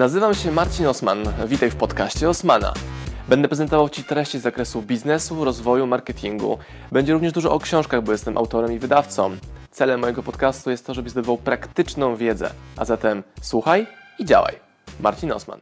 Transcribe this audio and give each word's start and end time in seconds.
Nazywam 0.00 0.34
się 0.34 0.52
Marcin 0.52 0.86
Osman. 0.86 1.18
Witaj 1.48 1.70
w 1.70 1.76
podcaście 1.76 2.28
Osmana. 2.28 2.74
Będę 3.28 3.48
prezentował 3.48 3.88
Ci 3.88 4.04
treści 4.04 4.38
z 4.38 4.42
zakresu 4.42 4.82
biznesu, 4.82 5.44
rozwoju, 5.44 5.86
marketingu. 5.86 6.58
Będzie 6.92 7.12
również 7.12 7.32
dużo 7.32 7.52
o 7.52 7.58
książkach, 7.58 8.02
bo 8.04 8.12
jestem 8.12 8.38
autorem 8.38 8.72
i 8.72 8.78
wydawcą. 8.78 9.36
Celem 9.70 10.00
mojego 10.00 10.22
podcastu 10.22 10.70
jest 10.70 10.86
to, 10.86 10.94
żebyś 10.94 11.12
zdobywał 11.12 11.38
praktyczną 11.38 12.16
wiedzę. 12.16 12.50
A 12.76 12.84
zatem 12.84 13.22
słuchaj 13.42 13.86
i 14.18 14.24
działaj. 14.24 14.54
Marcin 15.00 15.32
Osman. 15.32 15.60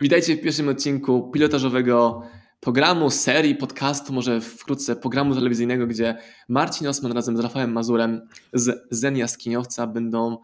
Witajcie 0.00 0.36
w 0.36 0.40
pierwszym 0.40 0.68
odcinku 0.68 1.30
pilotażowego 1.30 2.22
programu, 2.60 3.10
serii, 3.10 3.54
podcastu, 3.54 4.12
może 4.12 4.40
wkrótce 4.40 4.96
programu 4.96 5.34
telewizyjnego, 5.34 5.86
gdzie 5.86 6.16
Marcin 6.48 6.88
Osman 6.88 7.12
razem 7.12 7.36
z 7.36 7.40
Rafałem 7.40 7.72
Mazurem 7.72 8.28
z 8.52 8.86
Zen 8.90 9.16
Jaskiniowca 9.16 9.86
będą 9.86 10.38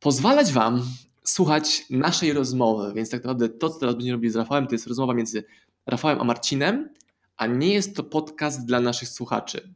pozwalać 0.00 0.52
Wam 0.52 0.82
słuchać 1.24 1.86
naszej 1.90 2.32
rozmowy. 2.32 2.92
Więc 2.94 3.10
tak 3.10 3.20
naprawdę 3.24 3.48
to, 3.48 3.70
co 3.70 3.80
teraz 3.80 3.94
będziemy 3.94 4.16
robić 4.16 4.32
z 4.32 4.36
Rafałem, 4.36 4.66
to 4.66 4.74
jest 4.74 4.86
rozmowa 4.86 5.14
między 5.14 5.44
Rafałem 5.86 6.20
a 6.20 6.24
Marcinem, 6.24 6.88
a 7.36 7.46
nie 7.46 7.74
jest 7.74 7.96
to 7.96 8.04
podcast 8.04 8.66
dla 8.66 8.80
naszych 8.80 9.08
słuchaczy. 9.08 9.74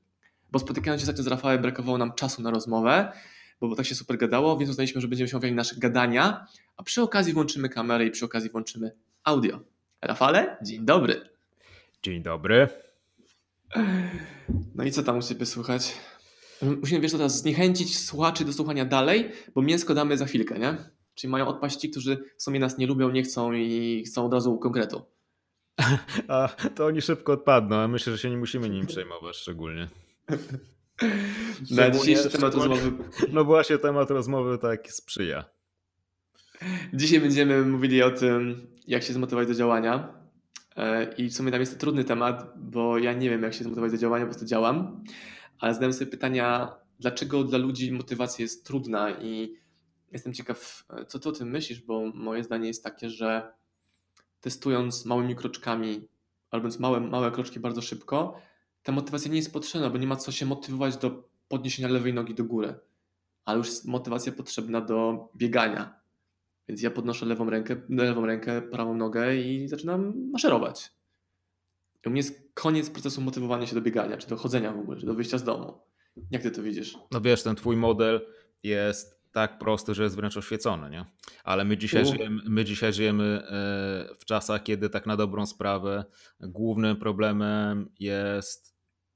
Bo 0.53 0.59
spotykając 0.59 1.03
się 1.03 1.05
ostatnio 1.05 1.23
z 1.23 1.27
Rafałem, 1.27 1.63
brakowało 1.63 1.99
nam 1.99 2.13
czasu 2.13 2.43
na 2.43 2.51
rozmowę, 2.51 3.13
bo, 3.61 3.69
bo 3.69 3.77
tak 3.77 3.87
się 3.87 3.95
super 3.95 4.19
gadało, 4.19 4.59
więc 4.59 4.71
uznaliśmy, 4.71 5.01
że 5.01 5.09
będziemy 5.09 5.29
się 5.29 5.37
omawiali 5.37 5.55
nasze 5.55 5.77
gadania, 5.77 6.47
a 6.77 6.83
przy 6.83 7.03
okazji 7.03 7.33
włączymy 7.33 7.69
kamerę 7.69 8.07
i 8.07 8.11
przy 8.11 8.25
okazji 8.25 8.51
włączymy 8.51 8.93
audio. 9.25 9.61
Rafale, 10.03 10.57
dzień 10.63 10.85
dobry. 10.85 11.29
Dzień 12.03 12.23
dobry. 12.23 12.69
No 14.75 14.85
i 14.85 14.93
co 14.93 15.03
tam 15.03 15.19
u 15.19 15.23
Ciebie 15.23 15.47
słychać? 15.47 15.93
Musimy, 16.63 17.01
wiesz, 17.01 17.13
teraz 17.13 17.39
zniechęcić 17.39 17.99
słuchaczy 17.99 18.45
do 18.45 18.53
słuchania 18.53 18.85
dalej, 18.85 19.31
bo 19.55 19.63
mięsko 19.63 19.95
damy 19.95 20.17
za 20.17 20.27
chwilkę, 20.27 20.59
nie? 20.59 20.77
Czyli 21.15 21.31
mają 21.31 21.47
odpaść 21.47 21.77
ci, 21.77 21.91
którzy 21.91 22.25
w 22.37 22.43
sumie 22.43 22.61
nas 22.61 22.79
nie 22.79 22.87
lubią, 22.87 23.11
nie 23.11 23.23
chcą 23.23 23.53
i 23.53 24.03
chcą 24.07 24.27
od 24.27 24.33
razu 24.33 24.59
konkretu. 24.59 25.03
A 26.29 26.49
to 26.75 26.87
oni 26.87 27.03
szybko 27.03 27.33
odpadną, 27.33 27.77
a 27.77 27.89
myślę, 27.89 28.13
że 28.13 28.19
się 28.19 28.31
nie 28.31 28.37
musimy 28.37 28.71
nim 28.71 28.87
przejmować 28.87 29.37
szczególnie. 29.37 29.89
Na 31.71 31.91
dzisiejszy 31.91 32.31
temat 32.31 32.55
rozmowy. 32.55 32.93
No 33.33 33.45
właśnie, 33.45 33.79
temat 33.79 34.11
rozmowy 34.11 34.59
tak 34.59 34.93
sprzyja. 34.93 35.45
Dzisiaj 36.93 37.21
będziemy 37.21 37.63
mówili 37.63 38.03
o 38.03 38.11
tym, 38.11 38.67
jak 38.87 39.03
się 39.03 39.13
zmotywować 39.13 39.49
do 39.49 39.55
działania. 39.55 40.15
E, 40.77 41.13
I 41.13 41.29
w 41.29 41.35
sumie 41.35 41.51
tam 41.51 41.61
jest 41.61 41.73
to 41.73 41.81
trudny 41.81 42.05
temat, 42.05 42.53
bo 42.57 42.99
ja 42.99 43.13
nie 43.13 43.31
wiem, 43.31 43.43
jak 43.43 43.55
się 43.55 43.65
zmotywować 43.65 43.93
do 43.93 43.99
działania, 43.99 44.25
po 44.25 44.31
prostu 44.31 44.47
działam. 44.47 45.05
Ale 45.59 45.75
zadałem 45.75 45.93
sobie 45.93 46.11
pytania, 46.11 46.75
dlaczego 47.01 47.45
dla 47.45 47.59
ludzi 47.59 47.93
motywacja 47.93 48.43
jest 48.43 48.67
trudna 48.67 49.11
i 49.11 49.55
jestem 50.15 50.35
ciekaw, 50.35 50.85
co 51.09 51.19
ty 51.19 51.29
o 51.29 51.33
tym 51.33 51.51
myślisz, 51.51 51.81
bo 51.81 52.11
moje 52.15 52.45
zdanie 52.45 52.69
jest 52.69 52.85
takie, 52.85 53.11
że 53.11 53.53
testując 54.41 55.05
małymi 55.05 55.37
kroczkami, 55.37 56.09
robiąc 56.53 56.79
małe, 56.79 57.01
małe 57.01 57.31
kroczki 57.31 57.61
bardzo 57.61 57.83
szybko, 57.83 58.41
ta 58.83 58.93
motywacja 58.93 59.31
nie 59.31 59.37
jest 59.37 59.53
potrzebna, 59.53 59.91
bo 59.91 59.99
nie 59.99 60.07
ma 60.07 60.17
co 60.17 60.33
się 60.33 60.47
motywować 60.47 60.97
do 60.97 61.29
podniesienia 61.49 61.89
lewej 61.89 62.15
nogi 62.15 62.35
do 62.35 62.45
góry, 62.45 62.75
ale 63.45 63.59
już 63.59 63.67
jest 63.67 63.85
motywacja 63.85 64.33
potrzebna 64.33 64.81
do 64.81 65.29
biegania. 65.37 66.01
Więc 66.69 66.83
ja 66.83 66.91
podnoszę 66.91 67.27
lewą 67.27 67.51
rękę, 67.51 67.77
lewą 67.89 68.27
rękę, 68.27 68.63
prawą 68.63 68.95
nogę 68.97 69.37
i 69.37 69.69
zaczynam 69.69 70.31
maszerować. 70.31 70.93
I 72.05 72.09
u 72.09 72.11
mnie 72.11 72.19
jest 72.19 72.51
koniec 72.55 72.91
procesu 72.91 73.21
motywowania 73.21 73.67
się 73.67 73.75
do 73.75 73.81
biegania, 73.81 74.17
czy 74.17 74.29
do 74.29 74.37
chodzenia 74.37 74.73
w 74.73 74.79
ogóle, 74.79 75.01
czy 75.01 75.07
do 75.07 75.15
wyjścia 75.15 75.39
z 75.39 75.45
domu. 75.45 75.81
Jak 76.31 76.43
ty 76.43 76.51
to 76.51 76.63
widzisz? 76.63 76.99
No 77.11 77.21
wiesz, 77.21 77.43
ten 77.43 77.57
twój 77.57 77.77
model 77.77 78.27
jest 78.63 79.24
tak 79.35 79.59
prosty, 79.59 79.95
że 79.95 80.03
jest 80.03 80.17
wręcz 80.17 80.37
oświecony, 80.37 80.91
nie? 80.91 81.05
Ale 81.45 81.65
my 81.65 81.77
dzisiaj, 81.77 82.07
żyjemy, 82.07 82.43
my 82.49 82.65
dzisiaj 82.65 82.93
żyjemy 82.93 83.25
e, 83.25 84.15
w 84.15 84.25
czasach, 84.25 84.63
kiedy 84.63 84.91
tak 84.91 85.07
na 85.07 85.17
dobrą 85.17 85.47
sprawę 85.47 86.05
głównym 86.41 86.97
problemem 86.97 87.91
jest 88.01 88.75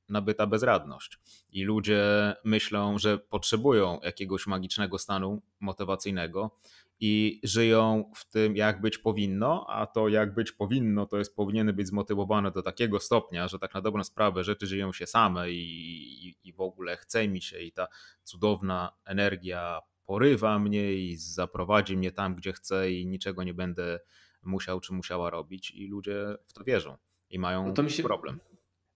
nabyta 0.09 0.47
bezradność. 0.47 1.19
I 1.51 1.65
ludzie 1.65 2.35
myślą, 2.45 2.99
że 2.99 3.19
potrzebują 3.19 4.01
jakiegoś 4.03 4.47
magicznego 4.47 4.99
stanu 4.99 5.43
motywacyjnego 5.61 6.59
i 7.01 7.41
żyją 7.45 8.11
w 8.15 8.29
tym, 8.29 8.57
jak 8.57 8.81
być 8.81 8.99
powinno, 8.99 9.67
a 9.69 9.87
to 9.87 10.09
jak 10.09 10.35
być 10.35 10.53
powinno, 10.53 11.07
to 11.07 11.19
jest 11.19 11.37
powinien 11.37 11.73
być 11.73 11.87
zmotywowane 11.87 12.51
do 12.51 12.63
takiego 12.63 13.01
stopnia, 13.01 13.49
że 13.49 13.59
tak 13.59 13.75
na 13.75 13.81
dobrą 13.81 14.05
sprawę 14.05 14.45
rzeczy 14.45 14.67
żyją 14.67 14.93
się 14.93 15.07
same 15.07 15.51
i, 15.51 16.29
i, 16.29 16.49
i 16.49 16.53
w 16.53 16.61
ogóle 16.61 16.97
chce 16.97 17.29
mi 17.29 17.43
się 17.43 17.59
i 17.59 17.73
ta 17.73 17.87
cudowna 18.25 18.93
energia 19.05 19.81
porywa 20.09 20.59
mnie 20.59 20.95
i 20.95 21.17
zaprowadzi 21.17 21.97
mnie 21.97 22.13
tam, 22.13 22.35
gdzie 22.35 22.53
chcę 22.53 22.93
i 22.93 23.07
niczego 23.07 23.43
nie 23.45 23.55
będę 23.55 24.01
musiał 24.43 24.81
czy 24.81 24.93
musiała 24.93 25.31
robić 25.31 25.71
i 25.71 25.87
ludzie 25.87 26.37
w 26.47 26.53
to 26.53 26.65
wierzą 26.65 26.97
i 27.31 27.39
mają 27.39 27.75
no 27.77 27.89
się, 27.89 28.03
problem. 28.03 28.41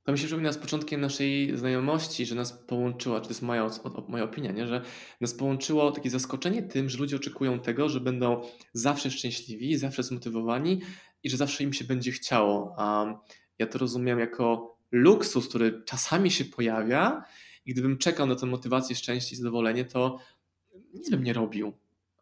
To 0.05 0.12
mi 0.12 0.19
się 0.19 0.25
przypomina 0.27 0.53
z 0.53 0.59
początkiem 0.59 1.00
naszej 1.00 1.56
znajomości, 1.56 2.27
że 2.27 2.34
nas 2.34 2.53
połączyła, 2.53 3.21
czy 3.21 3.23
to 3.23 3.31
jest 3.31 3.43
moja, 3.43 3.71
moja 4.09 4.25
opinia, 4.25 4.53
nie? 4.53 4.67
że 4.67 4.83
nas 5.21 5.34
połączyło 5.34 5.91
takie 5.91 6.11
zaskoczenie 6.11 6.62
tym, 6.62 6.89
że 6.89 6.99
ludzie 6.99 7.17
oczekują 7.17 7.61
tego, 7.61 7.89
że 7.89 8.00
będą 8.00 8.43
zawsze 8.73 9.11
szczęśliwi, 9.11 9.77
zawsze 9.77 10.03
zmotywowani 10.03 10.81
i 11.23 11.31
że 11.31 11.37
zawsze 11.37 11.65
im 11.65 11.73
się 11.73 11.84
będzie 11.84 12.12
chciało. 12.12 12.75
A 12.79 13.15
ja 13.59 13.67
to 13.67 13.79
rozumiem 13.79 14.19
jako 14.19 14.77
luksus, 14.91 15.49
który 15.49 15.83
czasami 15.84 16.31
się 16.31 16.44
pojawia 16.44 17.25
i 17.67 17.73
gdybym 17.73 17.99
czekał 17.99 18.27
na 18.27 18.37
tę 18.37 18.47
motywację, 18.47 18.97
szczęście 18.97 19.34
i 19.34 19.39
zadowolenie, 19.39 19.84
to 19.84 20.19
nic 20.93 21.11
bym 21.11 21.25
nie 21.25 21.33
robił. 21.33 21.73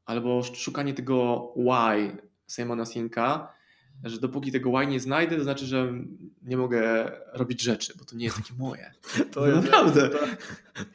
Albo 0.06 0.42
szukanie 0.42 0.94
tego 0.94 1.48
why 1.56 2.16
Simona 2.48 2.86
Sinka, 2.86 3.52
że 4.04 4.20
dopóki 4.20 4.52
tego 4.52 4.70
why 4.70 4.86
nie 4.86 5.00
znajdę, 5.00 5.36
to 5.36 5.42
znaczy, 5.42 5.66
że 5.66 5.92
nie 6.42 6.56
mogę 6.56 7.12
robić 7.32 7.62
rzeczy, 7.62 7.92
bo 7.98 8.04
to 8.04 8.16
nie 8.16 8.24
jest 8.24 8.36
takie 8.36 8.54
moje. 8.58 8.92
To 9.32 9.46
jest, 9.46 9.62
naprawdę. 9.64 10.08
To, 10.08 10.18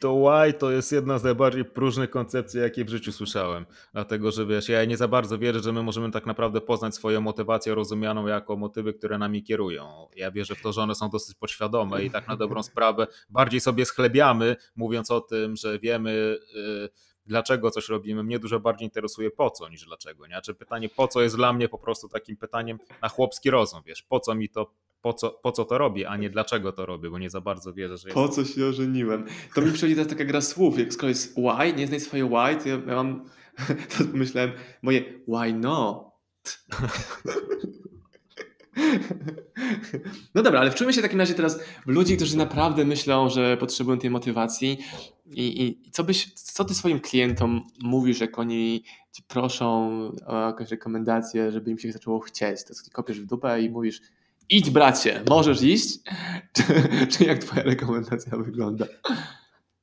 to 0.00 0.14
why 0.14 0.52
to 0.52 0.70
jest 0.70 0.92
jedna 0.92 1.18
z 1.18 1.24
najbardziej 1.24 1.64
próżnych 1.64 2.10
koncepcji, 2.10 2.60
jakie 2.60 2.84
w 2.84 2.88
życiu 2.88 3.12
słyszałem. 3.12 3.66
Dlatego, 3.92 4.30
że 4.30 4.46
wiesz, 4.46 4.68
ja 4.68 4.84
nie 4.84 4.96
za 4.96 5.08
bardzo 5.08 5.38
wierzę, 5.38 5.60
że 5.60 5.72
my 5.72 5.82
możemy 5.82 6.10
tak 6.10 6.26
naprawdę 6.26 6.60
poznać 6.60 6.94
swoją 6.94 7.20
motywację 7.20 7.74
rozumianą 7.74 8.26
jako 8.26 8.56
motywy, 8.56 8.94
które 8.94 9.18
nami 9.18 9.42
kierują. 9.42 10.08
Ja 10.16 10.30
wierzę 10.30 10.54
w 10.54 10.62
to, 10.62 10.72
że 10.72 10.82
one 10.82 10.94
są 10.94 11.10
dosyć 11.10 11.34
podświadome 11.34 12.04
i 12.04 12.10
tak 12.10 12.28
na 12.28 12.36
dobrą 12.36 12.62
sprawę 12.72 13.06
bardziej 13.30 13.60
sobie 13.60 13.84
schlebiamy, 13.84 14.56
mówiąc 14.76 15.10
o 15.10 15.20
tym, 15.20 15.56
że 15.56 15.78
wiemy. 15.78 16.38
Yy, 16.54 16.88
dlaczego 17.26 17.70
coś 17.70 17.88
robimy, 17.88 18.22
mnie 18.22 18.38
dużo 18.38 18.60
bardziej 18.60 18.86
interesuje 18.86 19.30
po 19.30 19.50
co 19.50 19.68
niż 19.68 19.84
dlaczego. 19.84 20.26
Nie? 20.26 20.32
Znaczy 20.32 20.54
pytanie 20.54 20.88
po 20.88 21.08
co 21.08 21.22
jest 21.22 21.36
dla 21.36 21.52
mnie 21.52 21.68
po 21.68 21.78
prostu 21.78 22.08
takim 22.08 22.36
pytaniem 22.36 22.78
na 23.02 23.08
chłopski 23.08 23.50
rozum, 23.50 23.80
wiesz, 23.86 24.02
po 24.02 24.20
co 24.20 24.34
mi 24.34 24.48
to, 24.48 24.70
po 25.02 25.12
co, 25.12 25.30
po 25.30 25.52
co 25.52 25.64
to 25.64 25.78
robię, 25.78 26.08
a 26.08 26.16
nie 26.16 26.30
dlaczego 26.30 26.72
to 26.72 26.86
robię, 26.86 27.10
bo 27.10 27.18
nie 27.18 27.30
za 27.30 27.40
bardzo 27.40 27.72
wierzę, 27.72 27.96
że 27.96 28.08
jest... 28.08 28.14
Po 28.14 28.28
co 28.28 28.44
się 28.44 28.66
ożeniłem? 28.66 29.26
To 29.54 29.60
mi 29.60 29.72
przychodzi 29.72 29.94
teraz 29.94 30.08
taka 30.08 30.24
gra 30.24 30.40
słów, 30.40 30.78
jak 30.78 30.92
skoro 30.92 31.08
jest 31.08 31.34
why, 31.34 31.72
nie 31.76 31.86
znaj 31.86 32.00
swoje 32.00 32.24
why, 32.24 32.62
to 32.62 32.68
ja, 32.68 32.96
mam, 32.96 33.24
to 33.98 34.04
myślałem 34.12 34.52
moje 34.82 35.02
why 35.28 35.52
not. 35.52 36.06
No 40.34 40.42
dobra, 40.42 40.60
ale 40.60 40.70
wczujmy 40.70 40.92
się 40.92 41.00
w 41.00 41.02
takim 41.02 41.20
razie 41.20 41.34
teraz 41.34 41.60
w 41.86 41.88
ludzi, 41.90 42.16
którzy 42.16 42.36
naprawdę 42.36 42.84
myślą, 42.84 43.28
że 43.28 43.56
potrzebują 43.56 43.98
tej 43.98 44.10
motywacji. 44.10 44.78
I, 45.26 45.64
i 45.64 45.90
co, 45.90 46.04
byś, 46.04 46.32
co 46.34 46.64
ty 46.64 46.74
swoim 46.74 47.00
klientom 47.00 47.66
mówisz, 47.82 48.20
jak 48.20 48.38
oni 48.38 48.84
ci 49.12 49.22
proszą 49.22 49.90
o 50.26 50.46
jakąś 50.46 50.70
rekomendację, 50.70 51.52
żeby 51.52 51.70
im 51.70 51.78
się 51.78 51.92
zaczęło 51.92 52.20
chcieć? 52.20 52.64
To 52.64 52.74
ty 52.84 52.90
kopiesz 52.90 53.20
w 53.20 53.26
dupę 53.26 53.62
i 53.62 53.70
mówisz, 53.70 54.00
idź 54.48 54.70
bracie, 54.70 55.22
możesz 55.28 55.62
iść? 55.62 55.98
Czy, 56.56 56.62
czy 57.06 57.24
jak 57.24 57.38
twoja 57.38 57.62
rekomendacja 57.62 58.36
wygląda? 58.36 58.86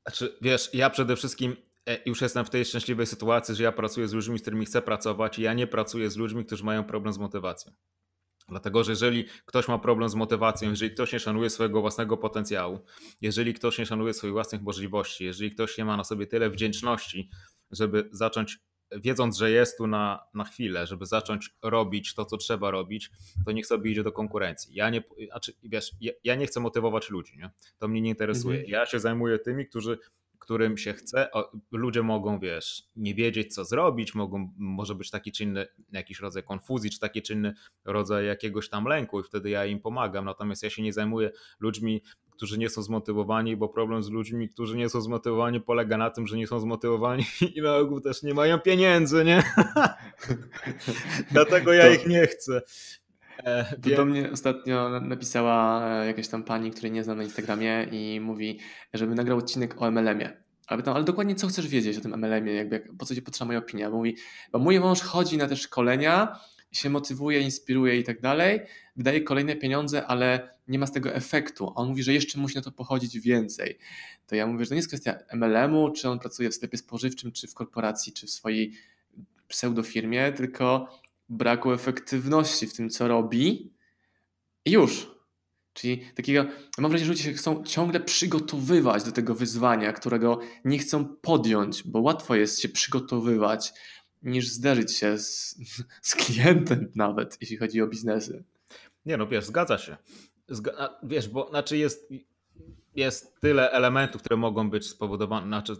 Znaczy, 0.08 0.38
wiesz, 0.42 0.70
ja 0.74 0.90
przede 0.90 1.16
wszystkim 1.16 1.56
e, 1.90 1.98
już 2.06 2.22
jestem 2.22 2.46
w 2.46 2.50
tej 2.50 2.66
szczęśliwej 2.66 3.08
sytuacji, 3.08 3.56
że 3.56 3.64
ja 3.64 3.72
pracuję 3.72 4.08
z 4.08 4.14
ludźmi, 4.14 4.40
z 4.40 4.42
którymi 4.42 4.66
chcę 4.66 4.82
pracować 4.82 5.40
i 5.40 5.42
ja 5.42 5.54
nie 5.54 5.68
pracuję 5.68 6.10
z 6.10 6.18
ludźmi, 6.18 6.46
którzy 6.46 6.64
mają 6.64 6.84
problem 6.84 7.14
z 7.14 7.18
motywacją. 7.18 7.72
Dlatego, 8.50 8.84
że 8.84 8.92
jeżeli 8.92 9.26
ktoś 9.46 9.68
ma 9.68 9.80
problem 9.80 10.10
z 10.10 10.16
motywacją, 10.16 10.70
jeżeli 10.70 10.92
ktoś 10.92 11.14
nie 11.14 11.20
szanuje 11.20 11.50
swojego 11.50 11.82
własnego 11.82 12.18
potencjału, 12.18 12.80
jeżeli 13.22 13.54
ktoś 13.54 13.78
nie 13.78 13.86
szanuje 13.86 14.14
swoich 14.14 14.34
własnych 14.34 14.62
możliwości, 14.62 15.26
jeżeli 15.26 15.52
ktoś 15.52 15.78
nie 15.78 15.86
ma 15.86 15.98
na 15.98 16.04
sobie 16.04 16.28
tyle 16.28 16.50
wdzięczności, 16.50 17.30
żeby 17.72 18.10
zacząć, 18.12 18.60
wiedząc, 18.92 19.38
że 19.38 19.52
jest 19.52 19.78
tu 19.78 19.88
na, 19.88 20.20
na 20.34 20.44
chwilę, 20.44 20.88
żeby 20.88 21.06
zacząć 21.06 21.50
robić 21.62 22.14
to, 22.14 22.26
co 22.26 22.38
trzeba 22.38 22.72
robić, 22.72 23.12
to 23.46 23.52
niech 23.52 23.66
sobie 23.66 23.92
idzie 23.92 24.04
do 24.04 24.12
konkurencji. 24.12 24.76
Ja 24.76 24.90
nie, 24.90 25.04
znaczy, 25.30 25.54
wiesz, 25.64 25.92
ja, 26.02 26.12
ja 26.24 26.36
nie 26.36 26.48
chcę 26.48 26.60
motywować 26.60 27.10
ludzi, 27.10 27.38
nie? 27.38 27.50
to 27.78 27.88
mnie 27.88 28.02
nie 28.02 28.10
interesuje. 28.10 28.60
Mhm. 28.60 28.72
Ja 28.72 28.86
się 28.86 29.00
zajmuję 29.00 29.40
tymi, 29.40 29.66
którzy 29.66 29.98
którym 30.44 30.78
się 30.78 30.94
chce. 30.94 31.30
Ludzie 31.72 32.04
mogą, 32.04 32.40
wiesz, 32.40 32.84
nie 32.96 33.16
wiedzieć, 33.16 33.54
co 33.54 33.66
zrobić, 33.66 34.16
mogą, 34.16 34.54
może 34.58 34.96
być 34.96 35.12
taki 35.12 35.32
czy 35.32 35.44
inny 35.44 35.68
jakiś 35.92 36.20
rodzaj 36.20 36.44
konfuzji, 36.44 36.90
czy 36.90 37.00
taki 37.00 37.22
czy 37.22 37.34
inny 37.34 37.54
rodzaj 37.86 38.26
jakiegoś 38.26 38.70
tam 38.70 38.86
lęku 38.86 39.20
i 39.20 39.24
wtedy 39.24 39.50
ja 39.50 39.66
im 39.66 39.80
pomagam. 39.80 40.26
Natomiast 40.26 40.64
ja 40.64 40.70
się 40.70 40.82
nie 40.84 40.94
zajmuję 40.94 41.32
ludźmi, 41.60 42.02
którzy 42.32 42.58
nie 42.58 42.70
są 42.70 42.82
zmotywowani, 42.82 43.58
bo 43.58 43.70
problem 43.70 44.04
z 44.04 44.10
ludźmi, 44.10 44.50
którzy 44.50 44.78
nie 44.78 44.90
są 44.90 45.02
zmotywowani 45.02 45.62
polega 45.62 45.98
na 45.98 46.10
tym, 46.10 46.28
że 46.28 46.38
nie 46.38 46.48
są 46.48 46.60
zmotywowani 46.60 47.26
i 47.56 47.62
na 47.62 47.76
ogół 47.76 48.02
też 48.02 48.24
nie 48.24 48.34
mają 48.34 48.60
pieniędzy, 48.60 49.26
nie? 49.26 49.44
Dlatego 51.32 51.74
ja 51.74 51.84
to, 51.84 51.94
ich 51.94 52.08
nie 52.08 52.28
chcę. 52.28 52.62
E, 53.38 53.78
to 53.78 53.90
do 53.90 54.06
mnie 54.06 54.32
ostatnio 54.32 55.00
napisała 55.00 55.88
e, 56.02 56.08
jakaś 56.08 56.28
tam 56.28 56.44
pani, 56.44 56.72
której 56.72 56.92
nie 56.92 57.04
znam 57.04 57.18
na 57.18 57.24
Instagramie 57.24 57.88
i 57.92 58.20
mówi, 58.20 58.60
żeby 58.94 59.16
nagrał 59.16 59.38
odcinek 59.38 59.82
o 59.82 59.92
MLM-ie. 59.92 60.44
Ale, 60.68 60.84
tam, 60.84 60.96
ale 60.96 61.04
dokładnie 61.04 61.36
co 61.36 61.48
chcesz 61.48 61.68
wiedzieć 61.68 61.98
o 61.98 62.02
tym 62.02 62.18
MLM-ie, 62.18 62.56
jakby, 62.56 62.76
jak, 62.76 62.98
po 62.98 63.06
co 63.06 63.16
ci 63.16 63.22
potrzeba 63.22 63.48
moja 63.48 63.60
opinia? 63.60 63.90
Mówi, 63.90 64.18
bo 64.52 64.60
mój 64.60 64.80
mąż 64.80 65.02
chodzi 65.02 65.38
na 65.38 65.48
te 65.48 65.56
szkolenia, 65.56 66.40
się 66.72 66.90
motywuje, 66.90 67.40
inspiruje 67.40 68.00
i 68.00 68.04
tak 68.04 68.22
dalej, 68.22 68.62
wydaje 68.96 69.22
kolejne 69.22 69.56
pieniądze, 69.56 70.06
ale 70.08 70.56
nie 70.68 70.80
ma 70.80 70.88
z 70.88 70.92
tego 70.92 71.14
efektu. 71.14 71.72
On 71.76 71.90
mówi, 71.90 72.04
że 72.04 72.14
jeszcze 72.14 72.40
musi 72.40 72.56
na 72.56 72.62
to 72.62 72.72
pochodzić 72.72 73.20
więcej. 73.20 73.78
To 74.28 74.36
ja 74.36 74.48
mówię, 74.48 74.66
że 74.66 74.70
to 74.70 74.76
nie 74.76 74.80
jest 74.80 74.88
kwestia 74.88 75.20
MLM-u, 75.34 75.92
czy 75.92 76.10
on 76.10 76.20
pracuje 76.20 76.50
w 76.50 76.56
sklepie 76.56 76.78
spożywczym, 76.78 77.32
czy 77.32 77.48
w 77.48 77.54
korporacji, 77.54 78.14
czy 78.14 78.28
w 78.28 78.30
swojej 78.30 78.74
pseudofirmie, 79.48 80.32
tylko 80.32 80.88
braku 81.30 81.72
efektywności 81.72 82.68
w 82.68 82.74
tym, 82.74 82.90
co 82.90 83.08
robi 83.08 83.74
i 84.66 84.72
już. 84.72 85.14
Czyli 85.74 86.06
takiego, 86.16 86.46
mam 86.78 86.92
wrażenie, 86.92 87.06
że 87.06 87.12
ludzie 87.12 87.24
się 87.24 87.34
chcą 87.34 87.64
ciągle 87.64 88.00
przygotowywać 88.00 89.04
do 89.04 89.12
tego 89.12 89.36
wyzwania, 89.36 89.94
którego 89.94 90.40
nie 90.66 90.80
chcą 90.80 91.06
podjąć, 91.06 91.84
bo 91.84 92.00
łatwo 92.00 92.36
jest 92.36 92.62
się 92.62 92.70
przygotowywać, 92.70 93.74
niż 94.24 94.48
zderzyć 94.48 94.98
się 94.98 95.18
z, 95.18 95.56
z 96.02 96.16
klientem 96.16 96.92
nawet, 96.96 97.38
jeśli 97.42 97.58
chodzi 97.58 97.82
o 97.82 97.88
biznesy. 97.88 98.44
Nie 99.06 99.18
no, 99.18 99.28
wiesz, 99.28 99.46
zgadza 99.46 99.78
się. 99.78 99.98
Zga 100.48 101.00
wiesz, 101.04 101.30
bo 101.30 101.50
znaczy 101.50 101.78
jest, 101.78 102.14
jest 102.96 103.40
tyle 103.40 103.72
elementów, 103.72 104.22
które 104.22 104.38
mogą 104.38 104.70
być 104.70 104.88
spowodowane, 104.88 105.48
znaczy, 105.48 105.74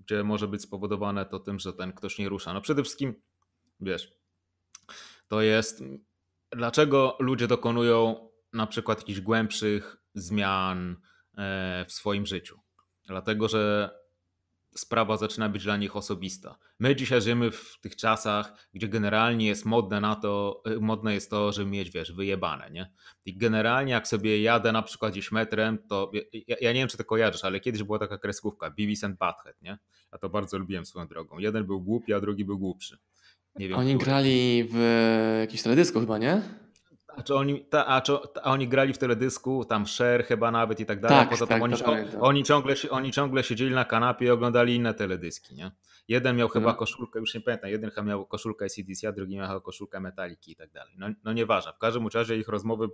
gdzie 0.00 0.24
może 0.24 0.48
być 0.48 0.62
spowodowane 0.62 1.26
to 1.26 1.40
tym, 1.40 1.58
że 1.58 1.72
ten 1.72 1.92
ktoś 1.92 2.18
nie 2.18 2.28
rusza. 2.28 2.54
No 2.54 2.60
przede 2.60 2.82
wszystkim, 2.82 3.14
wiesz, 3.80 4.12
to 5.28 5.42
jest 5.42 5.82
dlaczego 6.50 7.16
ludzie 7.20 7.46
dokonują 7.46 8.28
na 8.52 8.66
przykład 8.66 8.98
jakichś 8.98 9.20
głębszych 9.20 9.96
zmian 10.14 10.96
e, 11.38 11.84
w 11.88 11.92
swoim 11.92 12.26
życiu. 12.26 12.60
Dlatego, 13.06 13.48
że 13.48 13.90
sprawa 14.74 15.16
zaczyna 15.16 15.48
być 15.48 15.64
dla 15.64 15.76
nich 15.76 15.96
osobista. 15.96 16.58
My 16.78 16.96
dzisiaj 16.96 17.22
żyjemy 17.22 17.50
w 17.50 17.78
tych 17.80 17.96
czasach, 17.96 18.68
gdzie 18.74 18.88
generalnie 18.88 19.46
jest 19.46 19.64
modne 19.64 20.00
na 20.00 20.16
to, 20.16 20.62
e, 20.66 20.80
modne 20.80 21.14
jest 21.14 21.30
to, 21.30 21.52
żeby 21.52 21.70
mieć, 21.70 21.90
wiesz, 21.90 22.12
wyjebane, 22.12 22.70
nie? 22.70 22.92
I 23.24 23.36
generalnie 23.36 23.92
jak 23.92 24.08
sobie 24.08 24.42
jadę 24.42 24.72
na 24.72 24.82
przykład 24.82 25.12
gdzieś 25.12 25.32
metrem, 25.32 25.78
to 25.88 26.10
ja, 26.32 26.56
ja 26.60 26.72
nie 26.72 26.80
wiem, 26.80 26.88
czy 26.88 26.96
to 26.96 27.04
kojarzysz, 27.04 27.44
ale 27.44 27.60
kiedyś 27.60 27.82
była 27.82 27.98
taka 27.98 28.18
kreskówka, 28.18 28.70
Beavis 28.70 29.04
and 29.04 29.18
Butthead, 29.18 29.62
nie? 29.62 29.78
Ja 30.12 30.18
to 30.18 30.28
bardzo 30.28 30.58
lubiłem 30.58 30.86
swoją 30.86 31.06
drogą. 31.06 31.38
Jeden 31.38 31.66
był 31.66 31.80
głupi, 31.80 32.12
a 32.14 32.20
drugi 32.20 32.44
był 32.44 32.58
głupszy. 32.58 32.98
Nie 33.56 33.68
wiem, 33.68 33.78
Oni 33.78 33.94
który. 33.94 34.04
grali 34.04 34.68
w 34.72 35.38
jakiś 35.40 35.62
teledysku 35.62 36.00
chyba, 36.00 36.18
nie? 36.18 36.42
A 37.16 37.22
czy 37.22 37.34
oni, 37.34 37.64
ta, 37.64 37.86
a, 37.86 38.00
czy, 38.00 38.12
a 38.42 38.52
oni 38.52 38.68
grali 38.68 38.92
w 38.92 38.98
teledysku, 38.98 39.64
tam 39.64 39.86
share 39.86 40.24
chyba 40.24 40.50
nawet 40.50 40.80
i 40.80 40.86
tak 40.86 41.00
dalej, 41.00 41.18
tak, 41.18 41.30
poza 41.30 41.46
tak, 41.46 41.62
tym 41.62 41.62
oni, 41.62 41.74
oni, 42.20 42.44
ciągle, 42.44 42.74
oni 42.90 43.12
ciągle 43.12 43.42
siedzieli 43.44 43.74
na 43.74 43.84
kanapie 43.84 44.26
i 44.26 44.30
oglądali 44.30 44.74
inne 44.74 44.94
teledyski, 44.94 45.54
nie? 45.54 45.70
Jeden 46.08 46.36
miał 46.36 46.48
chyba 46.48 46.70
no. 46.70 46.74
koszulkę, 46.74 47.18
już 47.18 47.34
nie 47.34 47.40
pamiętam, 47.40 47.70
jeden 47.70 47.90
chyba 47.90 48.02
miał 48.02 48.26
koszulkę 48.26 48.68
CDC, 48.68 49.08
a 49.08 49.12
drugi 49.12 49.36
miał 49.36 49.60
koszulkę 49.60 50.00
Metaliki 50.00 50.52
i 50.52 50.56
tak 50.56 50.72
dalej. 50.72 50.94
No, 50.98 51.06
no 51.24 51.32
nieważne, 51.32 51.72
w 51.72 51.78
każdym 51.78 52.08
razie 52.14 52.36
ich 52.36 52.48
rozmowy 52.48 52.88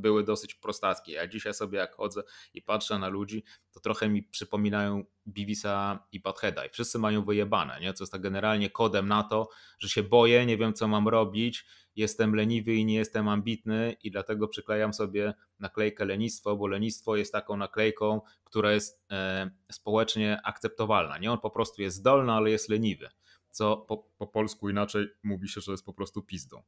były 0.00 0.24
dosyć 0.24 0.54
prostackie. 0.54 1.12
Ja 1.12 1.26
dzisiaj 1.26 1.54
sobie 1.54 1.78
jak 1.78 1.94
chodzę 1.94 2.22
i 2.54 2.62
patrzę 2.62 2.98
na 2.98 3.08
ludzi, 3.08 3.44
to 3.72 3.80
trochę 3.80 4.08
mi 4.08 4.22
przypominają 4.22 5.04
Bivisa 5.28 6.06
i 6.12 6.20
Buttheada 6.20 6.66
i 6.66 6.70
wszyscy 6.70 6.98
mają 6.98 7.24
wyjebane, 7.24 7.80
nie? 7.80 7.94
co 7.94 8.04
jest 8.04 8.12
tak 8.12 8.20
generalnie 8.20 8.70
kodem 8.70 9.08
na 9.08 9.22
to, 9.22 9.48
że 9.78 9.88
się 9.88 10.02
boję, 10.02 10.46
nie 10.46 10.56
wiem 10.56 10.74
co 10.74 10.88
mam 10.88 11.08
robić, 11.08 11.66
jestem 11.96 12.34
leniwy 12.34 12.74
i 12.74 12.84
nie 12.84 12.94
jestem 12.94 13.28
ambitny 13.28 13.96
i 14.02 14.10
dlatego 14.10 14.48
przyklejam 14.48 14.94
sobie 14.94 15.34
naklejkę 15.58 16.04
lenistwo, 16.04 16.56
bo 16.56 16.66
lenistwo 16.66 17.16
jest 17.16 17.32
taką 17.32 17.56
naklejką, 17.56 18.20
która 18.44 18.72
jest 18.72 19.04
e, 19.10 19.50
społecznie 19.72 20.40
akceptowalna. 20.44 21.18
Nie 21.18 21.32
on 21.32 21.38
po 21.38 21.50
prostu 21.50 21.82
jest 21.82 21.96
zdolny, 21.96 22.32
ale 22.32 22.50
jest 22.50 22.68
leniwy. 22.68 23.08
Co 23.50 23.76
po, 23.76 23.96
po 24.18 24.26
polsku 24.26 24.68
inaczej 24.68 25.06
mówi 25.22 25.48
się, 25.48 25.60
że 25.60 25.72
jest 25.72 25.84
po 25.84 25.92
prostu 25.92 26.22
pizdą. 26.22 26.62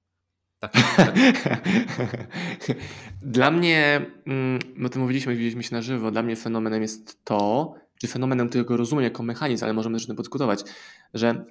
Tak. 0.63 1.13
dla 3.23 3.51
mnie, 3.51 4.07
mm, 4.27 4.59
my 4.77 4.91
to 4.91 5.01
mówiliśmy, 5.01 5.33
widzieliśmy 5.33 5.63
się 5.63 5.75
na 5.75 5.83
żywo, 5.83 6.11
dla 6.11 6.23
mnie 6.23 6.37
fenomenem 6.37 6.83
jest 6.83 7.25
to, 7.25 7.75
czy 8.01 8.09
fenomenem, 8.09 8.49
którego 8.49 8.77
rozumiem 8.77 9.05
jako 9.05 9.23
mechanizm, 9.23 9.65
ale 9.65 9.75
możemy 9.75 9.97
też 9.97 10.05
o 10.05 10.07
tym 10.07 10.17
podyskutować, 10.17 10.61
że 11.15 11.45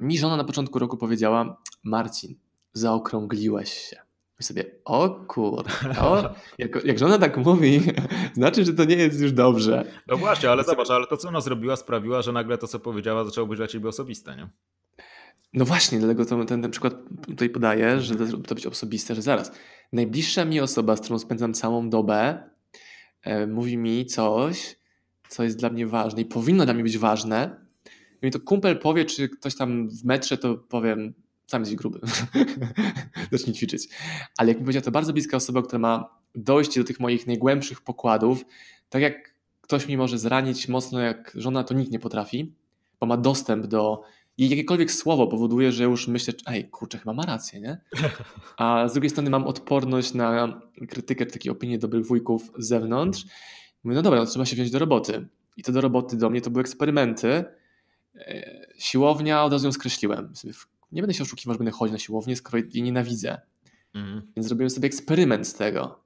mi 0.00 0.18
żona 0.18 0.36
na 0.36 0.44
początku 0.44 0.78
roku 0.78 0.96
powiedziała, 0.96 1.56
Marcin, 1.82 2.34
zaokrągliłeś 2.72 3.72
się. 3.72 3.96
I 4.40 4.42
sobie, 4.44 4.64
o 4.84 5.10
kurde, 5.28 5.70
o, 6.00 6.34
jak, 6.58 6.84
jak 6.84 6.98
żona 6.98 7.18
tak 7.18 7.36
mówi, 7.36 7.80
znaczy, 8.34 8.64
że 8.64 8.74
to 8.74 8.84
nie 8.84 8.96
jest 8.96 9.20
już 9.20 9.32
dobrze. 9.32 9.84
No 10.06 10.16
właśnie, 10.16 10.50
ale 10.50 10.64
zobacz, 10.64 10.90
ale 10.90 11.06
to 11.06 11.16
co 11.16 11.28
ona 11.28 11.40
zrobiła 11.40 11.76
sprawiła, 11.76 12.22
że 12.22 12.32
nagle 12.32 12.58
to 12.58 12.68
co 12.68 12.78
powiedziała 12.80 13.24
zaczęło 13.24 13.46
być 13.46 13.56
dla 13.56 13.66
ciebie 13.66 13.88
osobiste, 13.88 14.36
nie? 14.36 14.48
No 15.54 15.64
właśnie, 15.64 15.98
dlatego 15.98 16.24
to, 16.24 16.44
ten, 16.44 16.62
ten 16.62 16.70
przykład 16.70 16.94
tutaj 17.26 17.50
podaję, 17.50 18.00
że 18.00 18.16
to, 18.16 18.38
to 18.38 18.54
być 18.54 18.66
osobiste, 18.66 19.14
że 19.14 19.22
zaraz. 19.22 19.52
Najbliższa 19.92 20.44
mi 20.44 20.60
osoba, 20.60 20.96
z 20.96 21.00
którą 21.00 21.18
spędzam 21.18 21.54
całą 21.54 21.90
dobę, 21.90 22.50
e, 23.22 23.46
mówi 23.46 23.76
mi 23.76 24.06
coś, 24.06 24.76
co 25.28 25.44
jest 25.44 25.58
dla 25.58 25.70
mnie 25.70 25.86
ważne 25.86 26.22
i 26.22 26.24
powinno 26.24 26.64
dla 26.64 26.74
mnie 26.74 26.82
być 26.82 26.98
ważne. 26.98 27.66
I 28.22 28.26
mi 28.26 28.32
to 28.32 28.40
kumpel 28.40 28.78
powie, 28.78 29.04
czy 29.04 29.28
ktoś 29.28 29.56
tam 29.56 29.88
w 29.88 30.04
metrze, 30.04 30.38
to 30.38 30.54
powiem, 30.54 31.14
sam 31.46 31.62
jest 31.62 31.74
gruby. 31.74 32.00
Zacznij 33.32 33.54
ćwiczyć. 33.54 33.88
Ale 34.38 34.48
jak 34.48 34.58
mi 34.58 34.64
powiedziała, 34.64 34.84
to 34.84 34.90
bardzo 34.90 35.12
bliska 35.12 35.36
osoba, 35.36 35.62
która 35.62 35.78
ma 35.78 36.08
dojście 36.34 36.80
do 36.80 36.86
tych 36.86 37.00
moich 37.00 37.26
najgłębszych 37.26 37.80
pokładów, 37.80 38.44
tak 38.88 39.02
jak 39.02 39.34
ktoś 39.60 39.88
mi 39.88 39.96
może 39.96 40.18
zranić 40.18 40.68
mocno 40.68 41.00
jak 41.00 41.32
żona, 41.34 41.64
to 41.64 41.74
nikt 41.74 41.92
nie 41.92 41.98
potrafi, 41.98 42.54
bo 43.00 43.06
ma 43.06 43.16
dostęp 43.16 43.66
do 43.66 44.02
i 44.38 44.48
jakiekolwiek 44.48 44.92
słowo 44.92 45.26
powoduje, 45.26 45.72
że 45.72 45.84
już 45.84 46.08
myślę, 46.08 46.34
ej, 46.46 46.68
kurczę, 46.70 46.98
chyba 46.98 47.12
ma 47.12 47.26
rację, 47.26 47.60
nie? 47.60 47.78
A 48.56 48.88
z 48.88 48.92
drugiej 48.92 49.10
strony 49.10 49.30
mam 49.30 49.44
odporność 49.44 50.14
na 50.14 50.60
krytykę, 50.88 51.26
takie 51.26 51.52
opinie 51.52 51.78
dobrych 51.78 52.06
wujków 52.06 52.52
z 52.58 52.68
zewnątrz. 52.68 53.26
Mówię, 53.84 53.96
no 53.96 54.02
dobra, 54.02 54.20
no 54.20 54.26
trzeba 54.26 54.44
się 54.44 54.56
wziąć 54.56 54.70
do 54.70 54.78
roboty. 54.78 55.28
I 55.56 55.62
to 55.62 55.72
do 55.72 55.80
roboty 55.80 56.16
do 56.16 56.30
mnie 56.30 56.40
to 56.40 56.50
były 56.50 56.60
eksperymenty. 56.60 57.44
E, 58.14 58.66
siłownia, 58.78 59.44
od 59.44 59.52
razu 59.52 59.66
ją 59.66 59.72
skreśliłem. 59.72 60.32
Nie 60.92 61.02
będę 61.02 61.14
się 61.14 61.22
oszukiwał, 61.22 61.54
że 61.54 61.58
będę 61.58 61.72
chodzić 61.72 61.92
na 61.92 61.98
siłownię, 61.98 62.36
skoro 62.36 62.58
jej 62.58 62.82
nienawidzę. 62.82 63.40
Mhm. 63.94 64.32
Więc 64.36 64.46
zrobiłem 64.48 64.70
sobie 64.70 64.86
eksperyment 64.86 65.48
z 65.48 65.54
tego. 65.54 66.04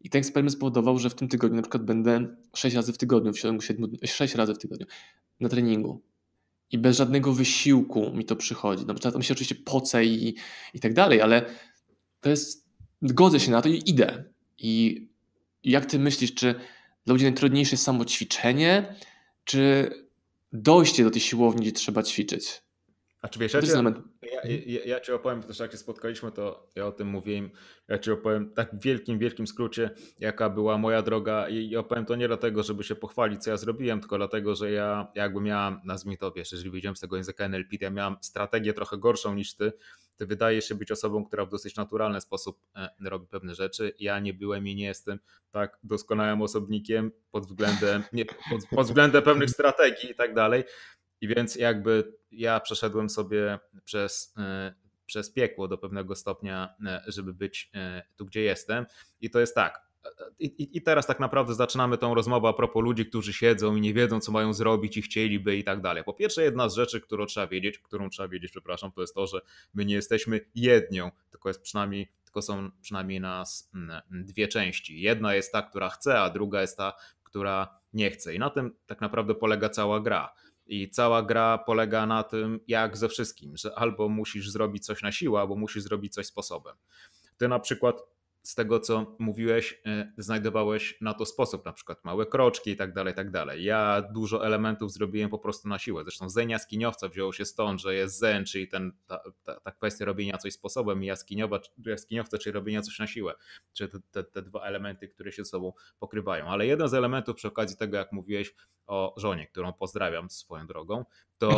I 0.00 0.10
ten 0.10 0.18
eksperyment 0.18 0.52
spowodował, 0.52 0.98
że 0.98 1.10
w 1.10 1.14
tym 1.14 1.28
tygodniu 1.28 1.56
na 1.56 1.62
przykład 1.62 1.84
będę 1.84 2.36
6 2.54 2.76
razy 2.76 2.92
w 2.92 2.98
tygodniu, 2.98 3.32
w 3.32 3.40
ciągu 3.40 3.62
7, 3.62 3.90
6 4.04 4.34
razy 4.34 4.54
w 4.54 4.58
tygodniu 4.58 4.86
na 5.40 5.48
treningu 5.48 6.02
i 6.72 6.78
bez 6.78 6.96
żadnego 6.96 7.32
wysiłku 7.32 8.12
mi 8.14 8.24
to 8.24 8.36
przychodzi. 8.36 8.84
No, 8.86 8.94
tam 8.94 9.22
się 9.22 9.34
oczywiście 9.34 9.54
poce 9.54 10.04
i, 10.04 10.34
i 10.74 10.80
tak 10.80 10.94
dalej, 10.94 11.20
ale 11.20 11.44
to 12.20 12.30
jest, 12.30 12.66
godzę 13.02 13.40
się 13.40 13.50
na 13.50 13.62
to 13.62 13.68
i 13.68 13.82
idę. 13.86 14.24
I 14.58 15.06
jak 15.64 15.86
ty 15.86 15.98
myślisz, 15.98 16.34
czy 16.34 16.54
dla 17.04 17.12
ludzi 17.12 17.24
najtrudniejsze 17.24 17.70
jest 17.70 17.84
samo 17.84 18.04
ćwiczenie, 18.04 18.94
czy 19.44 19.90
dojście 20.52 21.04
do 21.04 21.10
tej 21.10 21.20
siłowni, 21.20 21.62
gdzie 21.62 21.72
trzeba 21.72 22.02
ćwiczyć? 22.02 22.62
A 23.22 23.28
czy 23.28 23.38
wiesz, 23.38 23.54
ja, 23.54 23.62
cię, 23.62 23.72
ja, 24.22 24.40
ja, 24.66 24.84
ja 24.84 25.00
ci 25.00 25.12
opowiem 25.12 25.42
też, 25.42 25.58
jak 25.58 25.72
się 25.72 25.78
spotkaliśmy, 25.78 26.32
to 26.32 26.70
ja 26.74 26.86
o 26.86 26.92
tym 26.92 27.08
mówiłem. 27.08 27.50
Ja 27.88 27.98
ci 27.98 28.10
opowiem 28.10 28.54
tak 28.54 28.74
w 28.74 28.82
wielkim, 28.82 29.18
wielkim 29.18 29.46
skrócie, 29.46 29.90
jaka 30.20 30.50
była 30.50 30.78
moja 30.78 31.02
droga. 31.02 31.48
I 31.48 31.76
opowiem 31.76 32.04
to 32.04 32.16
nie 32.16 32.28
dlatego, 32.28 32.62
żeby 32.62 32.84
się 32.84 32.94
pochwalić, 32.94 33.42
co 33.42 33.50
ja 33.50 33.56
zrobiłem, 33.56 34.00
tylko 34.00 34.16
dlatego, 34.16 34.54
że 34.54 34.70
ja 34.70 35.12
jakby 35.14 35.40
miałem, 35.40 35.80
nazwijmy 35.84 36.18
to, 36.18 36.32
wiesz, 36.32 36.52
jeżeli 36.52 36.70
wyjdziemy 36.70 36.96
z 36.96 37.00
tego 37.00 37.16
języka 37.16 37.44
NLP, 37.44 37.78
to 37.78 37.84
ja 37.84 37.90
miałem 37.90 38.16
strategię 38.20 38.72
trochę 38.74 38.98
gorszą 38.98 39.34
niż 39.34 39.54
ty. 39.54 39.72
Ty 40.16 40.26
wydajesz 40.26 40.64
się 40.64 40.74
być 40.74 40.92
osobą, 40.92 41.24
która 41.24 41.44
w 41.44 41.50
dosyć 41.50 41.76
naturalny 41.76 42.20
sposób 42.20 42.60
e, 42.76 42.88
robi 43.04 43.26
pewne 43.26 43.54
rzeczy. 43.54 43.92
Ja 43.98 44.18
nie 44.18 44.34
byłem 44.34 44.68
i 44.68 44.74
nie 44.74 44.84
jestem 44.84 45.18
tak 45.50 45.78
doskonałym 45.82 46.42
osobnikiem 46.42 47.12
pod 47.30 47.46
względem, 47.46 48.02
nie, 48.12 48.24
pod, 48.24 48.36
pod 48.70 48.86
względem 48.86 49.22
pewnych 49.22 49.50
strategii 49.50 50.10
i 50.10 50.14
tak 50.14 50.34
dalej. 50.34 50.64
I 51.20 51.28
więc 51.28 51.56
jakby 51.56 52.12
ja 52.30 52.60
przeszedłem 52.60 53.10
sobie 53.10 53.58
przez, 53.84 54.34
e, 54.38 54.74
przez 55.06 55.30
piekło 55.30 55.68
do 55.68 55.78
pewnego 55.78 56.14
stopnia, 56.14 56.74
e, 56.86 57.02
żeby 57.06 57.34
być 57.34 57.70
e, 57.74 58.02
tu, 58.16 58.26
gdzie 58.26 58.40
jestem. 58.40 58.86
I 59.20 59.30
to 59.30 59.40
jest 59.40 59.54
tak. 59.54 59.88
I, 60.38 60.76
I, 60.76 60.82
teraz 60.82 61.06
tak 61.06 61.20
naprawdę 61.20 61.54
zaczynamy 61.54 61.98
tą 61.98 62.14
rozmowę 62.14 62.48
a 62.48 62.52
propos 62.52 62.82
ludzi, 62.84 63.06
którzy 63.06 63.32
siedzą 63.32 63.76
i 63.76 63.80
nie 63.80 63.94
wiedzą, 63.94 64.20
co 64.20 64.32
mają 64.32 64.52
zrobić 64.52 64.96
i 64.96 65.02
chcieliby 65.02 65.56
i 65.56 65.64
tak 65.64 65.80
dalej. 65.80 66.04
Po 66.04 66.14
pierwsze, 66.14 66.42
jedna 66.42 66.68
z 66.68 66.74
rzeczy, 66.74 67.00
którą 67.00 67.26
trzeba 67.26 67.46
wiedzieć, 67.46 67.78
którą 67.78 68.10
trzeba 68.10 68.28
wiedzieć, 68.28 68.50
przepraszam, 68.50 68.92
to 68.92 69.00
jest 69.00 69.14
to, 69.14 69.26
że 69.26 69.40
my 69.74 69.84
nie 69.84 69.94
jesteśmy 69.94 70.40
jednią, 70.54 71.10
tylko 71.30 71.48
jest 71.48 71.62
przynajmniej 71.62 72.08
tylko 72.24 72.42
są 72.42 72.70
przynajmniej 72.80 73.20
nas 73.20 73.70
mm, 73.74 74.02
dwie 74.10 74.48
części. 74.48 75.00
Jedna 75.00 75.34
jest 75.34 75.52
ta, 75.52 75.62
która 75.62 75.88
chce, 75.88 76.20
a 76.20 76.30
druga 76.30 76.60
jest 76.60 76.76
ta, 76.76 76.92
która 77.22 77.80
nie 77.92 78.10
chce. 78.10 78.34
I 78.34 78.38
na 78.38 78.50
tym 78.50 78.76
tak 78.86 79.00
naprawdę 79.00 79.34
polega 79.34 79.68
cała 79.68 80.00
gra. 80.00 80.34
I 80.68 80.90
cała 80.90 81.22
gra 81.22 81.58
polega 81.58 82.06
na 82.06 82.22
tym, 82.22 82.60
jak 82.68 82.96
ze 82.96 83.08
wszystkim, 83.08 83.56
że 83.56 83.78
albo 83.78 84.08
musisz 84.08 84.50
zrobić 84.50 84.86
coś 84.86 85.02
na 85.02 85.12
siłę, 85.12 85.40
albo 85.40 85.56
musisz 85.56 85.82
zrobić 85.82 86.14
coś 86.14 86.26
sposobem. 86.26 86.76
Ty 87.36 87.48
na 87.48 87.58
przykład 87.58 88.02
z 88.42 88.54
tego, 88.54 88.80
co 88.80 89.16
mówiłeś, 89.18 89.80
e, 89.86 90.12
znajdowałeś 90.18 90.98
na 91.00 91.14
to 91.14 91.26
sposób, 91.26 91.64
na 91.64 91.72
przykład 91.72 92.04
małe 92.04 92.26
kroczki 92.26 92.70
i 92.70 92.76
tak 92.76 92.92
dalej, 92.92 93.14
tak 93.14 93.30
dalej. 93.30 93.64
Ja 93.64 94.02
dużo 94.12 94.46
elementów 94.46 94.92
zrobiłem 94.92 95.30
po 95.30 95.38
prostu 95.38 95.68
na 95.68 95.78
siłę. 95.78 96.02
Zresztą 96.04 96.28
zeń 96.28 96.50
jaskiniowca 96.50 97.08
wzięło 97.08 97.32
się 97.32 97.44
stąd, 97.44 97.80
że 97.80 97.94
jest 97.94 98.18
zen, 98.18 98.44
czyli 98.44 98.68
ten, 98.68 98.92
ta, 99.06 99.20
ta, 99.42 99.60
ta 99.60 99.70
kwestia 99.70 100.04
robienia 100.04 100.38
coś 100.38 100.52
sposobem 100.52 101.04
i 101.04 101.06
jaskiniowa, 101.06 101.60
jaskiniowca, 101.86 102.38
czyli 102.38 102.52
robienia 102.52 102.82
coś 102.82 102.98
na 102.98 103.06
siłę. 103.06 103.34
Czyli 103.72 103.90
te, 103.90 103.98
te, 104.10 104.24
te 104.24 104.42
dwa 104.42 104.60
elementy, 104.60 105.08
które 105.08 105.32
się 105.32 105.44
ze 105.44 105.50
sobą 105.50 105.72
pokrywają. 105.98 106.46
Ale 106.46 106.66
jeden 106.66 106.88
z 106.88 106.94
elementów 106.94 107.36
przy 107.36 107.48
okazji 107.48 107.76
tego, 107.76 107.96
jak 107.96 108.12
mówiłeś 108.12 108.54
o 108.86 109.14
żonie, 109.16 109.46
którą 109.46 109.72
pozdrawiam 109.72 110.30
swoją 110.30 110.66
drogą, 110.66 111.04
to... 111.38 111.54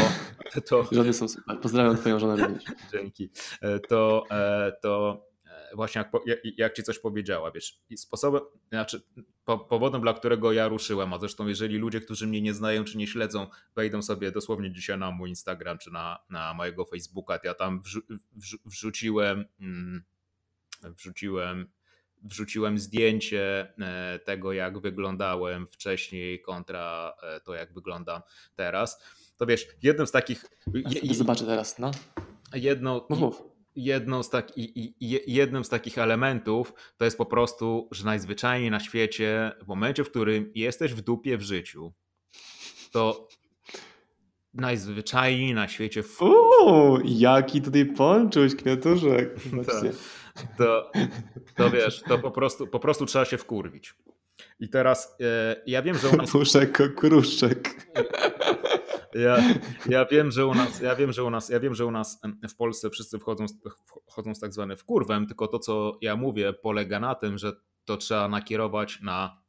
to 0.68 0.84
Żony 0.92 1.12
są 1.12 1.28
super. 1.28 1.60
Pozdrawiam 1.60 1.96
twoją 1.96 2.18
żonę 2.18 2.46
również. 2.46 2.64
Dzięki. 2.92 3.30
E, 3.62 3.78
to, 3.80 4.24
e, 4.30 4.72
to 4.82 5.22
właśnie 5.74 6.04
jak, 6.26 6.38
jak 6.56 6.72
ci 6.72 6.82
coś 6.82 6.98
powiedziała, 6.98 7.50
wiesz, 7.50 7.80
i 7.90 7.96
sposobem, 7.96 8.42
znaczy 8.68 9.02
po, 9.44 9.58
powodem, 9.58 10.00
dla 10.00 10.14
którego 10.14 10.52
ja 10.52 10.68
ruszyłem, 10.68 11.12
a 11.12 11.18
zresztą 11.18 11.46
jeżeli 11.46 11.78
ludzie, 11.78 12.00
którzy 12.00 12.26
mnie 12.26 12.40
nie 12.40 12.54
znają 12.54 12.84
czy 12.84 12.98
nie 12.98 13.06
śledzą, 13.06 13.46
wejdą 13.76 14.02
sobie 14.02 14.32
dosłownie 14.32 14.72
dzisiaj 14.72 14.98
na 14.98 15.10
mój 15.10 15.28
Instagram 15.28 15.78
czy 15.78 15.90
na, 15.90 16.18
na 16.30 16.54
mojego 16.54 16.84
Facebooka, 16.84 17.38
to 17.38 17.46
ja 17.46 17.54
tam 17.54 17.82
wrzu, 17.82 18.00
wrzu, 18.32 18.58
wrzuciłem, 18.64 19.44
mm, 19.60 20.02
wrzuciłem 20.82 21.70
wrzuciłem 22.22 22.78
zdjęcie 22.78 23.74
e, 23.78 24.18
tego, 24.18 24.52
jak 24.52 24.78
wyglądałem 24.78 25.66
wcześniej 25.66 26.40
kontra 26.42 27.14
e, 27.22 27.40
to, 27.40 27.54
jak 27.54 27.72
wyglądam 27.72 28.22
teraz. 28.54 29.02
To 29.36 29.46
wiesz, 29.46 29.66
jednym 29.82 30.06
z 30.06 30.10
takich. 30.10 30.44
Zobaczę 31.10 31.46
teraz, 31.46 31.78
no. 31.78 31.90
Jedną, 32.54 33.00
mów 33.08 33.49
jedną 33.76 34.22
z 34.22 34.30
tak, 34.30 34.58
i, 34.58 34.94
i, 35.00 35.20
jednym 35.26 35.64
z 35.64 35.68
takich 35.68 35.98
elementów 35.98 36.74
to 36.96 37.04
jest 37.04 37.18
po 37.18 37.26
prostu, 37.26 37.88
że 37.90 38.04
najzwyczajniej 38.04 38.70
na 38.70 38.80
świecie, 38.80 39.52
w 39.62 39.66
momencie, 39.66 40.04
w 40.04 40.10
którym 40.10 40.50
jesteś 40.54 40.94
w 40.94 41.00
dupie 41.00 41.38
w 41.38 41.42
życiu, 41.42 41.92
to 42.92 43.28
najzwyczajniej 44.54 45.54
na 45.54 45.68
świecie. 45.68 46.02
W... 46.02 46.22
Uuu, 46.22 47.00
jaki 47.04 47.62
tutaj 47.62 47.86
ponczuś, 47.86 48.54
kwiatuszek. 48.54 49.34
To, 50.56 50.56
to, 50.58 50.90
to 51.56 51.70
wiesz, 51.70 52.02
to 52.08 52.18
po 52.18 52.30
prostu, 52.30 52.66
po 52.66 52.80
prostu 52.80 53.06
trzeba 53.06 53.24
się 53.24 53.38
wkurwić. 53.38 53.94
I 54.60 54.68
teraz 54.68 55.16
e, 55.20 55.56
ja 55.66 55.82
wiem, 55.82 55.98
że 55.98 56.08
u 56.08 56.16
nas. 56.16 56.30
Puszek, 56.30 56.80
okruszek. 56.80 57.70
Ja, 59.14 59.36
ja 59.88 60.04
wiem, 60.04 60.30
że 60.30 60.46
u 60.46 60.54
nas, 60.54 60.80
ja 60.80 60.96
wiem, 60.96 61.12
że 61.12 61.24
u 61.24 61.30
nas, 61.30 61.48
ja 61.48 61.60
wiem, 61.60 61.74
że 61.74 61.86
u 61.86 61.90
nas 61.90 62.20
w 62.50 62.56
Polsce 62.56 62.90
wszyscy 62.90 63.18
wchodzą, 63.18 63.46
wchodzą 64.10 64.34
z 64.34 64.40
tak 64.40 64.52
zwanym 64.52 64.76
wkurwem, 64.76 65.26
tylko 65.26 65.48
to, 65.48 65.58
co 65.58 65.98
ja 66.00 66.16
mówię, 66.16 66.52
polega 66.52 67.00
na 67.00 67.14
tym, 67.14 67.38
że 67.38 67.52
to 67.84 67.96
trzeba 67.96 68.28
nakierować 68.28 69.00
na 69.00 69.40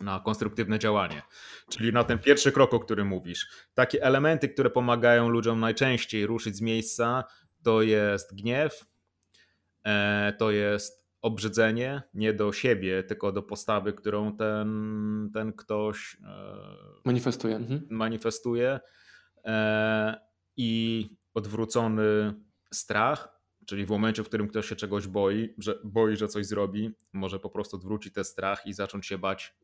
na 0.00 0.20
konstruktywne 0.20 0.78
działanie. 0.78 1.22
Czyli 1.68 1.92
na 1.92 2.04
ten 2.04 2.18
pierwszy 2.18 2.52
krok, 2.52 2.74
o 2.74 2.80
którym 2.80 3.08
mówisz. 3.08 3.48
Takie 3.74 4.02
elementy, 4.02 4.48
które 4.48 4.70
pomagają 4.70 5.28
ludziom 5.28 5.60
najczęściej 5.60 6.26
ruszyć 6.26 6.56
z 6.56 6.60
miejsca, 6.60 7.24
to 7.62 7.82
jest 7.82 8.34
gniew, 8.34 8.84
e, 9.84 10.32
to 10.38 10.50
jest 10.50 11.08
obrzydzenie, 11.22 12.02
nie 12.14 12.32
do 12.32 12.52
siebie, 12.52 13.02
tylko 13.02 13.32
do 13.32 13.42
postawy, 13.42 13.92
którą 13.92 14.36
ten, 14.36 15.30
ten 15.34 15.52
ktoś 15.52 16.16
e, 16.24 16.28
manifestuje. 17.04 17.56
Mhm. 17.56 17.86
manifestuje. 17.90 18.80
E, 19.48 20.20
I 20.56 21.10
odwrócony 21.34 22.34
strach, 22.72 23.40
czyli 23.66 23.86
w 23.86 23.90
momencie, 23.90 24.24
w 24.24 24.28
którym 24.28 24.48
ktoś 24.48 24.68
się 24.68 24.76
czegoś 24.76 25.06
boi, 25.06 25.54
że 25.58 25.78
boi, 25.84 26.16
że 26.16 26.28
coś 26.28 26.46
zrobi, 26.46 26.90
może 27.12 27.38
po 27.38 27.50
prostu 27.50 27.76
odwrócić 27.76 28.14
ten 28.14 28.24
strach 28.24 28.66
i 28.66 28.72
zacząć 28.72 29.06
się 29.06 29.18
bać 29.18 29.54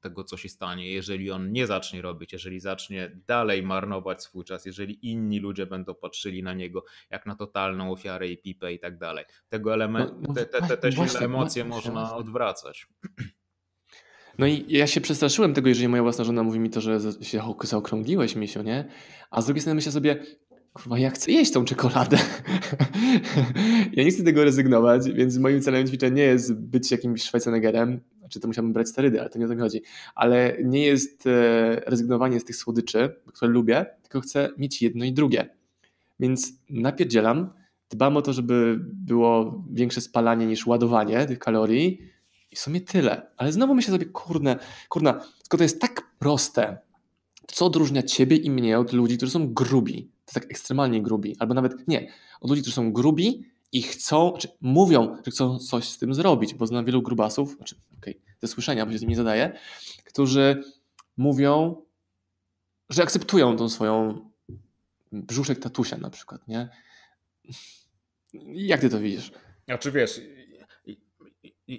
tego, 0.00 0.24
co 0.24 0.36
się 0.36 0.48
stanie, 0.48 0.92
jeżeli 0.92 1.30
on 1.30 1.52
nie 1.52 1.66
zacznie 1.66 2.02
robić, 2.02 2.32
jeżeli 2.32 2.60
zacznie 2.60 3.20
dalej 3.26 3.62
marnować 3.62 4.22
swój 4.22 4.44
czas, 4.44 4.66
jeżeli 4.66 5.10
inni 5.10 5.38
ludzie 5.38 5.66
będą 5.66 5.94
patrzyli 5.94 6.42
na 6.42 6.54
niego 6.54 6.84
jak 7.10 7.26
na 7.26 7.36
totalną 7.36 7.92
ofiarę 7.92 8.28
i 8.28 8.38
pipę 8.38 8.72
i 8.72 8.78
tak 8.78 8.98
dalej. 8.98 9.24
Tego 9.48 9.74
elementu, 9.74 10.14
no, 10.28 10.34
te, 10.34 10.46
te, 10.46 10.62
te, 10.62 10.76
te 10.76 10.92
silne 10.92 11.20
emocje 11.20 11.64
można 11.64 12.14
odwracać. 12.14 12.86
No 14.38 14.46
i 14.46 14.64
ja 14.68 14.86
się 14.86 15.00
przestraszyłem 15.00 15.54
tego, 15.54 15.68
jeżeli 15.68 15.88
moja 15.88 16.02
własna 16.02 16.24
żona 16.24 16.42
mówi 16.42 16.58
mi 16.58 16.70
to, 16.70 16.80
że 16.80 16.98
się 17.22 17.42
zaokrągliłeś, 17.62 18.36
misio, 18.36 18.62
nie? 18.62 18.84
A 19.30 19.42
z 19.42 19.44
drugiej 19.44 19.60
strony 19.60 19.74
myślę 19.74 19.92
sobie, 19.92 20.22
kurwa, 20.72 20.98
ja 20.98 21.10
chcę 21.10 21.32
jeść 21.32 21.52
tą 21.52 21.64
czekoladę. 21.64 22.18
ja 23.92 24.04
nie 24.04 24.10
chcę 24.10 24.22
tego 24.22 24.44
rezygnować, 24.44 25.10
więc 25.10 25.38
moim 25.38 25.60
celem 25.60 25.86
ćwiczenia 25.86 26.16
nie 26.16 26.22
jest 26.22 26.54
być 26.54 26.90
jakimś 26.90 27.22
Schwarzeneggerem, 27.22 28.00
czy 28.30 28.40
to 28.40 28.48
musiałbym 28.48 28.72
brać 28.72 28.88
sterydy, 28.88 29.20
ale 29.20 29.30
to 29.30 29.38
nie 29.38 29.44
o 29.44 29.48
to 29.48 29.54
mi 29.54 29.60
chodzi. 29.60 29.82
Ale 30.14 30.56
nie 30.64 30.86
jest 30.86 31.26
e, 31.26 31.82
rezygnowanie 31.86 32.40
z 32.40 32.44
tych 32.44 32.56
słodyczy, 32.56 33.16
które 33.26 33.50
lubię, 33.50 33.86
tylko 34.02 34.20
chcę 34.20 34.48
mieć 34.58 34.82
jedno 34.82 35.04
i 35.04 35.12
drugie. 35.12 35.48
Więc 36.20 36.52
napierdzielam, 36.70 37.50
dbam 37.90 38.16
o 38.16 38.22
to, 38.22 38.32
żeby 38.32 38.78
było 38.82 39.64
większe 39.70 40.00
spalanie 40.00 40.46
niż 40.46 40.66
ładowanie 40.66 41.26
tych 41.26 41.38
kalorii 41.38 41.98
i 42.50 42.56
w 42.56 42.58
sumie 42.58 42.80
tyle. 42.80 43.30
Ale 43.36 43.52
znowu 43.52 43.74
myślę 43.74 43.92
sobie, 43.92 44.06
kurne, 44.06 44.58
kurna, 44.88 45.20
skoro 45.42 45.58
to 45.58 45.64
jest 45.64 45.80
tak 45.80 46.16
proste, 46.18 46.78
co 47.46 47.66
odróżnia 47.66 48.02
ciebie 48.02 48.36
i 48.36 48.50
mnie 48.50 48.78
od 48.78 48.92
ludzi, 48.92 49.16
którzy 49.16 49.32
są 49.32 49.54
grubi, 49.54 50.10
to 50.24 50.32
tak 50.34 50.44
ekstremalnie 50.44 51.02
grubi, 51.02 51.36
albo 51.38 51.54
nawet 51.54 51.88
nie, 51.88 52.12
od 52.40 52.50
ludzi, 52.50 52.62
którzy 52.62 52.76
są 52.76 52.92
grubi 52.92 53.44
i 53.72 53.82
chcą, 53.82 54.32
czy 54.38 54.48
mówią, 54.60 55.16
że 55.26 55.30
chcą 55.30 55.58
coś 55.58 55.88
z 55.88 55.98
tym 55.98 56.14
zrobić, 56.14 56.54
bo 56.54 56.66
znam 56.66 56.84
wielu 56.84 57.02
grubasów, 57.02 57.56
znaczy, 57.56 57.76
okej, 57.98 58.16
okay, 58.16 58.34
ze 58.40 58.48
słyszenia, 58.48 58.86
bo 58.86 58.92
się 58.92 58.98
z 58.98 59.00
tym 59.00 59.10
nie 59.10 59.16
zadaje, 59.16 59.58
którzy 60.04 60.64
mówią, 61.16 61.82
że 62.90 63.02
akceptują 63.02 63.56
tą 63.56 63.68
swoją 63.68 64.30
brzuszek 65.12 65.58
tatusia 65.58 65.96
na 65.96 66.10
przykład, 66.10 66.48
nie? 66.48 66.68
Jak 68.52 68.80
ty 68.80 68.88
to 68.90 69.00
widzisz? 69.00 69.32
Znaczy 69.64 69.92
wiesz, 69.92 70.20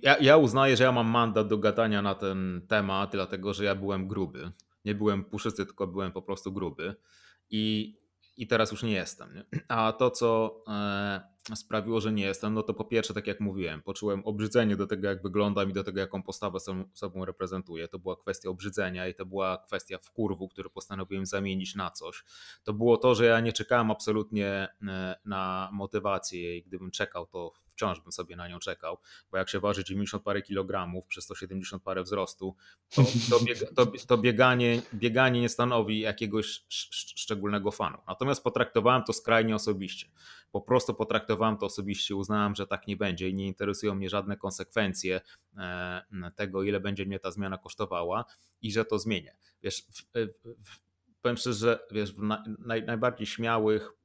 ja, 0.03 0.17
ja 0.17 0.38
uznaję, 0.38 0.77
że 0.77 0.83
ja 0.83 0.91
mam 0.91 1.07
mandat 1.07 1.48
do 1.48 1.57
gadania 1.57 2.01
na 2.01 2.15
ten 2.15 2.62
temat, 2.67 3.12
dlatego 3.12 3.53
że 3.53 3.63
ja 3.63 3.75
byłem 3.75 4.07
gruby. 4.07 4.51
Nie 4.86 4.95
byłem 4.95 5.24
puszysty, 5.24 5.65
tylko 5.65 5.88
byłem 5.88 6.12
po 6.12 6.21
prostu 6.21 6.51
gruby. 6.51 6.95
I 7.50 7.95
i 8.38 8.48
teraz 8.48 8.71
już 8.71 8.83
nie 8.83 8.91
jestem. 8.91 9.33
Nie? 9.36 9.45
A 9.67 9.93
to, 9.93 10.12
co 10.12 10.62
e, 10.67 11.55
sprawiło, 11.55 12.01
że 12.01 12.12
nie 12.12 12.24
jestem, 12.24 12.53
no 12.53 12.63
to 12.63 12.74
po 12.74 12.86
pierwsze, 12.86 13.13
tak 13.13 13.27
jak 13.27 13.39
mówiłem, 13.39 13.81
poczułem 13.81 14.21
obrzydzenie 14.25 14.75
do 14.75 14.88
tego, 14.88 15.07
jak 15.07 15.24
wyglądam 15.24 15.69
i 15.69 15.74
do 15.74 15.83
tego, 15.83 16.00
jaką 16.00 16.24
postawę 16.24 16.60
sobą, 16.60 16.83
sobą 16.93 17.25
reprezentuję. 17.25 17.88
To 17.88 18.00
była 18.00 18.15
kwestia 18.15 18.50
obrzydzenia 18.50 19.07
i 19.07 19.13
to 19.13 19.25
była 19.25 19.57
kwestia 19.57 19.98
wkurwu, 19.98 20.48
który 20.48 20.69
postanowiłem 20.69 21.25
zamienić 21.25 21.75
na 21.75 21.91
coś. 21.91 22.24
To 22.63 22.74
było 22.74 22.98
to, 22.98 23.15
że 23.15 23.25
ja 23.25 23.39
nie 23.39 23.53
czekałem 23.53 23.91
absolutnie 23.91 24.67
e, 24.88 25.15
na 25.25 25.69
motywację 25.74 26.57
i 26.57 26.63
gdybym 26.63 26.91
czekał, 26.91 27.25
to 27.25 27.51
wciąż 27.81 28.00
bym 28.00 28.11
sobie 28.11 28.35
na 28.35 28.47
nią 28.47 28.59
czekał, 28.59 28.97
bo 29.31 29.38
jak 29.38 29.50
się 29.50 29.59
waży 29.59 29.83
90 29.83 30.23
parę 30.23 30.41
kilogramów 30.41 31.07
przy 31.07 31.21
170 31.21 31.83
parę 31.83 32.03
wzrostu, 32.03 32.55
to, 32.95 33.03
to, 33.29 33.85
to, 33.85 33.91
to 34.07 34.17
bieganie, 34.17 34.81
bieganie 34.93 35.41
nie 35.41 35.50
stanowi 35.50 36.00
jakiegoś 36.00 36.65
szczególnego 37.15 37.71
fanu. 37.71 37.97
Natomiast 38.07 38.43
potraktowałem 38.43 39.03
to 39.03 39.13
skrajnie 39.13 39.55
osobiście. 39.55 40.07
Po 40.51 40.61
prostu 40.61 40.93
potraktowałem 40.93 41.57
to 41.57 41.65
osobiście, 41.65 42.15
uznałem, 42.15 42.55
że 42.55 42.67
tak 42.67 42.88
nie 42.88 42.97
będzie 42.97 43.29
i 43.29 43.33
nie 43.33 43.47
interesują 43.47 43.95
mnie 43.95 44.09
żadne 44.09 44.38
konsekwencje 44.38 45.21
e, 45.57 46.31
tego, 46.35 46.63
ile 46.63 46.79
będzie 46.79 47.05
mnie 47.05 47.19
ta 47.19 47.31
zmiana 47.31 47.57
kosztowała 47.57 48.25
i 48.61 48.71
że 48.71 48.85
to 48.85 49.00
zmienię. 49.00 49.35
Wiesz, 49.63 49.81
w, 49.81 50.03
w, 50.43 50.79
powiem 51.21 51.38
szczerze, 51.38 51.59
że 51.59 51.79
wiesz, 51.91 52.13
w 52.13 52.21
naj, 52.59 52.83
najbardziej 52.83 53.27
śmiałych 53.27 54.00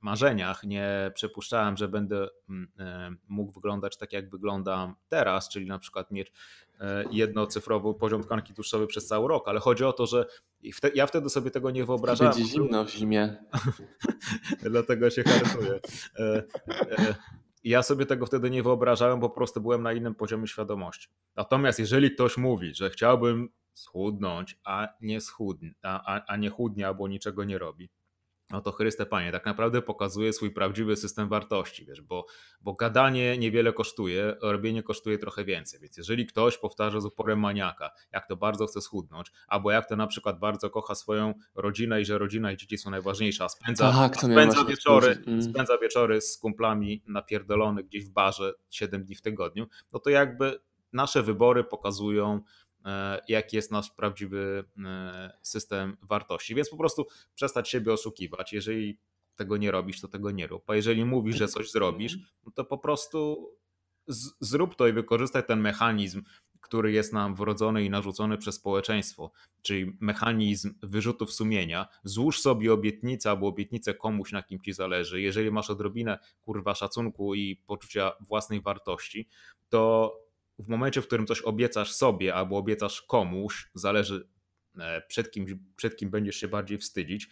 marzeniach 0.00 0.64
nie 0.64 1.10
przypuszczałem, 1.14 1.76
że 1.76 1.88
będę 1.88 2.28
mm, 2.48 2.68
e, 2.78 3.10
mógł 3.28 3.52
wyglądać 3.52 3.96
tak, 3.96 4.12
jak 4.12 4.30
wyglądam 4.30 4.94
teraz, 5.08 5.48
czyli 5.48 5.66
na 5.66 5.78
przykład 5.78 6.10
mieć 6.10 6.32
e, 6.80 7.04
jednocyfrowy 7.10 7.94
poziom 7.94 8.22
tkanki 8.22 8.54
tłuszczowej 8.54 8.86
przez 8.86 9.06
cały 9.06 9.28
rok, 9.28 9.48
ale 9.48 9.60
chodzi 9.60 9.84
o 9.84 9.92
to, 9.92 10.06
że 10.06 10.26
ja 10.94 11.06
wtedy 11.06 11.30
sobie 11.30 11.50
tego 11.50 11.70
nie 11.70 11.84
wyobrażałem. 11.84 12.34
Będzie 12.34 12.50
zimno 12.50 12.84
w 12.84 12.90
zimie. 12.90 13.36
Dlatego 14.70 15.10
się 15.10 15.22
hartuję. 15.22 15.80
E, 16.18 16.42
ja 17.64 17.82
sobie 17.82 18.06
tego 18.06 18.26
wtedy 18.26 18.50
nie 18.50 18.62
wyobrażałem, 18.62 19.20
po 19.20 19.30
prostu 19.30 19.60
byłem 19.60 19.82
na 19.82 19.92
innym 19.92 20.14
poziomie 20.14 20.46
świadomości. 20.46 21.08
Natomiast 21.36 21.78
jeżeli 21.78 22.10
ktoś 22.10 22.36
mówi, 22.36 22.74
że 22.74 22.90
chciałbym 22.90 23.48
schudnąć, 23.74 24.58
a 24.64 24.88
nie 25.00 25.20
schudnie, 25.20 25.74
a, 25.82 26.24
a 26.26 26.36
nie 26.36 26.50
chudnie 26.50 26.86
albo 26.86 27.08
niczego 27.08 27.44
nie 27.44 27.58
robi, 27.58 27.90
no 28.50 28.60
to 28.60 28.72
Chryste 28.72 29.06
Panie, 29.06 29.32
tak 29.32 29.46
naprawdę 29.46 29.82
pokazuje 29.82 30.32
swój 30.32 30.50
prawdziwy 30.50 30.96
system 30.96 31.28
wartości, 31.28 31.86
wiesz, 31.86 32.02
bo, 32.02 32.26
bo 32.60 32.74
gadanie 32.74 33.38
niewiele 33.38 33.72
kosztuje, 33.72 34.36
robienie 34.42 34.82
kosztuje 34.82 35.18
trochę 35.18 35.44
więcej, 35.44 35.80
więc 35.80 35.96
jeżeli 35.96 36.26
ktoś 36.26 36.58
powtarza 36.58 37.00
z 37.00 37.04
uporem 37.04 37.40
maniaka, 37.40 37.90
jak 38.12 38.28
to 38.28 38.36
bardzo 38.36 38.66
chce 38.66 38.80
schudnąć, 38.80 39.32
albo 39.48 39.70
jak 39.70 39.88
to 39.88 39.96
na 39.96 40.06
przykład 40.06 40.38
bardzo 40.38 40.70
kocha 40.70 40.94
swoją 40.94 41.34
rodzinę 41.54 42.00
i 42.00 42.04
że 42.04 42.18
rodzina 42.18 42.52
i 42.52 42.56
dzieci 42.56 42.78
są 42.78 42.90
najważniejsze, 42.90 43.44
a 43.44 43.48
spędza, 43.48 43.92
tak, 43.92 44.16
a 44.16 44.18
spędza, 44.18 44.64
wieczory, 44.64 45.22
mm. 45.26 45.42
spędza 45.42 45.78
wieczory 45.78 46.20
z 46.20 46.38
kumplami 46.38 47.02
napierdolony 47.06 47.84
gdzieś 47.84 48.04
w 48.04 48.10
barze 48.10 48.52
7 48.70 49.04
dni 49.04 49.14
w 49.14 49.22
tygodniu, 49.22 49.66
no 49.92 49.98
to 49.98 50.10
jakby 50.10 50.60
nasze 50.92 51.22
wybory 51.22 51.64
pokazują, 51.64 52.40
jaki 53.28 53.56
jest 53.56 53.70
nasz 53.70 53.90
prawdziwy 53.90 54.64
e, 54.84 55.38
system 55.42 55.96
wartości. 56.02 56.54
Więc 56.54 56.70
po 56.70 56.76
prostu 56.76 57.06
przestać 57.34 57.68
siebie 57.68 57.92
oszukiwać. 57.92 58.52
Jeżeli 58.52 58.98
tego 59.36 59.56
nie 59.56 59.70
robisz, 59.70 60.00
to 60.00 60.08
tego 60.08 60.30
nie 60.30 60.46
rób. 60.46 60.70
A 60.70 60.76
jeżeli 60.76 61.04
mówisz, 61.04 61.36
że 61.36 61.48
coś 61.48 61.70
zrobisz, 61.70 62.18
no 62.44 62.52
to 62.52 62.64
po 62.64 62.78
prostu 62.78 63.50
zrób 64.40 64.76
to 64.76 64.88
i 64.88 64.92
wykorzystaj 64.92 65.46
ten 65.46 65.60
mechanizm, 65.60 66.22
który 66.60 66.92
jest 66.92 67.12
nam 67.12 67.34
wrodzony 67.34 67.84
i 67.84 67.90
narzucony 67.90 68.38
przez 68.38 68.54
społeczeństwo, 68.54 69.30
czyli 69.62 69.96
mechanizm 70.00 70.74
wyrzutów 70.82 71.32
sumienia. 71.32 71.86
Złóż 72.04 72.40
sobie 72.40 72.72
obietnicę 72.72 73.30
albo 73.30 73.46
obietnicę 73.46 73.94
komuś, 73.94 74.32
na 74.32 74.42
kim 74.42 74.60
ci 74.60 74.72
zależy. 74.72 75.20
Jeżeli 75.20 75.50
masz 75.50 75.70
odrobinę 75.70 76.18
kurwa 76.40 76.74
szacunku 76.74 77.34
i 77.34 77.56
poczucia 77.56 78.12
własnej 78.20 78.60
wartości, 78.60 79.28
to 79.68 80.12
w 80.58 80.68
momencie, 80.68 81.02
w 81.02 81.06
którym 81.06 81.26
coś 81.26 81.42
obiecasz 81.42 81.92
sobie 81.92 82.34
albo 82.34 82.56
obiecasz 82.56 83.02
komuś, 83.02 83.70
zależy 83.74 84.28
e, 84.78 85.02
przed 85.08 85.30
kim, 85.30 85.66
przed 85.76 85.96
kim 85.96 86.10
będziesz 86.10 86.36
się 86.36 86.48
bardziej 86.48 86.78
wstydzić, 86.78 87.28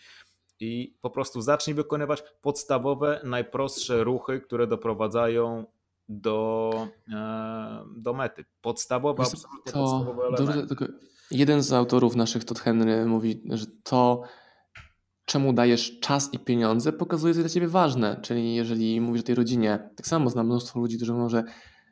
i 0.60 0.96
po 1.00 1.10
prostu 1.10 1.40
zacznij 1.40 1.74
wykonywać 1.74 2.22
podstawowe, 2.42 3.20
najprostsze 3.24 4.04
ruchy, 4.04 4.40
które 4.40 4.66
doprowadzają 4.66 5.66
do, 6.08 6.70
e, 7.12 7.84
do 7.96 8.12
mety. 8.12 8.44
Podstawowe, 8.60 9.22
Wiesz, 9.22 9.32
absolutnie 9.32 9.72
to, 9.72 9.78
podstawowe 9.78 10.22
elementy. 10.22 10.86
jeden 11.30 11.62
z 11.62 11.72
autorów 11.72 12.16
naszych, 12.16 12.44
Todd 12.44 12.60
Henry, 12.60 13.06
mówi, 13.06 13.42
że 13.50 13.66
to, 13.82 14.22
czemu 15.24 15.52
dajesz 15.52 16.00
czas 16.00 16.34
i 16.34 16.38
pieniądze, 16.38 16.92
pokazuje, 16.92 17.34
co 17.34 17.40
jest 17.40 17.48
dla 17.48 17.54
ciebie 17.54 17.68
ważne. 17.68 18.20
Czyli 18.22 18.54
jeżeli 18.54 19.00
mówisz 19.00 19.22
o 19.22 19.26
tej 19.26 19.34
rodzinie, 19.34 19.90
tak 19.96 20.06
samo 20.06 20.30
znam 20.30 20.46
mnóstwo 20.46 20.80
ludzi, 20.80 20.96
którzy 20.96 21.12
mówią, 21.12 21.28
że 21.28 21.44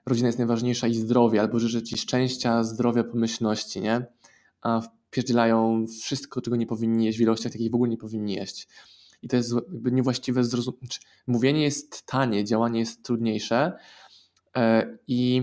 rodzina 0.07 0.29
jest 0.29 0.39
najważniejsza 0.39 0.87
i 0.87 0.95
zdrowie, 0.95 1.41
albo 1.41 1.59
życzę 1.59 1.83
Ci 1.83 1.99
szczęścia, 1.99 2.65
zdrowia, 2.65 3.05
pomyślności, 3.05 3.81
nie? 3.81 4.07
A 4.63 4.81
wpierdzielają 4.81 5.87
wszystko, 6.03 6.41
czego 6.41 6.57
nie 6.57 6.67
powinni 6.67 7.05
jeść 7.05 7.19
w 7.19 7.21
ilościach, 7.21 7.53
jakich 7.53 7.71
w 7.71 7.75
ogóle 7.75 7.91
nie 7.91 7.97
powinni 7.97 8.35
jeść. 8.35 8.69
I 9.23 9.29
to 9.29 9.37
jest 9.37 9.55
niewłaściwe 9.93 10.45
zrozumienie. 10.45 10.81
Znaczy, 10.81 11.01
mówienie 11.27 11.63
jest 11.63 12.07
tanie, 12.07 12.45
działanie 12.45 12.81
jest 12.81 13.03
trudniejsze 13.03 13.73
e, 14.57 14.99
i 15.07 15.43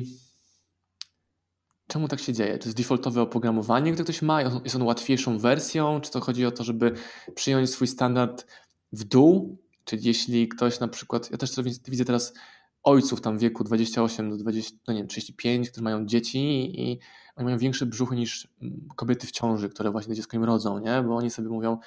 czemu 1.88 2.08
tak 2.08 2.20
się 2.20 2.34
dzieje? 2.34 2.60
Czy 2.60 2.68
jest 2.68 2.78
defaultowe 2.78 3.22
oprogramowanie, 3.22 3.92
które 3.92 4.04
ktoś 4.04 4.22
ma? 4.22 4.42
Jest 4.42 4.75
on 4.75 4.82
łatwiejszą 4.82 5.38
wersją? 5.38 6.01
Czy 6.01 6.12
to 6.12 6.20
chodzi 6.20 6.46
o 6.46 6.51
to, 6.51 6.63
żeby 6.63 6.94
przyjąć 7.36 7.70
swój 7.70 7.88
standard 7.88 8.48
w 8.92 9.04
dół? 9.04 9.58
Czyli 9.84 10.08
jeśli 10.08 10.48
ktoś 10.48 10.80
na 10.80 10.88
przykład, 10.88 11.32
ja 11.32 11.38
też 11.38 11.51
to 11.51 11.63
widzę 11.63 12.06
teraz 12.06 12.34
ojców 12.83 13.21
tam 13.21 13.38
wieku 13.38 13.63
28 13.63 14.29
do 14.29 14.38
20, 14.38 14.77
no 14.88 14.93
nie 14.93 15.00
wiem, 15.00 15.07
35, 15.07 15.69
którzy 15.69 15.83
mają 15.83 16.05
dzieci 16.05 16.39
i 16.81 17.00
oni 17.36 17.45
mają 17.45 17.57
większe 17.57 17.86
brzuchy 17.86 18.15
niż 18.15 18.48
mm, 18.62 18.88
kobiety 18.95 19.27
w 19.27 19.31
ciąży, 19.31 19.69
które 19.69 19.91
właśnie 19.91 20.15
dziecko 20.15 20.38
im 20.38 20.43
rodzą, 20.43 20.79
nie? 20.79 21.03
Bo 21.03 21.15
oni 21.15 21.29
sobie 21.29 21.50
mówią, 21.50 21.77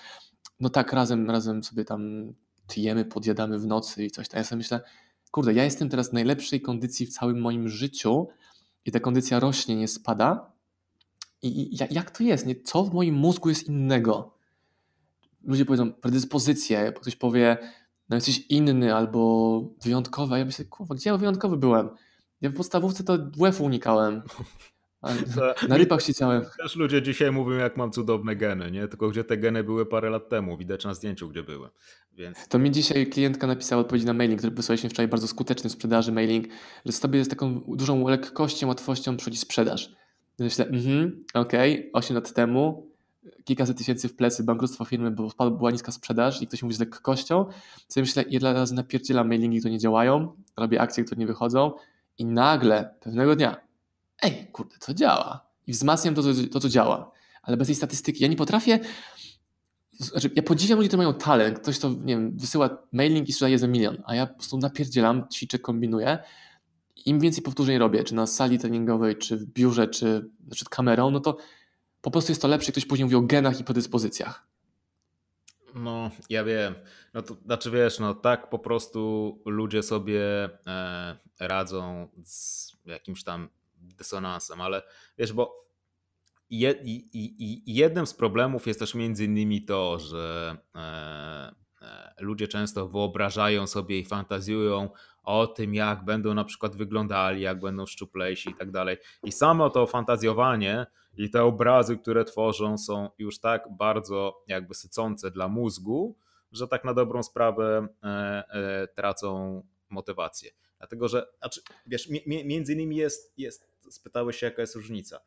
no 0.60 0.68
tak, 0.68 0.92
razem, 0.92 1.30
razem 1.30 1.62
sobie 1.62 1.84
tam 1.84 2.32
tyjemy, 2.66 3.04
podjadamy 3.04 3.58
w 3.58 3.66
nocy 3.66 4.04
i 4.04 4.10
coś 4.10 4.28
tam. 4.28 4.38
Ja 4.38 4.44
sobie 4.44 4.56
myślę, 4.56 4.80
kurde, 5.30 5.52
ja 5.52 5.64
jestem 5.64 5.88
teraz 5.88 6.10
w 6.10 6.12
najlepszej 6.12 6.60
kondycji 6.60 7.06
w 7.06 7.10
całym 7.12 7.40
moim 7.40 7.68
życiu 7.68 8.28
i 8.84 8.92
ta 8.92 9.00
kondycja 9.00 9.40
rośnie, 9.40 9.76
nie 9.76 9.88
spada. 9.88 10.52
I, 11.42 11.74
i 11.74 11.78
jak 11.90 12.10
to 12.10 12.22
jest? 12.22 12.46
Nie? 12.46 12.62
Co 12.62 12.84
w 12.84 12.94
moim 12.94 13.14
mózgu 13.14 13.48
jest 13.48 13.68
innego? 13.68 14.34
Ludzie 15.44 15.64
powiedzą 15.64 15.92
predyspozycje, 15.92 16.92
ktoś 16.92 17.16
powie, 17.16 17.56
no 18.12 18.16
jesteś 18.16 18.46
inny 18.48 18.94
albo 18.94 19.60
wyjątkowy, 19.84 20.34
a 20.34 20.38
ja 20.38 20.44
myślę, 20.44 20.64
kurwa, 20.64 20.94
gdzie 20.94 21.10
ja 21.10 21.16
wyjątkowy 21.16 21.56
byłem? 21.56 21.88
Ja 22.40 22.50
w 22.50 22.54
podstawówce 22.54 23.04
to 23.04 23.18
WF 23.18 23.60
unikałem. 23.60 24.22
Na 25.68 25.76
rybach 25.76 26.02
siedziałem. 26.02 26.44
Też 26.62 26.76
ludzie 26.76 27.02
dzisiaj 27.02 27.32
mówią, 27.32 27.56
jak 27.56 27.76
mam 27.76 27.92
cudowne 27.92 28.36
geny, 28.36 28.70
nie? 28.70 28.88
Tylko 28.88 29.08
gdzie 29.08 29.24
te 29.24 29.36
geny 29.36 29.64
były 29.64 29.86
parę 29.86 30.10
lat 30.10 30.28
temu, 30.28 30.56
widać 30.56 30.84
na 30.84 30.94
zdjęciu, 30.94 31.28
gdzie 31.28 31.42
były. 31.42 31.68
Więc... 32.12 32.48
To 32.48 32.58
mi 32.58 32.70
dzisiaj 32.70 33.06
klientka 33.06 33.46
napisała 33.46 33.82
odpowiedzi 33.82 34.06
na 34.06 34.12
mailing, 34.12 34.40
który 34.40 34.54
wysłaliśmy 34.54 34.90
wczoraj 34.90 35.08
bardzo 35.08 35.28
skuteczny 35.28 35.70
w 35.70 35.72
sprzedaży 35.72 36.12
mailing, 36.12 36.46
że 36.86 36.92
z 36.92 37.00
tobie 37.00 37.24
z 37.24 37.28
taką 37.28 37.60
dużą 37.60 38.08
lekkością, 38.08 38.68
łatwością 38.68 39.16
przychodzi 39.16 39.38
sprzedaż. 39.38 39.92
Myślę, 40.38 40.66
mhm, 40.66 41.24
okej, 41.34 41.78
okay, 41.78 41.90
8 41.92 42.14
lat 42.14 42.32
temu 42.32 42.91
kilkaset 43.44 43.78
tysięcy 43.78 44.08
w 44.08 44.16
plecy, 44.16 44.44
bankructwo 44.44 44.84
firmy, 44.84 45.10
bo 45.10 45.50
była 45.50 45.70
niska 45.70 45.92
sprzedaż 45.92 46.42
i 46.42 46.46
ktoś 46.46 46.62
mówi 46.62 46.74
z 46.74 46.80
lekkością, 46.80 47.44
co 47.88 48.00
ja 48.00 48.02
myślę, 48.02 48.22
ile 48.22 48.52
razy 48.52 48.74
napierdzielam 48.74 49.28
mailingi, 49.28 49.58
które 49.58 49.72
nie 49.72 49.78
działają, 49.78 50.36
robię 50.56 50.80
akcje, 50.80 51.04
które 51.04 51.18
nie 51.18 51.26
wychodzą 51.26 51.72
i 52.18 52.24
nagle 52.24 52.94
pewnego 53.00 53.36
dnia, 53.36 53.56
ej, 54.22 54.48
kurde, 54.52 54.76
to 54.78 54.94
działa. 54.94 55.46
I 55.66 55.72
wzmacniam 55.72 56.14
to, 56.14 56.22
to, 56.22 56.28
to 56.52 56.60
co 56.60 56.68
działa. 56.68 57.10
Ale 57.42 57.56
bez 57.56 57.68
tej 57.68 57.76
statystyki, 57.76 58.22
ja 58.22 58.28
nie 58.28 58.36
potrafię, 58.36 58.78
znaczy, 59.92 60.30
ja 60.36 60.42
podziwiam 60.42 60.78
ludzi, 60.78 60.88
którzy 60.88 60.98
mają 60.98 61.14
talent. 61.14 61.58
Ktoś 61.58 61.78
to, 61.78 61.88
nie 61.88 62.14
wiem, 62.14 62.36
wysyła 62.36 62.78
mailing 62.92 63.28
i 63.28 63.32
sprzedaje 63.32 63.58
za 63.58 63.66
milion, 63.66 64.02
a 64.04 64.14
ja 64.14 64.26
po 64.26 64.34
prostu 64.34 64.58
napierdzielam, 64.58 65.28
ćwiczę, 65.28 65.58
kombinuję. 65.58 66.18
Im 67.06 67.20
więcej 67.20 67.42
powtórzeń 67.42 67.78
robię, 67.78 68.04
czy 68.04 68.14
na 68.14 68.26
sali 68.26 68.58
treningowej, 68.58 69.16
czy 69.16 69.36
w 69.36 69.44
biurze, 69.44 69.88
czy 69.88 70.30
przed 70.50 70.68
kamerą, 70.68 71.10
no 71.10 71.20
to 71.20 71.36
po 72.02 72.10
prostu 72.10 72.32
jest 72.32 72.42
to 72.42 72.48
lepsze, 72.48 72.72
ktoś 72.72 72.86
później 72.86 73.04
mówi 73.04 73.16
o 73.16 73.20
genach 73.22 73.60
i 73.60 73.64
predyspozycjach. 73.64 74.46
No, 75.74 76.10
ja 76.30 76.44
wiem. 76.44 76.74
No 77.14 77.22
to 77.22 77.34
znaczy 77.44 77.70
wiesz, 77.70 77.98
no 77.98 78.14
tak 78.14 78.50
po 78.50 78.58
prostu 78.58 79.42
ludzie 79.46 79.82
sobie 79.82 80.48
e, 80.66 81.16
radzą 81.40 82.08
z 82.24 82.72
jakimś 82.84 83.24
tam 83.24 83.48
dysonansem, 83.76 84.60
ale 84.60 84.82
wiesz, 85.18 85.32
bo 85.32 85.62
je, 86.50 86.74
jednym 87.66 88.06
z 88.06 88.14
problemów 88.14 88.66
jest 88.66 88.78
też 88.78 88.94
między 88.94 89.24
innymi 89.24 89.64
to, 89.64 89.98
że 89.98 90.56
e, 90.74 91.54
e, 91.82 92.14
ludzie 92.20 92.48
często 92.48 92.88
wyobrażają 92.88 93.66
sobie 93.66 93.98
i 93.98 94.04
fantazjują 94.04 94.90
o 95.22 95.46
tym, 95.46 95.74
jak 95.74 96.04
będą 96.04 96.34
na 96.34 96.44
przykład 96.44 96.76
wyglądali, 96.76 97.40
jak 97.40 97.60
będą 97.60 97.86
szczuplejsi 97.86 98.50
i 98.50 98.54
tak 98.54 98.70
dalej. 98.70 98.96
I 99.22 99.32
samo 99.32 99.70
to 99.70 99.86
fantazjowanie 99.86 100.86
i 101.16 101.30
te 101.30 101.44
obrazy, 101.44 101.98
które 101.98 102.24
tworzą, 102.24 102.78
są 102.78 103.10
już 103.18 103.38
tak 103.40 103.68
bardzo 103.76 104.42
jakby 104.46 104.74
sycące 104.74 105.30
dla 105.30 105.48
mózgu, 105.48 106.16
że 106.52 106.68
tak 106.68 106.84
na 106.84 106.94
dobrą 106.94 107.22
sprawę 107.22 107.88
e, 108.02 108.08
e, 108.48 108.88
tracą 108.88 109.62
motywację. 109.88 110.50
Dlatego, 110.78 111.08
że 111.08 111.26
znaczy, 111.38 111.60
wiesz, 111.86 112.08
między 112.26 112.72
innymi 112.72 112.96
jest, 112.96 113.32
jest, 113.38 113.68
spytałeś 113.90 114.36
się, 114.36 114.46
jaka 114.46 114.62
jest 114.62 114.76
różnica. 114.76 115.20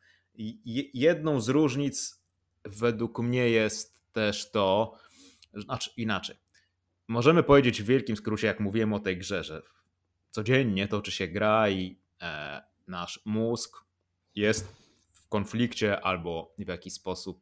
Jedną 0.94 1.40
z 1.40 1.48
różnic 1.48 2.22
według 2.64 3.18
mnie 3.18 3.50
jest 3.50 4.00
też 4.12 4.50
to, 4.50 4.94
znaczy 5.54 5.90
inaczej. 5.96 6.36
Możemy 7.08 7.42
powiedzieć 7.42 7.82
w 7.82 7.86
wielkim 7.86 8.16
skrócie, 8.16 8.46
jak 8.46 8.60
mówiłem 8.60 8.92
o 8.92 9.00
tej 9.00 9.18
grze, 9.18 9.44
że 9.44 9.62
codziennie 10.36 10.88
toczy 10.88 11.10
się 11.10 11.28
gra 11.28 11.68
i 11.68 11.98
e, 12.22 12.62
nasz 12.88 13.20
mózg 13.24 13.84
jest 14.34 14.76
w 15.12 15.28
konflikcie 15.28 16.00
albo 16.00 16.54
w 16.58 16.68
jakiś 16.68 16.92
sposób 16.92 17.40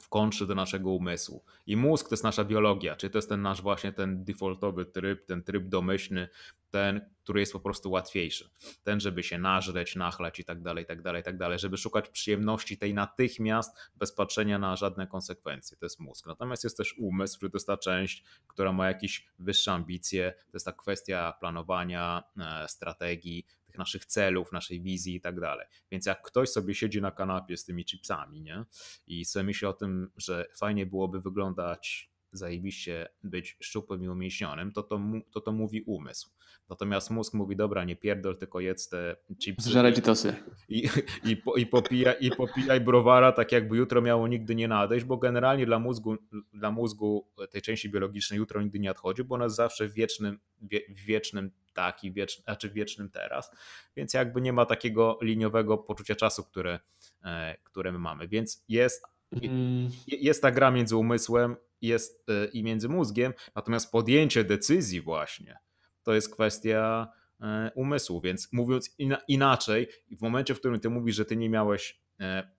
w 0.00 0.08
kontrze 0.08 0.46
do 0.46 0.54
naszego 0.54 0.90
umysłu. 0.90 1.44
I 1.66 1.76
mózg 1.76 2.08
to 2.08 2.12
jest 2.12 2.24
nasza 2.24 2.44
biologia, 2.44 2.96
czyli 2.96 3.12
to 3.12 3.18
jest 3.18 3.28
ten 3.28 3.42
nasz 3.42 3.62
właśnie 3.62 3.92
ten 3.92 4.24
defaultowy 4.24 4.84
tryb, 4.84 5.26
ten 5.26 5.42
tryb 5.42 5.68
domyślny, 5.68 6.28
ten, 6.70 7.00
który 7.22 7.40
jest 7.40 7.52
po 7.52 7.60
prostu 7.60 7.90
łatwiejszy. 7.90 8.50
Ten, 8.82 9.00
żeby 9.00 9.22
się 9.22 9.38
nażreć, 9.38 9.96
nachlać 9.96 10.40
i 10.40 10.44
tak 10.44 10.62
dalej, 10.62 10.84
i 10.84 10.86
tak 10.86 11.02
dalej, 11.02 11.20
i 11.20 11.24
tak 11.24 11.36
dalej, 11.38 11.58
żeby 11.58 11.76
szukać 11.76 12.08
przyjemności 12.08 12.78
tej 12.78 12.94
natychmiast, 12.94 13.76
bez 13.96 14.12
patrzenia 14.12 14.58
na 14.58 14.76
żadne 14.76 15.06
konsekwencje. 15.06 15.76
To 15.76 15.86
jest 15.86 16.00
mózg. 16.00 16.26
Natomiast 16.26 16.64
jest 16.64 16.76
też 16.76 16.94
umysł, 16.98 17.36
który 17.36 17.50
to 17.50 17.56
jest 17.56 17.66
ta 17.66 17.76
część, 17.76 18.24
która 18.46 18.72
ma 18.72 18.88
jakieś 18.88 19.26
wyższe 19.38 19.72
ambicje, 19.72 20.32
to 20.36 20.56
jest 20.56 20.66
ta 20.66 20.72
kwestia 20.72 21.32
planowania, 21.40 22.22
e, 22.38 22.68
strategii, 22.68 23.46
tych 23.66 23.78
naszych 23.78 24.04
celów, 24.04 24.52
naszej 24.52 24.82
wizji 24.82 25.14
i 25.14 25.20
tak 25.20 25.40
dalej. 25.40 25.66
Więc 25.90 26.06
jak 26.06 26.22
ktoś 26.22 26.48
sobie 26.48 26.74
siedzi 26.74 27.00
na 27.00 27.10
kanapie 27.10 27.56
z 27.56 27.64
tymi 27.64 27.84
chipsami, 27.84 28.42
nie? 28.42 28.64
I 29.06 29.24
sobie 29.24 29.42
myśli 29.42 29.66
o 29.66 29.72
tym, 29.72 30.10
że 30.16 30.46
fajnie 30.56 30.86
byłoby 30.86 31.20
wyglądać 31.20 32.09
zajebiście 32.32 33.08
być 33.24 33.56
szczupłym 33.60 34.04
i 34.04 34.08
umięśnionym, 34.08 34.72
to 34.72 34.82
to, 34.82 35.00
to 35.30 35.40
to 35.40 35.52
mówi 35.52 35.82
umysł. 35.82 36.30
Natomiast 36.68 37.10
mózg 37.10 37.34
mówi, 37.34 37.56
dobra, 37.56 37.84
nie 37.84 37.96
pierdol, 37.96 38.36
tylko 38.36 38.60
jedz 38.60 38.88
te 38.88 39.16
chipsy. 39.38 39.92
Czytosy. 39.94 40.34
I, 40.68 40.88
i, 41.24 41.36
po, 41.36 41.54
i, 41.54 41.66
popija, 41.66 42.12
I 42.12 42.30
popijaj 42.30 42.80
browara 42.80 43.32
tak 43.32 43.52
jakby 43.52 43.76
jutro 43.76 44.02
miało 44.02 44.28
nigdy 44.28 44.54
nie 44.54 44.68
nadejść, 44.68 45.04
bo 45.06 45.16
generalnie 45.16 45.66
dla 45.66 45.78
mózgu, 45.78 46.16
dla 46.52 46.70
mózgu 46.70 47.28
tej 47.50 47.62
części 47.62 47.90
biologicznej 47.90 48.38
jutro 48.38 48.62
nigdy 48.62 48.78
nie 48.78 48.88
nadchodzi, 48.88 49.24
bo 49.24 49.34
ona 49.34 49.44
jest 49.44 49.56
zawsze 49.56 49.88
w 49.88 49.92
wiecznym, 49.92 50.38
wie, 50.62 50.80
w 50.88 51.00
wiecznym 51.00 51.50
tak 51.72 52.04
i 52.04 52.12
wiecz, 52.12 52.42
znaczy 52.42 52.70
wiecznym 52.70 53.10
teraz, 53.10 53.50
więc 53.96 54.14
jakby 54.14 54.40
nie 54.40 54.52
ma 54.52 54.66
takiego 54.66 55.18
liniowego 55.22 55.78
poczucia 55.78 56.14
czasu, 56.14 56.44
które, 56.44 56.80
e, 57.24 57.56
które 57.64 57.92
my 57.92 57.98
mamy. 57.98 58.28
Więc 58.28 58.64
jest, 58.68 59.04
mm. 59.42 59.90
jest 60.06 60.42
ta 60.42 60.50
gra 60.50 60.70
między 60.70 60.96
umysłem 60.96 61.56
jest 61.82 62.30
e, 62.30 62.46
i 62.46 62.62
między 62.62 62.88
mózgiem, 62.88 63.32
natomiast 63.54 63.92
podjęcie 63.92 64.44
decyzji 64.44 65.00
właśnie 65.00 65.58
to 66.02 66.14
jest 66.14 66.34
kwestia 66.34 67.08
e, 67.40 67.70
umysłu, 67.74 68.20
więc 68.20 68.52
mówiąc 68.52 68.96
inaczej, 69.28 69.88
w 70.10 70.22
momencie, 70.22 70.54
w 70.54 70.58
którym 70.58 70.80
ty 70.80 70.90
mówisz, 70.90 71.16
że 71.16 71.24
ty 71.24 71.36
nie 71.36 71.50
miałeś 71.50 72.00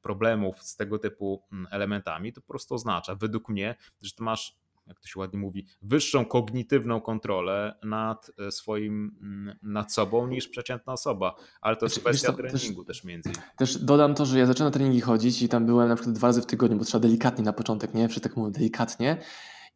problemów 0.01 0.63
z 0.63 0.75
tego 0.75 0.99
typu 0.99 1.43
mm, 1.51 1.67
elementami, 1.71 2.33
to 2.33 2.41
po 2.41 2.47
prostu 2.47 2.75
oznacza, 2.75 3.15
według 3.15 3.49
mnie, 3.49 3.75
że 4.01 4.11
ty 4.11 4.23
masz 4.23 4.60
jak 4.87 4.99
to 4.99 5.07
się 5.07 5.19
ładnie 5.19 5.39
mówi, 5.39 5.67
wyższą 5.81 6.25
kognitywną 6.25 7.01
kontrolę 7.01 7.75
nad 7.83 8.31
e, 8.47 8.51
swoim, 8.51 9.17
mm, 9.21 9.57
nad 9.61 9.93
sobą 9.93 10.27
niż 10.27 10.47
przeciętna 10.47 10.93
osoba. 10.93 11.35
Ale 11.61 11.75
to 11.75 11.85
jest 11.85 11.95
znaczy, 11.95 12.09
kwestia 12.09 12.33
treningu 12.33 12.83
też, 12.83 12.97
też 12.97 13.03
między 13.03 13.29
innymi. 13.29 13.45
Też 13.57 13.77
dodam 13.77 14.15
to, 14.15 14.25
że 14.25 14.39
ja 14.39 14.45
zacząłem 14.45 14.67
na 14.67 14.73
treningi 14.73 15.01
chodzić 15.01 15.41
i 15.41 15.49
tam 15.49 15.65
byłem 15.65 15.89
na 15.89 15.95
przykład 15.95 16.15
dwa 16.15 16.27
razy 16.27 16.41
w 16.41 16.45
tygodniu, 16.45 16.77
bo 16.77 16.85
trzeba 16.85 17.01
delikatnie 17.01 17.43
na 17.43 17.53
początek, 17.53 17.93
nie? 17.93 18.07
Wszyscy 18.07 18.29
tak 18.29 18.37
mówią 18.37 18.51
delikatnie. 18.51 19.17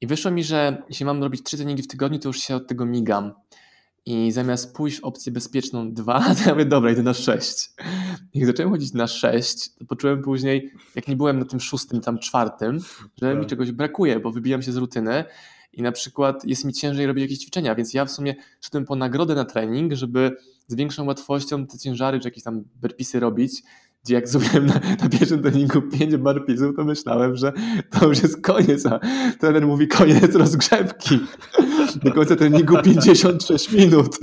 I 0.02 0.08
wyszło 0.08 0.32
mi, 0.32 0.44
że 0.44 0.84
jeśli 0.90 1.06
mam 1.06 1.24
robić 1.24 1.44
trzy 1.44 1.58
treningi 1.58 1.84
w 1.84 1.88
tygodniu, 1.88 2.20
to 2.20 2.30
już 2.30 2.38
się 2.38 2.56
od 2.56 2.68
tego 2.68 2.86
migam. 2.86 3.34
I 4.06 4.32
zamiast 4.32 4.76
pójść 4.76 5.00
w 5.00 5.04
opcję 5.04 5.32
bezpieczną 5.32 5.94
2, 5.94 6.20
to 6.36 6.44
ja 6.46 6.52
mówię, 6.52 6.66
dobra, 6.66 6.92
idę 6.92 7.04
na 7.04 7.14
6. 7.14 7.70
I 8.34 8.40
jak 8.40 8.48
zacząłem 8.48 8.72
chodzić 8.72 8.94
na 8.94 9.08
6, 9.08 9.76
to 9.76 9.86
poczułem 9.86 10.22
później, 10.22 10.72
jak 10.96 11.08
nie 11.08 11.16
byłem 11.16 11.40
na 11.40 11.46
tym 11.46 11.60
szóstym, 11.60 12.02
tam 12.02 12.20
czwartym, 12.20 12.80
że 13.22 13.32
tak. 13.32 13.40
mi 13.40 13.46
czegoś 13.46 13.72
brakuje, 13.72 14.20
bo 14.20 14.32
wybijam 14.32 14.62
się 14.62 14.72
z 14.72 14.78
rutyny 14.78 15.24
i 15.74 15.82
na 15.82 15.92
przykład 15.92 16.46
jest 16.46 16.66
mi 16.66 16.74
ciężej 16.74 17.08
robić 17.08 17.22
jakieś 17.22 17.38
ćwiczenia, 17.40 17.76
więc 17.76 17.94
ja 17.94 18.06
w 18.06 18.12
sumie 18.12 18.36
szedłem 18.62 18.86
po 18.86 18.96
nagrodę 18.96 19.36
na 19.36 19.46
trening, 19.46 19.94
żeby 19.94 20.38
z 20.68 20.76
większą 20.76 21.06
łatwością 21.06 21.68
te 21.68 21.78
ciężary 21.78 22.20
czy 22.20 22.28
jakieś 22.28 22.44
tam 22.44 22.64
burpisy 22.82 23.20
robić, 23.20 23.64
gdzie 24.06 24.16
jak 24.16 24.28
zrobiłem 24.28 24.66
na, 24.66 24.74
na 25.02 25.10
pierwszym 25.10 25.42
treningu 25.42 25.82
5 25.82 26.18
barpisów, 26.18 26.76
to 26.76 26.84
myślałem, 26.84 27.36
że 27.36 27.54
to 27.92 28.08
już 28.08 28.24
jest 28.24 28.42
koniec, 28.42 28.86
a 28.86 29.00
trener 29.40 29.68
mówi 29.68 29.88
koniec 29.88 30.36
rozgrzewki. 30.36 31.20
Do 32.04 32.14
końca 32.14 32.36
treningu 32.36 32.82
56 32.84 33.72
minut. 33.72 34.20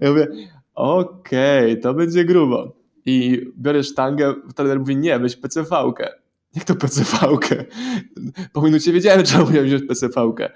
Ja 0.00 0.10
mówię, 0.10 0.28
okej, 0.74 1.70
okay, 1.70 1.76
to 1.76 1.94
będzie 1.94 2.24
grubo. 2.24 2.76
I 3.06 3.46
biorę 3.58 3.84
sztangę, 3.84 4.34
trener 4.54 4.78
mówi, 4.78 4.96
nie, 4.96 5.18
weź 5.18 5.36
PCV-kę. 5.36 6.08
Jak 6.54 6.64
to 6.64 6.74
PCV-kę? 6.74 7.64
Po 8.52 8.62
minucie 8.62 8.92
wiedziałem, 8.92 9.26
że 9.26 9.38
musiałem 9.38 9.66
wziąć 9.66 9.82
PCV-kę. 9.82 10.50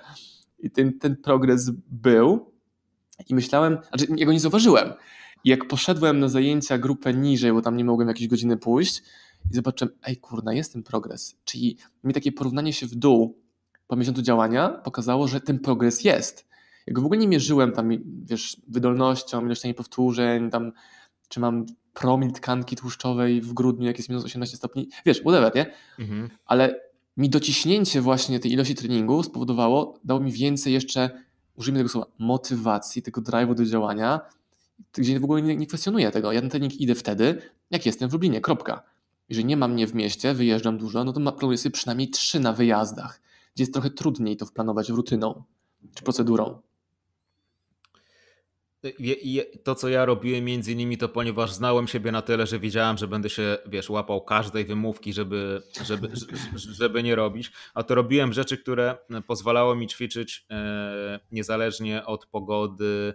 I 0.59 0.71
ten, 0.71 0.99
ten 0.99 1.17
progres 1.17 1.71
był 1.91 2.53
i 3.29 3.35
myślałem, 3.35 3.79
znaczy 3.89 4.07
ja 4.17 4.27
go 4.27 4.33
nie 4.33 4.41
zauważyłem. 4.41 4.93
I 5.45 5.51
jak 5.51 5.69
poszedłem 5.69 6.21
na 6.21 6.29
zajęcia 6.29 6.79
grupę 6.79 7.15
niżej, 7.15 7.53
bo 7.53 7.63
tam 7.63 7.77
nie 7.77 7.85
mogłem 7.85 8.09
jakieś 8.09 8.29
godziny 8.29 8.57
pójść 8.57 9.03
i 9.51 9.55
zobaczyłem, 9.55 9.95
ej 10.03 10.17
kurna, 10.17 10.55
jest 10.55 10.73
ten 10.73 10.83
progres. 10.83 11.37
Czyli 11.45 11.77
mi 12.05 12.15
takie 12.15 12.33
porównanie 12.33 12.73
się 12.73 12.87
w 12.87 12.95
dół 12.95 13.39
po 13.87 13.97
miesiącu 13.97 14.23
działania 14.23 14.69
pokazało, 14.69 15.29
że 15.29 15.41
ten 15.41 15.59
progres 15.59 16.05
jest. 16.05 16.47
Ja 16.87 16.95
go 16.95 17.03
w 17.03 17.05
ogóle 17.05 17.21
nie 17.21 17.29
mierzyłem 17.29 17.73
tam, 17.73 17.91
wiesz, 18.25 18.57
wydolnością, 18.69 19.45
ilością 19.47 19.75
powtórzeń, 19.75 20.51
tam, 20.51 20.73
czy 21.29 21.41
mam 21.41 21.67
promil 21.95 22.33
tkanki 22.33 22.77
tłuszczowej 22.77 23.41
w 23.41 23.53
grudniu, 23.53 23.87
jak 23.87 23.99
jest 23.99 24.09
minus 24.09 24.25
18 24.25 24.57
stopni, 24.57 24.89
wiesz, 25.07 25.21
whatever, 25.21 25.55
nie? 25.55 25.75
Mhm. 25.99 26.31
Ale 26.47 26.81
mi 27.17 27.31
dociśnięcie 27.31 28.01
właśnie 28.01 28.41
tej 28.41 28.53
ilości 28.53 28.75
treningu 28.75 29.23
spowodowało, 29.23 29.99
dało 30.05 30.21
mi 30.21 30.33
więcej 30.33 30.73
jeszcze, 30.73 31.11
użyjmy 31.57 31.79
tego 31.79 31.89
słowa, 31.89 32.07
motywacji, 32.19 33.03
tego 33.03 33.21
drive'u 33.21 33.55
do 33.55 33.65
działania, 33.65 34.21
gdzie 34.93 35.21
w 35.21 35.25
ogóle 35.25 35.43
nie, 35.43 35.57
nie 35.57 35.67
kwestionuję 35.67 36.11
tego. 36.11 36.33
Ja 36.33 36.43
na 36.43 36.49
trening 36.49 36.81
idę 36.81 36.95
wtedy, 36.95 37.43
jak 37.71 37.87
jestem 37.87 38.11
w 38.11 38.13
Lublinie, 38.13 38.41
kropka. 38.41 38.83
Jeżeli 39.29 39.47
nie 39.47 39.57
ma 39.57 39.69
mnie 39.69 39.87
w 39.87 39.95
mieście, 39.95 40.35
wyjeżdżam 40.35 40.79
dużo, 40.79 41.05
no 41.05 41.13
to 41.13 41.33
planuję 41.33 41.59
sobie 41.59 41.73
przynajmniej 41.73 42.11
trzy 42.11 42.41
na 42.41 42.53
wyjazdach, 42.53 43.21
gdzie 43.55 43.63
jest 43.63 43.73
trochę 43.73 43.91
trudniej 43.91 44.37
to 44.37 44.47
wplanować 44.47 44.89
rutyną 44.89 45.43
czy 45.95 46.05
procedurą. 46.05 46.61
To, 49.65 49.75
co 49.75 49.89
ja 49.89 50.05
robiłem 50.05 50.45
między 50.45 50.73
innymi, 50.73 50.99
to 50.99 51.09
ponieważ 51.09 51.53
znałem 51.53 51.89
siebie 51.89 52.13
na 52.13 52.23
tyle, 52.23 52.47
że 52.47 52.59
wiedziałem, 52.59 52.99
że 52.99 53.09
będę 53.09 53.31
się, 53.31 53.59
wiesz, 53.67 53.91
łapał 53.91 54.25
każdej 54.25 54.65
wymówki, 54.65 55.13
żeby, 55.13 55.63
żeby, 55.85 56.11
żeby 56.81 57.03
nie 57.03 57.15
robić, 57.15 57.53
a 57.75 57.83
to 57.83 57.95
robiłem 57.95 58.33
rzeczy, 58.33 58.59
które 58.59 58.97
pozwalały 59.27 59.77
mi 59.77 59.87
ćwiczyć 59.87 60.47
e, 60.51 61.21
niezależnie 61.33 62.07
od 62.07 62.27
pogody, 62.27 63.15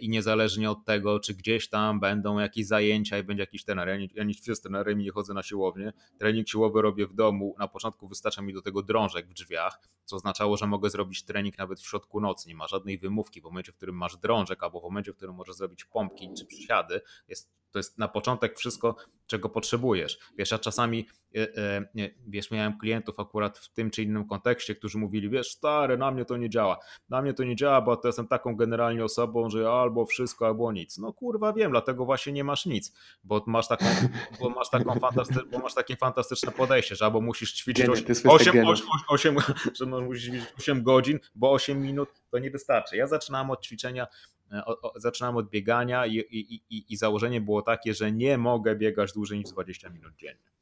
i 0.00 0.08
niezależnie 0.08 0.70
od 0.70 0.84
tego, 0.84 1.20
czy 1.20 1.34
gdzieś 1.34 1.68
tam 1.68 2.00
będą 2.00 2.38
jakieś 2.38 2.66
zajęcia 2.66 3.18
i 3.18 3.22
będzie 3.22 3.42
jakiś 3.42 3.64
trener. 3.64 4.00
Ja 4.14 4.32
ćwiczę 4.32 4.54
z 4.54 4.60
trenerem 4.60 4.98
nie 4.98 5.10
chodzę 5.10 5.34
na 5.34 5.42
siłownię. 5.42 5.92
Trening 6.18 6.48
siłowy 6.48 6.82
robię 6.82 7.06
w 7.06 7.14
domu. 7.14 7.54
Na 7.58 7.68
początku 7.68 8.08
wystarcza 8.08 8.42
mi 8.42 8.52
do 8.54 8.62
tego 8.62 8.82
drążek 8.82 9.28
w 9.28 9.32
drzwiach, 9.32 9.80
co 10.04 10.16
oznaczało, 10.16 10.56
że 10.56 10.66
mogę 10.66 10.90
zrobić 10.90 11.24
trening 11.24 11.58
nawet 11.58 11.80
w 11.80 11.88
środku 11.88 12.20
nocy. 12.20 12.48
Nie 12.48 12.54
ma 12.54 12.66
żadnej 12.66 12.98
wymówki. 12.98 13.40
W 13.40 13.44
momencie, 13.44 13.72
w 13.72 13.76
którym 13.76 13.96
masz 13.96 14.16
drążek 14.16 14.62
albo 14.62 14.80
w 14.80 14.82
momencie, 14.82 15.12
w 15.12 15.16
którym 15.16 15.34
możesz 15.34 15.56
zrobić 15.56 15.84
pompki 15.84 16.30
czy 16.38 16.46
przysiady, 16.46 17.00
jest 17.28 17.50
to 17.76 17.78
jest 17.80 17.98
na 17.98 18.08
początek 18.08 18.58
wszystko, 18.58 18.96
czego 19.26 19.48
potrzebujesz. 19.48 20.18
Wiesz, 20.38 20.50
ja 20.50 20.58
czasami, 20.58 21.06
e, 21.36 21.56
e, 21.56 22.10
wiesz, 22.26 22.50
miałem 22.50 22.78
klientów 22.78 23.20
akurat 23.20 23.58
w 23.58 23.72
tym 23.72 23.90
czy 23.90 24.02
innym 24.02 24.26
kontekście, 24.26 24.74
którzy 24.74 24.98
mówili, 24.98 25.30
wiesz, 25.30 25.50
stary, 25.50 25.98
na 25.98 26.10
mnie 26.10 26.24
to 26.24 26.36
nie 26.36 26.50
działa. 26.50 26.78
Na 27.08 27.22
mnie 27.22 27.34
to 27.34 27.44
nie 27.44 27.56
działa, 27.56 27.80
bo 27.80 27.96
to 27.96 28.08
jestem 28.08 28.28
taką 28.28 28.56
generalnie 28.56 29.04
osobą, 29.04 29.50
że 29.50 29.70
albo 29.70 30.06
wszystko, 30.06 30.46
albo 30.46 30.72
nic. 30.72 30.98
No 30.98 31.12
kurwa, 31.12 31.52
wiem, 31.52 31.70
dlatego 31.70 32.04
właśnie 32.04 32.32
nie 32.32 32.44
masz 32.44 32.66
nic, 32.66 32.92
bo 33.24 33.44
masz 33.46 33.68
taką, 33.68 33.84
bo 34.40 34.50
masz 34.50 34.70
taką 34.70 34.94
fantasty- 34.94 35.50
bo 35.50 35.58
masz 35.58 35.74
takie 35.74 35.96
fantastyczne 35.96 36.52
podejście, 36.52 36.96
że 36.96 37.04
albo 37.04 37.20
musisz 37.20 37.52
ćwiczyć 37.52 37.86
8, 37.88 38.66
8, 38.66 38.66
8, 39.08 39.36
8, 39.36 39.36
że 39.74 39.86
musisz 39.86 40.24
ćwiczyć 40.24 40.48
8 40.58 40.82
godzin, 40.82 41.18
bo 41.34 41.52
8 41.52 41.82
minut 41.82 42.08
to 42.30 42.38
nie 42.38 42.50
wystarczy. 42.50 42.96
Ja 42.96 43.06
zaczynałem 43.06 43.50
od 43.50 43.64
ćwiczenia 43.64 44.06
o, 44.52 44.80
o, 44.80 45.00
zaczynałem 45.00 45.36
od 45.36 45.50
biegania 45.50 46.06
i, 46.06 46.16
i, 46.16 46.54
i, 46.54 46.92
i, 46.92 46.96
założenie 46.96 47.40
było 47.40 47.62
takie, 47.62 47.94
że 47.94 48.12
nie 48.12 48.38
mogę 48.38 48.76
biegać 48.76 49.12
dłużej 49.12 49.38
niż 49.38 49.48
20 49.48 49.88
minut 49.90 50.16
dziennie. 50.16 50.56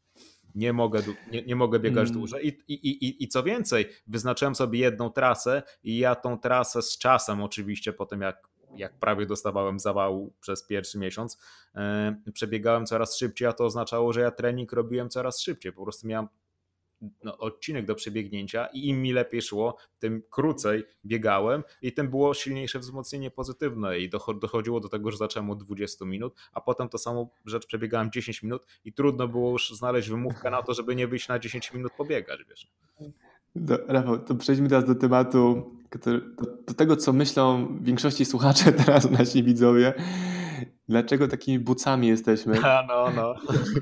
Nie 0.54 0.72
mogę, 0.72 1.02
nie, 1.32 1.42
nie 1.42 1.56
mogę 1.56 1.80
biegać 1.80 2.08
mm. 2.08 2.18
dłużej. 2.18 2.58
I 2.68 3.28
co 3.28 3.42
więcej, 3.42 3.86
wyznaczyłem 4.06 4.54
sobie 4.54 4.78
jedną 4.78 5.10
trasę 5.10 5.62
i 5.82 5.98
ja 5.98 6.14
tą 6.14 6.38
trasę 6.38 6.82
z 6.82 6.98
czasem 6.98 7.42
oczywiście 7.42 7.92
po 7.92 8.06
tym 8.06 8.20
jak, 8.20 8.48
jak 8.76 8.98
prawie 8.98 9.26
dostawałem 9.26 9.78
zawału 9.78 10.32
przez 10.40 10.66
pierwszy 10.66 10.98
miesiąc, 10.98 11.38
yy, 12.24 12.32
przebiegałem 12.32 12.86
coraz 12.86 13.16
szybciej, 13.16 13.48
a 13.48 13.52
to 13.52 13.64
oznaczało, 13.64 14.12
że 14.12 14.20
ja 14.20 14.30
trening 14.30 14.72
robiłem 14.72 15.10
coraz 15.10 15.40
szybciej. 15.40 15.72
Po 15.72 15.82
prostu 15.82 16.06
miałem 16.06 16.28
no, 17.24 17.38
odcinek 17.38 17.86
do 17.86 17.94
przebiegnięcia 17.94 18.66
i 18.66 18.88
im 18.88 19.02
mi 19.02 19.12
lepiej 19.12 19.42
szło, 19.42 19.76
tym 19.98 20.22
krócej 20.30 20.84
biegałem 21.04 21.62
i 21.82 21.92
tym 21.92 22.10
było 22.10 22.34
silniejsze 22.34 22.78
wzmocnienie 22.78 23.30
pozytywne 23.30 23.98
i 23.98 24.10
dochodziło 24.40 24.80
do 24.80 24.88
tego, 24.88 25.10
że 25.10 25.16
zacząłem 25.16 25.50
od 25.50 25.64
20 25.64 26.04
minut, 26.04 26.34
a 26.52 26.60
potem 26.60 26.88
to 26.88 26.98
samo 26.98 27.30
rzecz 27.44 27.66
przebiegałem 27.66 28.10
10 28.10 28.42
minut 28.42 28.66
i 28.84 28.92
trudno 28.92 29.28
było 29.28 29.50
już 29.50 29.70
znaleźć 29.70 30.08
wymówkę 30.08 30.50
na 30.50 30.62
to, 30.62 30.74
żeby 30.74 30.96
nie 30.96 31.08
wyjść 31.08 31.28
na 31.28 31.38
10 31.38 31.72
minut 31.72 31.92
pobiegać, 31.92 32.40
wiesz. 32.48 32.68
Do, 33.56 33.78
Rafał, 33.86 34.18
to 34.18 34.34
przejdźmy 34.34 34.68
teraz 34.68 34.84
do 34.84 34.94
tematu, 34.94 35.70
do, 36.04 36.20
do 36.66 36.74
tego, 36.74 36.96
co 36.96 37.12
myślą 37.12 37.78
większości 37.82 38.24
słuchacze 38.24 38.72
teraz, 38.84 39.10
nasi 39.10 39.42
widzowie 39.42 39.94
dlaczego 40.88 41.28
takimi 41.28 41.58
bucami 41.58 42.08
jesteśmy. 42.08 42.60
A, 42.64 42.84
no, 42.88 43.06
no. 43.16 43.34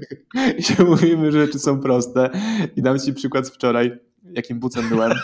I 0.59 0.63
się 0.63 0.85
mówimy, 0.85 1.33
że 1.33 1.47
rzeczy 1.47 1.59
są 1.59 1.81
proste. 1.81 2.31
I 2.77 2.83
dam 2.83 2.99
Ci 2.99 3.15
przykład 3.15 3.47
z 3.47 3.51
wczoraj, 3.51 3.99
jakim 4.25 4.61
bucem 4.61 4.89
byłem. 4.89 5.13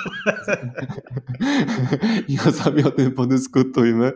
I 2.29 2.39
o 2.49 2.53
sobie 2.53 2.87
o 2.87 2.91
tym 2.91 3.13
podyskutujmy. 3.13 4.13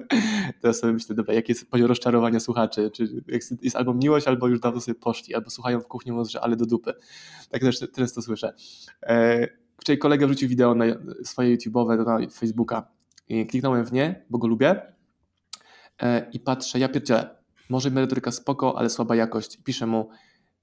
Teraz 0.60 0.78
sobie 0.78 0.92
myślę, 0.92 1.14
dobra, 1.14 1.34
jakie 1.34 1.52
jest 1.52 1.70
poziom 1.70 1.88
rozczarowania 1.88 2.40
słuchaczy? 2.40 2.90
Czy 2.90 3.22
jest 3.62 3.76
albo 3.76 3.94
miłość, 3.94 4.28
albo 4.28 4.48
już 4.48 4.60
dawno 4.60 4.80
sobie 4.80 4.94
poszli, 4.94 5.34
albo 5.34 5.50
słuchają 5.50 5.80
w 5.80 5.86
kuchni, 5.86 6.12
mówiąc, 6.12 6.30
że 6.30 6.40
ale 6.40 6.56
do 6.56 6.66
dupy. 6.66 6.92
Tak 7.50 7.60
też 7.60 7.80
często 7.94 8.22
słyszę. 8.22 8.54
E, 9.02 9.48
wczoraj 9.76 9.98
kolega 9.98 10.26
wrzucił 10.26 10.48
wideo 10.48 10.74
na 10.74 10.84
swoje 11.24 11.56
YouTube'owe, 11.56 12.06
na 12.06 12.30
Facebooka. 12.30 12.88
I 13.28 13.46
kliknąłem 13.46 13.84
w 13.84 13.92
nie, 13.92 14.24
bo 14.30 14.38
go 14.38 14.46
lubię. 14.46 14.82
E, 16.02 16.30
I 16.32 16.40
patrzę, 16.40 16.78
ja 16.78 16.88
pierdzielę 16.88 17.41
może 17.72 17.90
merytoryka 17.90 18.30
spoko, 18.30 18.78
ale 18.78 18.90
słaba 18.90 19.16
jakość. 19.16 19.58
Piszę 19.64 19.86
mu, 19.86 20.08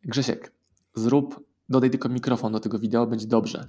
Grzesiek, 0.04 0.54
zrób, 0.96 1.46
dodaj 1.70 1.90
tylko 1.90 2.10
mikrofon 2.10 2.52
do 2.54 2.60
tego 2.60 2.80
wideo, 2.80 3.08
będzie 3.08 3.28
dobrze. 3.28 3.68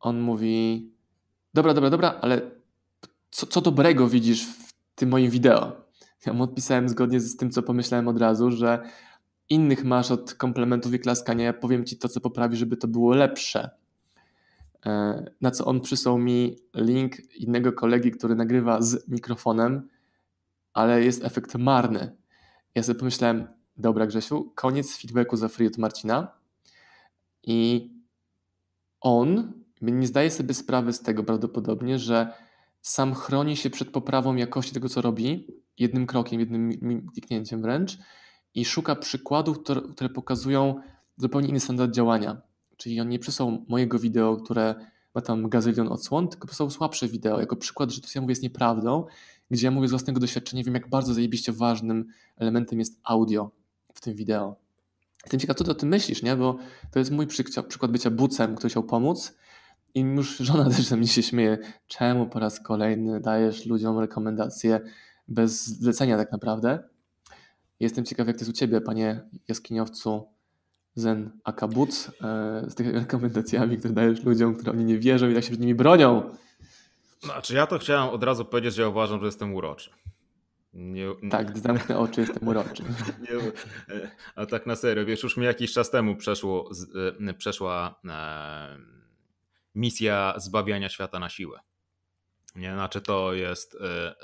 on 0.00 0.20
mówi: 0.20 0.90
Dobra, 1.54 1.74
dobra, 1.74 1.90
dobra, 1.90 2.18
ale 2.20 2.50
co, 3.30 3.46
co 3.46 3.60
dobrego 3.60 4.08
widzisz 4.08 4.46
w 4.46 4.72
tym 4.94 5.08
moim 5.08 5.30
wideo? 5.30 5.84
Ja 6.26 6.32
mu 6.32 6.42
odpisałem 6.44 6.88
zgodnie 6.88 7.20
z 7.20 7.36
tym, 7.36 7.50
co 7.50 7.62
pomyślałem 7.62 8.08
od 8.08 8.18
razu, 8.18 8.50
że 8.50 8.82
innych 9.48 9.84
masz 9.84 10.10
od 10.10 10.34
komplementów 10.34 10.94
i 10.94 10.98
klaskania, 10.98 11.44
ja 11.44 11.52
powiem 11.52 11.84
ci 11.84 11.98
to, 11.98 12.08
co 12.08 12.20
poprawi, 12.20 12.56
żeby 12.56 12.76
to 12.76 12.88
było 12.88 13.14
lepsze. 13.14 13.70
E, 14.86 15.24
na 15.40 15.50
co 15.50 15.64
on 15.64 15.80
przysłał 15.80 16.18
mi 16.18 16.56
link 16.74 17.34
innego 17.34 17.72
kolegi, 17.72 18.10
który 18.10 18.34
nagrywa 18.34 18.82
z 18.82 19.08
mikrofonem, 19.08 19.88
ale 20.74 21.04
jest 21.04 21.24
efekt 21.24 21.54
marny. 21.54 22.16
Ja 22.74 22.82
sobie 22.82 22.98
pomyślałem, 22.98 23.48
dobra 23.76 24.06
Grzesiu, 24.06 24.52
koniec 24.54 24.96
feedbacku 24.96 25.36
za 25.36 25.48
free 25.48 25.66
od 25.66 25.78
Marcina 25.78 26.32
i 27.42 27.90
on 29.00 29.52
nie 29.82 30.06
zdaje 30.06 30.30
sobie 30.30 30.54
sprawy 30.54 30.92
z 30.92 31.00
tego 31.00 31.24
prawdopodobnie, 31.24 31.98
że 31.98 32.32
sam 32.80 33.14
chroni 33.14 33.56
się 33.56 33.70
przed 33.70 33.90
poprawą 33.90 34.36
jakości 34.36 34.74
tego, 34.74 34.88
co 34.88 35.00
robi, 35.00 35.46
jednym 35.78 36.06
krokiem, 36.06 36.40
jednym 36.40 37.06
kliknięciem 37.12 37.62
wręcz 37.62 37.98
i 38.54 38.64
szuka 38.64 38.96
przykładów, 38.96 39.58
które, 39.94 40.08
pokazują 40.08 40.80
zupełnie 41.16 41.48
inny 41.48 41.60
standard 41.60 41.92
działania. 41.92 42.42
Czyli 42.76 43.00
on 43.00 43.08
nie 43.08 43.18
przysłał 43.18 43.64
mojego 43.68 43.98
wideo, 43.98 44.36
które 44.36 44.74
ma 45.14 45.20
tam 45.20 45.48
gazylion 45.48 45.88
odsłon, 45.88 46.28
tylko 46.28 46.46
przysłał 46.46 46.70
słabsze 46.70 47.08
wideo, 47.08 47.40
jako 47.40 47.56
przykład, 47.56 47.90
że 47.90 48.00
to, 48.00 48.08
co 48.08 48.12
ja 48.14 48.20
mówię, 48.20 48.32
jest 48.32 48.42
nieprawdą, 48.42 49.04
gdzie 49.50 49.66
ja 49.66 49.70
mówię 49.70 49.88
z 49.88 49.90
własnego 49.90 50.20
doświadczenia, 50.20 50.62
wiem, 50.62 50.74
jak 50.74 50.88
bardzo 50.88 51.14
zajebiście 51.14 51.52
ważnym 51.52 52.06
elementem 52.36 52.78
jest 52.78 53.00
audio 53.04 53.50
w 53.94 54.00
tym 54.00 54.14
wideo. 54.14 54.56
Jestem 55.24 55.40
ciekaw, 55.40 55.56
co 55.56 55.64
ty 55.64 55.70
o 55.70 55.74
tym 55.74 55.88
myślisz, 55.88 56.22
nie? 56.22 56.36
Bo 56.36 56.58
to 56.90 56.98
jest 56.98 57.10
mój 57.10 57.26
przykład 57.26 57.92
bycia 57.92 58.10
bucem, 58.10 58.54
który 58.54 58.70
chciał 58.70 58.82
pomóc 58.82 59.34
i 59.94 60.00
już 60.00 60.36
żona 60.38 60.64
też 60.70 60.84
ze 60.84 60.96
mnie 60.96 61.08
się 61.08 61.22
śmieje. 61.22 61.58
Czemu 61.86 62.26
po 62.26 62.38
raz 62.38 62.60
kolejny 62.60 63.20
dajesz 63.20 63.66
ludziom 63.66 63.98
rekomendacje 63.98 64.80
bez 65.28 65.66
zlecenia 65.66 66.16
tak 66.16 66.32
naprawdę? 66.32 66.78
Jestem 67.80 68.04
ciekaw, 68.04 68.26
jak 68.26 68.36
to 68.36 68.40
jest 68.40 68.50
u 68.50 68.52
ciebie, 68.52 68.80
panie 68.80 69.20
jaskiniowcu 69.48 70.28
Zen 70.94 71.30
Akabuc, 71.44 72.10
e, 72.22 72.70
z 72.70 72.74
tymi 72.74 72.92
rekomendacjami, 73.04 73.78
które 73.78 73.94
dajesz 73.94 74.24
ludziom, 74.24 74.54
które 74.54 74.72
oni 74.72 74.84
nie 74.84 74.98
wierzą 74.98 75.30
i 75.30 75.34
tak 75.34 75.44
się 75.44 75.50
przed 75.50 75.60
nimi 75.60 75.74
bronią. 75.74 76.30
Znaczy 77.24 77.54
ja 77.54 77.66
to 77.66 77.78
chciałem 77.78 78.08
od 78.08 78.24
razu 78.24 78.44
powiedzieć, 78.44 78.74
że 78.74 78.82
ja 78.82 78.88
uważam, 78.88 79.20
że 79.20 79.26
jestem 79.26 79.54
uroczy. 79.54 79.90
Nie, 80.74 81.06
tak, 81.30 81.50
gdy 81.50 81.60
zamknę 81.60 81.98
oczy, 81.98 82.20
jestem 82.20 82.48
uroczy. 82.48 82.82
Nie, 83.22 83.52
a 84.34 84.46
tak 84.46 84.66
na 84.66 84.76
serio, 84.76 85.04
wiesz, 85.04 85.22
już 85.22 85.36
mi 85.36 85.44
jakiś 85.44 85.72
czas 85.72 85.90
temu 85.90 86.16
przeszło, 86.16 86.70
e, 87.28 87.34
przeszła 87.34 88.00
e, 88.08 88.78
misja 89.74 90.34
zbawiania 90.36 90.88
świata 90.88 91.18
na 91.18 91.28
siłę. 91.28 91.60
Nie, 92.56 92.72
znaczy 92.72 93.00
to 93.00 93.34
jest 93.34 93.74
e, 93.74 94.14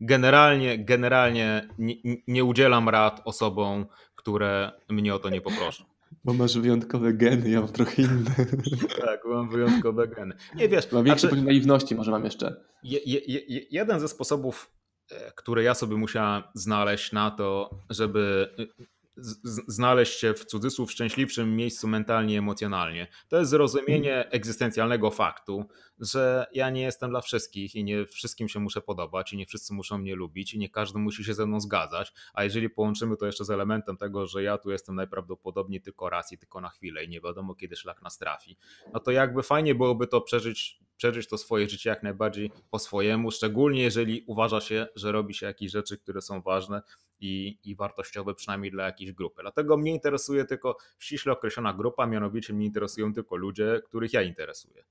generalnie, 0.00 0.84
generalnie 0.84 1.68
nie, 1.78 1.94
nie 2.26 2.44
udzielam 2.44 2.88
rad 2.88 3.22
osobom, 3.24 3.86
które 4.14 4.72
mnie 4.88 5.14
o 5.14 5.18
to 5.18 5.30
nie 5.30 5.40
poproszą. 5.40 5.84
Bo 6.24 6.32
masz 6.32 6.58
wyjątkowe 6.58 7.12
geny, 7.12 7.50
ja 7.50 7.60
mam 7.60 7.72
trochę 7.72 8.02
inne. 8.02 8.30
Tak, 9.06 9.24
mam 9.24 9.50
wyjątkowe 9.50 10.08
geny. 10.08 10.34
Nie 10.54 10.68
wiesz. 10.68 10.92
Mam 10.92 11.04
większy 11.04 11.28
znaczy, 11.28 11.42
naiwności 11.42 11.94
może 11.94 12.10
mam 12.10 12.24
jeszcze. 12.24 12.64
Je, 12.82 12.98
je, 13.06 13.20
je, 13.48 13.60
jeden 13.70 14.00
ze 14.00 14.08
sposobów, 14.08 14.72
e, 15.10 15.32
które 15.36 15.62
ja 15.62 15.74
sobie 15.74 15.96
musiałem 15.96 16.42
znaleźć 16.54 17.12
na 17.12 17.30
to, 17.30 17.70
żeby 17.90 18.48
znaleźć 19.66 20.20
się 20.20 20.34
w 20.34 20.44
cudzysłów 20.44 20.92
szczęśliwszym 20.92 21.56
miejscu 21.56 21.88
mentalnie 21.88 22.34
i 22.34 22.38
emocjonalnie. 22.38 23.08
To 23.28 23.38
jest 23.38 23.50
zrozumienie 23.50 24.30
egzystencjalnego 24.30 25.10
faktu, 25.10 25.64
że 26.00 26.46
ja 26.52 26.70
nie 26.70 26.82
jestem 26.82 27.10
dla 27.10 27.20
wszystkich 27.20 27.74
i 27.74 27.84
nie 27.84 28.06
wszystkim 28.06 28.48
się 28.48 28.60
muszę 28.60 28.80
podobać 28.80 29.32
i 29.32 29.36
nie 29.36 29.46
wszyscy 29.46 29.74
muszą 29.74 29.98
mnie 29.98 30.14
lubić 30.14 30.54
i 30.54 30.58
nie 30.58 30.68
każdy 30.68 30.98
musi 30.98 31.24
się 31.24 31.34
ze 31.34 31.46
mną 31.46 31.60
zgadzać, 31.60 32.12
a 32.34 32.44
jeżeli 32.44 32.70
połączymy 32.70 33.16
to 33.16 33.26
jeszcze 33.26 33.44
z 33.44 33.50
elementem 33.50 33.96
tego, 33.96 34.26
że 34.26 34.42
ja 34.42 34.58
tu 34.58 34.70
jestem 34.70 34.94
najprawdopodobniej 34.94 35.80
tylko 35.80 36.10
raz 36.10 36.32
i 36.32 36.38
tylko 36.38 36.60
na 36.60 36.68
chwilę 36.68 37.04
i 37.04 37.08
nie 37.08 37.20
wiadomo 37.20 37.54
kiedy 37.54 37.76
szlak 37.76 38.02
nas 38.02 38.18
trafi, 38.18 38.56
no 38.92 39.00
to 39.00 39.10
jakby 39.10 39.42
fajnie 39.42 39.74
byłoby 39.74 40.06
to 40.06 40.20
przeżyć 40.20 40.78
przeżyć 40.96 41.28
to 41.28 41.38
swoje 41.38 41.68
życie 41.68 41.90
jak 41.90 42.02
najbardziej 42.02 42.50
po 42.70 42.78
swojemu, 42.78 43.30
szczególnie 43.30 43.82
jeżeli 43.82 44.24
uważa 44.26 44.60
się, 44.60 44.86
że 44.94 45.12
robi 45.12 45.34
się 45.34 45.46
jakieś 45.46 45.70
rzeczy, 45.70 45.98
które 45.98 46.22
są 46.22 46.42
ważne 46.42 46.82
i, 47.20 47.58
i 47.64 47.76
wartościowe 47.76 48.34
przynajmniej 48.34 48.70
dla 48.70 48.84
jakiejś 48.84 49.12
grupy. 49.12 49.42
Dlatego 49.42 49.76
mnie 49.76 49.92
interesuje 49.92 50.44
tylko 50.44 50.76
ściśle 50.98 51.32
określona 51.32 51.72
grupa, 51.72 52.06
mianowicie 52.06 52.52
mnie 52.52 52.66
interesują 52.66 53.14
tylko 53.14 53.36
ludzie, 53.36 53.80
których 53.84 54.12
ja 54.12 54.22
interesuję. 54.22 54.84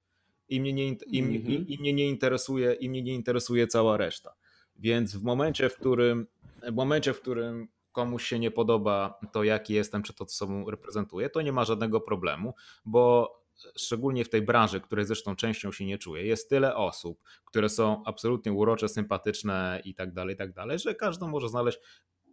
I 0.49 0.61
mnie 0.61 0.73
nie, 0.73 0.83
mm 0.83 0.97
-hmm. 0.97 1.49
i, 1.49 1.73
i 1.73 1.79
mnie 1.79 1.93
nie 1.93 2.07
interesuje, 2.07 2.73
i 2.73 2.89
mnie 2.89 3.01
nie 3.01 3.13
interesuje 3.13 3.67
cała 3.67 3.97
reszta. 3.97 4.35
Więc 4.75 5.15
w 5.15 5.23
momencie, 5.23 5.69
w 5.69 5.77
którym, 5.77 6.27
w 6.63 6.73
momencie, 6.73 7.13
w 7.13 7.21
którym 7.21 7.67
komuś 7.91 8.27
się 8.27 8.39
nie 8.39 8.51
podoba 8.51 9.19
to, 9.31 9.43
jaki 9.43 9.73
jestem, 9.73 10.03
czy 10.03 10.13
to, 10.13 10.25
co 10.25 10.35
sobą 10.35 10.69
reprezentuję, 10.69 11.29
to 11.29 11.41
nie 11.41 11.51
ma 11.51 11.65
żadnego 11.65 12.01
problemu, 12.01 12.53
bo 12.85 13.35
szczególnie 13.77 14.25
w 14.25 14.29
tej 14.29 14.41
branży, 14.41 14.81
której 14.81 15.05
zresztą 15.05 15.35
częścią 15.35 15.71
się 15.71 15.85
nie 15.85 15.97
czuję, 15.97 16.25
jest 16.25 16.49
tyle 16.49 16.75
osób, 16.75 17.21
które 17.45 17.69
są 17.69 18.03
absolutnie 18.05 18.53
urocze, 18.53 18.89
sympatyczne 18.89 19.81
i 19.85 19.95
tak 19.95 20.13
dalej, 20.13 20.35
i 20.35 20.37
tak 20.37 20.53
dalej, 20.53 20.79
że 20.79 20.95
każdy 20.95 21.27
może 21.27 21.49
znaleźć 21.49 21.79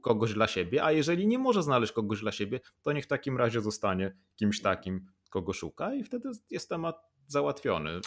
kogoś 0.02 0.34
dla 0.34 0.46
siebie, 0.46 0.84
a 0.84 0.92
jeżeli 0.92 1.26
nie 1.26 1.38
może 1.38 1.62
znaleźć 1.62 1.92
kogoś 1.92 2.20
dla 2.20 2.32
siebie, 2.32 2.60
to 2.82 2.92
niech 2.92 3.04
w 3.04 3.08
takim 3.08 3.36
razie 3.36 3.60
zostanie 3.60 4.16
kimś 4.36 4.60
takim, 4.60 5.06
kogo 5.30 5.52
szuka 5.52 5.94
i 5.94 6.04
wtedy 6.04 6.30
jest 6.50 6.68
temat 6.68 6.96
załatwiony. 7.26 8.00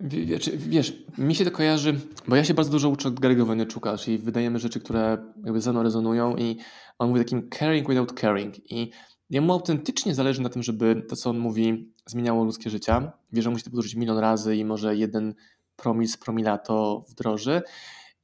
Wiesz, 0.00 0.50
wiesz, 0.56 0.92
mi 1.18 1.34
się 1.34 1.44
to 1.44 1.50
kojarzy, 1.50 2.00
bo 2.28 2.36
ja 2.36 2.44
się 2.44 2.54
bardzo 2.54 2.70
dużo 2.70 2.88
uczę 2.88 3.08
od 3.08 3.20
Gary'ego 3.20 3.46
Vaynerchuka, 3.46 3.96
czyli 3.96 4.18
wydajemy 4.18 4.58
rzeczy, 4.58 4.80
które 4.80 5.32
jakby 5.44 5.60
ze 5.60 5.72
mną 5.72 5.82
rezonują 5.82 6.36
i 6.36 6.58
on 6.98 7.08
mówi 7.08 7.20
takim 7.20 7.48
caring 7.50 7.88
without 7.88 8.20
caring 8.20 8.72
i 8.72 8.90
jemu 9.30 9.52
autentycznie 9.52 10.14
zależy 10.14 10.42
na 10.42 10.48
tym, 10.48 10.62
żeby 10.62 11.02
to, 11.08 11.16
co 11.16 11.30
on 11.30 11.38
mówi, 11.38 11.92
zmieniało 12.06 12.44
ludzkie 12.44 12.70
życia. 12.70 13.12
Wie, 13.32 13.42
że 13.42 13.50
musi 13.50 13.64
to 13.64 13.70
powtórzyć 13.70 13.94
milion 13.94 14.18
razy 14.18 14.56
i 14.56 14.64
może 14.64 14.96
jeden 14.96 15.34
promil 15.76 16.08
z 16.08 16.16
promila 16.16 16.58
to 16.58 17.04
wdroży. 17.08 17.62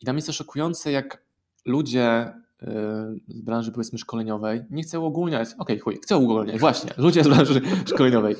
I 0.00 0.04
dla 0.04 0.12
mnie 0.12 0.18
jest 0.18 0.26
to 0.26 0.32
szokujące, 0.32 0.92
jak 0.92 1.24
ludzie 1.66 2.32
z 3.28 3.40
branży 3.40 3.72
powiedzmy 3.72 3.98
szkoleniowej, 3.98 4.64
nie 4.70 4.82
chcę 4.82 5.00
uogólniać, 5.00 5.48
okej, 5.48 5.58
okay, 5.58 5.78
chuj, 5.78 5.98
chcę 6.02 6.16
uogólniać, 6.16 6.60
właśnie, 6.60 6.90
ludzie 6.96 7.24
z 7.24 7.28
branży 7.28 7.60
szkoleniowej. 7.90 8.36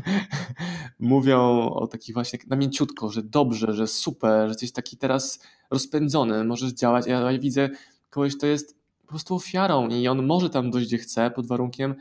Mówią 0.98 1.70
o 1.70 1.86
takich 1.86 2.14
właśnie 2.14 2.38
namięciutko, 2.46 3.08
że 3.10 3.22
dobrze, 3.22 3.72
że 3.72 3.86
super, 3.86 4.48
że 4.48 4.50
jesteś 4.50 4.72
taki 4.72 4.96
teraz 4.96 5.40
rozpędzony, 5.70 6.44
możesz 6.44 6.72
działać, 6.72 7.06
ja, 7.06 7.30
ja 7.30 7.38
widzę 7.38 7.68
kogoś, 8.10 8.36
kto 8.36 8.46
jest 8.46 8.76
po 9.02 9.08
prostu 9.08 9.34
ofiarą 9.34 9.88
i 9.88 10.08
on 10.08 10.26
może 10.26 10.50
tam 10.50 10.70
dojść 10.70 10.88
gdzie 10.88 10.98
chce 10.98 11.30
pod 11.30 11.46
warunkiem, 11.46 11.94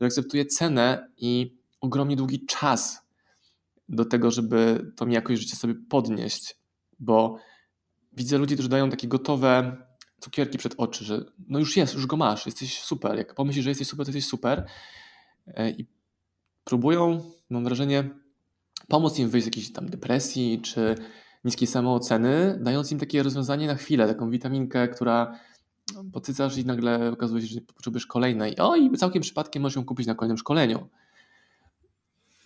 że 0.00 0.06
akceptuje 0.06 0.46
cenę 0.46 1.08
i 1.16 1.56
ogromnie 1.80 2.16
długi 2.16 2.46
czas 2.46 3.02
do 3.88 4.04
tego, 4.04 4.30
żeby 4.30 4.92
tą 4.96 5.08
jakość 5.08 5.40
życia 5.40 5.56
sobie 5.56 5.74
podnieść, 5.74 6.56
bo 7.00 7.36
widzę 8.12 8.38
ludzi, 8.38 8.54
którzy 8.54 8.68
dają 8.68 8.90
takie 8.90 9.08
gotowe 9.08 9.76
cukierki 10.22 10.58
przed 10.58 10.74
oczy, 10.76 11.04
że 11.04 11.24
no 11.48 11.58
już 11.58 11.76
jest, 11.76 11.94
już 11.94 12.06
go 12.06 12.16
masz, 12.16 12.46
jesteś 12.46 12.82
super. 12.82 13.16
Jak 13.16 13.34
pomyślisz, 13.34 13.64
że 13.64 13.70
jesteś 13.70 13.88
super, 13.88 14.06
to 14.06 14.12
jesteś 14.12 14.30
super. 14.30 14.66
E, 15.46 15.70
I 15.70 15.86
próbują, 16.64 17.20
mam 17.50 17.64
wrażenie, 17.64 18.10
pomóc 18.88 19.18
im 19.18 19.28
wyjść 19.28 19.44
z 19.44 19.46
jakiejś 19.46 19.72
tam 19.72 19.88
depresji 19.88 20.60
czy 20.62 20.94
niskiej 21.44 21.68
samooceny, 21.68 22.58
dając 22.62 22.92
im 22.92 22.98
takie 22.98 23.22
rozwiązanie 23.22 23.66
na 23.66 23.74
chwilę, 23.74 24.08
taką 24.08 24.30
witaminkę, 24.30 24.88
która 24.88 25.38
no, 25.94 26.04
potycasz 26.12 26.56
i 26.56 26.64
nagle 26.64 27.10
okazuje 27.12 27.42
się, 27.42 27.54
że 27.54 27.60
potrzebujesz 27.60 28.06
kolejnej. 28.06 28.58
O, 28.58 28.76
i 28.76 28.96
całkiem 28.96 29.22
przypadkiem 29.22 29.62
możesz 29.62 29.76
ją 29.76 29.84
kupić 29.84 30.06
na 30.06 30.14
kolejnym 30.14 30.38
szkoleniu. 30.38 30.88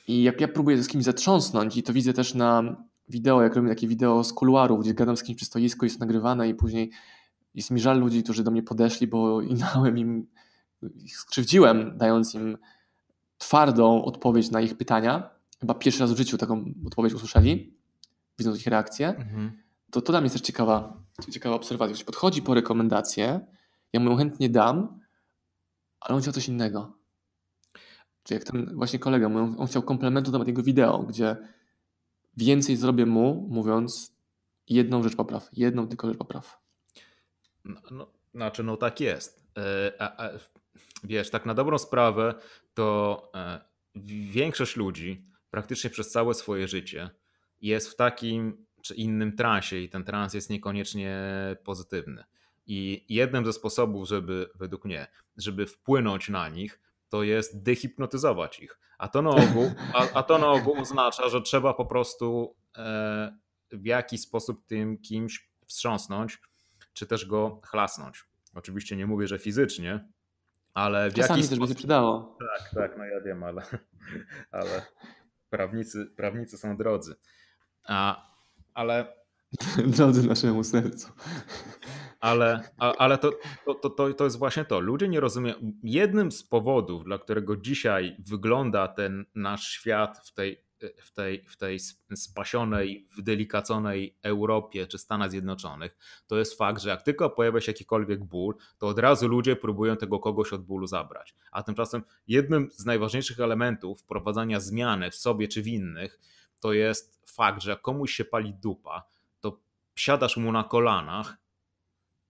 I 0.09 0.23
jak 0.23 0.41
ja 0.41 0.49
próbuję 0.49 0.83
z 0.83 0.89
kimś 0.89 1.05
zatrząsnąć 1.05 1.77
i 1.77 1.83
to 1.83 1.93
widzę 1.93 2.13
też 2.13 2.35
na 2.35 2.77
wideo, 3.09 3.43
jak 3.43 3.57
robię 3.57 3.69
takie 3.69 3.89
wideo 3.89 4.25
z 4.25 4.33
kuluarów, 4.33 4.81
gdzie 4.81 4.95
gadam 4.95 5.17
z 5.17 5.23
kimś 5.23 5.37
przy 5.37 5.47
stoisku, 5.47 5.85
jest 5.85 6.01
nagrywane 6.01 6.49
i 6.49 6.55
później 6.55 6.91
jest 7.57 7.71
mi 7.71 7.81
żal 7.81 8.01
ludzi, 8.01 8.23
którzy 8.23 8.45
do 8.45 8.51
mnie 8.51 8.63
podeszli, 8.63 9.07
bo 9.07 9.41
i 9.51 9.55
dałem 9.55 9.99
im, 9.99 10.27
ich 11.05 11.19
skrzywdziłem, 11.19 11.99
dając 11.99 12.35
im 12.35 12.59
twardą 13.39 14.05
odpowiedź 14.05 14.51
na 14.51 14.61
ich 14.61 14.77
pytania. 14.77 15.31
Chyba 15.61 15.75
pierwszy 15.75 16.01
raz 16.01 16.13
w 16.13 16.17
życiu 16.17 16.39
taką 16.39 16.65
odpowiedź 16.87 17.15
usłyszeli, 17.15 17.77
widząc 18.39 18.61
ich 18.61 18.67
reakcję. 18.67 19.09
Mhm. 19.09 19.63
To, 19.91 20.03
to 20.03 20.13
dla 20.13 20.21
mnie 20.21 20.27
jest 20.27 20.35
też 20.35 20.43
ciekawa, 20.43 21.03
ciekawa 21.31 21.57
obserwacja. 21.57 21.95
Ktoś 21.95 22.05
podchodzi 22.05 22.43
po 22.43 22.55
rekomendację, 22.55 23.41
ja 23.93 24.01
mu 24.01 24.11
ją 24.11 24.17
chętnie 24.17 24.51
dam, 24.51 25.01
ale 26.01 26.17
on 26.17 26.23
chciał 26.23 26.33
coś 26.33 26.49
innego. 26.49 26.97
Czy 28.23 28.35
jak 28.35 28.45
ten 28.45 28.75
właśnie 28.75 28.99
kolega, 28.99 29.27
on 29.59 29.67
chciał 29.67 29.83
komplementu 29.83 30.31
do 30.31 30.45
tego 30.45 30.63
wideo, 30.63 30.99
gdzie 30.99 31.37
więcej 32.37 32.77
zrobię 32.77 33.07
mu, 33.07 33.47
mówiąc 33.51 34.17
jedną 34.69 35.03
rzecz 35.03 35.17
popraw, 35.17 35.49
jedną 35.53 35.89
tylko 35.89 36.09
rzecz 36.09 36.19
popraw. 36.19 36.66
No, 37.67 37.81
no, 37.91 38.11
znaczy, 38.35 38.63
no 38.63 38.77
tak 38.77 39.01
jest. 39.01 39.47
E, 39.59 39.93
a, 39.99 40.25
a, 40.25 40.31
wiesz, 41.05 41.31
tak 41.31 41.47
na 41.47 41.55
dobrą 41.55 41.79
sprawę, 41.79 42.35
to 42.75 43.23
e, 43.35 43.61
większość 44.31 44.77
ludzi 44.77 45.27
praktycznie 45.51 45.91
przez 45.91 46.11
całe 46.11 46.35
swoje 46.35 46.69
życie 46.69 47.11
jest 47.61 47.89
w 47.89 47.97
takim 47.97 48.67
czy 48.83 48.95
innym 48.95 49.37
transie 49.37 49.77
i 49.77 49.89
ten 49.89 50.05
trans 50.05 50.35
jest 50.35 50.51
niekoniecznie 50.51 51.21
pozytywny. 51.65 52.25
I 52.67 53.05
jednym 53.09 53.47
ze 53.47 53.53
sposobów, 53.53 54.09
żeby, 54.09 54.51
według 54.55 54.85
mnie, 54.85 55.07
żeby 55.37 55.67
wpłynąć 55.67 56.29
na 56.29 56.49
nich, 56.49 56.81
to 57.09 57.23
jest 57.23 57.63
dehipnotyzować 57.63 58.61
ich. 58.61 58.79
A 58.99 59.09
to 59.09 59.23
na 59.23 59.31
ogół, 59.31 59.73
a, 59.95 60.13
a 60.15 60.23
to 60.23 60.39
na 60.39 60.51
ogół 60.51 60.81
oznacza, 60.81 61.29
że 61.29 61.43
trzeba 61.43 61.75
po 61.75 61.87
prostu 61.87 62.55
e, 62.77 63.37
w 63.73 63.87
jakiś 63.87 64.21
sposób 64.21 64.67
tym 64.67 64.99
kimś 64.99 65.51
wstrząsnąć, 65.67 66.39
czy 66.97 67.07
też 67.07 67.27
go 67.27 67.61
chlasnąć. 67.65 68.25
Oczywiście 68.55 68.97
nie 68.97 69.07
mówię, 69.07 69.27
że 69.27 69.39
fizycznie, 69.39 70.09
ale 70.75 71.11
w 71.11 71.15
Czasami 71.15 71.39
jakiś 71.39 71.49
też 71.51 71.57
sposób... 71.57 71.69
by 71.69 71.75
się 71.75 71.79
przydało. 71.79 72.37
Tak, 72.39 72.71
tak, 72.75 72.99
no 72.99 73.05
ja 73.05 73.21
wiem, 73.21 73.43
ale, 73.43 73.63
ale 74.51 74.87
prawnicy, 75.51 76.07
prawnicy 76.17 76.59
są 76.59 76.77
drodzy. 76.77 77.17
A, 77.85 78.31
ale 78.75 79.17
Drodzy 79.97 80.29
naszemu 80.29 80.65
sercu. 80.65 81.13
ale, 82.21 82.71
ale 82.79 83.19
to, 83.19 83.31
to, 83.83 83.91
to, 83.91 84.15
to 84.15 84.25
jest 84.25 84.39
właśnie 84.39 84.65
to. 84.65 84.81
Ludzie 84.81 85.09
nie 85.09 85.21
rozumieją. 85.21 85.73
Jednym 85.83 86.33
z 86.33 86.43
powodów, 86.43 87.05
dla 87.05 87.19
którego 87.19 87.57
dzisiaj 87.57 88.17
wygląda 88.19 88.89
ten 88.89 89.25
nasz 89.35 89.69
świat 89.69 90.19
w 90.27 90.33
tej, 90.33 90.66
w 91.03 91.13
tej, 91.13 91.45
w 91.49 91.57
tej 91.57 91.79
spasionej, 92.15 93.09
wdelikaconej 93.17 94.19
Europie 94.23 94.87
czy 94.87 94.99
Stanach 94.99 95.31
Zjednoczonych, 95.31 95.97
to 96.27 96.39
jest 96.39 96.59
fakt, 96.59 96.83
że 96.83 96.89
jak 96.89 97.03
tylko 97.03 97.31
pojawia 97.31 97.61
się 97.61 97.73
jakikolwiek 97.73 98.25
ból, 98.25 98.55
to 98.79 98.89
od 98.89 98.99
razu 98.99 99.29
ludzie 99.29 99.57
próbują 99.57 99.97
tego 99.97 100.19
kogoś 100.19 100.53
od 100.53 100.65
bólu 100.65 100.87
zabrać. 100.87 101.35
A 101.53 101.63
tymczasem 101.63 102.03
jednym 102.29 102.69
z 102.73 102.85
najważniejszych 102.85 103.41
elementów 103.41 104.01
wprowadzania 104.01 104.61
zmiany 104.61 105.11
w 105.11 105.17
sobie 105.17 105.49
czy 105.49 105.63
w 105.63 105.67
innych 105.67 106.21
to 106.61 106.73
jest 106.73 107.31
fakt, 107.31 107.63
że 107.63 107.71
jak 107.71 107.83
komuś 107.83 108.13
się 108.13 108.25
pali 108.25 108.55
dupa, 108.55 109.09
to 109.41 109.61
siadasz 109.95 110.37
mu 110.37 110.53
na 110.53 110.65
kolanach 110.65 111.37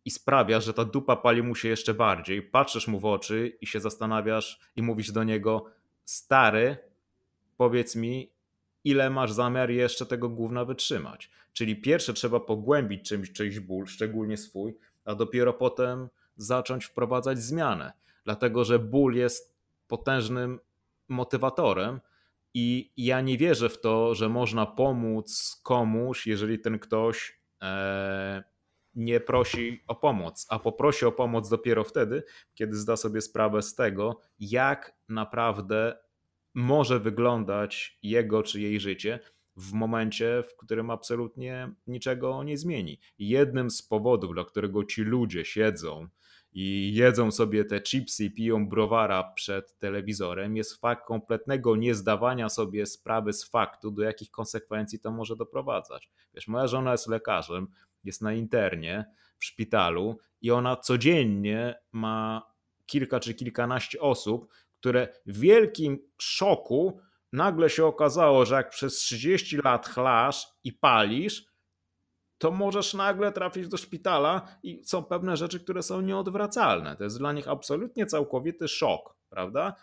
i 0.04 0.10
sprawiasz, 0.10 0.64
że 0.64 0.74
ta 0.74 0.84
dupa 0.84 1.16
pali 1.16 1.42
mu 1.42 1.54
się 1.54 1.68
jeszcze 1.68 1.94
bardziej. 1.94 2.42
Patrzysz 2.42 2.88
mu 2.88 3.00
w 3.00 3.04
oczy 3.04 3.58
i 3.60 3.66
się 3.66 3.80
zastanawiasz 3.80 4.60
i 4.76 4.82
mówisz 4.82 5.12
do 5.12 5.24
niego: 5.24 5.64
Stary, 6.04 6.76
powiedz 7.56 7.96
mi, 7.96 8.35
ile 8.86 9.10
masz 9.10 9.32
zamiar 9.32 9.70
jeszcze 9.70 10.06
tego 10.06 10.28
gówna 10.28 10.64
wytrzymać. 10.64 11.30
Czyli 11.52 11.76
pierwsze 11.76 12.12
trzeba 12.12 12.40
pogłębić 12.40 13.08
czymś, 13.08 13.32
czyjś 13.32 13.60
ból, 13.60 13.86
szczególnie 13.86 14.36
swój, 14.36 14.76
a 15.04 15.14
dopiero 15.14 15.52
potem 15.52 16.08
zacząć 16.36 16.84
wprowadzać 16.84 17.38
zmianę. 17.38 17.92
Dlatego, 18.24 18.64
że 18.64 18.78
ból 18.78 19.14
jest 19.14 19.56
potężnym 19.88 20.60
motywatorem 21.08 22.00
i 22.54 22.92
ja 22.96 23.20
nie 23.20 23.38
wierzę 23.38 23.68
w 23.68 23.80
to, 23.80 24.14
że 24.14 24.28
można 24.28 24.66
pomóc 24.66 25.60
komuś, 25.62 26.26
jeżeli 26.26 26.58
ten 26.58 26.78
ktoś 26.78 27.40
e, 27.62 28.44
nie 28.94 29.20
prosi 29.20 29.82
o 29.86 29.94
pomoc, 29.94 30.46
a 30.50 30.58
poprosi 30.58 31.06
o 31.06 31.12
pomoc 31.12 31.48
dopiero 31.48 31.84
wtedy, 31.84 32.22
kiedy 32.54 32.76
zda 32.76 32.96
sobie 32.96 33.20
sprawę 33.20 33.62
z 33.62 33.74
tego, 33.74 34.20
jak 34.38 34.94
naprawdę 35.08 36.05
może 36.56 37.00
wyglądać 37.00 37.98
jego 38.02 38.42
czy 38.42 38.60
jej 38.60 38.80
życie 38.80 39.20
w 39.56 39.72
momencie, 39.72 40.42
w 40.48 40.56
którym 40.56 40.90
absolutnie 40.90 41.72
niczego 41.86 42.42
nie 42.42 42.58
zmieni. 42.58 43.00
Jednym 43.18 43.70
z 43.70 43.82
powodów, 43.82 44.34
dla 44.34 44.44
którego 44.44 44.84
ci 44.84 45.02
ludzie 45.02 45.44
siedzą 45.44 46.08
i 46.52 46.94
jedzą 46.94 47.30
sobie 47.30 47.64
te 47.64 47.80
chipsy 47.80 48.24
i 48.24 48.30
piją 48.30 48.68
browara 48.68 49.32
przed 49.34 49.78
telewizorem, 49.78 50.56
jest 50.56 50.80
fakt 50.80 51.06
kompletnego 51.06 51.76
niezdawania 51.76 52.48
sobie 52.48 52.86
sprawy 52.86 53.32
z 53.32 53.44
faktu, 53.44 53.90
do 53.90 54.02
jakich 54.02 54.30
konsekwencji 54.30 55.00
to 55.00 55.10
może 55.10 55.36
doprowadzać. 55.36 56.10
Wiesz, 56.34 56.48
moja 56.48 56.66
żona 56.66 56.92
jest 56.92 57.08
lekarzem, 57.08 57.66
jest 58.04 58.22
na 58.22 58.32
internie 58.32 59.04
w 59.38 59.44
szpitalu 59.44 60.18
i 60.40 60.50
ona 60.50 60.76
codziennie 60.76 61.74
ma 61.92 62.42
kilka 62.86 63.20
czy 63.20 63.34
kilkanaście 63.34 64.00
osób, 64.00 64.48
które 64.86 65.08
w 65.26 65.40
wielkim 65.40 65.98
szoku 66.18 67.00
nagle 67.32 67.70
się 67.70 67.86
okazało, 67.86 68.44
że 68.44 68.54
jak 68.54 68.70
przez 68.70 68.96
30 68.96 69.56
lat 69.56 69.88
chlasz 69.88 70.46
i 70.64 70.72
palisz, 70.72 71.44
to 72.38 72.50
możesz 72.50 72.94
nagle 72.94 73.32
trafić 73.32 73.68
do 73.68 73.76
szpitala 73.76 74.58
i 74.62 74.84
są 74.84 75.04
pewne 75.04 75.36
rzeczy, 75.36 75.60
które 75.60 75.82
są 75.82 76.00
nieodwracalne. 76.00 76.96
To 76.96 77.04
jest 77.04 77.18
dla 77.18 77.32
nich 77.32 77.48
absolutnie 77.48 78.06
całkowity 78.06 78.68
szok, 78.68 79.16
prawda? 79.28 79.74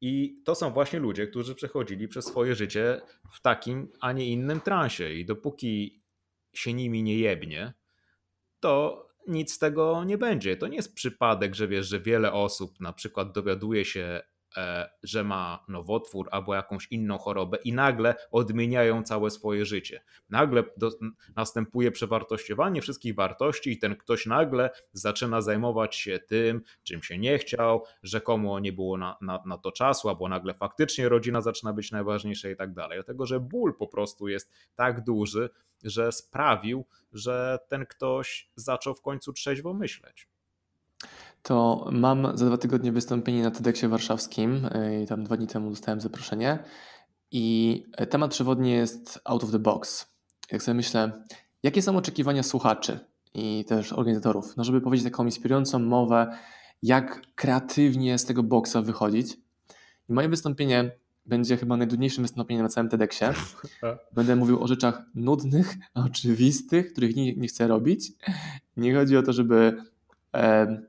I 0.00 0.42
to 0.44 0.54
są 0.54 0.70
właśnie 0.70 0.98
ludzie, 0.98 1.26
którzy 1.26 1.54
przechodzili 1.54 2.08
przez 2.08 2.24
swoje 2.24 2.54
życie 2.54 3.00
w 3.32 3.40
takim, 3.40 3.92
a 4.00 4.12
nie 4.12 4.26
innym 4.26 4.60
transie. 4.60 5.12
I 5.12 5.24
dopóki 5.24 6.02
się 6.54 6.72
nimi 6.72 7.02
nie 7.02 7.18
jebnie, 7.18 7.74
to 8.60 9.03
nic 9.26 9.52
z 9.52 9.58
tego 9.58 10.04
nie 10.04 10.18
będzie. 10.18 10.56
To 10.56 10.68
nie 10.68 10.76
jest 10.76 10.94
przypadek, 10.94 11.54
że 11.54 11.68
wiesz, 11.68 11.86
że 11.88 12.00
wiele 12.00 12.32
osób 12.32 12.80
na 12.80 12.92
przykład 12.92 13.32
dowiaduje 13.32 13.84
się, 13.84 14.20
że 15.02 15.24
ma 15.24 15.64
nowotwór 15.68 16.28
albo 16.30 16.54
jakąś 16.54 16.86
inną 16.90 17.18
chorobę 17.18 17.58
i 17.64 17.72
nagle 17.72 18.14
odmieniają 18.30 19.02
całe 19.02 19.30
swoje 19.30 19.66
życie. 19.66 20.02
Nagle 20.30 20.64
do, 20.76 20.90
następuje 21.36 21.90
przewartościowanie 21.90 22.82
wszystkich 22.82 23.14
wartości 23.14 23.70
i 23.70 23.78
ten 23.78 23.96
ktoś 23.96 24.26
nagle 24.26 24.70
zaczyna 24.92 25.40
zajmować 25.40 25.96
się 25.96 26.18
tym, 26.18 26.62
czym 26.82 27.02
się 27.02 27.18
nie 27.18 27.38
chciał, 27.38 27.84
rzekomo 28.02 28.60
nie 28.60 28.72
było 28.72 28.96
na, 28.96 29.16
na, 29.20 29.42
na 29.46 29.58
to 29.58 29.72
czasu, 29.72 30.08
albo 30.08 30.28
nagle 30.28 30.54
faktycznie 30.54 31.08
rodzina 31.08 31.40
zaczyna 31.40 31.72
być 31.72 31.92
najważniejsza 31.92 32.50
i 32.50 32.56
tak 32.56 32.74
dalej. 32.74 32.98
Dlatego, 32.98 33.26
że 33.26 33.40
ból 33.40 33.74
po 33.78 33.86
prostu 33.86 34.28
jest 34.28 34.52
tak 34.74 35.04
duży, 35.04 35.50
że 35.84 36.12
sprawił, 36.12 36.84
że 37.12 37.58
ten 37.68 37.86
ktoś 37.86 38.50
zaczął 38.56 38.94
w 38.94 39.02
końcu 39.02 39.32
trzeźwo 39.32 39.74
myśleć. 39.74 40.28
To 41.44 41.88
mam 41.92 42.36
za 42.38 42.46
dwa 42.46 42.58
tygodnie 42.58 42.92
wystąpienie 42.92 43.42
na 43.42 43.50
TEDxie 43.50 43.88
warszawskim. 43.88 44.68
I 45.02 45.06
tam 45.06 45.24
dwa 45.24 45.36
dni 45.36 45.46
temu 45.46 45.70
dostałem 45.70 46.00
zaproszenie. 46.00 46.58
I 47.30 47.86
temat 48.10 48.30
przewodni 48.30 48.70
jest 48.70 49.20
out 49.24 49.44
of 49.44 49.50
the 49.50 49.58
box. 49.58 50.06
Jak 50.52 50.62
sobie 50.62 50.74
myślę, 50.74 51.24
jakie 51.62 51.82
są 51.82 51.96
oczekiwania 51.96 52.42
słuchaczy 52.42 52.98
i 53.34 53.64
też 53.68 53.92
organizatorów, 53.92 54.56
no 54.56 54.64
żeby 54.64 54.80
powiedzieć 54.80 55.04
taką 55.04 55.24
inspirującą 55.24 55.78
mowę, 55.78 56.38
jak 56.82 57.20
kreatywnie 57.34 58.18
z 58.18 58.24
tego 58.24 58.42
boksa 58.42 58.82
wychodzić. 58.82 59.36
I 60.08 60.12
moje 60.12 60.28
wystąpienie 60.28 60.90
będzie 61.26 61.56
chyba 61.56 61.76
najdudniejszym 61.76 62.24
wystąpieniem 62.24 62.62
na 62.62 62.68
całym 62.68 62.90
TEDxie. 62.90 63.32
Będę 64.14 64.36
mówił 64.36 64.62
o 64.62 64.66
rzeczach 64.66 65.02
nudnych, 65.14 65.74
oczywistych, 65.94 66.92
których 66.92 67.16
nie, 67.16 67.36
nie 67.36 67.48
chcę 67.48 67.68
robić. 67.68 68.12
Nie 68.76 68.94
chodzi 68.94 69.16
o 69.16 69.22
to, 69.22 69.32
żeby 69.32 69.82
e, 70.34 70.82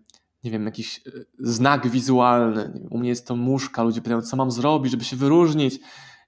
nie 0.46 0.52
wiem, 0.52 0.66
jakiś 0.66 1.02
e, 1.08 1.12
znak 1.40 1.88
wizualny. 1.88 2.88
U 2.90 2.98
mnie 2.98 3.10
jest 3.10 3.28
to 3.28 3.36
muszka, 3.36 3.84
ludzie 3.84 4.02
pytają, 4.02 4.22
co 4.22 4.38
mam 4.38 4.52
zrobić, 4.52 4.92
żeby 4.92 5.04
się 5.04 5.16
wyróżnić. 5.16 5.80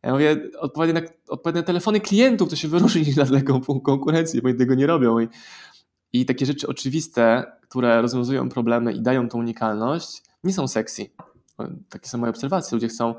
Ja 0.03 0.11
mówię, 0.13 0.37
odpowiednie 0.59 1.01
na, 1.01 1.51
na 1.51 1.63
telefony 1.63 1.99
klientów, 1.99 2.49
to 2.49 2.55
się 2.55 2.67
wyróżnić 2.67 3.15
na 3.17 3.25
taką 3.25 3.61
konkurencję, 3.61 4.41
bo 4.41 4.49
oni 4.49 4.57
tego 4.57 4.75
nie 4.75 4.87
robią. 4.87 5.19
I, 5.19 5.27
I 6.13 6.25
takie 6.25 6.45
rzeczy 6.45 6.67
oczywiste, 6.67 7.51
które 7.61 8.01
rozwiązują 8.01 8.49
problemy 8.49 8.93
i 8.93 9.01
dają 9.01 9.29
tą 9.29 9.39
unikalność, 9.39 10.23
nie 10.43 10.53
są 10.53 10.67
sexy. 10.67 11.05
Takie 11.89 12.09
są 12.09 12.17
moje 12.17 12.29
obserwacje. 12.29 12.75
Ludzie 12.75 12.87
chcą 12.87 13.15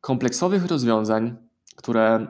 kompleksowych 0.00 0.66
rozwiązań, 0.66 1.36
które 1.76 2.26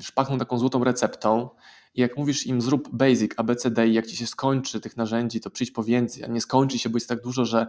szpachną 0.00 0.38
taką 0.38 0.58
złotą 0.58 0.84
receptą 0.84 1.48
jak 1.94 2.16
mówisz 2.16 2.46
im 2.46 2.60
zrób 2.60 2.88
basic, 2.92 3.32
ABCD 3.36 3.88
i 3.88 3.94
jak 3.94 4.06
ci 4.06 4.16
się 4.16 4.26
skończy 4.26 4.80
tych 4.80 4.96
narzędzi, 4.96 5.40
to 5.40 5.50
przyjdź 5.50 5.70
po 5.70 5.84
więcej, 5.84 6.24
a 6.24 6.26
nie 6.26 6.40
skończy 6.40 6.78
się, 6.78 6.88
bo 6.88 6.96
jest 6.96 7.08
tak 7.08 7.22
dużo, 7.22 7.44
że 7.44 7.66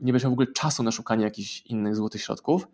nie 0.00 0.12
będziesz 0.12 0.30
w 0.30 0.32
ogóle 0.32 0.46
czasu 0.46 0.82
na 0.82 0.90
szukanie 0.90 1.24
jakichś 1.24 1.60
innych 1.60 1.96
złotych 1.96 2.22
środków. 2.22 2.68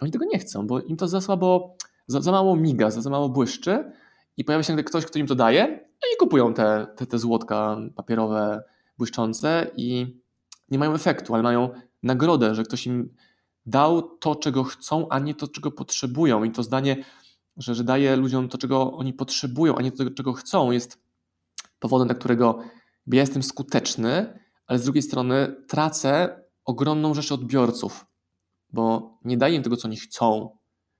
Oni 0.00 0.12
tego 0.12 0.24
nie 0.24 0.38
chcą, 0.38 0.66
bo 0.66 0.80
im 0.80 0.96
to 0.96 1.08
za 1.08 1.20
słabo, 1.20 1.76
za, 2.06 2.20
za 2.20 2.32
mało 2.32 2.56
miga, 2.56 2.90
za, 2.90 3.00
za 3.00 3.10
mało 3.10 3.28
błyszczy 3.28 3.92
i 4.36 4.44
pojawia 4.44 4.62
się 4.62 4.76
ktoś, 4.76 5.04
kto 5.06 5.18
im 5.18 5.26
to 5.26 5.34
daje 5.34 5.66
no 6.02 6.08
i 6.14 6.16
kupują 6.18 6.54
te, 6.54 6.86
te, 6.96 7.06
te 7.06 7.18
złotka 7.18 7.76
papierowe, 7.94 8.62
błyszczące 8.98 9.70
i 9.76 10.16
nie 10.68 10.78
mają 10.78 10.94
efektu, 10.94 11.34
ale 11.34 11.42
mają 11.42 11.70
nagrodę, 12.02 12.54
że 12.54 12.62
ktoś 12.62 12.86
im 12.86 13.14
dał 13.66 14.02
to, 14.02 14.34
czego 14.34 14.64
chcą, 14.64 15.08
a 15.08 15.18
nie 15.18 15.34
to, 15.34 15.48
czego 15.48 15.70
potrzebują. 15.70 16.44
I 16.44 16.50
to 16.50 16.62
zdanie, 16.62 16.96
że, 17.56 17.74
że 17.74 17.84
daje 17.84 18.16
ludziom 18.16 18.48
to, 18.48 18.58
czego 18.58 18.92
oni 18.92 19.12
potrzebują, 19.12 19.76
a 19.76 19.82
nie 19.82 19.92
to, 19.92 20.10
czego 20.10 20.32
chcą, 20.32 20.70
jest 20.70 20.98
powodem, 21.78 22.08
dla 22.08 22.14
którego 22.14 22.58
ja 23.06 23.20
jestem 23.20 23.42
skuteczny, 23.42 24.38
ale 24.66 24.78
z 24.78 24.84
drugiej 24.84 25.02
strony 25.02 25.56
tracę 25.68 26.40
ogromną 26.64 27.14
rzeszę 27.14 27.34
odbiorców, 27.34 28.06
bo 28.72 29.18
nie 29.24 29.36
daję 29.36 29.54
im 29.56 29.62
tego, 29.62 29.76
co 29.76 29.88
oni 29.88 29.96
chcą, 29.96 30.56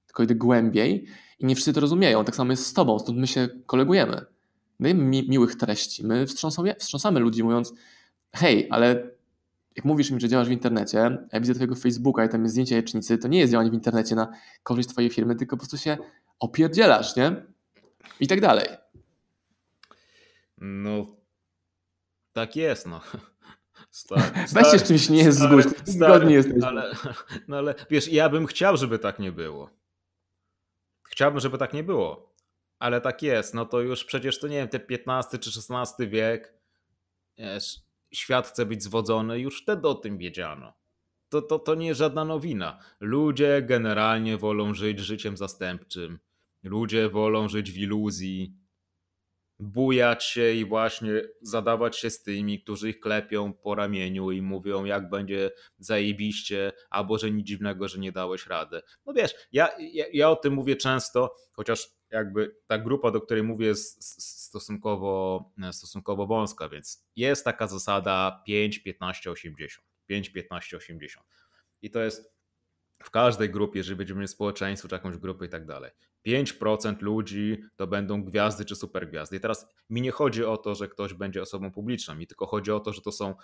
tylko 0.06 0.22
idę 0.22 0.34
głębiej 0.34 1.06
i 1.38 1.46
nie 1.46 1.54
wszyscy 1.54 1.72
to 1.72 1.80
rozumieją. 1.80 2.24
Tak 2.24 2.36
samo 2.36 2.50
jest 2.50 2.66
z 2.66 2.72
tobą, 2.72 2.98
stąd 2.98 3.18
my 3.18 3.26
się 3.26 3.48
kolegujemy. 3.66 4.24
Dajemy 4.80 5.04
mi, 5.04 5.28
miłych 5.28 5.56
treści, 5.56 6.06
my 6.06 6.26
wstrząsamy, 6.26 6.74
wstrząsamy 6.78 7.20
ludzi 7.20 7.44
mówiąc 7.44 7.72
hej, 8.32 8.66
ale 8.70 9.10
jak 9.76 9.84
mówisz 9.84 10.10
mi, 10.10 10.20
że 10.20 10.28
działasz 10.28 10.48
w 10.48 10.52
internecie, 10.52 11.18
ja 11.32 11.40
widzę 11.40 11.54
twojego 11.54 11.74
Facebooka 11.74 12.24
i 12.24 12.28
tam 12.28 12.42
jest 12.42 12.52
zdjęcie 12.52 12.74
jajecznicy, 12.74 13.18
to 13.18 13.28
nie 13.28 13.38
jest 13.38 13.52
działanie 13.52 13.70
w 13.70 13.74
internecie 13.74 14.14
na 14.14 14.28
korzyść 14.62 14.88
twojej 14.88 15.10
firmy, 15.10 15.36
tylko 15.36 15.56
po 15.56 15.60
prostu 15.60 15.78
się 15.78 15.98
opierdzielasz, 16.40 17.16
nie? 17.16 17.46
I 18.20 18.26
tak 18.26 18.40
dalej. 18.40 18.68
No, 20.58 21.06
tak 22.32 22.56
jest, 22.56 22.86
no. 22.86 23.00
Weź 24.52 24.66
się 24.72 24.78
z 24.78 24.88
czymś 24.88 25.08
nie 25.08 25.22
jest 25.22 25.38
zgódź, 25.38 25.66
zgodnie 25.84 26.34
jesteś. 26.34 26.64
Ale, 26.64 26.94
no 27.48 27.56
ale 27.56 27.74
wiesz, 27.90 28.08
ja 28.08 28.28
bym 28.28 28.46
chciał, 28.46 28.76
żeby 28.76 28.98
tak 28.98 29.18
nie 29.18 29.32
było. 29.32 29.70
Chciałbym, 31.02 31.40
żeby 31.40 31.58
tak 31.58 31.72
nie 31.72 31.84
było. 31.84 32.34
Ale 32.78 33.00
tak 33.00 33.22
jest, 33.22 33.54
no 33.54 33.66
to 33.66 33.80
już 33.80 34.04
przecież 34.04 34.40
to 34.40 34.48
nie 34.48 34.56
wiem, 34.56 34.68
te 34.68 34.80
15 34.80 35.38
czy 35.38 35.52
16 35.52 36.06
wiek, 36.06 36.54
wiesz, 37.38 37.80
świat 38.12 38.48
chce 38.48 38.66
być 38.66 38.82
zwodzony, 38.82 39.40
już 39.40 39.62
wtedy 39.62 39.88
o 39.88 39.94
tym 39.94 40.18
wiedziano. 40.18 40.72
To, 41.28 41.42
to, 41.42 41.58
to 41.58 41.74
nie 41.74 41.86
jest 41.86 41.98
żadna 41.98 42.24
nowina. 42.24 42.78
Ludzie 43.00 43.62
generalnie 43.62 44.36
wolą 44.36 44.74
żyć 44.74 44.98
życiem 44.98 45.36
zastępczym. 45.36 46.18
Ludzie 46.62 47.08
wolą 47.08 47.48
żyć 47.48 47.72
w 47.72 47.76
iluzji, 47.78 48.60
bujać 49.60 50.24
się 50.24 50.52
i 50.52 50.64
właśnie 50.64 51.10
zadawać 51.42 51.98
się 51.98 52.10
z 52.10 52.22
tymi, 52.22 52.62
którzy 52.62 52.90
ich 52.90 53.00
klepią 53.00 53.52
po 53.52 53.74
ramieniu 53.74 54.30
i 54.30 54.42
mówią, 54.42 54.84
jak 54.84 55.10
będzie 55.10 55.50
zajebiście, 55.78 56.72
albo 56.90 57.18
że 57.18 57.30
nic 57.30 57.46
dziwnego, 57.46 57.88
że 57.88 57.98
nie 57.98 58.12
dałeś 58.12 58.46
rady. 58.46 58.80
No 59.06 59.12
wiesz, 59.12 59.34
ja, 59.52 59.68
ja, 59.78 60.04
ja 60.12 60.30
o 60.30 60.36
tym 60.36 60.54
mówię 60.54 60.76
często, 60.76 61.34
chociaż 61.52 61.88
jakby 62.10 62.56
ta 62.66 62.78
grupa, 62.78 63.10
do 63.10 63.20
której 63.20 63.42
mówię, 63.42 63.66
jest 63.66 64.04
stosunkowo, 64.48 65.44
stosunkowo 65.72 66.26
wąska, 66.26 66.68
więc 66.68 67.06
jest 67.16 67.44
taka 67.44 67.66
zasada 67.66 68.42
5, 68.46 68.78
15, 68.78 69.30
80. 69.30 69.86
5, 70.06 70.30
15, 70.30 70.76
80. 70.76 71.26
I 71.82 71.90
to 71.90 72.00
jest 72.00 72.39
w 73.02 73.10
każdej 73.10 73.50
grupie, 73.50 73.78
jeżeli 73.78 73.96
będziemy 73.96 74.20
mieć 74.20 74.30
społeczeństwo, 74.30 74.88
czy 74.88 74.94
jakąś 74.94 75.16
grupę 75.16 75.46
i 75.46 75.48
tak 75.48 75.66
dalej. 75.66 75.90
5% 76.26 77.02
ludzi 77.02 77.62
to 77.76 77.86
będą 77.86 78.24
gwiazdy 78.24 78.64
czy 78.64 78.76
supergwiazdy. 78.76 79.36
I 79.36 79.40
teraz 79.40 79.66
mi 79.90 80.02
nie 80.02 80.10
chodzi 80.10 80.44
o 80.44 80.56
to, 80.56 80.74
że 80.74 80.88
ktoś 80.88 81.14
będzie 81.14 81.42
osobą 81.42 81.70
publiczną, 81.70 82.14
mi 82.14 82.26
tylko 82.26 82.46
chodzi 82.46 82.72
o 82.72 82.80
to, 82.80 82.92
że 82.92 83.00
to 83.00 83.12
są 83.12 83.34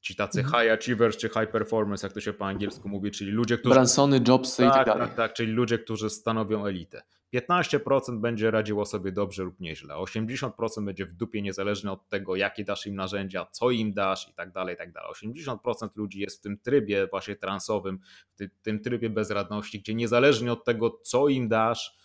ci 0.00 0.16
tacy 0.16 0.40
mhm. 0.40 0.62
high 0.62 0.72
achievers 0.72 1.16
czy 1.16 1.28
high 1.28 1.50
performance, 1.50 2.06
jak 2.06 2.14
to 2.14 2.20
się 2.20 2.32
po 2.32 2.46
angielsku 2.46 2.88
mówi, 2.88 3.10
czyli 3.10 3.30
ludzie, 3.30 3.58
którzy... 3.58 3.74
Bransony, 3.74 4.20
Jobsy 4.28 4.62
tak, 4.62 4.72
i 4.72 4.74
tak 4.74 4.86
dalej. 4.86 5.06
Tak, 5.06 5.16
tak, 5.16 5.32
czyli 5.32 5.52
ludzie, 5.52 5.78
którzy 5.78 6.10
stanowią 6.10 6.66
elitę. 6.66 7.02
15% 7.40 8.20
będzie 8.20 8.50
radziło 8.50 8.86
sobie 8.86 9.12
dobrze 9.12 9.42
lub 9.42 9.60
nieźle, 9.60 9.94
80% 9.94 10.50
będzie 10.84 11.06
w 11.06 11.12
dupie 11.12 11.42
niezależnie 11.42 11.92
od 11.92 12.08
tego, 12.08 12.36
jakie 12.36 12.64
dasz 12.64 12.86
im 12.86 12.94
narzędzia, 12.94 13.46
co 13.50 13.70
im 13.70 13.92
dasz 13.92 14.28
i 14.28 14.34
tak 14.34 14.52
dalej, 14.52 14.76
tak 14.76 14.92
dalej. 14.92 15.10
80% 15.12 15.88
ludzi 15.96 16.20
jest 16.20 16.38
w 16.38 16.40
tym 16.40 16.58
trybie 16.58 17.06
właśnie 17.06 17.36
transowym, 17.36 17.98
w 18.34 18.62
tym 18.62 18.80
trybie 18.80 19.10
bezradności, 19.10 19.80
gdzie 19.80 19.94
niezależnie 19.94 20.52
od 20.52 20.64
tego, 20.64 20.90
co 21.02 21.28
im 21.28 21.48
dasz, 21.48 21.96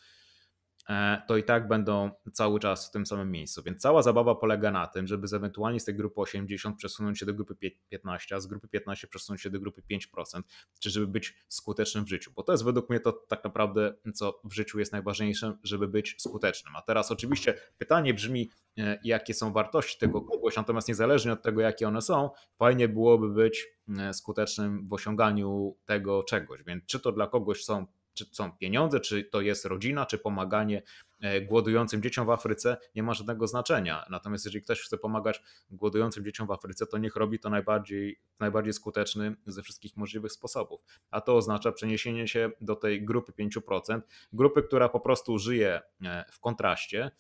to 1.28 1.38
i 1.38 1.44
tak 1.44 1.68
będą 1.68 2.12
cały 2.34 2.60
czas 2.60 2.88
w 2.88 2.92
tym 2.92 3.06
samym 3.06 3.32
miejscu. 3.32 3.64
Więc 3.64 3.82
cała 3.82 4.02
zabawa 4.02 4.36
polega 4.36 4.72
na 4.72 4.88
tym, 4.88 5.08
żeby 5.08 5.28
ewentualnie 5.36 5.80
z 5.80 5.86
tej 5.86 5.96
grupy 5.96 6.22
80 6.22 6.78
przesunąć 6.78 7.20
się 7.20 7.26
do 7.26 7.34
grupy 7.34 7.56
15, 7.90 8.36
a 8.36 8.40
z 8.40 8.48
grupy 8.48 8.68
15 8.68 9.08
przesunąć 9.08 9.42
się 9.42 9.50
do 9.50 9.60
grupy 9.60 9.82
5%, 9.92 10.42
czy 10.80 10.90
żeby 10.90 11.08
być 11.08 11.36
skutecznym 11.48 12.06
w 12.06 12.10
życiu. 12.10 12.32
Bo 12.36 12.44
to 12.44 12.52
jest 12.52 12.64
według 12.64 12.90
mnie 12.90 13.00
to 13.00 13.12
tak 13.12 13.44
naprawdę, 13.44 13.94
co 14.14 14.42
w 14.44 14.54
życiu 14.54 14.80
jest 14.80 14.92
najważniejsze, 14.92 15.58
żeby 15.64 15.88
być 15.88 16.16
skutecznym. 16.20 16.76
A 16.76 16.82
teraz 16.82 17.12
oczywiście 17.12 17.54
pytanie 17.78 18.14
brzmi, 18.14 18.50
e, 18.78 19.00
jakie 19.04 19.34
są 19.34 19.54
wartości 19.54 20.00
tego 20.00 20.22
kogoś, 20.22 20.56
natomiast 20.56 20.88
niezależnie 20.88 21.34
od 21.34 21.42
tego, 21.42 21.62
jakie 21.62 21.88
one 21.88 22.02
są, 22.02 22.30
fajnie 22.58 22.88
byłoby 22.88 23.30
być 23.30 23.68
e, 24.00 24.14
skutecznym 24.14 24.88
w 24.88 24.94
osiąganiu 24.94 25.78
tego 25.86 26.24
czegoś. 26.24 26.64
Więc 26.64 26.86
czy 26.86 27.00
to 27.00 27.12
dla 27.12 27.28
kogoś 27.28 27.64
są 27.64 27.86
czy 28.14 28.26
są 28.32 28.52
pieniądze, 28.52 29.00
czy 29.00 29.24
to 29.24 29.42
jest 29.42 29.66
rodzina, 29.66 30.06
czy 30.06 30.18
pomaganie 30.18 30.84
e, 31.22 31.42
głodującym 31.42 32.02
dzieciom 32.02 32.26
w 32.26 32.30
Afryce, 32.30 32.78
nie 32.96 33.04
ma 33.04 33.14
żadnego 33.14 33.48
znaczenia. 33.48 34.06
Natomiast 34.10 34.46
jeżeli 34.46 34.64
ktoś 34.64 34.82
chce 34.82 34.98
pomagać 34.98 35.42
głodującym 35.70 36.26
dzieciom 36.26 36.48
w 36.48 36.52
Afryce, 36.52 36.88
to 36.88 36.98
niech 36.98 37.16
robi 37.16 37.40
to 37.40 37.50
najbardziej, 37.50 38.20
najbardziej 38.40 38.74
skuteczny 38.74 39.36
ze 39.46 39.64
wszystkich 39.64 39.98
możliwych 39.98 40.32
sposobów. 40.32 40.82
A 41.12 41.22
to 41.22 41.36
oznacza 41.36 41.72
przeniesienie 41.72 42.28
się 42.28 42.52
do 42.62 42.76
tej 42.76 43.06
grupy 43.06 43.32
5%, 43.32 44.02
grupy, 44.34 44.64
która 44.64 44.90
po 44.90 45.00
prostu 45.00 45.38
żyje 45.38 45.82
e, 46.04 46.26
w 46.32 46.40
kontraście 46.40 47.12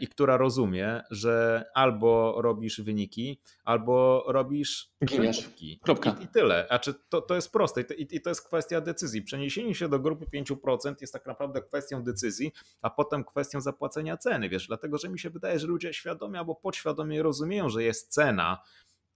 i 0.00 0.08
która 0.08 0.36
rozumie, 0.36 1.02
że 1.10 1.64
albo 1.74 2.42
robisz 2.42 2.80
wyniki, 2.80 3.40
albo 3.64 4.24
robisz 4.26 4.92
wyniki. 5.00 5.80
Kropka. 5.82 6.16
I, 6.20 6.24
I, 6.24 6.28
tyle. 6.28 6.66
A 6.70 6.78
czy 6.78 6.94
to, 7.08 7.20
to 7.20 7.34
jest 7.34 7.52
proste 7.52 7.80
I, 7.80 8.16
i 8.16 8.20
to 8.20 8.30
jest 8.30 8.46
kwestia 8.46 8.80
decyzji. 8.80 9.22
Przeniesienie 9.22 9.74
się 9.74 9.88
do 9.88 9.98
grupy 9.98 10.26
5% 10.26 10.94
jest 11.00 11.12
tak 11.12 11.26
naprawdę 11.26 11.62
kwestią 11.62 12.02
decyzji, 12.02 12.52
a 12.82 12.90
potem 12.90 13.24
kwestią 13.24 13.60
zapłacenia 13.60 14.16
ceny, 14.16 14.48
wiesz, 14.48 14.66
dlatego, 14.66 14.98
że 14.98 15.08
mi 15.08 15.18
się 15.18 15.30
wydaje, 15.30 15.58
że 15.58 15.66
ludzie 15.66 15.92
świadomie 15.92 16.38
albo 16.38 16.54
podświadomie 16.54 17.22
rozumieją, 17.22 17.68
że 17.68 17.82
jest 17.82 18.12
cena 18.12 18.62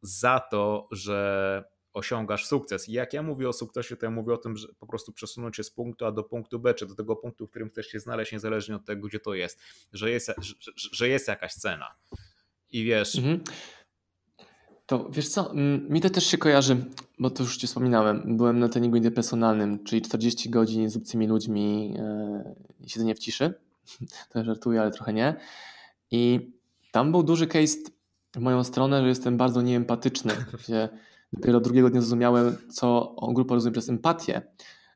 za 0.02 0.40
to, 0.40 0.88
że 0.90 1.64
osiągasz 1.94 2.46
sukces. 2.46 2.88
I 2.88 2.92
jak 2.92 3.12
ja 3.12 3.22
mówię 3.22 3.48
o 3.48 3.52
sukcesie, 3.52 3.96
to 3.96 4.06
ja 4.06 4.10
mówię 4.10 4.34
o 4.34 4.36
tym, 4.36 4.56
że 4.56 4.68
po 4.78 4.86
prostu 4.86 5.12
przesunąć 5.12 5.56
się 5.56 5.64
z 5.64 5.70
punktu 5.70 6.06
A 6.06 6.12
do 6.12 6.22
punktu 6.22 6.58
B, 6.58 6.74
czy 6.74 6.86
do 6.86 6.94
tego 6.94 7.16
punktu, 7.16 7.46
w 7.46 7.50
którym 7.50 7.68
chcesz 7.68 7.86
się 7.86 8.00
znaleźć, 8.00 8.32
niezależnie 8.32 8.76
od 8.76 8.84
tego, 8.84 9.08
gdzie 9.08 9.20
to 9.20 9.34
jest, 9.34 9.60
że 9.92 10.10
jest, 10.10 10.30
że, 10.38 10.54
że 10.92 11.08
jest 11.08 11.28
jakaś 11.28 11.54
cena. 11.54 11.94
I 12.70 12.84
wiesz. 12.84 13.16
Mhm. 13.16 13.40
To 14.86 15.08
wiesz 15.10 15.28
co, 15.28 15.52
mi 15.88 16.00
to 16.00 16.10
też 16.10 16.26
się 16.26 16.38
kojarzy, 16.38 16.76
bo 17.18 17.30
to 17.30 17.42
już 17.42 17.56
Ci 17.56 17.66
wspominałem. 17.66 18.36
Byłem 18.36 18.58
na 18.58 18.68
treningu 18.68 18.96
interpersonalnym, 18.96 19.84
czyli 19.84 20.02
40 20.02 20.50
godzin 20.50 20.90
z 20.90 20.96
obcymi 20.96 21.26
ludźmi, 21.26 21.94
yy, 22.80 22.88
siedzenie 22.88 23.14
w 23.14 23.18
ciszy. 23.18 23.54
To 24.30 24.44
żartuję, 24.44 24.80
ale 24.80 24.90
trochę 24.90 25.12
nie. 25.12 25.36
I 26.10 26.50
tam 26.92 27.12
był 27.12 27.22
duży 27.22 27.46
case 27.46 27.78
w 28.36 28.40
moją 28.40 28.64
stronę, 28.64 29.02
że 29.02 29.08
jestem 29.08 29.36
bardzo 29.36 29.62
nieempatyczny, 29.62 30.32
gdzie 30.64 30.88
Dopiero 31.34 31.60
drugiego 31.60 31.90
dnia 31.90 32.00
zrozumiałem, 32.00 32.56
co 32.68 33.16
grupa 33.32 33.54
rozumie 33.54 33.72
przez 33.72 33.88
empatię. 33.88 34.42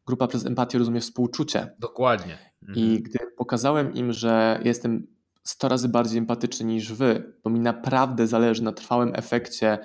Grupa 0.07 0.27
przez 0.27 0.47
empatię 0.47 0.79
rozumie 0.79 1.01
współczucie. 1.01 1.75
Dokładnie. 1.79 2.39
Mhm. 2.63 2.79
I 2.79 3.03
gdy 3.03 3.19
pokazałem 3.37 3.95
im, 3.95 4.13
że 4.13 4.61
jestem 4.65 5.07
100 5.45 5.69
razy 5.69 5.89
bardziej 5.89 6.19
empatyczny 6.19 6.67
niż 6.67 6.93
wy, 6.93 7.33
bo 7.45 7.51
mi 7.51 7.61
naprawdę 7.61 8.27
zależy 8.27 8.63
na 8.63 8.73
trwałym 8.73 9.13
efekcie 9.15 9.79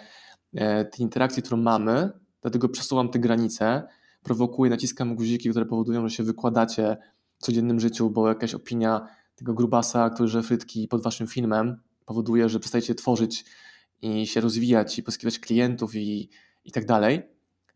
e, 0.53 0.85
tej 0.85 1.01
interakcji, 1.01 1.43
którą 1.43 1.57
mamy, 1.57 2.11
dlatego 2.41 2.69
przesuwam 2.69 3.09
te 3.09 3.19
granice, 3.19 3.83
prowokuję, 4.23 4.71
naciskam 4.71 5.15
guziki, 5.15 5.49
które 5.49 5.65
powodują, 5.65 6.07
że 6.07 6.15
się 6.15 6.23
wykładacie 6.23 6.97
w 7.39 7.43
codziennym 7.43 7.79
życiu, 7.79 8.09
bo 8.09 8.27
jakaś 8.27 8.53
opinia 8.53 9.07
tego 9.35 9.53
grubasa, 9.53 10.09
który 10.09 10.29
że 10.29 10.43
frytki 10.43 10.87
pod 10.87 11.03
waszym 11.03 11.27
filmem 11.27 11.81
powoduje, 12.05 12.49
że 12.49 12.59
przestajecie 12.59 12.95
tworzyć 12.95 13.45
i 14.03 14.27
się 14.27 14.41
rozwijać 14.41 14.99
i 14.99 15.03
pozyskiwać 15.03 15.39
klientów 15.39 15.95
i, 15.95 16.29
i 16.65 16.71
tak 16.71 16.85
dalej, 16.85 17.21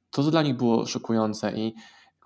to, 0.09 0.23
to 0.23 0.31
dla 0.31 0.41
nich 0.41 0.57
było 0.57 0.85
szokujące 0.85 1.51
i 1.57 1.73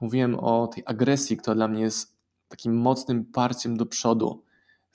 mówiłem 0.01 0.39
o 0.39 0.67
tej 0.67 0.83
agresji, 0.85 1.37
która 1.37 1.55
dla 1.55 1.67
mnie 1.67 1.81
jest 1.81 2.17
takim 2.47 2.75
mocnym 2.75 3.25
parciem 3.25 3.77
do 3.77 3.85
przodu, 3.85 4.43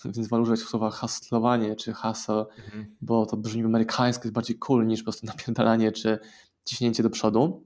więc 0.05 0.29
wolę 0.29 0.43
używać 0.43 0.61
słowa 0.61 0.91
haslowanie 0.91 1.77
czy 1.77 1.93
hustle, 1.93 2.47
mhm. 2.65 2.97
bo 3.01 3.27
to 3.27 3.37
brzmi 3.37 3.65
amerykańsko, 3.65 4.25
jest 4.25 4.35
bardziej 4.35 4.59
cool 4.59 4.87
niż 4.87 5.01
po 5.01 5.05
prostu 5.05 5.27
napierdalanie 5.27 5.93
czy 5.93 6.19
ciśnięcie 6.65 7.03
do 7.03 7.11
przodu. 7.11 7.65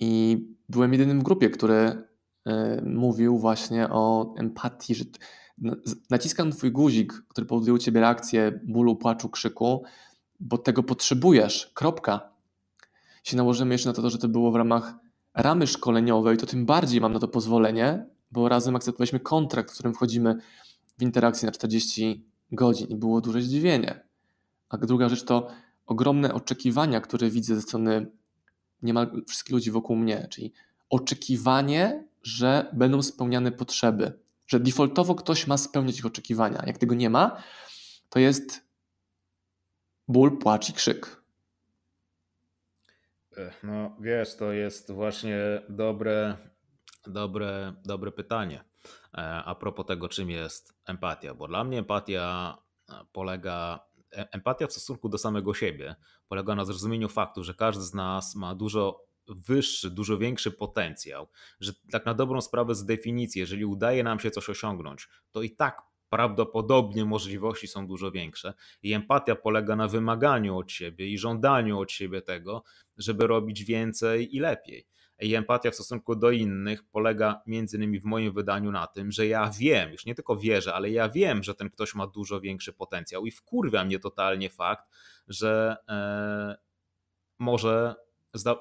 I 0.00 0.38
byłem 0.68 0.92
jedynym 0.92 1.20
w 1.20 1.22
grupie, 1.22 1.50
który 1.50 1.76
y, 1.78 2.82
mówił 2.82 3.38
właśnie 3.38 3.88
o 3.90 4.34
empatii, 4.38 4.94
że 4.94 5.04
naciskam 6.10 6.52
twój 6.52 6.72
guzik, 6.72 7.12
który 7.28 7.46
powoduje 7.46 7.74
u 7.74 7.78
ciebie 7.78 8.00
reakcję 8.00 8.60
bólu, 8.64 8.96
płaczu, 8.96 9.28
krzyku, 9.28 9.84
bo 10.40 10.58
tego 10.58 10.82
potrzebujesz. 10.82 11.70
Kropka. 11.74 12.30
Jeśli 13.24 13.36
nałożymy 13.36 13.74
jeszcze 13.74 13.88
na 13.88 13.92
to, 13.92 14.10
że 14.10 14.18
to 14.18 14.28
było 14.28 14.52
w 14.52 14.56
ramach 14.56 14.94
ramy 15.34 15.66
szkoleniowej, 15.66 16.36
to 16.36 16.46
tym 16.46 16.66
bardziej 16.66 17.00
mam 17.00 17.12
na 17.12 17.18
to 17.18 17.28
pozwolenie, 17.28 18.06
bo 18.32 18.48
razem 18.48 18.76
akceptowaliśmy 18.76 19.20
kontrakt, 19.20 19.70
w 19.70 19.74
którym 19.74 19.94
wchodzimy 19.94 20.36
w 20.98 21.02
interakcję 21.02 21.46
na 21.46 21.52
40 21.52 22.24
godzin 22.52 22.86
i 22.88 22.96
było 22.96 23.20
duże 23.20 23.42
zdziwienie. 23.42 24.04
A 24.68 24.76
druga 24.76 25.08
rzecz 25.08 25.24
to 25.24 25.48
ogromne 25.86 26.34
oczekiwania, 26.34 27.00
które 27.00 27.30
widzę 27.30 27.54
ze 27.54 27.62
strony 27.62 28.10
niemal 28.82 29.22
wszystkich 29.28 29.52
ludzi 29.52 29.70
wokół 29.70 29.96
mnie, 29.96 30.26
czyli 30.30 30.52
oczekiwanie, 30.90 32.04
że 32.22 32.70
będą 32.72 33.02
spełniane 33.02 33.52
potrzeby 33.52 34.18
że 34.50 34.60
defaultowo 34.60 35.14
ktoś 35.14 35.46
ma 35.46 35.56
spełniać 35.56 35.98
ich 35.98 36.06
oczekiwania. 36.06 36.62
Jak 36.66 36.78
tego 36.78 36.94
nie 36.94 37.10
ma, 37.10 37.42
to 38.08 38.18
jest 38.18 38.70
ból, 40.08 40.38
płacz 40.38 40.70
i 40.70 40.72
krzyk. 40.72 41.22
No 43.62 43.96
wiesz, 44.00 44.36
to 44.36 44.52
jest 44.52 44.92
właśnie 44.92 45.62
dobre, 45.68 46.36
dobre, 47.06 47.74
dobre 47.84 48.12
pytanie. 48.12 48.64
E, 49.14 49.42
a 49.44 49.54
propos 49.54 49.86
tego, 49.86 50.08
czym 50.08 50.30
jest 50.30 50.74
empatia, 50.86 51.34
bo 51.34 51.48
dla 51.48 51.64
mnie 51.64 51.78
empatia 51.78 52.56
e, 52.88 52.92
polega 53.12 53.90
empatia 54.10 54.66
w 54.66 54.72
stosunku 54.72 55.08
do 55.08 55.18
samego 55.18 55.54
siebie 55.54 55.96
polega 56.28 56.54
na 56.54 56.64
zrozumieniu 56.64 57.08
faktu, 57.08 57.44
że 57.44 57.54
każdy 57.54 57.84
z 57.84 57.94
nas 57.94 58.34
ma 58.36 58.54
dużo 58.54 59.09
wyższy, 59.30 59.90
dużo 59.90 60.18
większy 60.18 60.50
potencjał, 60.50 61.28
że 61.60 61.72
tak 61.92 62.06
na 62.06 62.14
dobrą 62.14 62.40
sprawę 62.40 62.74
z 62.74 62.84
definicji, 62.84 63.40
jeżeli 63.40 63.64
udaje 63.64 64.02
nam 64.02 64.20
się 64.20 64.30
coś 64.30 64.48
osiągnąć, 64.48 65.08
to 65.32 65.42
i 65.42 65.50
tak 65.50 65.82
prawdopodobnie 66.10 67.04
możliwości 67.04 67.68
są 67.68 67.86
dużo 67.86 68.10
większe. 68.10 68.54
I 68.82 68.92
empatia 68.92 69.34
polega 69.34 69.76
na 69.76 69.88
wymaganiu 69.88 70.58
od 70.58 70.72
siebie 70.72 71.08
i 71.08 71.18
żądaniu 71.18 71.78
od 71.78 71.92
siebie 71.92 72.22
tego, 72.22 72.62
żeby 72.96 73.26
robić 73.26 73.64
więcej 73.64 74.36
i 74.36 74.40
lepiej. 74.40 74.86
I 75.20 75.34
empatia 75.34 75.70
w 75.70 75.74
stosunku 75.74 76.16
do 76.16 76.30
innych 76.30 76.82
polega 76.90 77.42
między 77.46 77.76
innymi 77.76 78.00
w 78.00 78.04
moim 78.04 78.32
wydaniu 78.32 78.70
na 78.70 78.86
tym, 78.86 79.12
że 79.12 79.26
ja 79.26 79.50
wiem, 79.58 79.92
już 79.92 80.06
nie 80.06 80.14
tylko 80.14 80.36
wierzę, 80.36 80.74
ale 80.74 80.90
ja 80.90 81.08
wiem, 81.08 81.42
że 81.42 81.54
ten 81.54 81.70
ktoś 81.70 81.94
ma 81.94 82.06
dużo 82.06 82.40
większy 82.40 82.72
potencjał 82.72 83.26
i 83.26 83.30
wkurwia 83.30 83.84
mnie 83.84 83.98
totalnie 83.98 84.50
fakt, 84.50 84.84
że 85.28 85.76
e, 85.88 86.56
może 87.38 87.94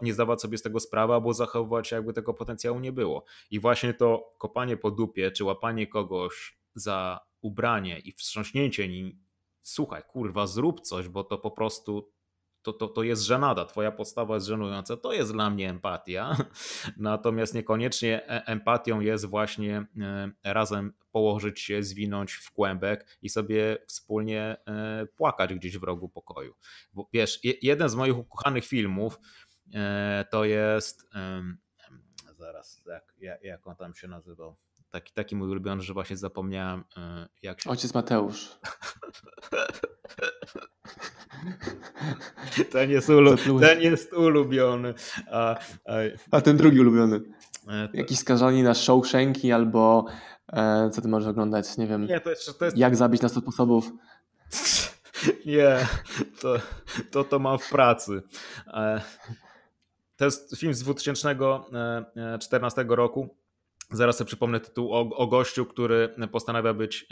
nie 0.02 0.14
zdawać 0.14 0.42
sobie 0.42 0.58
z 0.58 0.62
tego 0.62 0.80
sprawy, 0.80 1.14
albo 1.14 1.34
zachowywać 1.34 1.88
się, 1.88 1.96
jakby 1.96 2.14
tego 2.14 2.34
potencjału 2.34 2.80
nie 2.80 2.92
było. 2.92 3.24
I 3.52 3.60
właśnie 3.60 3.94
to 3.94 4.34
kopanie 4.38 4.78
po 4.78 4.92
dupie, 4.92 5.32
czy 5.32 5.44
łapanie 5.44 5.88
kogoś 5.88 6.58
za 6.76 7.20
ubranie 7.42 8.00
i 8.00 8.12
wstrząśnięcie 8.12 8.88
nim, 8.88 9.20
słuchaj, 9.62 10.04
kurwa, 10.08 10.48
zrób 10.48 10.82
coś, 10.82 11.08
bo 11.08 11.24
to 11.24 11.38
po 11.38 11.52
prostu 11.52 12.12
to, 12.62 12.74
to, 12.74 12.88
to 12.88 13.04
jest 13.04 13.24
żenada, 13.24 13.66
twoja 13.66 13.92
postawa 13.92 14.36
jest 14.36 14.48
żenująca, 14.48 14.98
to 14.98 15.14
jest 15.14 15.32
dla 15.32 15.50
mnie 15.50 15.70
empatia. 15.70 16.38
Natomiast 16.98 17.54
niekoniecznie 17.54 18.28
e, 18.28 18.46
empatią 18.46 19.00
jest 19.00 19.26
właśnie 19.26 19.86
e, 20.02 20.32
razem 20.44 20.94
położyć 21.12 21.60
się, 21.60 21.84
zwinąć 21.84 22.34
w 22.34 22.52
kłębek 22.52 23.18
i 23.22 23.30
sobie 23.30 23.78
wspólnie 23.88 24.58
e, 24.68 25.06
płakać 25.06 25.54
gdzieś 25.54 25.78
w 25.78 25.84
rogu 25.84 26.10
pokoju. 26.10 26.54
Bo 26.94 27.10
wiesz, 27.14 27.40
jeden 27.62 27.90
z 27.90 27.96
moich 27.96 28.18
ukochanych 28.18 28.66
filmów 28.66 29.20
to 30.30 30.46
jest 30.46 31.10
zaraz, 32.38 32.82
jak, 33.20 33.40
jak 33.44 33.68
on 33.68 33.76
tam 33.76 33.96
się 33.96 34.08
nazywał? 34.08 34.56
Taki, 34.92 35.14
taki 35.14 35.36
mój 35.36 35.50
ulubiony, 35.50 35.82
że 35.82 35.94
właśnie 35.94 36.18
zapomniałem 36.18 36.84
jak 37.42 37.62
się... 37.62 37.70
Ojciec 37.70 37.94
Mateusz. 37.94 38.50
Ten 42.72 42.90
jest, 42.90 43.10
ulu... 43.10 43.38
ten 43.60 43.82
jest 43.82 44.14
ulubiony. 44.14 44.94
A, 45.32 45.56
a... 45.56 45.94
a 46.32 46.42
ten 46.42 46.58
drugi 46.58 46.80
ulubiony. 46.80 47.22
E, 47.68 47.88
to... 47.88 47.98
Jakiś 47.98 48.20
skazani 48.20 48.64
na 48.64 48.74
Shawshanki 48.74 49.52
albo 49.52 50.06
e, 50.54 50.90
co 50.90 51.02
ty 51.02 51.08
możesz 51.08 51.30
oglądać? 51.30 51.78
Nie 51.78 51.88
wiem. 51.88 52.06
Nie, 52.06 52.20
to 52.20 52.30
jest, 52.30 52.60
to 52.60 52.66
jest... 52.66 52.78
Jak 52.78 52.96
zabić 52.96 53.22
na 53.22 53.30
100 53.30 53.42
sposobów. 53.42 53.92
Nie, 55.46 55.88
to, 56.42 56.56
to 57.12 57.24
to 57.24 57.40
mam 57.40 57.60
w 57.60 57.70
pracy. 57.70 58.22
E, 60.20 60.20
to 60.20 60.26
jest 60.26 60.58
film 60.58 60.74
z 60.74 60.84
2014 60.84 62.86
roku. 62.90 63.38
Zaraz 63.92 64.18
sobie 64.18 64.28
przypomnę 64.28 64.60
tytuł 64.60 64.94
o, 64.94 65.00
o 65.00 65.28
gościu, 65.28 65.66
który 65.66 66.16
postanawia 66.32 66.74
być 66.74 67.08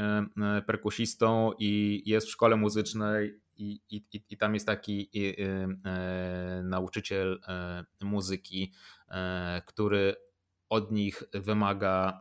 perkusistą 0.67 1.51
i 1.59 2.03
jest 2.05 2.27
w 2.27 2.31
szkole 2.31 2.55
muzycznej 2.55 3.41
i, 3.55 3.81
i, 3.89 4.05
i 4.29 4.37
tam 4.37 4.53
jest 4.53 4.65
taki 4.65 5.09
e, 5.15 6.63
nauczyciel 6.63 7.41
e, 7.47 7.85
muzyki, 8.01 8.73
e, 9.09 9.61
który 9.65 10.15
od 10.69 10.91
nich 10.91 11.23
wymaga 11.33 12.19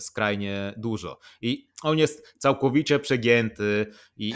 skrajnie 0.00 0.74
dużo. 0.76 1.18
I 1.42 1.68
on 1.82 1.98
jest 1.98 2.34
całkowicie 2.38 2.98
przegięty. 2.98 3.86
I... 4.16 4.34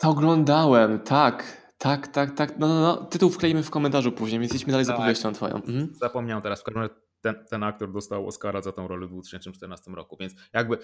To 0.00 0.10
oglądałem, 0.10 1.00
tak. 1.00 1.65
Tak, 1.78 2.08
tak, 2.08 2.34
tak. 2.34 2.58
No, 2.58 2.68
no, 2.68 2.80
no. 2.80 2.96
Tytuł 2.96 3.30
wkleimy 3.30 3.62
w 3.62 3.70
komentarzu 3.70 4.12
później, 4.12 4.40
więc 4.40 4.52
jesteśmy 4.52 4.70
dalej 4.70 4.86
tak. 4.86 4.96
zapowieścią 4.96 5.32
twoją. 5.32 5.54
Mhm. 5.54 5.94
Zapomniałem 5.94 6.42
teraz. 6.42 6.60
W 6.60 6.64
każdym 6.64 6.82
razie 6.82 6.94
ten, 7.20 7.44
ten 7.50 7.62
aktor 7.62 7.92
dostał 7.92 8.26
Oscara 8.26 8.62
za 8.62 8.72
tą 8.72 8.88
rolę 8.88 9.06
w 9.06 9.10
2014 9.10 9.90
roku, 9.90 10.16
więc 10.20 10.34
jakby 10.52 10.78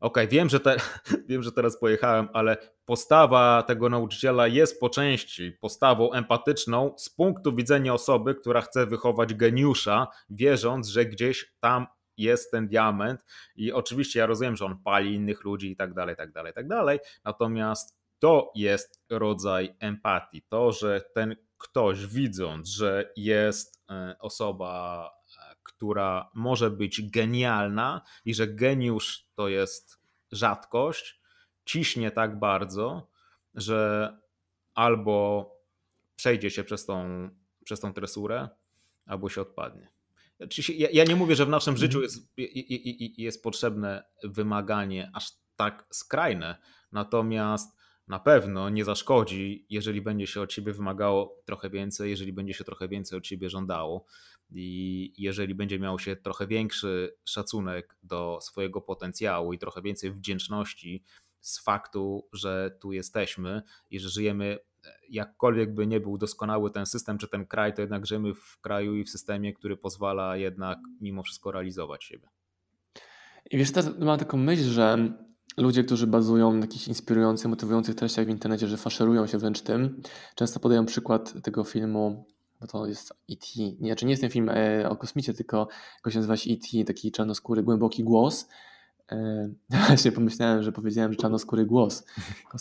Okej, 0.00 0.24
okay, 0.24 0.28
wiem, 0.28 0.48
że 0.48 0.60
te, 0.60 0.76
wiem, 1.28 1.42
że 1.42 1.52
teraz 1.52 1.78
pojechałem, 1.78 2.28
ale 2.32 2.56
postawa 2.84 3.62
tego 3.62 3.88
nauczyciela 3.88 4.46
jest 4.46 4.80
po 4.80 4.90
części 4.90 5.52
postawą 5.60 6.12
empatyczną 6.12 6.94
z 6.98 7.08
punktu 7.08 7.54
widzenia 7.54 7.94
osoby, 7.94 8.34
która 8.34 8.60
chce 8.60 8.86
wychować 8.86 9.34
geniusza, 9.34 10.06
wierząc, 10.30 10.88
że 10.88 11.04
gdzieś 11.04 11.54
tam 11.60 11.86
jest 12.16 12.50
ten 12.50 12.68
diament. 12.68 13.20
I 13.56 13.72
oczywiście 13.72 14.18
ja 14.18 14.26
rozumiem, 14.26 14.56
że 14.56 14.64
on 14.64 14.78
pali 14.84 15.14
innych 15.14 15.44
ludzi 15.44 15.70
i 15.70 15.76
tak 15.76 15.94
dalej, 15.94 16.16
tak 16.16 16.32
dalej, 16.32 16.52
tak 16.52 16.68
dalej. 16.68 16.98
Natomiast 17.24 17.95
to 18.18 18.52
jest 18.54 19.04
rodzaj 19.10 19.76
empatii. 19.80 20.42
To, 20.48 20.72
że 20.72 21.00
ten 21.14 21.36
ktoś 21.58 22.06
widząc, 22.06 22.68
że 22.68 23.12
jest 23.16 23.82
e, 23.90 24.16
osoba 24.20 25.10
która 25.66 26.30
może 26.34 26.70
być 26.70 27.10
genialna 27.10 28.02
i 28.24 28.34
że 28.34 28.46
geniusz 28.46 29.28
to 29.34 29.48
jest 29.48 29.98
rzadkość, 30.32 31.20
ciśnie 31.64 32.10
tak 32.10 32.38
bardzo, 32.38 33.10
że 33.54 34.12
albo 34.74 35.50
przejdzie 36.16 36.50
się 36.50 36.64
przez 36.64 36.86
tą, 36.86 37.28
przez 37.64 37.80
tą 37.80 37.92
tresurę, 37.92 38.48
albo 39.06 39.28
się 39.28 39.40
odpadnie. 39.40 39.88
Ja, 40.68 40.88
ja 40.92 41.04
nie 41.04 41.16
mówię, 41.16 41.34
że 41.34 41.46
w 41.46 41.48
naszym 41.48 41.74
mhm. 41.74 41.80
życiu 41.80 42.02
jest, 42.02 42.32
jest 43.18 43.42
potrzebne 43.42 44.04
wymaganie 44.24 45.10
aż 45.14 45.32
tak 45.56 45.86
skrajne, 45.90 46.58
natomiast 46.92 47.75
na 48.08 48.18
pewno 48.18 48.70
nie 48.70 48.84
zaszkodzi, 48.84 49.66
jeżeli 49.70 50.02
będzie 50.02 50.26
się 50.26 50.40
od 50.40 50.50
ciebie 50.50 50.72
wymagało 50.72 51.42
trochę 51.44 51.70
więcej, 51.70 52.10
jeżeli 52.10 52.32
będzie 52.32 52.54
się 52.54 52.64
trochę 52.64 52.88
więcej 52.88 53.18
od 53.18 53.24
ciebie 53.24 53.50
żądało. 53.50 54.04
I 54.50 55.12
jeżeli 55.18 55.54
będzie 55.54 55.78
miał 55.78 55.98
się 55.98 56.16
trochę 56.16 56.46
większy 56.46 57.16
szacunek 57.24 57.96
do 58.02 58.38
swojego 58.42 58.80
potencjału 58.80 59.52
i 59.52 59.58
trochę 59.58 59.82
więcej 59.82 60.12
wdzięczności 60.12 61.04
z 61.40 61.60
faktu, 61.64 62.28
że 62.32 62.76
tu 62.80 62.92
jesteśmy 62.92 63.62
i 63.90 64.00
że 64.00 64.08
żyjemy, 64.08 64.58
jakkolwiek 65.10 65.74
by 65.74 65.86
nie 65.86 66.00
był 66.00 66.18
doskonały 66.18 66.70
ten 66.70 66.86
system 66.86 67.18
czy 67.18 67.28
ten 67.28 67.46
kraj, 67.46 67.74
to 67.74 67.80
jednak 67.80 68.06
żyjemy 68.06 68.34
w 68.34 68.60
kraju 68.60 68.94
i 68.94 69.04
w 69.04 69.10
systemie, 69.10 69.52
który 69.52 69.76
pozwala 69.76 70.36
jednak 70.36 70.78
mimo 71.00 71.22
wszystko 71.22 71.52
realizować 71.52 72.04
siebie. 72.04 72.28
I 73.50 73.58
wiesz, 73.58 73.72
teraz 73.72 73.98
mam 73.98 74.18
taką 74.18 74.36
myśl, 74.36 74.62
że 74.62 75.12
ludzie, 75.56 75.84
którzy 75.84 76.06
bazują 76.06 76.52
na 76.52 76.60
jakichś 76.60 76.88
inspirujących, 76.88 77.50
motywujących 77.50 77.94
treściach 77.94 78.26
w 78.26 78.28
internecie, 78.28 78.68
że 78.68 78.76
faszerują 78.76 79.26
się 79.26 79.38
wręcz 79.38 79.60
tym, 79.60 80.02
często 80.34 80.60
podają 80.60 80.86
przykład 80.86 81.42
tego 81.42 81.64
filmu 81.64 82.24
bo 82.60 82.66
to 82.66 82.86
jest 82.86 83.12
E.T. 83.30 83.46
Nie, 83.80 83.88
znaczy 83.88 84.06
nie 84.06 84.10
jest 84.10 84.20
ten 84.20 84.30
film 84.30 84.48
e, 84.48 84.88
o 84.88 84.96
kosmicie, 84.96 85.34
tylko 85.34 85.68
nazywa 86.14 86.36
się 86.36 86.50
E.T., 86.50 86.84
taki 86.84 87.12
czarnoskóry, 87.12 87.62
głęboki 87.62 88.04
głos. 88.04 88.48
E, 89.12 89.48
właśnie 89.88 90.12
pomyślałem, 90.12 90.62
że 90.62 90.72
powiedziałem, 90.72 91.12
że 91.12 91.18
czarnoskóry 91.18 91.66
głos. 91.66 92.04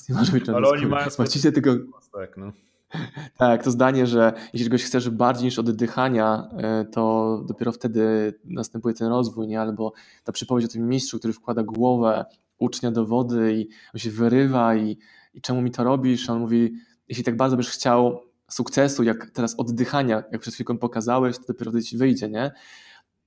Nie 0.09 0.15
może 0.15 0.31
być 0.31 0.45
czarnoskóry. 0.45 0.55
Ale 0.55 0.69
oni 0.69 0.85
mają 0.85 1.09
Właściwie 1.17 1.51
tego... 1.51 1.75
Tak, 2.13 2.37
no. 2.37 2.51
tak, 3.37 3.63
to 3.63 3.71
zdanie, 3.71 4.07
że 4.07 4.33
jeśli 4.53 4.65
czegoś 4.65 4.83
chcesz 4.83 5.09
bardziej 5.09 5.45
niż 5.45 5.59
oddychania, 5.59 6.49
e, 6.57 6.85
to 6.85 7.43
dopiero 7.47 7.71
wtedy 7.71 8.33
następuje 8.45 8.95
ten 8.95 9.07
rozwój, 9.07 9.47
nie? 9.47 9.61
Albo 9.61 9.93
ta 10.23 10.31
przypowieść 10.31 10.69
o 10.69 10.71
tym 10.71 10.89
mistrzu, 10.89 11.19
który 11.19 11.33
wkłada 11.33 11.63
głowę 11.63 12.25
ucznia 12.57 12.91
do 12.91 13.05
wody 13.05 13.53
i 13.53 13.69
on 13.93 13.99
się 13.99 14.11
wyrywa 14.11 14.75
i, 14.75 14.97
i 15.33 15.41
czemu 15.41 15.61
mi 15.61 15.71
to 15.71 15.83
robisz? 15.83 16.29
On 16.29 16.39
mówi, 16.39 16.73
jeśli 17.07 17.23
tak 17.23 17.37
bardzo 17.37 17.57
byś 17.57 17.69
chciał 17.69 18.21
sukcesu, 18.49 19.03
jak 19.03 19.29
teraz 19.29 19.59
oddychania, 19.59 20.23
jak 20.31 20.41
przed 20.41 20.53
chwilą 20.53 20.77
pokazałeś, 20.77 21.37
to 21.37 21.43
dopiero 21.47 21.71
wtedy 21.71 21.83
ci 21.83 21.97
wyjdzie, 21.97 22.29
nie? 22.29 22.51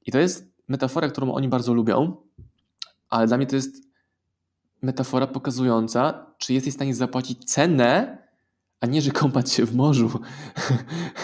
I 0.06 0.12
to 0.12 0.18
jest 0.18 0.52
metafora, 0.68 1.08
którą 1.08 1.32
oni 1.32 1.48
bardzo 1.48 1.74
lubią, 1.74 2.16
ale 3.10 3.26
dla 3.26 3.36
mnie 3.36 3.46
to 3.46 3.56
jest 3.56 3.88
metafora 4.82 5.26
pokazująca, 5.26 6.26
czy 6.38 6.52
jesteś 6.54 6.72
w 6.72 6.76
stanie 6.76 6.94
zapłacić 6.94 7.44
cenę, 7.44 8.18
a 8.80 8.86
nie, 8.86 9.02
że 9.02 9.10
kąpać 9.10 9.52
się 9.52 9.66
w 9.66 9.74
morzu. 9.74 10.10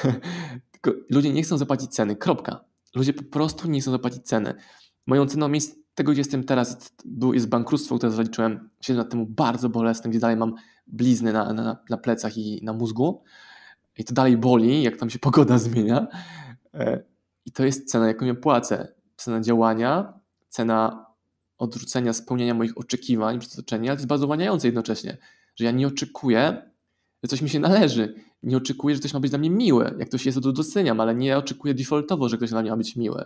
Ludzie 1.11 1.33
nie 1.33 1.43
chcą 1.43 1.59
zapłacić 1.59 1.91
ceny, 1.91 2.17
kropka. 2.17 2.65
Ludzie 2.95 3.13
po 3.13 3.23
prostu 3.23 3.69
nie 3.69 3.81
chcą 3.81 3.91
zapłacić 3.91 4.23
ceny. 4.23 4.55
Moją 5.07 5.27
ceną 5.27 5.53
jest 5.53 5.84
tego, 5.95 6.13
gdzie 6.13 6.21
jestem 6.21 6.45
teraz, 6.45 6.93
jest 7.33 7.49
bankructwo, 7.49 7.97
które 7.99 8.13
zaliczyłem 8.13 8.71
7 8.81 8.99
lat 8.99 9.11
temu, 9.11 9.27
bardzo 9.27 9.69
bolesne, 9.69 10.11
gdzie 10.11 10.21
dalej 10.21 10.37
mam 10.37 10.55
blizny 10.87 11.33
na, 11.33 11.53
na, 11.53 11.77
na 11.91 11.97
plecach 11.97 12.37
i 12.37 12.61
na 12.63 12.73
mózgu 12.73 13.23
i 13.99 14.05
to 14.05 14.15
dalej 14.15 14.37
boli, 14.37 14.83
jak 14.83 14.97
tam 14.97 15.11
się 15.11 15.19
pogoda 15.29 15.59
zmienia. 15.59 16.07
E, 16.75 17.03
I 17.47 17.53
to 17.53 17.65
jest 17.65 17.91
cena, 17.91 18.07
jaką 18.07 18.27
ja 18.27 18.35
płacę. 18.35 18.95
Cena 19.17 19.41
działania, 19.41 20.13
cena 20.49 21.07
odrzucenia 21.59 22.13
spełniania 22.13 22.55
moich 22.55 22.79
oczekiwań 22.79 23.39
przez 23.39 23.53
otoczenie, 23.53 23.89
ale 23.89 23.97
to 23.97 24.01
jest 24.01 24.09
bardzo 24.09 24.27
uwalniające 24.27 24.69
jednocześnie, 24.69 25.17
że 25.57 25.65
ja 25.65 25.71
nie 25.71 25.87
oczekuję, 25.87 26.71
że 27.23 27.29
coś 27.29 27.43
mi 27.43 27.51
się 27.51 27.61
należy. 27.61 28.15
Nie 28.43 28.57
oczekuję, 28.57 28.95
że 28.95 29.01
ktoś 29.01 29.15
ma 29.15 29.21
być 29.21 29.31
dla 29.31 29.39
mnie 29.39 29.51
miły. 29.51 29.95
Jak 29.99 30.09
ktoś 30.09 30.27
jest, 30.27 30.43
to 30.43 30.53
doceniam, 30.53 31.01
ale 31.01 31.15
nie 31.15 31.39
oczekuję 31.39 31.75
defaultowo, 31.75 32.29
że 32.29 32.37
ktoś 32.37 32.51
dla 32.51 32.63
mnie 32.63 32.71
ma 32.71 32.77
być 32.77 32.97
miły. 32.97 33.25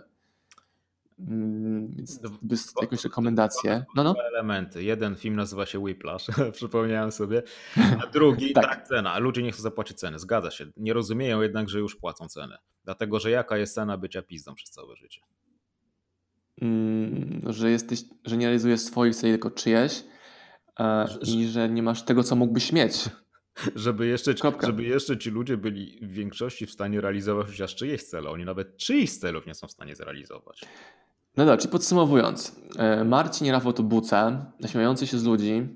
Mm, 1.27 1.91
więc 1.95 2.19
bez 2.41 2.73
jakąś 2.81 3.03
rekomendację. 3.03 3.85
No, 3.95 4.03
no. 4.03 4.13
Dwa 4.13 4.23
elementy. 4.23 4.83
Jeden 4.83 5.15
film 5.15 5.35
nazywa 5.35 5.65
się 5.65 5.79
Whiplash, 5.79 6.27
przypomniałem 6.53 7.11
sobie. 7.11 7.43
A 8.03 8.07
drugi, 8.13 8.53
tak. 8.53 8.65
tak. 8.65 8.87
cena. 8.87 9.19
Ludzie 9.19 9.43
nie 9.43 9.51
chcą 9.51 9.61
zapłacić 9.61 9.97
ceny. 9.97 10.19
Zgadza 10.19 10.51
się. 10.51 10.65
Nie 10.77 10.93
rozumieją 10.93 11.41
jednak, 11.41 11.69
że 11.69 11.79
już 11.79 11.95
płacą 11.95 12.27
cenę. 12.27 12.57
Dlatego, 12.85 13.19
że 13.19 13.31
jaka 13.31 13.57
jest 13.57 13.75
cena 13.75 13.97
bycia 13.97 14.21
pizdą 14.21 14.55
przez 14.55 14.69
całe 14.69 14.95
życie? 14.95 15.21
Mm, 16.61 17.41
że 17.53 17.71
jesteś, 17.71 18.03
że 18.25 18.37
nie 18.37 18.45
realizujesz 18.45 18.79
swoich 18.79 19.15
celów, 19.15 19.33
tylko 19.33 19.51
czyjeś 19.51 20.03
e, 20.79 21.07
i 21.25 21.47
że 21.47 21.69
nie 21.69 21.83
masz 21.83 22.03
tego, 22.03 22.23
co 22.23 22.35
mógłbyś 22.35 22.73
mieć. 22.73 23.09
Żeby 23.75 24.07
jeszcze, 24.07 24.33
żeby 24.63 24.83
jeszcze 24.83 25.17
ci 25.17 25.29
ludzie 25.29 25.57
byli 25.57 25.99
w 26.01 26.11
większości 26.11 26.65
w 26.65 26.71
stanie 26.71 27.01
realizować 27.01 27.47
chociaż 27.47 27.75
czyjeś 27.75 28.03
cele. 28.03 28.29
Oni 28.29 28.45
nawet 28.45 28.77
czyichś 28.77 29.13
celów 29.13 29.45
nie 29.45 29.55
są 29.55 29.67
w 29.67 29.71
stanie 29.71 29.95
zrealizować. 29.95 30.61
No 31.37 31.45
dobrze, 31.45 31.67
podsumowując. 31.67 32.55
E, 32.77 33.03
Marcin 33.03 33.47
i 33.47 33.51
Rafał 33.51 33.73
to 33.73 33.83
buce, 33.83 34.45
naśmiewające 34.59 35.07
się 35.07 35.19
z 35.19 35.23
ludzi, 35.23 35.75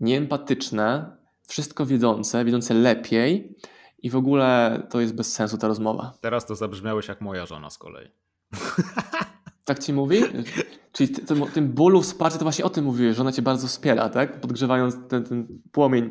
nieempatyczne, 0.00 1.16
wszystko 1.48 1.86
wiedzące, 1.86 2.44
wiedzące 2.44 2.74
lepiej 2.74 3.56
i 3.98 4.10
w 4.10 4.16
ogóle 4.16 4.82
to 4.90 5.00
jest 5.00 5.14
bez 5.14 5.32
sensu 5.32 5.58
ta 5.58 5.68
rozmowa. 5.68 6.12
Teraz 6.20 6.46
to 6.46 6.56
zabrzmiałeś 6.56 7.08
jak 7.08 7.20
moja 7.20 7.46
żona 7.46 7.70
z 7.70 7.78
kolei. 7.78 8.08
Tak 9.66 9.78
ci 9.78 9.92
mówi? 9.92 10.22
Czyli 10.92 11.08
ty, 11.08 11.26
tym, 11.26 11.46
tym 11.46 11.68
bólu 11.68 12.02
wsparcia 12.02 12.38
to 12.38 12.44
właśnie 12.44 12.64
o 12.64 12.70
tym 12.70 12.84
mówiłeś, 12.84 13.16
że 13.16 13.22
ona 13.22 13.32
cię 13.32 13.42
bardzo 13.42 13.66
wspiera, 13.66 14.08
tak? 14.08 14.40
Podgrzewając 14.40 14.96
ten, 15.08 15.24
ten 15.24 15.60
płomień 15.72 16.10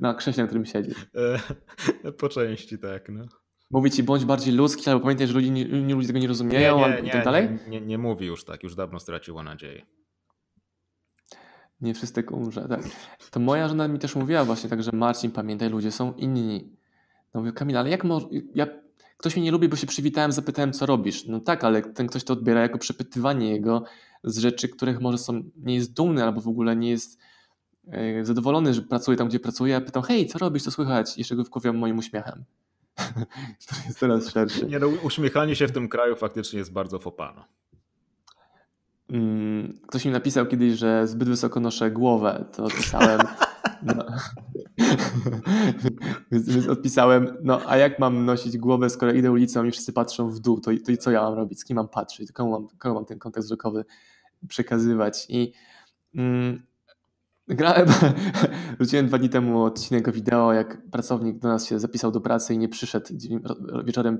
na 0.00 0.14
krześle, 0.14 0.42
na 0.42 0.46
którym 0.46 0.66
siedzi. 0.66 0.90
E, 2.04 2.12
po 2.12 2.28
części 2.28 2.78
tak, 2.78 3.08
no. 3.08 3.24
Mówi 3.70 3.90
ci 3.90 4.02
bądź 4.02 4.24
bardziej 4.24 4.54
ludzki, 4.54 4.90
albo 4.90 5.02
pamiętaj, 5.02 5.26
że 5.26 5.34
ludzie, 5.34 5.50
nie, 5.50 5.64
nie, 5.64 5.94
ludzie 5.94 6.06
tego 6.06 6.18
nie 6.18 6.28
rozumieją, 6.28 6.78
nie, 6.78 6.96
nie, 6.96 7.02
nie, 7.02 7.10
tak 7.10 7.24
dalej? 7.24 7.48
Nie, 7.50 7.80
nie, 7.80 7.86
nie 7.86 7.98
mówi 7.98 8.26
już 8.26 8.44
tak, 8.44 8.62
już 8.62 8.74
dawno 8.74 9.00
straciło 9.00 9.42
nadzieję. 9.42 9.86
Nie 11.80 11.94
wszystko 11.94 12.36
umrze, 12.36 12.68
tak. 12.68 12.80
To 13.30 13.40
moja 13.40 13.68
żona 13.68 13.88
mi 13.88 13.98
też 13.98 14.16
mówiła 14.16 14.44
właśnie 14.44 14.70
tak, 14.70 14.82
że 14.82 14.92
Marcin, 14.92 15.30
pamiętaj, 15.30 15.70
ludzie 15.70 15.92
są 15.92 16.12
inni. 16.12 16.76
No 17.34 17.40
mówię, 17.40 17.52
Kamila, 17.52 17.80
ale 17.80 17.90
jak 17.90 18.04
może, 18.04 18.26
ja, 18.54 18.66
ktoś 19.16 19.36
mnie 19.36 19.44
nie 19.44 19.50
lubi, 19.50 19.68
bo 19.68 19.76
się 19.76 19.86
przywitałem, 19.86 20.32
zapytałem, 20.32 20.72
co 20.72 20.86
robisz. 20.86 21.26
No 21.26 21.40
tak, 21.40 21.64
ale 21.64 21.82
ten 21.82 22.06
ktoś 22.06 22.24
to 22.24 22.32
odbiera 22.32 22.60
jako 22.60 22.78
przepytywanie 22.78 23.50
jego 23.50 23.84
z 24.24 24.38
rzeczy, 24.38 24.68
których 24.68 25.00
może 25.00 25.18
są, 25.18 25.42
nie 25.56 25.74
jest 25.74 25.92
dumny, 25.92 26.24
albo 26.24 26.40
w 26.40 26.48
ogóle 26.48 26.76
nie 26.76 26.90
jest 26.90 27.18
e, 27.88 28.24
zadowolony, 28.24 28.74
że 28.74 28.82
pracuje 28.82 29.16
tam, 29.16 29.28
gdzie 29.28 29.40
pracuje. 29.40 29.72
Ja 29.72 29.80
pytam, 29.80 30.02
hej, 30.02 30.26
co 30.26 30.38
robisz, 30.38 30.62
co 30.62 30.70
słychać? 30.70 31.18
Jeszcze 31.18 31.36
go 31.36 31.44
wkuwiam 31.44 31.76
moim 31.76 31.98
uśmiechem. 31.98 32.44
jest 33.86 34.00
teraz 34.00 34.30
szerszy. 34.30 34.66
Nie, 34.66 34.78
no, 34.78 34.88
uśmiechanie 35.02 35.56
się 35.56 35.68
w 35.68 35.72
tym 35.72 35.88
kraju 35.88 36.16
faktycznie 36.16 36.58
jest 36.58 36.72
bardzo 36.72 36.98
fopano. 36.98 37.44
Mm, 39.10 39.78
ktoś 39.86 40.04
mi 40.04 40.10
napisał 40.10 40.46
kiedyś, 40.46 40.78
że 40.78 41.06
zbyt 41.06 41.28
wysoko 41.28 41.60
noszę 41.60 41.90
głowę. 41.90 42.44
To 42.52 42.64
odpisałem. 42.64 43.20
No. 43.82 43.94
więc, 46.32 46.48
więc, 46.48 46.68
odpisałem, 46.68 47.36
no 47.42 47.60
a 47.66 47.76
jak 47.76 47.98
mam 47.98 48.24
nosić 48.24 48.58
głowę, 48.58 48.90
skoro 48.90 49.12
idę 49.12 49.32
ulicą 49.32 49.64
i 49.64 49.70
wszyscy 49.70 49.92
patrzą 49.92 50.30
w 50.30 50.38
dół, 50.40 50.60
to, 50.60 50.70
to 50.86 50.96
co 50.96 51.10
ja 51.10 51.22
mam 51.22 51.34
robić? 51.34 51.60
Z 51.60 51.64
kim 51.64 51.76
mam 51.76 51.88
patrzeć? 51.88 52.32
Komu 52.32 52.50
mam, 52.50 52.68
komu 52.78 52.94
mam 52.94 53.04
ten 53.04 53.18
kontekst 53.18 53.46
wzrokowy 53.46 53.84
przekazywać? 54.48 55.26
I 55.28 55.52
mm, 56.14 56.62
Grałem, 57.48 57.88
rzuciłem 58.80 59.06
dwa 59.06 59.18
dni 59.18 59.28
temu 59.28 59.64
odcinek 59.64 60.12
wideo, 60.12 60.52
jak 60.52 60.90
pracownik 60.90 61.38
do 61.38 61.48
nas 61.48 61.66
się 61.66 61.78
zapisał 61.78 62.10
do 62.12 62.20
pracy 62.20 62.54
i 62.54 62.58
nie 62.58 62.68
przyszedł 62.68 63.06
wieczorem, 63.84 64.18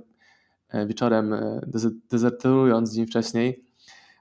e, 0.68 0.86
wieczorem 0.86 1.32
e, 1.32 1.60
dezerterując 2.10 2.94
dzień 2.94 3.06
wcześniej. 3.06 3.64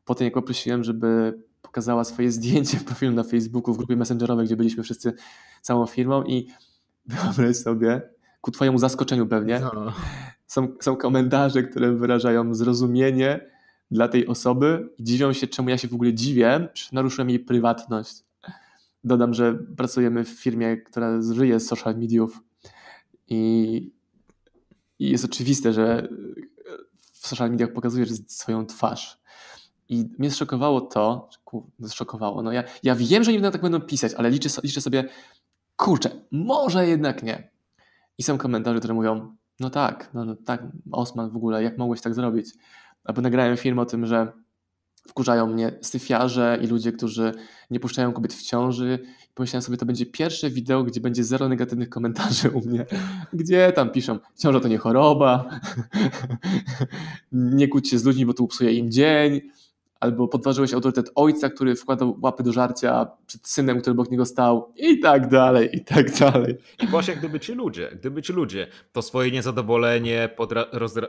Potem 0.06 0.26
jak 0.26 0.34
poprosiłem, 0.34 0.84
żeby 0.84 1.40
pokazała 1.62 2.04
swoje 2.04 2.32
zdjęcie 2.32 2.78
profilu 2.78 3.14
na 3.14 3.24
Facebooku 3.24 3.74
w 3.74 3.78
grupie 3.78 3.96
messengerowej, 3.96 4.46
gdzie 4.46 4.56
byliśmy 4.56 4.84
wszyscy 4.84 5.14
całą 5.62 5.86
firmą 5.86 6.24
i 6.24 6.48
wyobraź 7.06 7.56
sobie, 7.56 8.02
ku 8.42 8.52
twojemu 8.52 8.78
zaskoczeniu 8.78 9.28
pewnie, 9.28 9.60
no. 9.60 9.94
są, 10.48 10.68
są 10.80 10.96
komentarze, 10.96 11.64
które 11.64 11.94
wyrażają 11.94 12.56
zrozumienie 12.56 13.50
dla 13.92 14.08
tej 14.08 14.28
osoby 14.28 14.90
i 14.98 15.04
dziwią 15.04 15.34
się, 15.34 15.48
czemu 15.48 15.70
ja 15.70 15.78
się 15.78 15.88
w 15.88 15.94
ogóle 15.94 16.14
dziwię, 16.14 16.68
że 16.74 16.90
naruszyłem 16.92 17.30
jej 17.30 17.40
prywatność. 17.40 18.27
Dodam, 19.08 19.34
że 19.34 19.54
pracujemy 19.78 20.24
w 20.24 20.30
firmie, 20.30 20.78
która 20.78 21.22
żyje 21.22 21.60
z 21.60 21.68
social 21.68 21.98
mediów 21.98 22.44
i, 23.28 23.92
i 25.00 25.10
jest 25.10 25.26
oczywiste, 25.26 25.74
że 25.74 26.08
w 27.12 27.28
social 27.28 27.52
mediach 27.52 27.74
pokazujesz 27.74 28.10
swoją 28.28 28.66
twarz. 28.66 29.22
I 29.90 30.06
mnie 30.20 30.32
zszokowało 30.32 30.82
to, 30.82 31.30
zszokowało, 31.88 32.44
no 32.44 32.52
ja, 32.52 32.64
ja 32.84 32.96
wiem, 32.96 33.24
że 33.24 33.34
nie 33.34 33.52
tak 33.52 33.62
będą 33.62 33.82
pisać, 33.82 34.14
ale 34.14 34.30
liczę, 34.30 34.50
liczę 34.64 34.82
sobie, 34.82 35.10
kurczę, 35.76 36.10
może 36.32 36.88
jednak 36.88 37.24
nie. 37.24 37.52
I 38.18 38.24
są 38.24 38.38
komentarze, 38.38 38.80
które 38.80 38.94
mówią, 38.94 39.36
no 39.60 39.70
tak, 39.70 40.10
no, 40.14 40.26
no 40.26 40.36
tak, 40.36 40.64
Osman 40.92 41.30
w 41.30 41.36
ogóle, 41.36 41.64
jak 41.64 41.78
mogłeś 41.78 42.02
tak 42.02 42.14
zrobić? 42.14 42.54
Albo 43.04 43.22
nagrałem 43.22 43.58
film 43.58 43.80
o 43.80 43.86
tym, 43.86 44.06
że 44.06 44.32
wkurzają 45.08 45.48
mnie 45.48 45.72
syfiarze 45.82 46.60
i 46.62 46.68
ludzie, 46.68 46.92
którzy 46.92 47.32
nie 47.72 47.80
puszczają 47.80 48.14
kobiet 48.14 48.34
w 48.34 48.42
ciąży. 48.42 49.00
Pomyślałem 49.36 49.62
sobie, 49.62 49.78
to 49.78 49.86
będzie 49.86 50.06
pierwsze 50.06 50.50
wideo, 50.50 50.84
gdzie 50.84 51.02
będzie 51.02 51.24
zero 51.24 51.50
negatywnych 51.50 51.90
komentarzy 51.90 52.50
u 52.50 52.62
mnie. 52.68 52.86
Gdzie 53.34 53.72
tam 53.76 53.90
piszą, 53.90 54.20
ciąża 54.38 54.60
to 54.60 54.68
nie 54.68 54.78
choroba, 54.78 55.50
nie 57.32 57.68
kłóć 57.68 57.90
się 57.90 58.00
z 58.00 58.06
ludźmi, 58.06 58.26
bo 58.26 58.34
to 58.34 58.48
psuje 58.48 58.74
im 58.74 58.92
dzień, 58.92 59.42
albo 60.00 60.28
podważyłeś 60.28 60.74
autorytet 60.74 61.12
ojca, 61.16 61.50
który 61.50 61.76
wkładał 61.76 62.18
łapy 62.22 62.44
do 62.44 62.54
żarcia 62.54 63.08
przed 63.28 63.48
synem, 63.48 63.82
który 63.82 63.92
obok 63.92 64.12
niego 64.12 64.26
stał 64.26 64.74
i 64.76 65.00
tak 65.00 65.30
dalej, 65.30 65.70
i 65.74 65.84
tak 65.84 66.18
dalej. 66.20 66.58
I 66.84 66.88
właśnie 66.88 67.16
gdyby 67.16 67.40
ci 67.40 67.54
ludzie, 67.54 67.90
gdyby 68.00 68.22
ci 68.22 68.34
ludzie 68.34 68.68
to 68.92 69.02
swoje 69.02 69.32
niezadowolenie, 69.32 70.30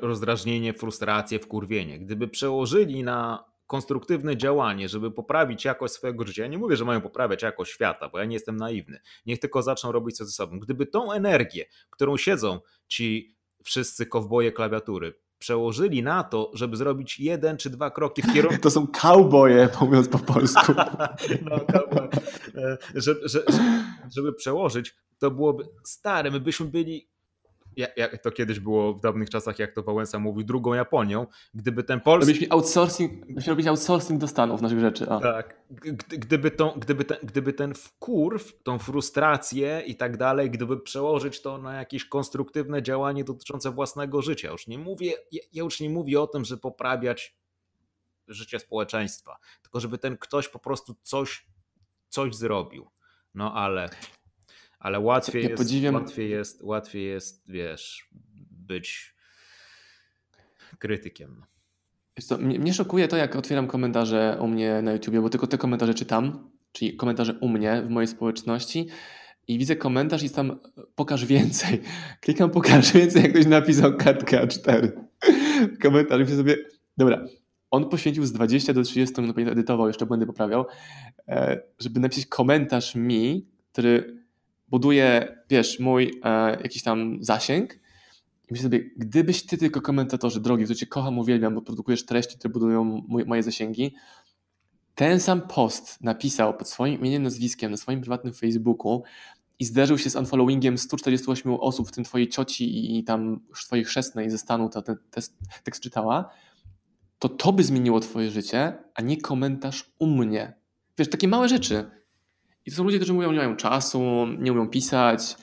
rozdrażnienie, 0.03 0.73
frustrację, 0.73 1.39
wkurwienie, 1.39 1.99
gdyby 1.99 2.29
przełożyli 2.29 3.05
na 3.05 3.45
konstruktywne 3.69 4.37
działanie, 4.37 4.89
żeby 4.89 5.11
poprawić 5.11 5.65
jakość 5.65 5.95
swojego 5.95 6.27
życia. 6.27 6.43
Ja 6.43 6.49
nie 6.49 6.59
mówię, 6.59 6.77
że 6.77 6.85
mają 6.85 7.01
poprawiać 7.01 7.43
jakość 7.43 7.73
świata, 7.73 8.09
bo 8.09 8.19
ja 8.19 8.25
nie 8.25 8.35
jestem 8.35 8.57
naiwny. 8.57 9.01
Niech 9.27 9.39
tylko 9.39 9.63
zaczną 9.63 9.93
robić 9.93 10.17
co 10.17 10.25
ze 10.25 10.33
sobą. 10.33 10.59
Gdyby 10.59 10.87
tą 10.87 11.13
energię, 11.13 11.65
którą 11.91 12.17
siedzą 12.17 12.61
ci 12.89 13.37
wszyscy 13.65 14.07
kowboje 14.07 14.53
klawiatury, 14.53 15.15
przełożyli 15.39 16.03
na 16.03 16.25
to, 16.25 16.51
żeby 16.55 16.77
zrobić 16.77 17.21
jeden 17.21 17.57
czy 17.57 17.71
dwa 17.71 17.91
kroki 17.91 18.23
w 18.23 18.33
kierunku. 18.35 18.63
To 18.63 18.71
są 18.71 18.87
cowboye, 18.87 19.69
mówiąc 19.81 20.09
po 20.09 20.19
polsku. 20.19 20.73
no, 21.51 21.61
cowboy. 21.61 22.09
Żeby, 22.95 23.29
żeby, 23.29 23.47
żeby 24.17 24.33
przełożyć, 24.33 24.95
to 25.19 25.31
byłoby 25.31 25.65
stare. 25.85 26.31
My 26.31 26.41
byśmy 26.41 26.67
byli 26.67 27.09
jak 27.97 28.23
to 28.23 28.31
kiedyś 28.31 28.61
było 28.61 28.95
w 28.95 29.01
dawnych 29.01 29.31
czasach, 29.31 29.59
jak 29.59 29.73
to 29.73 29.83
Wałęsa 29.83 30.19
mówił, 30.19 30.45
drugą 30.45 30.75
Japonią, 30.75 31.27
gdyby 31.55 31.85
ten 31.85 32.01
polski... 32.01 32.33
Robiliśmy 32.33 32.55
outsourcing, 32.55 33.13
robić 33.47 33.67
outsourcing 33.67 34.21
do 34.21 34.29
Stanów 34.29 34.63
naszych 34.63 34.81
rzeczy. 34.81 35.11
A. 35.11 35.21
Tak. 35.21 35.63
Gdyby, 36.09 36.51
to, 36.51 36.75
gdyby, 36.77 37.05
ten, 37.05 37.17
gdyby 37.23 37.53
ten 37.53 37.75
wkurw, 37.75 38.63
tą 38.63 38.79
frustrację 38.79 39.83
i 39.87 39.97
tak 39.97 40.17
dalej, 40.17 40.51
gdyby 40.51 40.81
przełożyć 40.81 41.43
to 41.43 41.59
na 41.59 41.75
jakieś 41.75 42.05
konstruktywne 42.05 42.83
działanie 42.83 43.25
dotyczące 43.25 43.71
własnego 43.71 44.23
życia. 44.23 44.51
Już 44.51 44.67
nie 44.67 44.79
mówię, 44.79 45.13
ja 45.33 45.63
już 45.63 45.81
nie 45.81 45.91
mówię 45.91 46.21
o 46.21 46.27
tym, 46.27 46.45
że 46.45 46.57
poprawiać 46.57 47.39
życie 48.29 48.59
społeczeństwa, 48.59 49.39
tylko 49.63 49.81
żeby 49.81 49.99
ten 49.99 50.17
ktoś 50.17 50.49
po 50.49 50.59
prostu 50.59 50.95
coś, 51.03 51.47
coś 52.09 52.35
zrobił. 52.35 52.91
No 53.35 53.55
ale 53.55 53.89
ale 54.79 55.01
łatwiej, 55.01 55.43
ja 55.43 55.49
jest, 55.49 55.63
podziwiam... 55.63 55.95
łatwiej, 55.95 56.31
jest, 56.31 56.63
łatwiej 56.63 57.07
jest, 57.07 57.45
wiesz, 57.49 58.09
być 58.51 59.15
krytykiem. 60.79 61.45
Co, 62.21 62.39
mnie, 62.39 62.59
mnie 62.59 62.75
szokuje 62.75 63.09
to, 63.09 63.17
jak 63.17 63.37
otwieram 63.37 63.67
komentarze 63.67 64.39
u 64.41 64.49
mnie 64.49 64.83
na 64.83 64.93
YouTube, 64.93 65.17
bo 65.17 65.31
tylko 65.31 65.47
te 65.47 65.59
komentarze 65.59 65.95
czytam, 65.95 66.51
czyli 66.73 66.97
komentarze 66.97 67.39
u 67.41 67.49
mnie 67.49 67.83
w 67.83 67.91
mojej 67.91 68.09
społeczności 68.09 68.89
i 69.49 69.59
widzę 69.59 69.77
komentarz 69.77 70.23
i 70.23 70.31
tam 70.31 70.59
pokaż 70.95 71.25
więcej. 71.25 71.81
Klikam 72.23 72.51
pokaż 72.51 72.93
więcej, 72.93 73.23
jak 73.23 73.33
ktoś 73.33 73.47
napisał 73.47 73.97
kartkę 73.97 74.47
A4. 74.47 74.91
komentarz 75.83 76.31
i 76.31 76.37
sobie, 76.37 76.57
dobra, 76.97 77.25
on 77.71 77.89
poświęcił 77.89 78.27
z 78.27 78.33
20 78.33 78.73
do 78.73 78.83
30 78.83 79.21
minut, 79.21 79.39
edytował, 79.39 79.87
jeszcze 79.87 80.07
błędy 80.07 80.27
poprawiał, 80.27 80.67
e, 81.29 81.61
żeby 81.79 82.01
napisać 82.01 82.27
komentarz 82.27 82.95
mi, 82.95 83.49
który 83.73 84.18
buduje, 84.71 85.37
wiesz, 85.51 85.81
mój 85.81 86.21
e, 86.25 86.51
jakiś 86.51 86.83
tam 86.83 87.19
zasięg 87.21 87.75
i 88.49 88.53
myślę 88.53 88.63
sobie, 88.63 88.91
gdybyś 88.97 89.47
ty 89.47 89.59
tylko 89.59 89.81
komentatorzy 89.81 90.41
drogi, 90.41 90.65
którzy 90.65 90.81
cię 90.81 90.87
kocham, 90.87 91.19
uwielbiam, 91.19 91.55
bo 91.55 91.63
produkujesz 91.63 92.07
treści, 92.07 92.39
które 92.39 92.53
budują 92.53 92.85
mój, 92.85 93.25
moje 93.25 93.43
zasięgi, 93.43 93.95
ten 94.95 95.21
sam 95.21 95.41
post 95.41 96.03
napisał 96.03 96.57
pod 96.57 96.69
swoim 96.69 97.01
imieniem, 97.01 97.23
nazwiskiem 97.23 97.71
na 97.71 97.77
swoim 97.77 98.01
prywatnym 98.01 98.35
Facebooku 98.35 99.03
i 99.59 99.65
zderzył 99.65 99.99
się 99.99 100.11
z 100.11 100.17
unfollowingiem 100.17 100.79
148 100.79 101.53
osób, 101.53 101.89
w 101.89 101.93
tym 101.93 102.05
twojej 102.05 102.29
cioci 102.29 102.99
i 102.99 103.05
tam 103.05 103.41
twojej 103.67 103.85
chrzestnej 103.85 104.31
ze 104.31 104.39
stanu, 104.39 104.69
to 104.69 104.83
ten 104.83 104.97
tekst 105.65 105.83
czytała, 105.83 106.31
to 107.19 107.29
to 107.29 107.53
by 107.53 107.65
zmieniło 107.65 108.01
twoje 108.01 108.31
życie, 108.31 108.79
a 108.95 109.03
nie 109.03 109.21
komentarz 109.21 109.93
u 109.99 110.07
mnie. 110.07 110.55
Wiesz, 110.99 111.11
takie 111.11 111.29
małe 111.29 111.49
rzeczy. 111.49 111.91
I 112.69 112.71
to 112.71 112.77
są 112.77 112.85
ludzie, 112.85 112.99
którzy 112.99 113.13
mówią, 113.13 113.33
nie 113.33 113.39
mają 113.39 113.57
czasu, 113.57 114.27
nie 114.39 114.53
umieją 114.53 114.69
pisać. 114.69 115.37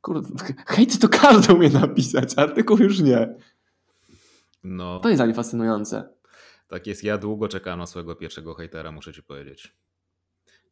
Kurde, 0.00 0.28
hejty 0.66 0.98
to 0.98 1.08
każdy 1.08 1.54
umie 1.54 1.68
napisać, 1.70 2.32
artykuł 2.36 2.78
już 2.78 3.00
nie. 3.00 3.34
No, 4.64 5.00
To 5.00 5.08
jest 5.08 5.18
dla 5.18 5.24
mnie 5.26 5.34
fascynujące. 5.34 6.08
tak 6.68 6.86
jest. 6.86 7.04
Ja 7.04 7.18
długo 7.18 7.48
czekałem 7.48 7.78
na 7.78 7.86
swojego 7.86 8.16
pierwszego 8.16 8.54
hejtera, 8.54 8.92
muszę 8.92 9.12
ci 9.12 9.22
powiedzieć. 9.22 9.74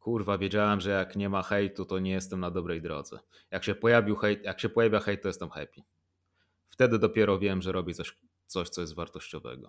Kurwa, 0.00 0.38
wiedziałem, 0.38 0.80
że 0.80 0.90
jak 0.90 1.16
nie 1.16 1.28
ma 1.28 1.42
hejtu, 1.42 1.84
to 1.84 1.98
nie 1.98 2.10
jestem 2.10 2.40
na 2.40 2.50
dobrej 2.50 2.82
drodze. 2.82 3.18
Jak 3.50 3.64
się, 3.64 3.74
pojawił 3.74 4.16
hejt, 4.16 4.44
jak 4.44 4.60
się 4.60 4.68
pojawia 4.68 5.00
hejt, 5.00 5.22
to 5.22 5.28
jestem 5.28 5.50
happy. 5.50 5.82
Wtedy 6.68 6.98
dopiero 6.98 7.38
wiem, 7.38 7.62
że 7.62 7.72
robię 7.72 7.94
coś, 7.94 8.16
coś 8.46 8.68
co 8.68 8.80
jest 8.80 8.94
wartościowego. 8.94 9.68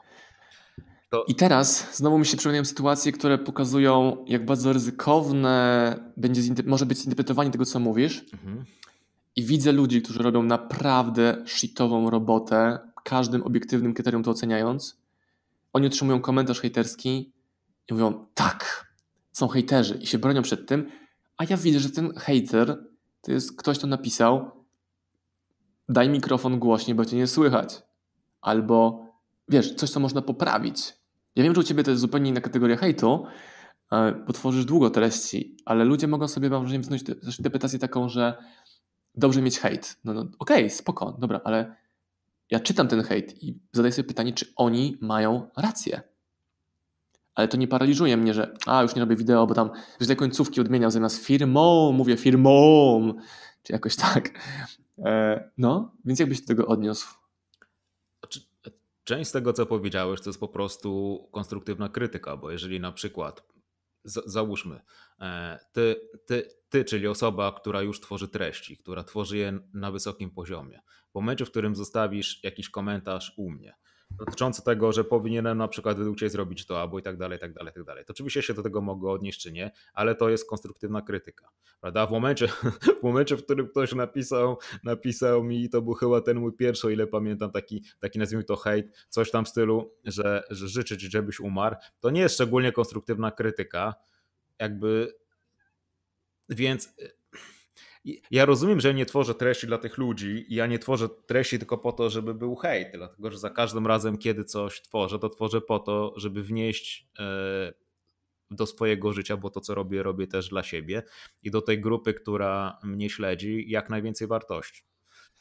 To, 1.12 1.24
I 1.28 1.36
teraz 1.36 1.98
znowu 1.98 2.20
mi 2.20 2.26
się 2.26 2.38
przypominają 2.38 2.66
sytuacje, 2.66 3.12
które 3.12 3.38
pokazują, 3.38 4.26
jak 4.28 4.46
bardzo 4.46 4.74
ryzykowne 4.74 5.96
będzie 6.18 6.42
może 6.66 6.86
być 6.86 6.98
zinterpretowanie 6.98 7.52
tego, 7.52 7.66
co 7.66 7.80
mówisz. 7.80 8.26
mhm. 8.34 8.66
I 9.36 9.44
widzę 9.44 9.72
ludzi, 9.72 10.02
którzy 10.02 10.24
robią 10.24 10.44
naprawdę 10.44 11.44
shitową 11.46 12.10
robotę, 12.10 12.80
każdym 13.04 13.44
obiektywnym 13.44 13.94
kryterium 13.94 14.24
to 14.24 14.32
oceniając. 14.32 15.02
Oni 15.74 15.88
otrzymują 15.88 16.22
komentarz 16.22 16.60
hejterski 16.60 17.34
i 17.90 17.94
mówią, 17.94 18.26
tak, 18.34 18.88
są 19.32 19.48
hejterzy 19.48 19.96
i 19.96 20.08
się 20.08 20.20
bronią 20.20 20.42
przed 20.42 20.68
tym, 20.68 20.92
a 21.38 21.44
ja 21.44 21.58
widzę, 21.58 21.80
że 21.80 21.90
ten 21.90 22.14
hejter 22.16 22.86
to 23.22 23.32
jest 23.32 23.58
ktoś, 23.58 23.78
kto 23.78 23.88
napisał 23.88 24.52
daj 25.90 26.10
mikrofon 26.10 26.60
głośniej, 26.60 26.96
bo 26.96 27.06
cię 27.06 27.18
nie 27.18 27.28
słychać. 27.28 27.84
Albo, 28.42 29.06
wiesz, 29.48 29.76
coś, 29.76 29.90
co 29.90 30.00
można 30.00 30.22
poprawić. 30.22 31.01
Ja 31.36 31.44
wiem, 31.44 31.56
że 31.56 31.62
u 31.62 31.64
ciebie 31.64 31.84
to 31.84 31.92
jest 31.92 32.02
zupełnie 32.02 32.30
inna 32.30 32.42
kategoria 32.42 32.78
hejtu, 32.78 33.26
e, 33.92 34.12
bo 34.28 34.34
tworzysz 34.34 34.66
długo 34.66 34.90
treści, 34.90 35.58
ale 35.66 35.86
ludzie 35.86 36.08
mogą 36.08 36.28
sobie, 36.28 36.50
mam 36.50 36.62
wrażenie, 36.62 37.00
te- 37.00 37.16
też 37.16 37.40
interpretację 37.40 37.80
taką, 37.80 38.10
że 38.10 38.38
dobrze 39.16 39.42
mieć 39.42 39.60
hejt. 39.60 40.00
No, 40.04 40.14
no 40.14 40.26
okej, 40.40 40.70
spoko, 40.70 41.18
dobra, 41.20 41.42
ale 41.44 41.76
ja 42.52 42.60
czytam 42.60 42.88
ten 42.88 43.04
hejt 43.04 43.44
i 43.44 43.60
zadaję 43.72 43.92
sobie 43.92 44.08
pytanie, 44.08 44.34
czy 44.34 44.54
oni 44.56 44.98
mają 45.02 45.50
rację. 45.58 46.02
Ale 47.36 47.48
to 47.48 47.58
nie 47.58 47.68
paraliżuje 47.68 48.18
mnie, 48.18 48.34
że 48.34 48.54
a, 48.66 48.82
już 48.82 48.96
nie 48.96 49.00
robię 49.02 49.16
wideo, 49.16 49.48
bo 49.48 49.54
tam 49.54 49.70
źle 50.02 50.16
końcówki 50.16 50.62
odmieniał 50.62 50.92
zamiast 50.92 51.26
firmą, 51.26 51.92
mówię 51.92 52.18
firmą, 52.18 53.14
czy 53.64 53.74
jakoś 53.74 53.96
tak. 53.96 54.30
E, 55.06 55.50
no, 55.58 55.92
więc 56.06 56.20
jakbyś 56.20 56.42
do 56.42 56.48
tego 56.48 56.68
odniósł? 56.68 57.21
Część 59.12 59.30
z 59.30 59.34
tego, 59.34 59.54
co 59.54 59.66
powiedziałeś, 59.66 60.22
to 60.22 60.30
jest 60.30 60.40
po 60.40 60.48
prostu 60.48 61.20
konstruktywna 61.32 61.90
krytyka, 61.90 62.38
bo 62.38 62.52
jeżeli 62.52 62.80
na 62.80 62.92
przykład, 62.92 63.44
za- 64.04 64.22
załóżmy, 64.26 64.82
e, 65.22 65.60
ty, 65.74 65.96
ty, 66.26 66.48
ty, 66.70 66.86
czyli 66.86 67.08
osoba, 67.08 67.52
która 67.52 67.82
już 67.82 68.00
tworzy 68.00 68.28
treści, 68.28 68.78
która 68.78 69.04
tworzy 69.04 69.38
je 69.38 69.60
na 69.74 69.92
wysokim 69.92 70.30
poziomie, 70.30 70.82
w 71.12 71.16
momencie, 71.16 71.46
w 71.46 71.52
którym 71.52 71.76
zostawisz 71.76 72.44
jakiś 72.44 72.70
komentarz 72.70 73.34
u 73.38 73.52
mnie, 73.52 73.74
dotyczący 74.20 74.64
tego, 74.64 74.92
że 74.92 75.04
powinienem 75.04 75.58
na 75.58 75.68
przykład 75.68 75.98
według 75.98 76.18
Ciebie 76.18 76.30
zrobić 76.30 76.66
to, 76.66 76.82
albo 76.82 77.00
i 77.00 77.02
tak 77.02 77.18
dalej, 77.18 77.38
i 77.38 77.42
tak 77.42 77.54
dalej, 77.54 77.72
i 77.72 77.74
tak 77.74 77.84
dalej. 77.84 78.06
To 78.06 78.12
oczywiście 78.12 78.42
się 78.42 78.54
do 78.54 78.64
tego 78.64 78.82
mogę 78.82 79.10
odnieść, 79.10 79.42
czy 79.42 79.52
nie, 79.52 79.72
ale 79.94 80.16
to 80.16 80.30
jest 80.30 80.50
konstruktywna 80.50 81.02
krytyka. 81.02 81.50
Prawda? 81.82 82.08
W 82.08 82.12
momencie, 82.12 82.48
w 83.00 83.04
momencie, 83.04 83.38
w 83.38 83.44
którym 83.44 83.68
ktoś 83.68 83.94
napisał, 83.96 84.58
napisał 84.84 85.44
mi, 85.44 85.70
to 85.70 85.82
był 85.82 85.94
chyba 85.94 86.22
ten 86.22 86.40
mój 86.40 86.54
pierwszy, 86.54 86.88
o 86.88 86.90
ile 86.90 87.08
pamiętam, 87.08 87.52
taki, 87.52 87.84
taki 88.00 88.20
nazwijmy 88.20 88.44
to 88.44 88.56
hejt, 88.56 89.06
coś 89.10 89.32
tam 89.32 89.46
w 89.46 89.50
stylu, 89.50 89.92
że, 90.04 90.44
że 90.50 90.68
życzę 90.68 90.98
Ci, 90.98 91.12
żebyś 91.12 91.40
umarł, 91.40 91.76
to 92.00 92.10
nie 92.10 92.22
jest 92.22 92.36
szczególnie 92.36 92.72
konstruktywna 92.72 93.32
krytyka, 93.32 93.96
jakby, 94.60 95.14
więc 96.50 96.96
ja 98.32 98.46
rozumiem, 98.46 98.80
że 98.80 98.94
nie 98.94 99.06
tworzę 99.06 99.36
treści 99.36 99.68
dla 99.68 99.78
tych 99.78 99.98
ludzi 99.98 100.46
i 100.50 100.56
ja 100.56 100.68
nie 100.68 100.80
tworzę 100.80 101.10
treści 101.10 101.60
tylko 101.60 101.78
po 101.78 101.92
to, 101.92 102.10
żeby 102.10 102.34
był 102.34 102.56
hejt, 102.56 102.88
dlatego 102.94 103.32
że 103.32 103.38
za 103.38 103.50
każdym 103.50 103.88
razem, 103.88 104.18
kiedy 104.18 104.44
coś 104.44 104.82
tworzę, 104.82 105.20
to 105.20 105.30
tworzę 105.30 105.62
po 105.62 105.80
to, 105.80 106.14
żeby 106.18 106.44
wnieść 106.44 107.10
e, 107.20 107.74
do 108.52 108.66
swojego 108.66 109.14
życia, 109.14 109.38
bo 109.38 109.50
to, 109.50 109.62
co 109.62 109.76
robię, 109.76 110.04
robię 110.04 110.28
też 110.28 110.50
dla 110.50 110.64
siebie 110.64 111.04
i 111.44 111.52
do 111.52 111.62
tej 111.62 111.82
grupy, 111.82 112.14
która 112.14 112.80
mnie 112.84 113.10
śledzi, 113.10 113.70
jak 113.70 113.90
najwięcej 113.90 114.28
wartości. 114.28 114.84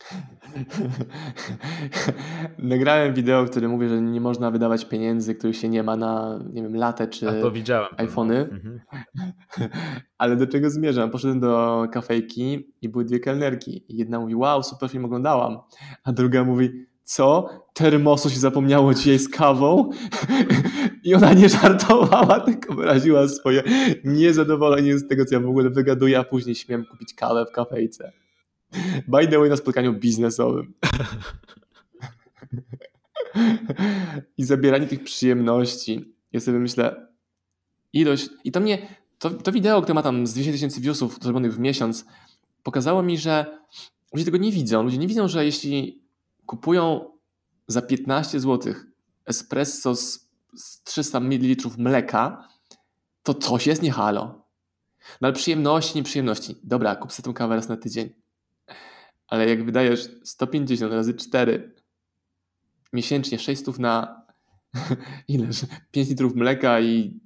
Nagrałem 2.58 3.14
wideo, 3.14 3.44
w 3.44 3.50
którym 3.50 3.70
mówię, 3.70 3.88
że 3.88 4.02
nie 4.02 4.20
można 4.20 4.50
wydawać 4.50 4.84
pieniędzy, 4.84 5.34
których 5.34 5.56
się 5.56 5.68
nie 5.68 5.82
ma 5.82 5.96
na, 5.96 6.40
nie 6.52 6.62
wiem, 6.62 6.76
latę 6.76 7.08
czy 7.08 7.26
iPhony. 7.96 8.38
Mhm. 8.38 8.80
Ale 10.18 10.36
do 10.36 10.46
czego 10.46 10.70
zmierzam? 10.70 11.10
Poszedłem 11.10 11.40
do 11.40 11.86
kafejki 11.92 12.72
i 12.82 12.88
były 12.88 13.04
dwie 13.04 13.20
kelnerki. 13.20 13.84
Jedna 13.88 14.20
mówi, 14.20 14.34
wow, 14.34 14.62
super 14.62 14.90
film 14.90 15.04
oglądałam. 15.04 15.58
A 16.04 16.12
druga 16.12 16.44
mówi, 16.44 16.86
co? 17.04 17.48
Termosu 17.74 18.30
się 18.30 18.38
zapomniało 18.38 18.94
dzisiaj 18.94 19.18
z 19.18 19.28
kawą? 19.28 19.90
I 21.04 21.14
ona 21.14 21.32
nie 21.32 21.48
żartowała, 21.48 22.40
tylko 22.40 22.74
wyraziła 22.74 23.28
swoje 23.28 23.62
niezadowolenie 24.04 24.98
z 24.98 25.08
tego, 25.08 25.24
co 25.24 25.34
ja 25.34 25.40
w 25.40 25.48
ogóle 25.48 25.70
wygaduję, 25.70 26.18
a 26.18 26.24
później 26.24 26.54
śmiem 26.54 26.84
kupić 26.84 27.14
kawę 27.14 27.46
w 27.46 27.52
kafejce. 27.52 28.12
By 29.08 29.28
the 29.28 29.38
way, 29.38 29.50
na 29.50 29.56
spotkaniu 29.56 29.92
biznesowym. 29.92 30.74
I 34.38 34.44
zabieranie 34.44 34.86
tych 34.86 35.04
przyjemności. 35.04 36.14
Ja 36.32 36.40
sobie 36.40 36.58
myślę, 36.58 37.06
ilość. 37.92 38.28
I 38.44 38.52
to 38.52 38.60
mnie, 38.60 38.96
to, 39.18 39.30
to 39.30 39.52
wideo, 39.52 39.82
które 39.82 39.94
ma 39.94 40.02
tam 40.02 40.26
z 40.26 40.32
200 40.32 40.52
tysięcy 40.52 40.80
viewsów 40.80 41.18
zrobionych 41.22 41.54
w 41.54 41.58
miesiąc, 41.58 42.04
pokazało 42.62 43.02
mi, 43.02 43.18
że 43.18 43.58
ludzie 44.12 44.24
tego 44.24 44.36
nie 44.38 44.52
widzą. 44.52 44.82
Ludzie 44.82 44.98
nie 44.98 45.08
widzą, 45.08 45.28
że 45.28 45.44
jeśli 45.44 46.02
kupują 46.46 47.10
za 47.66 47.82
15 47.82 48.40
zł 48.40 48.74
espresso 49.26 49.94
z, 49.94 50.28
z 50.56 50.82
300 50.82 51.20
ml 51.20 51.68
mleka, 51.78 52.48
to 53.22 53.34
coś 53.34 53.66
jest 53.66 53.82
nie 53.82 53.92
halo. 53.92 54.44
No 55.20 55.28
ale 55.28 55.32
przyjemności, 55.32 55.98
nieprzyjemności. 55.98 56.56
Dobra, 56.62 56.96
kup 56.96 57.12
sobie 57.12 57.24
tą 57.24 57.34
kawę 57.34 57.56
raz 57.56 57.68
na 57.68 57.76
tydzień. 57.76 58.19
Ale 59.30 59.48
jak 59.48 59.64
wydajesz 59.64 60.08
150 60.24 60.92
razy 60.92 61.14
4 61.14 61.74
miesięcznie 62.92 63.38
600 63.38 63.78
na 63.78 64.24
ileż? 65.28 65.66
5 65.90 66.08
litrów 66.08 66.34
mleka 66.34 66.80
i 66.80 67.20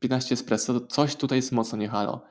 15 0.00 0.34
espresso, 0.34 0.80
to 0.80 0.86
coś 0.86 1.16
tutaj 1.16 1.38
jest 1.38 1.52
mocno 1.52 1.78
nie 1.78 1.88
halo. 1.88 2.24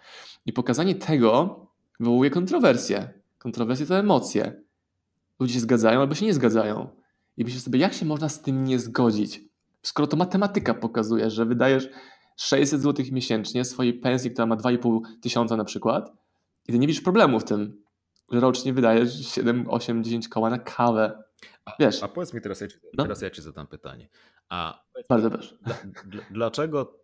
I 0.46 0.54
pokazanie 0.54 0.96
tego 0.96 1.60
wywołuje 2.00 2.30
kontrowersje. 2.30 3.14
Kontrowersje 3.38 3.86
to 3.86 4.00
emocje. 4.00 4.64
Ludzie 5.40 5.54
się 5.54 5.60
zgadzają 5.60 6.00
albo 6.00 6.16
się 6.16 6.26
nie 6.26 6.34
zgadzają. 6.34 6.90
I 7.38 7.44
myślę 7.44 7.60
sobie, 7.60 7.80
jak 7.80 7.94
się 7.94 8.06
można 8.06 8.30
z 8.30 8.42
tym 8.42 8.64
nie 8.64 8.80
zgodzić? 8.80 9.42
Skoro 9.82 10.08
to 10.08 10.18
matematyka 10.18 10.74
pokazuje, 10.74 11.30
że 11.30 11.46
wydajesz 11.46 11.90
600 12.38 12.82
zł 12.82 13.06
miesięcznie 13.12 13.66
swojej 13.66 13.94
pensji, 13.94 14.32
która 14.32 14.46
ma 14.46 14.56
2,5 14.56 15.00
tysiąca 15.22 15.58
na 15.58 15.64
przykład, 15.64 16.14
i 16.68 16.72
ty 16.72 16.80
nie 16.80 16.88
widzisz 16.88 17.02
problemu 17.02 17.40
w 17.40 17.44
tym, 17.44 17.84
rocznie 18.32 18.74
wydajesz 18.74 19.28
7, 19.28 19.66
8, 19.70 20.04
10 20.04 20.28
koła 20.30 20.50
na 20.50 20.60
kawę. 20.60 21.24
Wiesz, 21.80 22.04
A 22.04 22.08
powiedz 22.08 22.34
mi 22.34 22.42
teraz, 22.42 22.62
ja 22.62 22.68
ci, 22.68 22.78
No. 22.94 23.04
teraz 23.04 23.22
ja 23.22 23.30
ci 23.30 23.42
zadam 23.42 23.68
pytanie. 23.68 24.10
A 24.50 24.84
bardzo 25.10 25.30
proszę. 25.32 25.58
Dla, 25.62 25.76
dla, 26.06 26.24
dlaczego, 26.32 27.00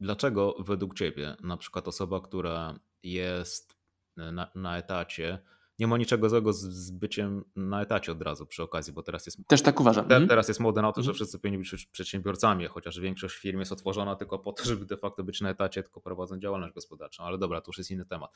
dlaczego 0.00 0.54
według 0.58 0.94
Ciebie 0.94 1.36
na 1.42 1.56
przykład 1.56 1.88
osoba, 1.88 2.20
która 2.20 2.78
jest 3.02 3.76
na, 4.16 4.50
na 4.54 4.78
etacie, 4.78 5.38
nie 5.78 5.86
ma 5.86 5.98
niczego 5.98 6.28
złego 6.30 6.52
z, 6.52 6.60
z 6.60 6.90
byciem 6.90 7.44
na 7.56 7.82
etacie 7.82 8.12
od 8.12 8.22
razu 8.22 8.46
przy 8.46 8.62
okazji, 8.62 8.92
bo 8.92 9.02
teraz 9.02 9.26
jest, 9.26 9.38
Też 9.48 9.62
tak 9.62 9.80
uważam. 9.80 10.08
te, 10.08 10.14
Mhm. 10.14 10.28
teraz 10.28 10.48
jest 10.48 10.60
moda 10.60 10.82
na 10.82 10.92
to, 10.92 11.02
że 11.02 11.04
Mhm. 11.10 11.14
wszyscy 11.14 11.38
powinni 11.38 11.58
być 11.58 11.86
przedsiębiorcami, 11.86 12.66
chociaż 12.66 13.00
większość 13.00 13.36
firm 13.36 13.58
jest 13.58 13.72
otworzona 13.72 14.16
tylko 14.16 14.38
po 14.38 14.52
to, 14.52 14.64
żeby 14.64 14.84
de 14.86 14.96
facto 14.96 15.24
być 15.24 15.40
na 15.40 15.50
etacie, 15.50 15.82
tylko 15.82 16.00
prowadząc 16.00 16.42
działalność 16.42 16.74
gospodarczą. 16.74 17.24
Ale 17.24 17.38
dobra, 17.38 17.60
to 17.60 17.68
już 17.68 17.78
jest 17.78 17.90
inny 17.90 18.04
temat. 18.06 18.30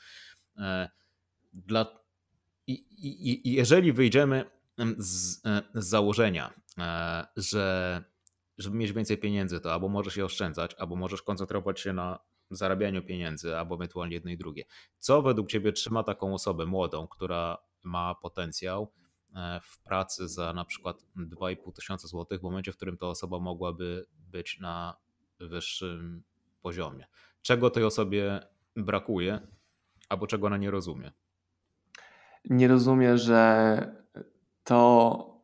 E, 0.57 0.89
Dla, 1.53 1.85
i, 2.67 3.47
i, 3.47 3.53
jeżeli 3.53 3.93
wyjdziemy 3.93 4.45
em, 4.77 4.95
z, 4.97 5.45
e, 5.45 5.61
z 5.73 5.87
założenia, 5.87 6.53
e, 6.77 7.27
że 7.35 8.03
żeby 8.57 8.77
mieć 8.77 8.91
więcej 8.91 9.17
pieniędzy, 9.17 9.59
to 9.59 9.73
albo 9.73 9.89
możesz 9.89 10.17
je 10.17 10.25
oszczędzać, 10.25 10.75
albo 10.75 10.95
możesz 10.95 11.21
koncentrować 11.21 11.79
się 11.79 11.93
na 11.93 12.19
zarabianiu 12.51 13.03
pieniędzy, 13.03 13.57
albo 13.57 13.75
ewentualnie 13.75 14.15
jedno 14.15 14.31
i 14.31 14.37
drugie. 14.37 14.65
Co 14.99 15.21
według 15.21 15.49
Ciebie 15.49 15.71
trzyma 15.71 16.03
taką 16.03 16.33
osobę 16.33 16.65
młodą, 16.65 17.07
która 17.07 17.57
ma 17.83 18.15
potencjał 18.15 18.91
e, 19.35 19.59
w 19.63 19.79
pracy 19.79 20.27
za 20.27 20.53
na 20.53 20.65
przykład 20.65 21.05
2,5 21.17 21.73
tysiąca 21.73 22.07
złotych, 22.07 22.39
w 22.39 22.43
momencie, 22.43 22.71
w 22.71 22.75
którym 22.75 22.97
ta 22.97 23.07
osoba 23.07 23.39
mogłaby 23.39 24.05
być 24.19 24.59
na 24.59 24.97
wyższym 25.39 26.23
poziomie? 26.61 27.07
Czego 27.41 27.69
tej 27.69 27.83
osobie 27.83 28.39
brakuje, 28.75 29.47
albo 30.09 30.27
czego 30.27 30.47
ona 30.47 30.57
nie 30.57 30.71
rozumie? 30.71 31.11
Nie 32.49 32.67
rozumie, 32.67 33.17
że 33.17 33.97
to, 34.63 35.43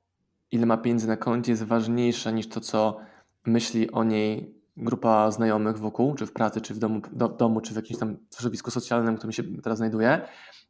ile 0.52 0.66
ma 0.66 0.78
pieniędzy 0.78 1.08
na 1.08 1.18
koncie, 1.18 1.52
jest 1.52 1.64
ważniejsze 1.64 2.34
niż 2.34 2.50
to, 2.50 2.60
co 2.60 3.00
myśli 3.46 3.92
o 3.92 4.04
niej 4.04 4.64
grupa 4.78 5.32
znajomych 5.32 5.78
wokół, 5.78 6.16
czy 6.16 6.26
w 6.26 6.34
pracy, 6.34 6.62
czy 6.62 6.74
w 6.74 6.80
domu, 6.80 7.02
do, 7.12 7.30
domu 7.30 7.62
czy 7.62 7.74
w 7.74 7.76
jakimś 7.76 8.00
tam 8.00 8.18
środowisku 8.36 8.72
socjalnym, 8.72 9.16
w 9.16 9.18
którym 9.18 9.32
się 9.32 9.44
teraz 9.62 9.78
znajduję, 9.78 10.22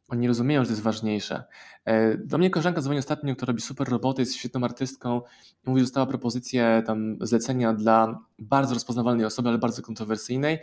oni 0.08 0.28
rozumieją, 0.28 0.62
że 0.62 0.66
to 0.66 0.72
jest 0.72 0.82
ważniejsze. 0.82 1.44
E, 1.84 2.18
do 2.18 2.38
mnie 2.38 2.50
koleżanka 2.50 2.80
dzwoni 2.80 2.98
ostatnio, 2.98 3.36
która 3.36 3.50
robi 3.50 3.60
super 3.60 3.88
roboty, 3.88 4.22
jest 4.22 4.34
świetną 4.34 4.64
artystką 4.64 5.22
mówi, 5.66 5.80
że 5.80 5.84
dostała 5.84 6.06
propozycję 6.06 6.82
tam 6.86 7.16
zlecenia 7.20 7.72
dla 7.72 8.20
bardzo 8.38 8.74
rozpoznawalnej 8.74 9.26
osoby, 9.26 9.48
ale 9.48 9.58
bardzo 9.58 9.82
kontrowersyjnej 9.82 10.58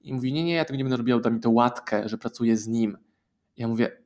i 0.00 0.14
mówi, 0.14 0.32
nie, 0.32 0.44
nie, 0.44 0.54
ja 0.54 0.64
tego 0.64 0.76
nie 0.76 0.84
będę 0.84 0.96
robiła, 0.96 1.20
da 1.20 1.30
mi 1.30 1.40
to 1.40 1.50
łatkę, 1.50 2.08
że 2.08 2.18
pracuję 2.18 2.56
z 2.56 2.68
nim. 2.68 2.98
Ja 3.56 3.68
mówię, 3.68 4.03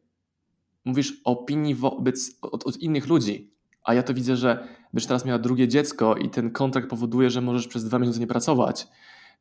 mówisz 0.89 1.21
o 1.25 1.31
opinii 1.31 1.75
wobec, 1.75 2.39
od, 2.43 2.67
od 2.67 2.77
innych 2.77 3.07
ludzi, 3.07 3.51
a 3.85 3.95
ja 3.95 4.03
to 4.03 4.15
widzę, 4.15 4.37
że 4.37 4.69
będziesz 4.93 5.07
teraz 5.07 5.25
miała 5.25 5.39
drugie 5.39 5.69
dziecko 5.69 6.17
i 6.17 6.31
ten 6.31 6.51
kontrakt 6.51 6.89
powoduje, 6.89 7.31
że 7.31 7.41
możesz 7.41 7.69
przez 7.69 7.85
dwa 7.85 7.99
miesiące 7.99 8.21
nie 8.21 8.27
pracować. 8.27 8.89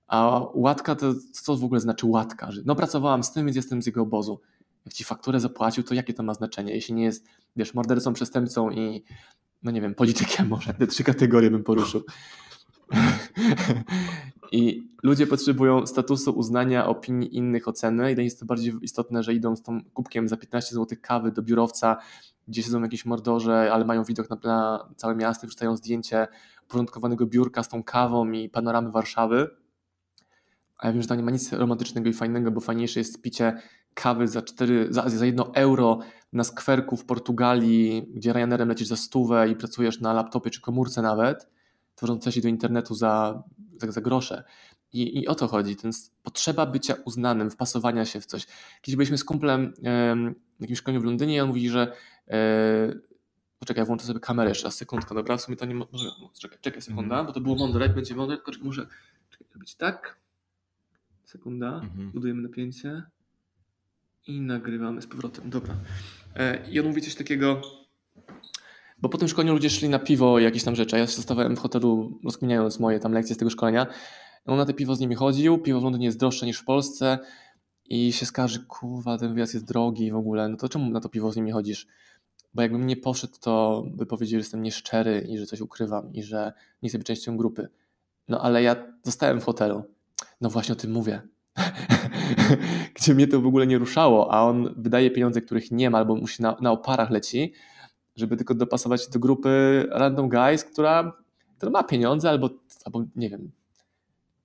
A 0.08 0.42
łatka 0.54 0.96
to 0.96 1.14
co 1.32 1.58
w 1.58 1.64
ogóle 1.64 1.80
znaczy 1.80 2.08
łatka? 2.08 2.52
Że 2.52 2.62
no 2.66 2.76
pracowałam 2.76 3.24
z 3.24 3.34
tym, 3.34 3.46
więc 3.46 3.56
jestem 3.56 3.82
z 3.82 3.86
jego 3.86 4.02
obozu. 4.02 4.42
Jak 4.86 4.94
ci 4.94 5.04
fakturę 5.04 5.40
zapłacił, 5.40 5.84
to 5.84 5.94
jakie 5.94 6.14
to 6.14 6.24
ma 6.24 6.34
znaczenie? 6.34 6.74
Jeśli 6.74 6.94
nie 6.94 7.04
jest, 7.04 7.28
wiesz, 7.56 7.74
mordercą, 7.74 8.14
przestępcą 8.14 8.72
i 8.72 9.04
no 9.64 9.72
nie 9.72 9.82
wiem, 9.82 9.96
politykiem 9.96 10.48
może, 10.54 10.74
te 10.74 10.88
trzy 10.88 11.04
kategorie 11.04 11.52
bym 11.52 11.64
poruszył. 11.64 12.04
I 14.52 14.84
ludzie 15.04 15.28
potrzebują 15.28 15.86
statusu 15.86 16.32
uznania 16.32 16.88
opinii 16.88 17.38
innych, 17.38 17.68
oceny 17.68 18.12
i 18.12 18.16
dla 18.16 18.24
nich 18.24 18.32
jest 18.32 18.40
to 18.40 18.46
bardziej 18.46 18.74
istotne, 18.82 19.24
że 19.24 19.34
idą 19.34 19.56
z 19.56 19.62
tą 19.62 19.84
kubkiem 19.94 20.28
za 20.28 20.38
15 20.38 20.76
zł 20.76 20.98
kawy 21.02 21.32
do 21.32 21.42
biurowca, 21.42 21.98
gdzie 22.48 22.64
siedzą 22.64 22.82
jakieś 22.82 23.06
mordorze, 23.06 23.74
ale 23.74 23.86
mają 23.86 24.04
widok 24.04 24.30
na, 24.30 24.38
na 24.44 24.90
całe 24.96 25.16
miasto, 25.16 25.48
wrzucają 25.48 25.78
zdjęcie 25.78 26.28
uporządkowanego 26.64 27.26
biurka 27.26 27.64
z 27.64 27.70
tą 27.70 27.84
kawą 27.84 28.32
i 28.32 28.50
panoramy 28.50 28.92
Warszawy. 28.92 29.50
A 30.78 30.88
ja 30.88 30.94
wiem, 30.94 31.02
że 31.02 31.08
tam 31.08 31.18
nie 31.18 31.24
ma 31.24 31.32
nic 31.32 31.54
romantycznego 31.54 32.10
i 32.10 32.14
fajnego, 32.14 32.52
bo 32.52 32.62
fajniejsze 32.62 33.00
jest 33.00 33.22
picie 33.22 33.62
kawy 33.94 34.28
za, 34.28 34.42
4, 34.42 34.88
za, 34.90 35.10
za 35.10 35.26
1 35.26 35.46
euro 35.54 36.00
na 36.34 36.44
skwerku 36.44 36.98
w 36.98 37.06
Portugalii, 37.06 38.12
gdzie 38.14 38.34
Ryanerem 38.34 38.70
lecisz 38.70 38.88
za 38.88 38.96
stówę 38.96 39.50
i 39.50 39.56
pracujesz 39.56 40.02
na 40.02 40.14
laptopie 40.14 40.50
czy 40.50 40.62
komórce 40.62 41.02
nawet, 41.02 41.48
tworząc 41.98 42.24
sesję 42.24 42.42
do 42.42 42.48
internetu 42.48 42.96
za, 42.96 43.44
za, 43.78 43.92
za 43.92 44.02
grosze. 44.02 44.44
I, 44.94 45.20
I 45.20 45.28
o 45.28 45.36
to 45.36 45.48
chodzi, 45.48 45.76
ten 45.76 45.92
potrzeba 46.24 46.66
bycia 46.66 46.96
uznanym, 47.06 47.52
wpasowania 47.52 48.06
się 48.06 48.22
w 48.22 48.26
coś. 48.26 48.46
Kiedyś 48.82 48.96
byliśmy 48.96 49.18
z 49.18 49.24
kumplem 49.24 49.74
w 50.60 50.62
jakimś 50.62 50.80
szkoleniu 50.80 51.02
w 51.02 51.06
Londynie 51.06 51.36
i 51.36 51.40
on 51.40 51.48
mówi, 51.48 51.70
że 51.70 51.94
e, 52.28 52.94
poczekaj, 53.60 53.86
włączę 53.86 54.06
sobie 54.06 54.20
kamerę 54.20 54.50
jeszcze 54.50 54.66
raz, 54.66 54.76
sekundkę, 54.76 55.16
dobra, 55.16 55.38
w 55.38 55.42
sumie 55.42 55.58
to 55.58 55.66
nie 55.66 55.76
może, 55.76 56.06
no, 56.22 56.32
czekaj, 56.40 56.58
czekaj 56.62 56.82
sekunda, 56.82 57.16
mm. 57.16 57.28
bo 57.28 57.34
to 57.34 57.42
było 57.42 57.56
mądre, 57.56 57.86
jak 57.86 57.96
będzie 57.96 58.16
mądre, 58.16 58.38
tylko 58.38 58.52
muszę 58.64 58.88
czekaj, 59.30 59.48
robić 59.54 59.76
tak, 59.76 60.20
sekunda, 61.24 61.82
-hmm. 61.82 62.12
budujemy 62.12 62.42
napięcie 62.42 63.04
i 64.28 64.42
nagrywamy 64.42 65.02
z 65.02 65.08
powrotem, 65.08 65.50
dobra. 65.50 65.76
E, 66.36 66.70
I 66.70 66.80
on 66.80 66.88
mówi 66.88 67.02
coś 67.02 67.16
takiego, 67.16 67.62
bo 68.98 69.10
po 69.10 69.18
tym 69.18 69.28
szkoleniu 69.28 69.54
ludzie 69.54 69.70
szli 69.70 69.90
na 69.90 70.00
piwo 70.00 70.40
i 70.40 70.44
jakieś 70.44 70.64
tam 70.64 70.76
rzeczy, 70.76 70.98
ja 70.98 71.06
zostawałem 71.06 71.56
w 71.56 71.60
hotelu 71.60 72.20
rozkminiając 72.24 72.80
moje 72.80 73.00
tam 73.00 73.12
lekcje 73.12 73.36
z 73.36 73.38
tego 73.38 73.52
szkolenia, 73.52 73.88
on 74.46 74.58
na 74.58 74.66
te 74.66 74.74
piwo 74.74 74.96
z 74.96 75.00
nimi 75.00 75.16
chodził, 75.16 75.58
piwo 75.58 75.80
w 75.80 75.84
Londynie 75.84 76.06
jest 76.06 76.20
droższe 76.20 76.46
niż 76.46 76.60
w 76.60 76.66
Polsce 76.66 77.20
i 77.86 78.14
się 78.14 78.26
skarży, 78.26 78.66
kurwa, 78.66 79.18
ten 79.18 79.34
wyjazd 79.34 79.54
jest 79.54 79.68
drogi 79.68 80.12
w 80.12 80.16
ogóle, 80.16 80.50
no 80.50 80.58
to 80.58 80.70
czemu 80.70 80.92
na 80.92 81.00
to 81.00 81.10
piwo 81.10 81.32
z 81.32 81.36
nimi 81.36 81.52
chodzisz? 81.52 81.88
Bo 82.54 82.62
jakbym 82.62 82.88
nie 82.88 82.98
poszedł, 82.98 83.34
to 83.42 83.84
by 83.88 84.06
powiedzieli, 84.06 84.40
że 84.42 84.46
jestem 84.46 84.62
nieszczery 84.62 85.28
i 85.30 85.38
że 85.38 85.46
coś 85.46 85.62
ukrywam 85.62 86.14
i 86.14 86.24
że 86.24 86.54
nie 86.84 86.90
chcę 86.90 86.98
być 86.98 87.08
częścią 87.08 87.38
grupy. 87.38 87.70
No 88.28 88.42
ale 88.42 88.64
ja 88.64 88.76
zostałem 89.04 89.42
w 89.42 89.44
hotelu. 89.44 89.84
No 90.42 90.50
właśnie 90.50 90.74
o 90.74 90.76
tym 90.76 90.92
mówię. 90.92 91.22
Gdzie 92.96 93.14
mnie 93.14 93.28
to 93.28 93.42
w 93.42 93.48
ogóle 93.48 93.68
nie 93.68 93.78
ruszało, 93.78 94.34
a 94.34 94.42
on 94.42 94.74
wydaje 94.78 95.12
pieniądze, 95.12 95.42
których 95.42 95.72
nie 95.72 95.90
ma, 95.90 95.98
albo 95.98 96.16
musi 96.16 96.42
na, 96.42 96.58
na 96.62 96.72
oparach 96.72 97.10
leci, 97.10 97.54
żeby 98.18 98.38
tylko 98.38 98.56
dopasować 98.56 99.08
do 99.08 99.20
grupy 99.20 99.86
random 99.92 100.30
guys, 100.30 100.64
która, 100.64 101.14
która 101.58 101.72
ma 101.72 101.84
pieniądze 101.84 102.30
albo, 102.30 102.50
albo 102.86 103.04
nie 103.16 103.30
wiem, 103.30 103.52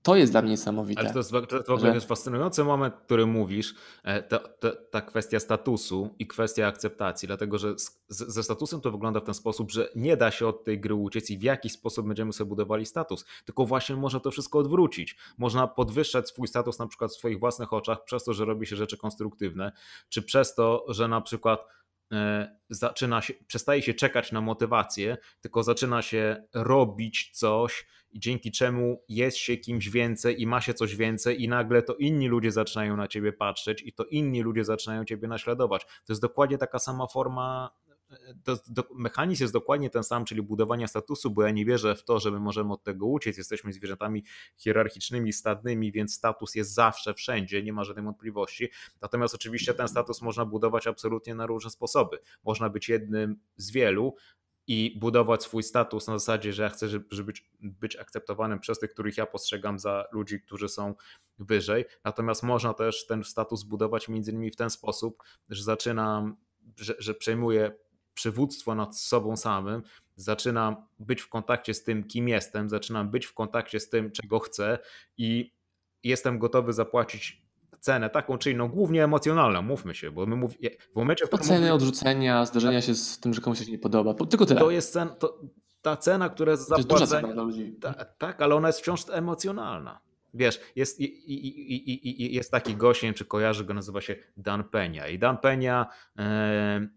to 0.03 0.16
jest 0.16 0.33
dla 0.33 0.43
mnie 0.43 0.51
niesamowite. 0.51 1.01
Ale 1.01 1.12
to 1.12 1.18
jest, 1.18 1.31
to 1.31 1.57
jest 1.57 1.68
w 1.68 1.70
ogóle 1.70 2.01
że... 2.01 2.07
fascynujący 2.07 2.64
moment, 2.64 2.95
który 2.95 3.27
mówisz, 3.27 3.75
e, 4.05 4.23
ta, 4.23 4.39
ta, 4.39 4.70
ta, 4.91 5.01
kwestia 5.01 5.41
statusu 5.41 6.14
i 6.18 6.27
kwestia 6.27 6.66
akceptacji, 6.66 7.27
dlatego 7.27 7.59
że 7.59 7.79
z, 7.79 8.01
ze 8.09 8.43
statusem 8.43 8.81
to 8.81 8.91
wygląda 8.91 9.20
w 9.20 9.25
ten 9.25 9.35
sposób, 9.35 9.70
że 9.70 9.89
nie 9.97 10.16
da 10.16 10.31
się 10.31 10.47
od 10.47 10.64
tej 10.64 10.81
gry 10.81 10.95
uciec 10.95 11.31
i 11.31 11.39
w 11.39 11.43
jaki 11.43 11.70
sposób 11.70 12.07
będziemy 12.07 12.33
sobie 12.33 12.49
budowali 12.49 12.87
status, 12.87 13.25
tylko 13.45 13.66
właśnie 13.66 13.97
można 13.97 14.20
to 14.20 14.31
wszystko 14.31 14.59
odwrócić. 14.59 15.16
Można 15.39 15.66
podwyższać 15.66 16.29
swój 16.29 16.49
status 16.49 16.79
na 16.79 16.87
przykład 16.87 17.11
w 17.11 17.14
swoich 17.14 17.39
własnych 17.39 17.73
oczach 17.73 18.05
przez 18.05 18.25
to, 18.25 18.33
że 18.33 18.45
robi 18.45 18.66
się 18.66 18.77
rzeczy 18.77 18.97
konstruktywne, 18.97 19.73
czy 20.09 20.23
przez 20.23 20.55
to, 20.55 20.85
że 20.89 21.09
na 21.09 21.20
przykład 21.20 21.66
zaczyna 22.71 23.23
się, 23.23 23.35
przestaje 23.47 23.83
się 23.83 23.95
czekać 23.95 24.33
na 24.33 24.41
motywację, 24.41 25.17
tylko 25.41 25.63
zaczyna 25.63 26.03
się 26.03 26.45
robić 26.55 27.31
coś, 27.35 27.87
dzięki 28.15 28.51
czemu 28.51 29.05
jest 29.09 29.37
się 29.37 29.57
kimś 29.57 29.89
więcej 29.89 30.43
i 30.43 30.47
ma 30.47 30.61
się 30.61 30.75
coś 30.75 30.97
więcej 30.97 31.43
i 31.43 31.49
nagle 31.49 31.83
to 31.83 31.95
inni 31.95 32.29
ludzie 32.29 32.53
zaczynają 32.53 32.97
na 32.97 33.09
ciebie 33.09 33.33
patrzeć 33.33 33.83
i 33.83 33.93
to 33.93 34.05
inni 34.05 34.43
ludzie 34.43 34.65
zaczynają 34.65 35.05
ciebie 35.05 35.29
naśladować. 35.29 35.85
To 35.85 36.13
jest 36.13 36.23
dokładnie 36.23 36.59
taka 36.59 36.79
sama 36.79 37.07
forma 37.07 37.71
to, 38.45 38.59
mechanizm 38.95 39.45
jest 39.45 39.53
dokładnie 39.53 39.91
ten 39.91 40.05
sam, 40.05 40.25
czyli 40.25 40.43
budowania 40.43 40.87
statusu, 40.87 41.31
bo 41.31 41.43
ja 41.43 41.51
nie 41.51 41.65
wierzę 41.65 41.95
w 41.95 42.05
to, 42.05 42.21
że 42.21 42.31
my 42.31 42.41
możemy 42.41 42.73
od 42.73 42.83
tego 42.83 43.07
uciec. 43.07 43.39
Jesteśmy 43.39 43.73
zwierzętami 43.73 44.25
hierarchicznymi, 44.57 45.33
stadnymi, 45.33 45.93
więc 45.93 46.15
status 46.15 46.55
jest 46.55 46.75
zawsze 46.75 47.15
wszędzie, 47.15 47.63
nie 47.63 47.73
ma 47.73 47.85
żadnej 47.85 48.05
wątpliwości. 48.05 48.69
Natomiast 49.01 49.35
oczywiście 49.35 49.75
ten 49.75 49.89
status 49.89 50.23
można 50.23 50.45
budować 50.45 50.87
absolutnie 50.87 51.35
na 51.35 51.47
różne 51.47 51.71
sposoby. 51.71 52.19
Można 52.45 52.71
być 52.71 52.89
jednym 52.89 53.41
z 53.57 53.71
wielu, 53.71 54.15
i 54.67 54.99
budować 55.01 55.43
swój 55.43 55.63
status 55.63 56.07
na 56.07 56.19
zasadzie, 56.19 56.53
że 56.53 56.63
ja 56.63 56.69
chcę 56.69 56.89
żeby 56.89 57.25
być, 57.25 57.51
być 57.61 57.97
akceptowanym 57.97 58.61
przez 58.61 58.79
tych, 58.79 58.91
których 58.91 59.17
ja 59.17 59.27
postrzegam 59.27 59.79
za 59.79 60.05
ludzi, 60.13 60.41
którzy 60.41 60.69
są 60.69 60.95
wyżej. 61.39 61.85
Natomiast 62.05 62.43
można 62.43 62.75
też 62.75 63.07
ten 63.07 63.25
status 63.25 63.63
budować 63.63 64.09
między 64.09 64.31
innymi 64.31 64.51
w 64.51 64.57
ten 64.57 64.71
sposób, 64.71 65.23
że 65.49 65.65
zaczynam, 65.65 66.37
że, 66.77 66.95
że 66.99 67.15
przejmuję 67.15 67.73
przywództwo 68.15 68.75
nad 68.75 68.99
sobą 68.99 69.37
samym, 69.37 69.83
zaczynam 70.17 70.77
być 70.99 71.21
w 71.21 71.29
kontakcie 71.29 71.75
z 71.75 71.85
tym, 71.85 72.05
kim 72.05 72.29
jestem, 72.29 72.69
zaczynam 72.69 73.11
być 73.11 73.27
w 73.27 73.35
kontakcie 73.35 73.81
z 73.81 73.89
tym, 73.89 74.11
czego 74.11 74.39
chcę 74.39 74.79
i 75.17 75.53
jestem 76.05 76.39
gotowy 76.39 76.73
zapłacić 76.73 77.43
cenę 77.81 78.11
taką 78.11 78.39
czy 78.39 78.51
inną, 78.51 78.69
głównie 78.69 79.05
emocjonalną, 79.05 79.63
mówmy 79.63 79.95
się, 79.95 80.11
bo 80.11 80.27
my 80.27 80.37
mów... 80.37 80.53
w 80.93 80.97
momencie... 80.97 81.31
Oceny, 81.31 81.73
odrzucenia, 81.73 82.47
zdarzenia 82.47 82.79
tak. 82.79 82.87
się 82.87 82.95
z 82.95 83.21
tym, 83.21 83.35
że 83.35 83.41
komuś 83.41 83.59
się 83.59 83.73
nie 83.73 83.79
podoba, 83.79 84.15
tylko 84.15 84.47
tyle. 84.47 84.61
To 84.61 84.71
jest 84.71 84.93
cen, 84.93 85.09
to, 85.19 85.41
ta 85.83 85.97
cena, 85.97 86.29
która 86.29 86.53
jest 86.53 86.69
zapłacona... 86.69 87.35
Ta, 87.81 88.05
tak, 88.05 88.43
ale 88.43 88.55
ona 88.55 88.69
jest 88.69 88.81
wciąż 88.81 89.05
emocjonalna. 89.11 90.01
Wiesz, 90.35 90.61
jest, 90.76 91.01
i, 91.01 91.05
i, 91.05 92.22
i, 92.22 92.35
jest 92.35 92.51
taki 92.51 92.76
gość, 92.76 93.03
nie 93.03 93.07
wiem 93.07 93.14
czy 93.14 93.24
kojarzy 93.24 93.64
go, 93.64 93.74
nazywa 93.74 94.01
się 94.01 94.16
Dan 94.37 94.64
Penia. 94.64 95.09
I 95.09 95.18
Dan 95.18 95.39
Penia 95.39 95.87
e, 96.18 96.22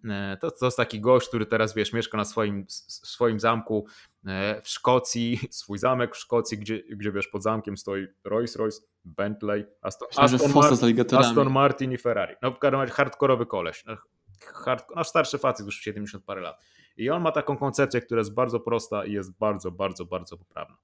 e, 0.10 0.38
to, 0.42 0.52
to 0.52 0.66
jest 0.66 0.78
taki 0.78 1.02
gość, 1.02 1.28
który 1.28 1.46
teraz, 1.46 1.74
wiesz, 1.74 1.94
mieszka 1.94 2.18
na 2.18 2.26
swoim, 2.26 2.66
swoim 2.68 3.40
zamku 3.40 3.86
e, 4.26 4.62
w 4.62 4.70
Szkocji, 4.70 5.40
swój 5.52 5.78
zamek 5.78 6.16
w 6.16 6.18
Szkocji, 6.18 6.58
gdzie, 6.58 6.84
gdzie 6.90 7.12
wiesz, 7.12 7.28
pod 7.28 7.44
zamkiem 7.44 7.78
stoi 7.78 8.08
Rolls 8.24 8.56
Royce, 8.56 8.82
Bentley, 9.06 9.66
Aston, 9.82 10.08
Aston, 10.18 10.58
Aston, 10.58 11.20
Aston 11.20 11.52
Martin 11.52 11.92
i 11.92 11.98
Ferrari. 11.98 12.36
No 12.42 12.52
w 12.52 12.60
każdym 12.60 12.82
razie 12.82 12.94
hardkorowy 12.94 13.46
koleś. 13.46 13.86
No, 13.86 13.98
hard, 14.40 14.86
no 14.96 15.04
starszy 15.04 15.38
facet 15.38 15.66
już 15.66 15.80
70 15.80 16.24
parę 16.24 16.42
lat. 16.42 16.62
I 16.98 17.10
on 17.10 17.22
ma 17.22 17.32
taką 17.32 17.58
koncepcję, 17.58 18.02
która 18.02 18.20
jest 18.20 18.34
bardzo 18.34 18.60
prosta 18.60 19.06
i 19.06 19.12
jest 19.12 19.38
bardzo, 19.38 19.72
bardzo, 19.72 20.06
bardzo 20.06 20.38
poprawna 20.38 20.78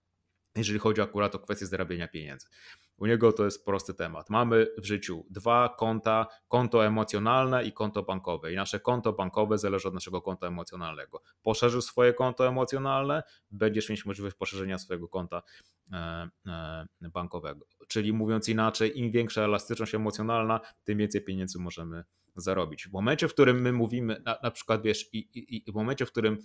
jeżeli 0.56 0.80
chodzi 0.80 1.02
akurat 1.02 1.36
o 1.36 1.40
kwestię 1.40 1.66
zarabiania 1.66 2.08
pieniędzy. 2.08 2.48
U 2.98 3.06
niego 3.06 3.34
to 3.34 3.46
jest 3.46 3.66
prosty 3.66 3.94
temat. 3.94 4.30
Mamy 4.30 4.68
w 4.78 4.86
życiu 4.86 5.26
dwa 5.30 5.76
konta, 5.80 6.28
konto 6.48 6.86
emocjonalne 6.86 7.64
i 7.64 7.74
konto 7.74 8.04
bankowe. 8.04 8.54
I 8.54 8.56
nasze 8.56 8.80
konto 8.80 9.14
bankowe 9.14 9.58
zależy 9.58 9.88
od 9.88 9.94
naszego 9.94 10.22
konta 10.22 10.48
emocjonalnego. 10.48 11.22
Poszerzysz 11.42 11.84
swoje 11.84 12.14
konto 12.14 12.48
emocjonalne, 12.48 13.24
będziesz 13.52 13.90
mieć 13.90 14.06
możliwość 14.06 14.36
poszerzenia 14.36 14.78
swojego 14.78 15.08
konta 15.08 15.42
e, 15.92 16.30
e, 16.48 17.10
bankowego. 17.14 17.66
Czyli 17.88 18.14
mówiąc 18.14 18.50
inaczej, 18.50 19.00
im 19.00 19.12
większa 19.12 19.42
elastyczność 19.42 19.96
emocjonalna, 19.96 20.60
tym 20.84 20.98
więcej 20.98 21.22
pieniędzy 21.22 21.60
możemy 21.60 22.04
zarobić. 22.36 22.88
W 22.88 22.92
momencie, 22.92 23.28
w 23.28 23.34
którym 23.34 23.62
my 23.62 23.74
mówimy, 23.74 24.22
na, 24.26 24.38
na 24.44 24.52
przykład 24.52 24.82
wiesz, 24.82 25.14
i, 25.14 25.18
i, 25.18 25.70
i 25.70 25.72
w 25.72 25.76
momencie, 25.76 26.06
w 26.06 26.12
którym 26.12 26.38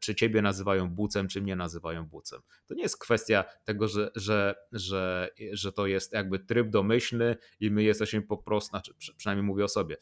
czy 0.00 0.14
ciebie 0.14 0.42
nazywają 0.42 0.90
bucem, 0.90 1.28
czy 1.28 1.42
mnie 1.42 1.56
nazywają 1.56 2.06
bucem. 2.06 2.40
To 2.66 2.74
nie 2.74 2.82
jest 2.82 2.98
kwestia 2.98 3.44
tego, 3.64 3.88
że, 3.88 4.10
że, 4.16 4.54
że, 4.72 5.30
że 5.52 5.72
to 5.72 5.86
jest 5.86 6.12
jakby 6.12 6.38
tryb 6.38 6.70
domyślny 6.70 7.36
i 7.60 7.70
my 7.70 7.82
jesteśmy 7.82 8.22
po 8.22 8.36
prostu, 8.38 8.70
znaczy 8.70 8.94
przynajmniej 9.16 9.46
mówię 9.46 9.64
o 9.64 9.68
sobie, 9.68 9.96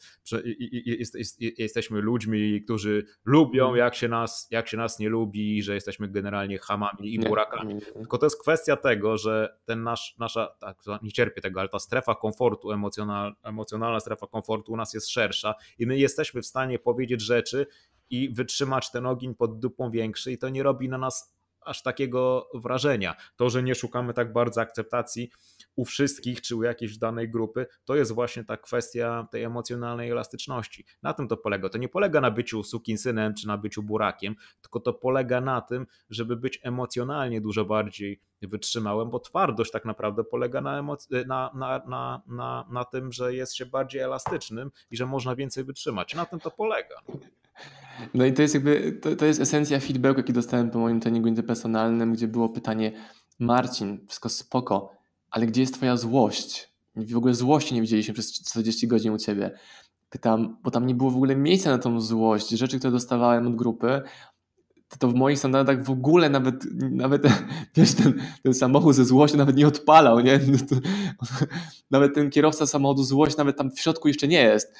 jest, 0.85 1.15
jest, 1.15 1.41
jesteśmy 1.41 2.01
ludźmi, 2.01 2.61
którzy 2.63 3.05
lubią, 3.25 3.63
mhm. 3.63 3.77
jak 3.79 3.95
się, 3.95 4.07
nas, 4.07 4.47
jak 4.51 4.67
się 4.67 4.77
nas 4.77 4.99
nie 4.99 5.09
lubi, 5.09 5.63
że 5.63 5.73
jesteśmy 5.73 6.07
generalnie 6.07 6.59
hamami 6.59 7.13
i 7.13 7.19
burakami. 7.19 7.81
Tylko 7.93 8.17
to 8.17 8.25
jest 8.25 8.41
kwestia 8.41 8.75
tego, 8.77 9.17
że 9.17 9.57
ten 9.65 9.83
nasz, 9.83 10.15
nasza, 10.19 10.47
tak, 10.59 10.77
nie 11.01 11.11
cierpię 11.11 11.41
tego, 11.41 11.59
ale 11.59 11.69
ta 11.69 11.79
strefa 11.79 12.15
komfortu, 12.15 12.71
emocjonal, 12.71 13.35
emocjonalna 13.43 13.99
strefa 13.99 14.27
komfortu 14.27 14.71
u 14.71 14.77
nas 14.77 14.93
jest 14.93 15.09
szersza 15.09 15.55
i 15.79 15.87
my 15.87 15.97
jesteśmy 15.97 16.41
w 16.41 16.45
stanie 16.45 16.79
powiedzieć 16.79 17.21
rzeczy, 17.21 17.67
i 18.09 18.29
wytrzymać 18.33 18.91
ten 18.91 19.05
ogień 19.05 19.35
pod 19.35 19.59
dupą 19.59 19.91
większy 19.91 20.31
i 20.31 20.37
to 20.37 20.49
nie 20.49 20.63
robi 20.63 20.89
na 20.89 20.97
nas 20.97 21.35
aż 21.65 21.83
takiego 21.83 22.49
wrażenia. 22.53 23.15
To, 23.35 23.49
że 23.49 23.63
nie 23.63 23.75
szukamy 23.75 24.13
tak 24.13 24.33
bardzo 24.33 24.61
akceptacji 24.61 25.29
u 25.75 25.85
wszystkich 25.85 26.41
czy 26.41 26.55
u 26.55 26.63
jakiejś 26.63 26.97
danej 26.97 27.29
grupy, 27.29 27.65
to 27.85 27.95
jest 27.95 28.11
właśnie 28.11 28.43
ta 28.43 28.57
kwestia 28.57 29.27
tej 29.31 29.43
emocjonalnej 29.43 30.09
elastyczności. 30.09 30.85
Na 31.03 31.13
tym 31.13 31.27
to 31.27 31.37
polega. 31.37 31.69
To 31.69 31.77
nie 31.77 31.89
polega 31.89 32.21
na 32.21 32.31
byciu 32.31 32.63
sukinsynem 32.63 33.33
czy 33.33 33.47
na 33.47 33.57
byciu 33.57 33.83
burakiem, 33.83 34.35
tylko 34.61 34.79
to 34.79 34.93
polega 34.93 35.41
na 35.41 35.61
tym, 35.61 35.87
żeby 36.09 36.35
być 36.35 36.59
emocjonalnie 36.63 37.41
dużo 37.41 37.65
bardziej 37.65 38.21
wytrzymałym, 38.41 39.09
bo 39.09 39.19
twardość 39.19 39.71
tak 39.71 39.85
naprawdę 39.85 40.23
polega 40.23 40.61
na, 40.61 40.81
emoc- 40.81 41.25
na, 41.27 41.51
na, 41.55 41.81
na, 41.87 42.21
na, 42.27 42.65
na 42.69 42.85
tym, 42.85 43.11
że 43.11 43.35
jest 43.35 43.55
się 43.55 43.65
bardziej 43.65 44.01
elastycznym 44.01 44.71
i 44.91 44.97
że 44.97 45.05
można 45.05 45.35
więcej 45.35 45.63
wytrzymać. 45.63 46.15
Na 46.15 46.25
tym 46.25 46.39
to 46.39 46.51
polega. 46.51 46.95
No 48.13 48.25
i 48.25 48.33
to 48.33 48.41
jest 48.41 48.53
jakby, 48.53 48.99
to, 49.01 49.15
to 49.15 49.25
jest 49.25 49.41
esencja 49.41 49.79
feedbacku, 49.79 50.19
jaki 50.19 50.33
dostałem 50.33 50.69
po 50.69 50.79
moim 50.79 50.99
treningu 50.99 51.27
interpersonalnym, 51.27 52.13
gdzie 52.13 52.27
było 52.27 52.49
pytanie 52.49 52.91
Marcin, 53.39 53.99
wszystko 54.07 54.29
spoko, 54.29 54.91
ale 55.31 55.45
gdzie 55.45 55.61
jest 55.61 55.73
twoja 55.73 55.97
złość? 55.97 56.75
W 56.95 57.17
ogóle 57.17 57.33
złości 57.33 57.75
nie 57.75 57.81
widzieliśmy 57.81 58.13
przez 58.13 58.33
40 58.33 58.87
godzin 58.87 59.13
u 59.13 59.17
ciebie. 59.17 59.51
Pytam, 60.09 60.57
bo 60.63 60.71
tam 60.71 60.87
nie 60.87 60.95
było 60.95 61.11
w 61.11 61.15
ogóle 61.15 61.35
miejsca 61.35 61.69
na 61.69 61.77
tą 61.77 62.01
złość. 62.01 62.49
Rzeczy, 62.49 62.79
które 62.79 62.91
dostawałem 62.91 63.47
od 63.47 63.55
grupy, 63.55 64.01
to, 64.89 64.97
to 64.97 65.07
w 65.07 65.15
moich 65.15 65.39
standardach 65.39 65.83
w 65.83 65.89
ogóle 65.89 66.29
nawet, 66.29 66.55
nawet 66.91 67.23
wiesz, 67.75 67.93
ten, 67.93 68.21
ten 68.43 68.53
samochód 68.53 68.95
ze 68.95 69.05
złością 69.05 69.37
nawet 69.37 69.55
nie 69.55 69.67
odpalał, 69.67 70.19
nie? 70.19 70.39
Nawet 71.91 72.15
ten 72.15 72.29
kierowca 72.29 72.67
samochodu 72.67 73.03
złość 73.03 73.37
nawet 73.37 73.57
tam 73.57 73.71
w 73.71 73.79
środku 73.79 74.07
jeszcze 74.07 74.27
nie 74.27 74.41
jest, 74.41 74.73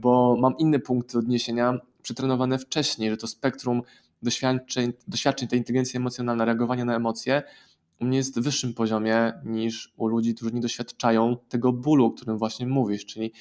bo 0.00 0.36
mam 0.40 0.54
inny 0.58 0.78
punkt 0.78 1.16
odniesienia 1.16 1.78
przetrenowane 2.02 2.58
wcześniej, 2.58 3.10
że 3.10 3.16
to 3.16 3.26
spektrum 3.26 3.82
doświadczeń, 4.22 4.92
doświadczeń 5.08 5.48
tej 5.48 5.58
inteligencji 5.58 5.96
emocjonalnej, 5.96 6.46
reagowania 6.46 6.84
na 6.84 6.96
emocje 6.96 7.42
u 8.00 8.04
mnie 8.04 8.18
jest 8.18 8.40
w 8.40 8.42
wyższym 8.42 8.74
poziomie 8.74 9.32
niż 9.44 9.92
u 9.96 10.06
ludzi, 10.06 10.34
którzy 10.34 10.52
nie 10.52 10.60
doświadczają 10.60 11.36
tego 11.48 11.72
bólu, 11.72 12.04
o 12.04 12.10
którym 12.10 12.38
właśnie 12.38 12.66
mówisz, 12.66 13.06
czyli 13.06 13.32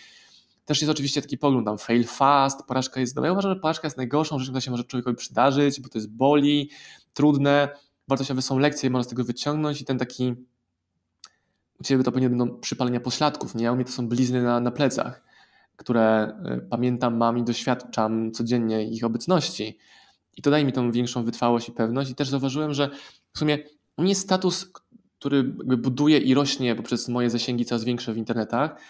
też 0.66 0.82
jest 0.82 0.92
oczywiście 0.92 1.22
taki 1.22 1.38
pogląd 1.38 1.66
tam 1.66 1.78
fail 1.78 2.04
fast, 2.04 2.64
porażka 2.68 3.00
jest 3.00 3.16
dobra. 3.16 3.28
Ja 3.28 3.34
uważam, 3.34 3.54
że 3.54 3.60
porażka 3.60 3.88
jest 3.88 3.98
najgorszą 3.98 4.40
rzeczą, 4.40 4.52
która 4.52 4.62
się 4.62 4.72
może 4.72 4.84
człowiekowi 4.84 5.16
przydarzyć, 5.16 5.82
bo 5.82 5.90
to 5.90 5.98
jest 5.98 6.12
boli, 6.12 6.70
trudne, 7.14 7.70
wartościowe 8.08 8.42
są 8.42 8.60
lekcje, 8.60 8.90
można 8.90 9.04
z 9.04 9.08
tego 9.08 9.24
wyciągnąć 9.24 9.82
i 9.82 9.86
ten 9.86 9.98
taki 9.98 10.36
u 11.80 11.84
Ciebie 11.84 12.04
to 12.04 12.12
pewnie 12.12 12.30
będą 12.30 12.60
przypalenia 12.60 13.00
pośladków, 13.00 13.56
nie? 13.56 13.72
U 13.72 13.76
mnie 13.76 13.86
to 13.86 13.92
są 13.92 14.08
blizny 14.08 14.44
na, 14.44 14.60
na 14.60 14.72
plecach 14.72 15.29
które 15.80 16.34
y, 16.58 16.68
pamiętam, 16.70 17.18
mam 17.18 17.38
i 17.38 17.44
doświadczam 17.44 18.32
codziennie 18.32 18.84
ich 18.84 19.04
obecności. 19.04 19.78
I 20.38 20.42
to 20.42 20.52
daje 20.52 20.66
mi 20.66 20.74
tą 20.74 20.92
większą 20.92 21.24
wytrwałość 21.24 21.70
i 21.70 21.72
pewność. 21.72 22.12
I 22.12 22.16
też 22.16 22.30
zauważyłem, 22.30 22.74
że 22.74 22.90
w 23.34 23.40
sumie 23.40 23.58
u 23.98 24.02
mnie 24.02 24.16
status, 24.16 24.72
który 25.20 25.44
buduje 25.78 26.18
i 26.18 26.34
rośnie 26.34 26.76
poprzez 26.76 27.10
moje 27.10 27.30
zasięgi 27.30 27.66
coraz 27.66 27.84
większe 27.84 28.14
w 28.14 28.18
internetach, 28.18 28.82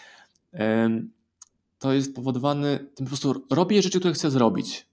to 1.80 1.94
jest 1.94 2.16
powodowany 2.16 2.80
tym 2.96 3.06
po 3.06 3.10
prostu 3.10 3.46
robię 3.52 3.82
rzeczy, 3.82 4.00
które 4.00 4.14
chcę 4.14 4.32
zrobić. 4.32 4.90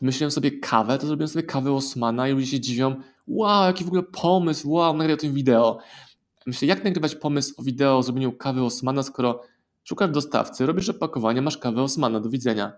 Wymyśliłem 0.00 0.30
sobie 0.30 0.50
kawę, 0.50 0.98
to 0.98 1.06
zrobiłem 1.06 1.28
sobie 1.28 1.42
kawę 1.42 1.72
Osmana 1.72 2.28
i 2.28 2.32
ludzie 2.32 2.46
się 2.46 2.60
dziwią, 2.60 2.96
wow, 3.26 3.66
jaki 3.66 3.84
w 3.84 3.86
ogóle 3.86 4.02
pomysł, 4.02 4.70
wow, 4.70 4.96
nagraj 4.96 5.14
o 5.14 5.16
tym 5.16 5.34
wideo. 5.34 5.78
Myślę, 6.46 6.68
jak 6.68 6.84
nagrywać 6.84 7.14
pomysł 7.14 7.54
o 7.58 7.62
wideo 7.62 7.98
o 7.98 8.02
zrobieniu 8.02 8.32
kawy 8.32 8.62
Osmana, 8.62 9.02
skoro 9.02 9.42
Szukasz 9.84 10.10
dostawcy, 10.10 10.66
robisz 10.66 10.88
opakowanie, 10.88 11.42
masz 11.42 11.58
kawę 11.58 11.82
Osmana, 11.82 12.20
do 12.20 12.30
widzenia. 12.30 12.72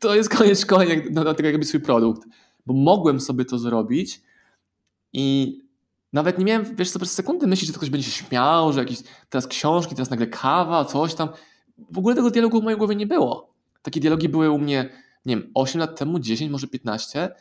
To 0.00 0.14
jest 0.14 0.28
koniec 0.28 0.60
szkolenia 0.60 0.94
na 1.10 1.34
tego, 1.34 1.46
jak 1.46 1.54
robić 1.54 1.68
swój 1.68 1.80
produkt. 1.80 2.28
Bo 2.66 2.74
mogłem 2.74 3.20
sobie 3.20 3.44
to 3.44 3.58
zrobić 3.58 4.22
i 5.12 5.58
nawet 6.12 6.38
nie 6.38 6.44
miałem, 6.44 6.76
wiesz 6.76 6.90
co, 6.90 6.98
przez 6.98 7.12
sekundy 7.12 7.46
myśli, 7.46 7.66
że 7.66 7.72
ktoś 7.72 7.90
będzie 7.90 8.10
się 8.10 8.24
śmiał, 8.24 8.72
że 8.72 8.80
jakieś 8.80 8.98
teraz 9.28 9.46
książki, 9.46 9.94
teraz 9.94 10.10
nagle 10.10 10.26
kawa, 10.26 10.84
coś 10.84 11.14
tam. 11.14 11.28
W 11.90 11.98
ogóle 11.98 12.14
tego 12.14 12.30
dialogu 12.30 12.60
w 12.60 12.64
mojej 12.64 12.78
głowie 12.78 12.96
nie 12.96 13.06
było. 13.06 13.54
Takie 13.82 14.00
dialogi 14.00 14.28
były 14.28 14.50
u 14.50 14.58
mnie, 14.58 14.90
nie 15.26 15.36
wiem, 15.36 15.50
8 15.54 15.80
lat 15.80 15.98
temu, 15.98 16.18
10, 16.18 16.52
może 16.52 16.66
15, 16.66 17.34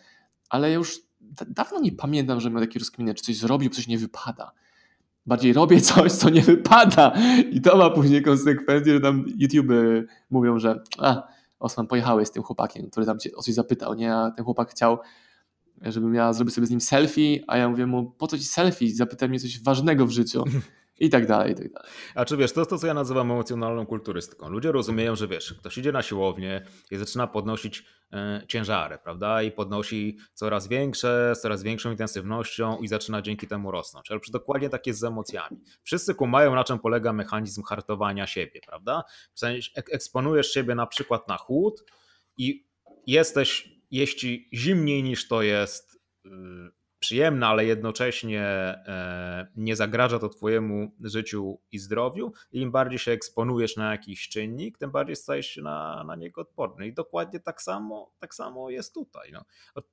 ale 0.50 0.72
już 0.72 1.00
dawno 1.48 1.80
nie 1.80 1.92
pamiętam, 1.92 2.40
że 2.40 2.50
miał 2.50 2.60
takie 2.60 2.80
rozkminę, 2.80 3.14
czy 3.14 3.24
coś 3.24 3.38
zrobił, 3.38 3.70
coś 3.70 3.88
nie 3.88 3.98
wypada 3.98 4.52
bardziej 5.28 5.54
robię 5.54 5.82
coś, 5.92 6.12
co 6.12 6.30
nie 6.30 6.42
wypada 6.42 7.14
i 7.52 7.62
to 7.62 7.78
ma 7.78 7.90
później 7.90 8.22
konsekwencje, 8.22 8.94
że 8.94 9.00
tam 9.00 9.26
YouTube 9.38 9.72
mówią, 10.30 10.60
że 10.60 10.84
a, 10.98 11.24
Osman 11.60 11.88
pojechałeś 11.88 12.28
z 12.28 12.32
tym 12.32 12.44
chłopakiem, 12.44 12.90
który 12.90 13.06
tam 13.06 13.20
cię 13.20 13.32
o 13.36 13.42
coś 13.42 13.54
zapytał, 13.54 13.94
nie? 13.94 14.16
A 14.16 14.32
ten 14.32 14.46
chłopak 14.46 14.72
chciał, 14.72 14.98
żebym 15.82 16.14
ja 16.14 16.34
zrobił 16.34 16.52
sobie 16.52 16.68
z 16.68 16.70
nim 16.70 16.82
selfie, 16.82 17.44
a 17.48 17.58
ja 17.58 17.70
mówię 17.70 17.86
mu, 17.86 18.12
po 18.12 18.28
co 18.28 18.38
ci 18.38 18.44
selfie? 18.44 18.96
Zapytaj 18.96 19.30
mnie 19.30 19.40
coś 19.40 19.64
ważnego 19.64 20.06
w 20.06 20.12
życiu. 20.12 20.44
I 21.00 21.10
tak 21.10 21.28
dalej, 21.28 21.52
i 21.52 21.56
tak 21.56 21.74
dalej. 21.74 21.90
A 22.16 22.26
czy 22.26 22.38
wiesz, 22.38 22.54
to 22.54 22.60
jest 22.62 22.70
to, 22.70 22.78
co 22.78 22.88
ja 22.88 22.94
nazywam 22.94 23.32
emocjonalną 23.32 23.86
kulturystyką. 23.86 24.50
Ludzie 24.50 24.72
rozumieją, 24.72 25.16
że 25.16 25.28
wiesz, 25.28 25.54
ktoś 25.54 25.78
idzie 25.78 25.92
na 25.92 26.02
siłownię 26.02 26.66
i 26.92 26.98
zaczyna 26.98 27.28
podnosić 27.28 27.86
e, 28.14 28.42
ciężary, 28.48 28.98
prawda? 29.04 29.44
I 29.44 29.52
podnosi 29.52 30.18
coraz 30.34 30.68
większe, 30.68 31.34
z 31.36 31.42
coraz 31.42 31.64
większą 31.64 31.92
intensywnością 31.92 32.78
i 32.78 32.88
zaczyna 32.88 33.22
dzięki 33.22 33.48
temu 33.48 33.72
rosnąć. 33.72 34.12
Ale 34.12 34.20
dokładnie 34.32 34.70
tak 34.70 34.88
jest 34.88 35.00
z 35.00 35.04
emocjami. 35.04 35.58
Wszyscy 35.84 36.16
kumają, 36.16 36.56
na 36.56 36.64
czym 36.64 36.80
polega 36.80 37.14
mechanizm 37.14 37.64
hartowania 37.64 38.28
siebie, 38.28 38.62
prawda? 38.68 39.04
W 39.34 39.40
sensie 39.40 39.72
eksponujesz 39.76 40.52
siebie 40.52 40.76
na 40.76 40.88
przykład 40.88 41.28
na 41.28 41.38
chłód 41.38 41.84
i 42.38 42.68
jesteś, 43.08 43.70
jeśli 43.92 44.50
zimniej 44.54 45.04
niż 45.04 45.28
to 45.28 45.42
jest 45.42 46.00
y, 46.26 46.30
przyjemne, 47.00 47.48
ale 47.48 47.66
jednocześnie 47.66 48.44
e, 48.44 49.48
nie 49.56 49.76
zagraża 49.76 50.20
to 50.20 50.30
Twojemu 50.30 50.92
życiu 51.04 51.60
i 51.72 51.80
zdrowiu. 51.80 52.34
I 52.52 52.60
im 52.60 52.72
bardziej 52.72 53.00
się 53.00 53.12
eksponujesz 53.12 53.76
na 53.76 53.92
jakiś 53.92 54.30
czynnik, 54.30 54.78
tym 54.78 54.92
bardziej 54.92 55.16
stajesz 55.16 55.48
się 55.48 55.62
na, 55.62 56.04
na 56.04 56.16
niego 56.16 56.42
odporny. 56.42 56.88
I 56.88 56.94
dokładnie 56.94 57.40
tak 57.40 57.62
samo, 57.62 58.12
tak 58.20 58.36
samo 58.36 58.70
jest 58.70 58.94
tutaj. 58.94 59.32
No. 59.32 59.46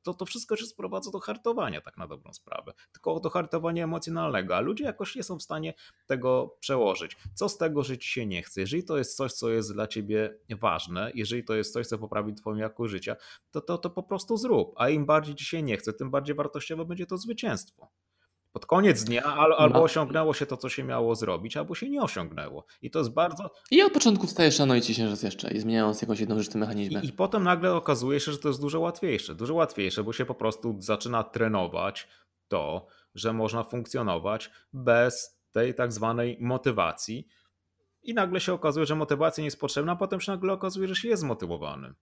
To, 0.03 0.15
to 0.15 0.25
wszystko 0.27 0.57
się 0.57 0.67
sprowadza 0.67 1.11
do 1.11 1.21
hartowania, 1.21 1.81
tak 1.81 1.97
na 1.97 2.07
dobrą 2.07 2.33
sprawę. 2.33 2.73
Tylko 2.93 3.21
do 3.21 3.31
hartowania 3.31 3.85
emocjonalnego, 3.85 4.57
a 4.57 4.61
ludzie 4.61 4.85
jakoś 4.85 5.17
nie 5.17 5.23
są 5.23 5.39
w 5.39 5.43
stanie 5.43 5.75
tego 6.07 6.57
przełożyć. 6.61 7.17
Co 7.35 7.49
z 7.49 7.59
tego, 7.59 7.83
że 7.83 7.99
Ci 7.99 8.09
się 8.09 8.27
nie 8.27 8.43
chce? 8.43 8.61
Jeżeli 8.61 8.85
to 8.85 8.99
jest 8.99 9.17
coś, 9.17 9.33
co 9.33 9.51
jest 9.51 9.73
dla 9.73 9.87
Ciebie 9.87 10.39
ważne, 10.61 11.11
jeżeli 11.15 11.45
to 11.45 11.55
jest 11.55 11.73
coś, 11.73 11.87
co 11.87 11.99
poprawi 11.99 12.35
Twoją 12.35 12.57
jakość 12.57 12.91
życia, 12.91 13.17
to, 13.51 13.61
to, 13.61 13.79
to 13.79 13.91
po 13.91 14.03
prostu 14.03 14.37
zrób. 14.37 14.73
A 14.77 14.89
im 14.89 15.07
bardziej 15.07 15.35
Ci 15.35 15.45
się 15.45 15.63
nie 15.63 15.77
chce, 15.77 15.93
tym 15.93 16.11
bardziej 16.11 16.37
wartościowo 16.37 16.85
będzie 16.95 17.07
to 17.07 17.19
zwycięstwo. 17.19 17.91
Pod 18.53 18.67
koniec 18.67 19.05
dnia 19.05 19.23
albo 19.59 19.83
osiągnęło 19.83 20.35
się 20.35 20.47
to, 20.47 20.57
co 20.57 20.69
się 20.69 20.85
miało 20.85 21.15
zrobić, 21.15 21.57
albo 21.57 21.75
się 21.75 21.91
nie 21.91 22.03
osiągnęło. 22.03 22.67
I 22.83 22.91
to 22.91 22.99
jest 22.99 23.11
bardzo. 23.11 23.51
I 23.71 23.83
od 23.83 23.93
początku 23.93 24.27
wstajesz 24.27 24.59
rano 24.59 24.75
i 24.75 24.81
ciśniesz 24.81 25.23
jeszcze, 25.23 25.51
i 25.51 25.61
zmieniając 25.61 26.03
jakąś 26.03 26.21
jedną 26.21 26.39
rzecz 26.39 26.49
w 26.49 26.53
tym 26.53 26.61
mechanizmie. 26.61 27.01
I, 27.01 27.07
I 27.07 27.13
potem 27.13 27.45
nagle 27.45 27.75
okazuje 27.75 28.21
się, 28.21 28.33
że 28.33 28.39
to 28.39 28.49
jest 28.49 28.61
dużo 28.61 28.81
łatwiejsze. 28.81 29.35
Dużo 29.35 29.55
łatwiejsze, 29.55 30.05
bo 30.05 30.13
się 30.13 30.25
po 30.25 30.35
prostu 30.35 30.77
zaczyna 30.79 31.25
trenować 31.25 32.09
to, 32.49 32.87
że 33.15 33.33
można 33.33 33.63
funkcjonować 33.63 34.51
bez 34.73 35.41
tej 35.53 35.75
tak 35.75 35.93
zwanej 35.93 36.39
motywacji. 36.41 37.29
I 38.03 38.15
nagle 38.15 38.41
się 38.41 38.53
okazuje, 38.53 38.87
że 38.87 38.95
motywacja 38.95 39.43
nie 39.43 39.47
jest 39.47 39.61
potrzebna, 39.61 39.93
a 39.93 39.97
potem 39.97 40.21
się 40.21 40.33
nagle 40.33 40.53
okazuje, 40.53 40.89
że 40.89 40.97
się 40.97 41.09
jest 41.09 41.21
zmotywowany. 41.21 41.95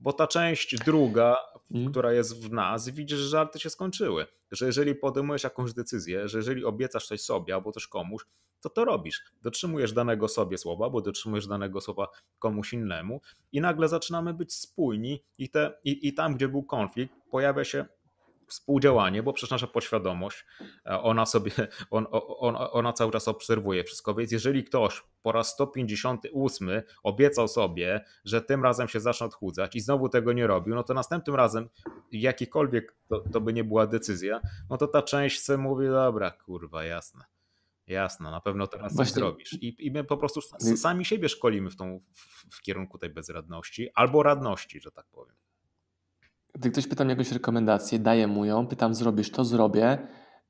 Bo 0.00 0.12
ta 0.12 0.26
część 0.26 0.76
druga, 0.78 1.36
mm. 1.70 1.90
która 1.90 2.12
jest 2.12 2.44
w 2.44 2.52
nas, 2.52 2.88
widzi, 2.88 3.16
że 3.16 3.28
żarty 3.28 3.60
się 3.60 3.70
skończyły. 3.70 4.26
Że 4.50 4.66
jeżeli 4.66 4.94
podejmujesz 4.94 5.44
jakąś 5.44 5.72
decyzję, 5.72 6.28
że 6.28 6.38
jeżeli 6.38 6.64
obiecasz 6.64 7.06
coś 7.06 7.20
sobie 7.20 7.54
albo 7.54 7.72
też 7.72 7.88
komuś, 7.88 8.22
to 8.60 8.70
to 8.70 8.84
robisz. 8.84 9.24
Dotrzymujesz 9.42 9.92
danego 9.92 10.28
sobie 10.28 10.58
słowa, 10.58 10.90
bo 10.90 11.00
dotrzymujesz 11.00 11.46
danego 11.46 11.80
słowa 11.80 12.08
komuś 12.38 12.72
innemu 12.72 13.20
i 13.52 13.60
nagle 13.60 13.88
zaczynamy 13.88 14.34
być 14.34 14.54
spójni 14.54 15.22
i, 15.38 15.50
te, 15.50 15.78
i, 15.84 16.08
i 16.08 16.14
tam, 16.14 16.34
gdzie 16.34 16.48
był 16.48 16.62
konflikt, 16.62 17.14
pojawia 17.30 17.64
się 17.64 17.84
współdziałanie, 18.46 19.22
bo 19.22 19.32
przecież 19.32 19.50
nasza 19.50 19.66
podświadomość, 19.66 20.44
e, 20.86 21.00
ona 21.00 21.26
sobie, 21.26 21.52
on, 21.90 22.06
on, 22.38 22.56
ona 22.58 22.92
cały 22.92 23.12
czas 23.12 23.28
obserwuje 23.28 23.84
wszystko, 23.84 24.14
więc 24.14 24.32
jeżeli 24.32 24.64
ktoś 24.64 25.02
po 25.22 25.32
raz 25.32 25.52
158 25.52 26.70
obiecał 27.02 27.48
sobie, 27.48 28.04
że 28.24 28.42
tym 28.42 28.62
razem 28.62 28.88
się 28.88 29.00
zacznie 29.00 29.26
odchudzać 29.26 29.76
i 29.76 29.80
znowu 29.80 30.08
tego 30.08 30.32
nie 30.32 30.46
robił, 30.46 30.74
no 30.74 30.82
to 30.82 30.94
następnym 30.94 31.36
razem 31.36 31.68
jakikolwiek 32.12 32.96
to, 33.08 33.20
to 33.32 33.40
by 33.40 33.52
nie 33.52 33.64
była 33.64 33.86
decyzja, 33.86 34.40
no 34.70 34.76
to 34.76 34.86
ta 34.86 35.02
część 35.02 35.40
se 35.40 35.56
mówi, 35.56 35.86
dobra, 35.86 36.30
kurwa, 36.30 36.84
jasne. 36.84 37.24
Jasne, 37.86 38.30
na 38.30 38.40
pewno 38.40 38.66
teraz 38.66 38.94
Właśnie. 38.94 39.14
coś 39.14 39.22
zrobisz. 39.22 39.52
I, 39.52 39.86
I 39.86 39.90
my 39.90 40.04
po 40.04 40.16
prostu 40.16 40.40
sami 40.76 41.04
siebie 41.04 41.28
szkolimy 41.28 41.70
w, 41.70 41.76
tą, 41.76 42.00
w, 42.12 42.56
w 42.56 42.62
kierunku 42.62 42.98
tej 42.98 43.10
bezradności 43.10 43.88
albo 43.94 44.22
radności, 44.22 44.80
że 44.80 44.90
tak 44.90 45.06
powiem. 45.12 45.36
Gdy 46.56 46.70
ktoś 46.70 46.86
pyta 46.86 47.04
mnie 47.04 47.12
jakąś 47.12 47.32
rekomendację, 47.32 47.98
daję 47.98 48.26
mu 48.26 48.44
ją, 48.44 48.66
pytam, 48.66 48.94
zrobisz 48.94 49.30
to, 49.30 49.44
zrobię 49.44 49.98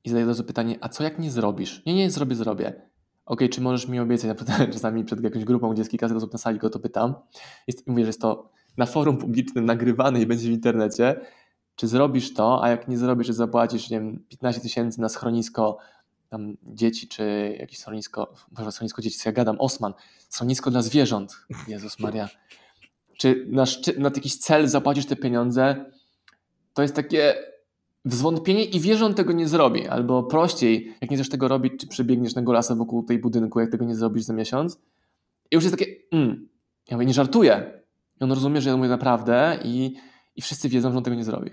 i 0.03 0.09
zadaję 0.09 0.25
od 0.25 0.29
razu 0.29 0.43
pytanie, 0.43 0.77
a 0.81 0.89
co 0.89 1.03
jak 1.03 1.19
nie 1.19 1.31
zrobisz? 1.31 1.85
Nie, 1.85 1.93
nie, 1.93 2.11
zrobię, 2.11 2.35
zrobię. 2.35 2.73
Ok, 3.25 3.41
czy 3.51 3.61
możesz 3.61 3.87
mi 3.87 3.99
obiecać, 3.99 4.27
na 4.27 4.35
przykład 4.35 4.71
czasami 4.73 5.03
przed 5.03 5.23
jakąś 5.23 5.43
grupą, 5.43 5.69
gdzie 5.69 5.81
jest 5.81 5.91
kilka 5.91 6.05
osób 6.05 6.33
na 6.33 6.39
sali, 6.39 6.59
go 6.59 6.69
to 6.69 6.79
pytam, 6.79 7.15
jest, 7.67 7.87
mówię, 7.87 8.03
że 8.03 8.09
jest 8.09 8.21
to 8.21 8.49
na 8.77 8.85
forum 8.85 9.17
publicznym 9.17 9.65
nagrywane 9.65 10.21
i 10.21 10.25
będzie 10.25 10.49
w 10.49 10.51
internecie, 10.51 11.19
czy 11.75 11.87
zrobisz 11.87 12.33
to, 12.33 12.63
a 12.63 12.69
jak 12.69 12.87
nie 12.87 12.97
zrobisz, 12.97 13.27
czy 13.27 13.33
zapłacisz 13.33 13.89
nie 13.89 13.99
wiem, 13.99 14.23
15 14.29 14.61
tysięcy 14.61 15.01
na 15.01 15.09
schronisko 15.09 15.77
tam 16.29 16.57
dzieci, 16.63 17.07
czy 17.07 17.55
jakieś 17.59 17.79
schronisko, 17.79 18.33
może 18.57 18.71
schronisko 18.71 19.01
dzieci, 19.01 19.17
co 19.17 19.29
ja 19.29 19.33
gadam, 19.33 19.59
Osman, 19.59 19.93
schronisko 20.29 20.71
dla 20.71 20.81
zwierząt, 20.81 21.35
Jezus 21.67 21.99
Maria. 21.99 22.29
Czy 23.17 23.45
na, 23.49 23.63
na 23.97 24.09
jakiś 24.15 24.37
cel 24.37 24.67
zapłacisz 24.67 25.05
te 25.05 25.15
pieniądze, 25.15 25.85
to 26.77 26.81
jest 26.81 26.95
takie 26.95 27.35
zwątpienie 28.05 28.65
i 28.65 28.79
wie, 28.79 28.97
że 28.97 29.05
on 29.05 29.13
tego 29.13 29.33
nie 29.33 29.47
zrobi. 29.47 29.87
Albo 29.87 30.23
prościej, 30.23 30.95
jak 31.01 31.11
nie 31.11 31.17
chcesz 31.17 31.29
tego 31.29 31.47
robić, 31.47 31.73
czy 31.79 31.87
przebiegniesz 31.87 32.35
na 32.35 32.41
golasa 32.41 32.75
wokół 32.75 33.03
tej 33.03 33.19
budynku, 33.19 33.59
jak 33.59 33.71
tego 33.71 33.85
nie 33.85 33.95
zrobisz 33.95 34.23
za 34.23 34.33
miesiąc. 34.33 34.79
I 35.51 35.55
już 35.55 35.63
jest 35.63 35.77
takie, 35.77 35.91
mm, 36.11 36.49
ja 36.89 36.97
mówię, 36.97 37.05
nie 37.05 37.13
żartuję. 37.13 37.81
I 38.21 38.23
on 38.23 38.31
rozumie, 38.31 38.61
że 38.61 38.69
ja 38.69 38.77
mówię 38.77 38.89
naprawdę 38.89 39.59
i, 39.63 39.95
i 40.35 40.41
wszyscy 40.41 40.69
wiedzą, 40.69 40.91
że 40.91 40.97
on 40.97 41.03
tego 41.03 41.15
nie 41.15 41.23
zrobi. 41.23 41.51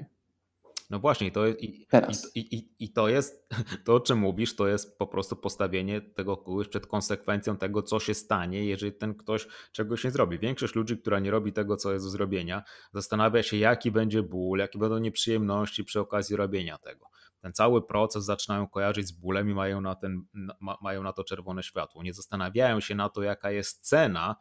No 0.90 0.98
właśnie, 0.98 1.30
to 1.30 1.46
i, 1.46 1.86
Teraz. 1.90 2.36
I, 2.36 2.56
i, 2.56 2.84
i 2.84 2.92
to 2.92 3.08
jest, 3.08 3.48
to 3.84 3.94
o 3.94 4.00
czym 4.00 4.18
mówisz, 4.18 4.56
to 4.56 4.68
jest 4.68 4.98
po 4.98 5.06
prostu 5.06 5.36
postawienie 5.36 6.00
tego 6.00 6.36
kogoś 6.36 6.68
przed 6.68 6.86
konsekwencją 6.86 7.56
tego, 7.56 7.82
co 7.82 8.00
się 8.00 8.14
stanie, 8.14 8.64
jeżeli 8.64 8.92
ten 8.92 9.14
ktoś 9.14 9.46
czegoś 9.72 10.04
nie 10.04 10.10
zrobi. 10.10 10.38
Większość 10.38 10.74
ludzi, 10.74 10.98
która 10.98 11.18
nie 11.20 11.30
robi 11.30 11.52
tego, 11.52 11.76
co 11.76 11.92
jest 11.92 12.06
do 12.06 12.10
zrobienia, 12.10 12.62
zastanawia 12.92 13.42
się, 13.42 13.56
jaki 13.56 13.90
będzie 13.90 14.22
ból, 14.22 14.58
jakie 14.58 14.78
będą 14.78 14.98
nieprzyjemności 14.98 15.84
przy 15.84 16.00
okazji 16.00 16.36
robienia 16.36 16.78
tego. 16.78 17.06
Ten 17.40 17.52
cały 17.52 17.86
proces 17.86 18.24
zaczynają 18.24 18.68
kojarzyć 18.68 19.06
z 19.06 19.12
bólem 19.12 19.50
i 19.50 19.54
mają 19.54 19.80
na, 19.80 19.94
ten, 19.94 20.22
ma, 20.60 20.78
mają 20.82 21.02
na 21.02 21.12
to 21.12 21.24
czerwone 21.24 21.62
światło. 21.62 22.02
Nie 22.02 22.14
zastanawiają 22.14 22.80
się 22.80 22.94
na 22.94 23.08
to, 23.08 23.22
jaka 23.22 23.50
jest 23.50 23.88
cena 23.88 24.36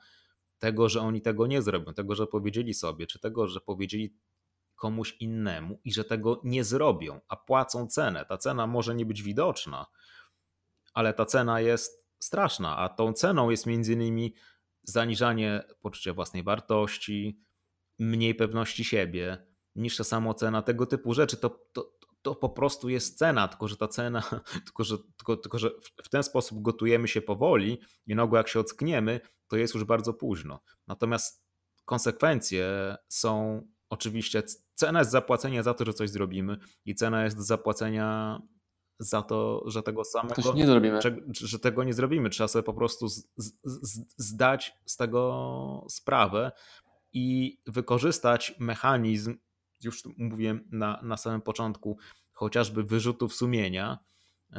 tego, 0.59 0.89
że 0.89 1.01
oni 1.01 1.21
tego 1.21 1.47
nie 1.47 1.61
zrobią, 1.61 1.93
tego, 1.93 2.15
że 2.15 2.27
powiedzieli 2.27 2.73
sobie, 2.73 3.07
czy 3.07 3.19
tego, 3.19 3.47
że 3.47 3.61
powiedzieli 3.61 4.13
komuś 4.75 5.17
innemu 5.19 5.79
i 5.83 5.93
że 5.93 6.03
tego 6.03 6.41
nie 6.43 6.63
zrobią, 6.63 7.21
a 7.27 7.35
płacą 7.35 7.87
cenę. 7.87 8.25
Ta 8.25 8.37
cena 8.37 8.67
może 8.67 8.95
nie 8.95 9.05
być 9.05 9.23
widoczna, 9.23 9.85
ale 10.93 11.13
ta 11.13 11.25
cena 11.25 11.61
jest 11.61 12.05
straszna, 12.19 12.77
a 12.77 12.89
tą 12.89 13.13
ceną 13.13 13.49
jest 13.49 13.65
między 13.65 13.93
innymi 13.93 14.33
zaniżanie 14.83 15.63
poczucia 15.81 16.13
własnej 16.13 16.43
wartości, 16.43 17.39
mniej 17.99 18.35
pewności 18.35 18.83
siebie, 18.83 19.47
niższa 19.75 20.03
samocena, 20.03 20.61
tego 20.61 20.85
typu 20.85 21.13
rzeczy. 21.13 21.37
To, 21.37 21.49
to, 21.73 21.93
to 22.21 22.35
po 22.35 22.49
prostu 22.49 22.89
jest 22.89 23.17
cena, 23.17 23.47
tylko 23.47 23.67
że 23.67 23.77
ta 23.77 23.87
cena, 23.87 24.23
tylko 24.65 24.83
że, 24.83 24.97
tylko, 25.17 25.37
tylko, 25.37 25.59
że 25.59 25.71
w 26.03 26.09
ten 26.09 26.23
sposób 26.23 26.61
gotujemy 26.61 27.07
się 27.07 27.21
powoli 27.21 27.81
i 28.07 28.15
nagle 28.15 28.37
jak 28.37 28.47
się 28.47 28.59
ockniemy, 28.59 29.19
to 29.47 29.57
jest 29.57 29.73
już 29.73 29.83
bardzo 29.83 30.13
późno. 30.13 30.59
Natomiast 30.87 31.43
konsekwencje 31.85 32.95
są 33.07 33.61
oczywiście 33.93 34.43
cena 34.73 34.99
jest 34.99 35.11
zapłacenia 35.11 35.63
za 35.63 35.73
to, 35.73 35.85
że 35.85 35.93
coś 35.93 36.09
zrobimy 36.09 36.57
i 36.85 36.95
cena 36.95 37.23
jest 37.23 37.37
zapłacenia 37.37 38.39
za 38.99 39.21
to, 39.21 39.63
że 39.65 39.83
tego 39.83 40.03
samego 40.03 40.53
nie 40.53 40.65
zrobimy. 40.65 41.01
Że, 41.01 41.15
że, 41.31 41.59
tego 41.59 41.83
nie 41.83 41.93
zrobimy. 41.93 42.29
Trzeba 42.29 42.47
sobie 42.47 42.63
po 42.63 42.73
prostu 42.73 43.07
z, 43.07 43.27
z, 43.37 43.99
zdać 44.17 44.75
z 44.85 44.97
tego 44.97 45.85
sprawę 45.89 46.51
i 47.13 47.57
wykorzystać 47.67 48.55
mechanizm, 48.59 49.37
już 49.83 50.03
mówiłem 50.17 50.67
na, 50.71 50.99
na 51.03 51.17
samym 51.17 51.41
początku, 51.41 51.97
chociażby 52.31 52.83
wyrzutów 52.83 53.33
sumienia 53.33 53.97
yy, 54.49 54.57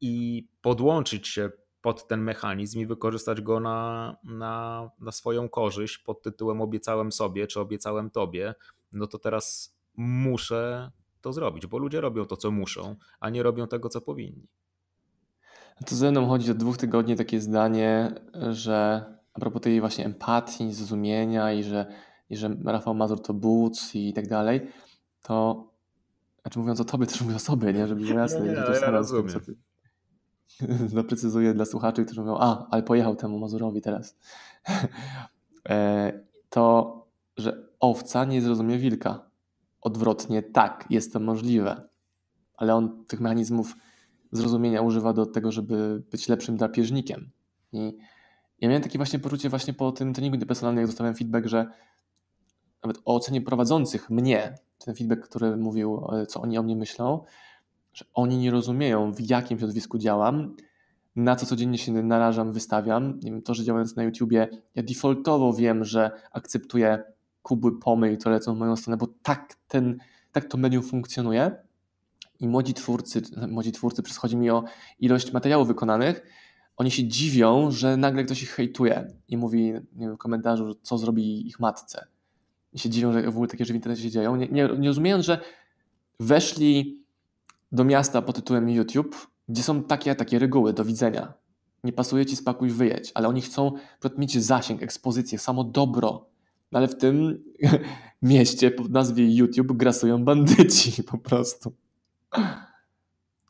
i 0.00 0.44
podłączyć 0.60 1.28
się 1.28 1.50
pod 1.82 2.06
ten 2.06 2.20
mechanizm 2.20 2.80
i 2.80 2.86
wykorzystać 2.86 3.40
go 3.40 3.60
na, 3.60 4.16
na, 4.24 4.90
na 5.00 5.12
swoją 5.12 5.48
korzyść 5.48 5.98
pod 5.98 6.22
tytułem 6.22 6.60
obiecałem 6.60 7.12
sobie 7.12 7.46
czy 7.46 7.60
obiecałem 7.60 8.10
tobie, 8.10 8.54
no 8.92 9.06
to 9.06 9.18
teraz 9.18 9.76
muszę 9.96 10.90
to 11.20 11.32
zrobić, 11.32 11.66
bo 11.66 11.78
ludzie 11.78 12.00
robią 12.00 12.26
to, 12.26 12.36
co 12.36 12.50
muszą, 12.50 12.96
a 13.20 13.30
nie 13.30 13.42
robią 13.42 13.66
tego, 13.66 13.88
co 13.88 14.00
powinni. 14.00 14.48
To 15.86 15.94
ze 15.94 16.10
mną 16.10 16.28
chodzi 16.28 16.50
od 16.50 16.56
dwóch 16.56 16.76
tygodni 16.76 17.16
takie 17.16 17.40
zdanie, 17.40 18.14
że 18.50 19.04
a 19.32 19.40
propos 19.40 19.62
tej 19.62 19.80
właśnie 19.80 20.04
empatii, 20.04 20.72
zrozumienia 20.72 21.52
i 21.52 21.62
że, 21.62 21.86
i 22.30 22.36
że 22.36 22.56
Rafał 22.64 22.94
Mazur 22.94 23.22
to 23.22 23.34
Boots 23.34 23.94
i 23.94 24.12
tak 24.12 24.28
dalej, 24.28 24.68
to 25.22 25.68
znaczy 26.42 26.58
mówiąc 26.58 26.80
o 26.80 26.84
tobie, 26.84 27.06
też 27.06 27.22
mówię 27.22 27.36
o 27.36 27.38
sobie, 27.38 27.72
nie? 27.72 27.86
Żeby 27.86 28.00
było 28.00 28.18
jasne. 28.18 28.40
Nie, 28.40 28.50
nie, 28.50 28.56
że 28.56 28.62
to 28.62 28.72
ja 28.72 28.90
rozumiem. 28.90 29.40
Tym, 29.40 29.56
doprecyzuję 30.94 31.54
dla 31.54 31.64
słuchaczy, 31.64 32.04
którzy 32.04 32.20
mówią, 32.20 32.36
a, 32.38 32.66
ale 32.70 32.82
pojechał 32.82 33.16
temu 33.16 33.38
Mazurowi 33.38 33.80
teraz. 33.80 34.16
E, 35.68 36.12
to, 36.50 36.94
że 37.36 37.68
owca 37.80 38.24
nie 38.24 38.42
zrozumie 38.42 38.78
wilka. 38.78 39.30
Odwrotnie, 39.80 40.42
tak, 40.42 40.86
jest 40.90 41.12
to 41.12 41.20
możliwe, 41.20 41.88
ale 42.54 42.74
on 42.74 43.04
tych 43.04 43.20
mechanizmów 43.20 43.76
zrozumienia 44.32 44.82
używa 44.82 45.12
do 45.12 45.26
tego, 45.26 45.52
żeby 45.52 46.02
być 46.10 46.28
lepszym 46.28 46.56
drapieżnikiem. 46.56 47.30
I 47.72 47.96
ja 48.60 48.68
miałem 48.68 48.82
takie 48.82 48.98
właśnie 48.98 49.18
poczucie 49.18 49.48
właśnie 49.48 49.74
po 49.74 49.92
tym 49.92 50.14
treningu 50.14 50.34
interpersonalnym, 50.34 50.80
jak 50.80 50.88
dostałem 50.88 51.14
feedback, 51.14 51.46
że 51.46 51.66
nawet 52.82 52.98
o 53.04 53.14
ocenie 53.14 53.40
prowadzących 53.40 54.10
mnie, 54.10 54.54
ten 54.78 54.94
feedback, 54.94 55.22
który 55.22 55.56
mówił, 55.56 56.06
e, 56.12 56.26
co 56.26 56.40
oni 56.40 56.58
o 56.58 56.62
mnie 56.62 56.76
myślą, 56.76 57.24
że 57.92 58.04
oni 58.14 58.36
nie 58.36 58.50
rozumieją, 58.50 59.12
w 59.12 59.30
jakim 59.30 59.58
środowisku 59.58 59.98
działam, 59.98 60.54
na 61.16 61.36
co 61.36 61.46
codziennie 61.46 61.78
się 61.78 61.92
narażam, 61.92 62.52
wystawiam. 62.52 63.20
Nie 63.22 63.30
wiem, 63.30 63.42
to, 63.42 63.54
że 63.54 63.64
działając 63.64 63.96
na 63.96 64.02
YouTubie, 64.02 64.48
ja 64.74 64.82
defaultowo 64.82 65.52
wiem, 65.52 65.84
że 65.84 66.10
akceptuję 66.32 67.02
kubły 67.42 67.78
pomyj, 67.78 68.18
które 68.18 68.34
lecą 68.34 68.54
w 68.54 68.58
moją 68.58 68.76
stronę, 68.76 68.96
bo 68.96 69.06
tak, 69.22 69.54
ten, 69.68 69.98
tak 70.32 70.44
to 70.44 70.58
medium 70.58 70.82
funkcjonuje. 70.82 71.56
I 72.40 72.48
młodzi 72.48 72.74
twórcy, 72.74 73.22
młodzi 73.48 73.72
twórcy, 73.72 74.02
przychodzi 74.02 74.36
mi 74.36 74.50
o 74.50 74.64
ilość 74.98 75.32
materiałów 75.32 75.68
wykonanych, 75.68 76.22
oni 76.76 76.90
się 76.90 77.08
dziwią, 77.08 77.70
że 77.70 77.96
nagle 77.96 78.24
ktoś 78.24 78.42
ich 78.42 78.50
hejtuje 78.50 79.12
i 79.28 79.36
mówi 79.36 79.72
wiem, 79.92 80.14
w 80.14 80.18
komentarzu, 80.18 80.74
co 80.82 80.98
zrobi 80.98 81.46
ich 81.46 81.60
matce. 81.60 82.06
I 82.72 82.78
się 82.78 82.90
dziwią, 82.90 83.12
że 83.12 83.22
w 83.22 83.28
ogóle 83.28 83.48
takie 83.48 83.64
rzeczy 83.64 83.72
w 83.72 83.76
internecie 83.76 84.02
się 84.02 84.10
dzieją, 84.10 84.36
nie, 84.36 84.48
nie, 84.48 84.68
nie 84.78 84.88
rozumiejąc, 84.88 85.24
że 85.24 85.40
weszli 86.20 86.99
do 87.72 87.84
miasta 87.84 88.22
pod 88.22 88.36
tytułem 88.36 88.70
YouTube, 88.70 89.26
gdzie 89.48 89.62
są 89.62 89.82
takie, 89.82 90.14
takie 90.14 90.38
reguły 90.38 90.72
do 90.72 90.84
widzenia. 90.84 91.32
Nie 91.84 91.92
pasuje 91.92 92.26
ci, 92.26 92.36
spakuj, 92.36 92.70
wyjedź, 92.70 93.12
ale 93.14 93.28
oni 93.28 93.40
chcą 93.42 93.72
mieć 94.18 94.38
zasięg, 94.38 94.82
ekspozycję, 94.82 95.38
samo 95.38 95.64
dobro. 95.64 96.26
No 96.72 96.78
ale 96.78 96.88
w 96.88 96.96
tym 96.96 97.44
mieście 98.22 98.70
pod 98.70 98.90
nazwie 98.90 99.36
YouTube 99.36 99.72
grasują 99.72 100.24
bandyci 100.24 101.02
po 101.12 101.18
prostu. 101.18 101.72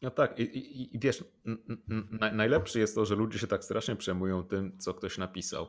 No 0.02 0.10
tak, 0.10 0.38
i, 0.38 0.42
i, 0.42 0.96
i 0.96 0.98
wiesz, 0.98 1.24
najlepsze 2.32 2.80
jest 2.80 2.94
to, 2.94 3.04
że 3.04 3.14
ludzie 3.14 3.38
się 3.38 3.46
tak 3.46 3.64
strasznie 3.64 3.96
przejmują 3.96 4.42
tym, 4.42 4.78
co 4.78 4.94
ktoś 4.94 5.18
napisał, 5.18 5.66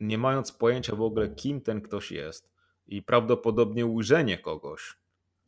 nie 0.00 0.18
mając 0.18 0.52
pojęcia 0.52 0.96
w 0.96 1.02
ogóle, 1.02 1.28
kim 1.28 1.60
ten 1.60 1.80
ktoś 1.80 2.10
jest. 2.12 2.50
I 2.86 3.02
prawdopodobnie 3.02 3.86
ujrzenie 3.86 4.38
kogoś, 4.38 4.96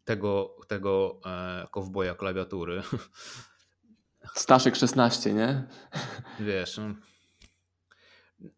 tego, 0.05 0.57
tego 0.69 1.21
e, 1.27 1.67
kowboja 1.71 2.15
klawiatury. 2.15 2.83
Staszek 4.35 4.77
16, 4.77 5.35
nie? 5.35 5.69
Wiesz. 6.41 6.81
No, 8.39 8.51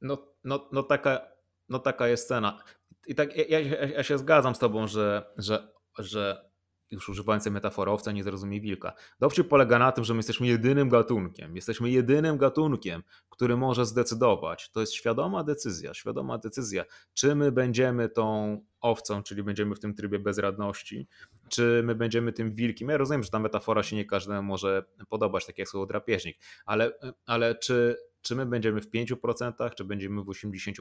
no, 0.00 0.18
no, 0.44 0.68
no, 0.72 0.82
taka, 0.82 1.20
no 1.68 1.78
taka 1.78 2.08
jest 2.08 2.28
cena. 2.28 2.62
I 3.06 3.14
tak 3.14 3.36
ja, 3.36 3.60
ja, 3.60 3.86
ja 3.86 4.02
się 4.02 4.18
zgadzam 4.18 4.54
z 4.54 4.58
tobą, 4.58 4.86
że, 4.86 5.32
że, 5.36 5.72
że 5.98 6.52
już 6.92 7.08
używając 7.08 7.44
tej 7.44 7.52
metafory, 7.52 7.90
owca 7.90 8.12
nie 8.12 8.24
zrozumie 8.24 8.60
wilka. 8.60 8.92
Dowcip 9.20 9.48
polega 9.48 9.78
na 9.78 9.92
tym, 9.92 10.04
że 10.04 10.14
my 10.14 10.18
jesteśmy 10.18 10.46
jedynym 10.46 10.88
gatunkiem. 10.88 11.56
Jesteśmy 11.56 11.90
jedynym 11.90 12.38
gatunkiem, 12.38 13.02
który 13.30 13.56
może 13.56 13.86
zdecydować. 13.86 14.70
To 14.70 14.80
jest 14.80 14.92
świadoma 14.92 15.44
decyzja, 15.44 15.94
świadoma 15.94 16.38
decyzja, 16.38 16.84
czy 17.14 17.34
my 17.34 17.52
będziemy 17.52 18.08
tą 18.08 18.58
owcą, 18.82 19.22
czyli 19.22 19.42
będziemy 19.42 19.74
w 19.74 19.80
tym 19.80 19.94
trybie 19.94 20.18
bezradności, 20.18 21.08
czy 21.48 21.82
my 21.84 21.94
będziemy 21.94 22.32
tym 22.32 22.52
wilkiem. 22.52 22.88
Ja 22.88 22.96
rozumiem, 22.96 23.22
że 23.22 23.30
ta 23.30 23.38
metafora 23.38 23.82
się 23.82 23.96
nie 23.96 24.04
każdemu 24.04 24.42
może 24.42 24.84
podobać, 25.08 25.46
tak 25.46 25.58
jak 25.58 25.68
słowo 25.68 25.86
drapieżnik, 25.86 26.36
ale, 26.66 26.92
ale 27.26 27.54
czy 27.54 27.96
czy 28.22 28.36
my 28.36 28.46
będziemy 28.46 28.80
w 28.80 28.90
5%, 28.90 29.74
czy 29.74 29.84
będziemy 29.84 30.22
w 30.22 30.26
80%, 30.26 30.72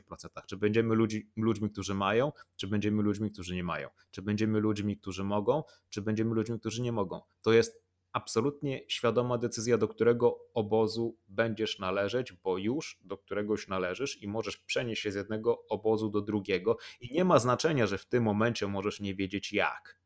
czy 0.48 0.58
będziemy 0.58 0.96
ludzi, 0.96 1.30
ludźmi, 1.38 1.70
którzy 1.70 1.94
mają, 1.94 2.32
czy 2.56 2.68
będziemy 2.68 3.04
ludźmi, 3.04 3.32
którzy 3.32 3.56
nie 3.56 3.64
mają, 3.64 3.90
czy 4.12 4.22
będziemy 4.22 4.60
ludźmi, 4.60 4.98
którzy 4.98 5.24
mogą, 5.24 5.64
czy 5.90 6.02
będziemy 6.02 6.36
ludźmi, 6.36 6.60
którzy 6.60 6.82
nie 6.82 6.92
mogą. 6.92 7.22
To 7.42 7.54
jest 7.54 7.81
absolutnie 8.14 8.82
świadoma 8.88 9.38
decyzja, 9.38 9.78
do 9.78 9.88
którego 9.88 10.40
obozu 10.54 11.18
będziesz 11.28 11.80
należeć, 11.80 12.34
bo 12.34 12.58
już 12.58 13.00
do 13.04 13.18
któregoś 13.18 13.68
należysz 13.68 14.22
i 14.22 14.28
możesz 14.28 14.58
przenieść 14.58 15.02
się 15.02 15.12
z 15.12 15.16
jednego 15.16 15.68
obozu 15.68 16.10
do 16.10 16.22
drugiego 16.22 16.78
i 17.02 17.14
nie 17.14 17.26
ma 17.26 17.40
znaczenia, 17.40 17.88
że 17.88 17.98
w 17.98 18.06
tym 18.06 18.24
momencie 18.24 18.68
możesz 18.68 19.00
nie 19.00 19.16
wiedzieć 19.16 19.54
jak. 19.54 20.02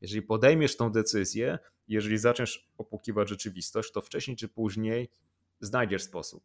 Jeżeli 0.00 0.22
podejmiesz 0.22 0.76
tą 0.76 0.90
decyzję, 0.90 1.58
jeżeli 1.88 2.18
zaczniesz 2.18 2.70
opłukiwać 2.78 3.28
rzeczywistość, 3.28 3.92
to 3.92 4.00
wcześniej 4.00 4.36
czy 4.36 4.48
później 4.48 5.10
znajdziesz 5.60 6.02
sposób. 6.02 6.44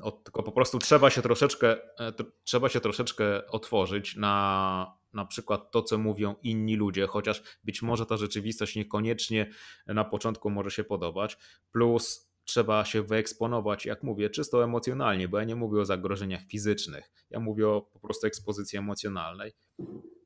O, 0.00 0.12
tylko 0.12 0.42
po 0.42 0.52
prostu 0.52 0.78
trzeba 0.78 1.10
się 1.10 1.22
troszeczkę, 1.22 1.76
e, 2.00 2.12
trzeba 2.44 2.68
się 2.68 2.80
troszeczkę 2.80 3.46
otworzyć 3.46 4.16
na, 4.16 4.96
na 5.16 5.26
przykład 5.26 5.70
to, 5.70 5.82
co 5.82 5.98
mówią 5.98 6.34
inni 6.42 6.76
ludzie, 6.76 7.06
chociaż 7.06 7.42
być 7.64 7.82
może 7.82 8.06
ta 8.06 8.16
rzeczywistość 8.16 8.76
niekoniecznie 8.76 9.50
na 9.86 10.04
początku 10.04 10.50
może 10.50 10.70
się 10.70 10.84
podobać. 10.84 11.38
Plus 11.72 12.30
trzeba 12.44 12.84
się 12.84 13.02
wyeksponować, 13.02 13.86
jak 13.86 14.02
mówię, 14.02 14.30
czysto 14.30 14.64
emocjonalnie, 14.64 15.28
bo 15.28 15.38
ja 15.38 15.44
nie 15.44 15.56
mówię 15.56 15.80
o 15.80 15.84
zagrożeniach 15.84 16.42
fizycznych, 16.50 17.10
ja 17.30 17.40
mówię 17.40 17.68
o 17.68 17.82
po 17.92 18.00
prostu 18.00 18.26
ekspozycji 18.26 18.78
emocjonalnej. 18.78 19.52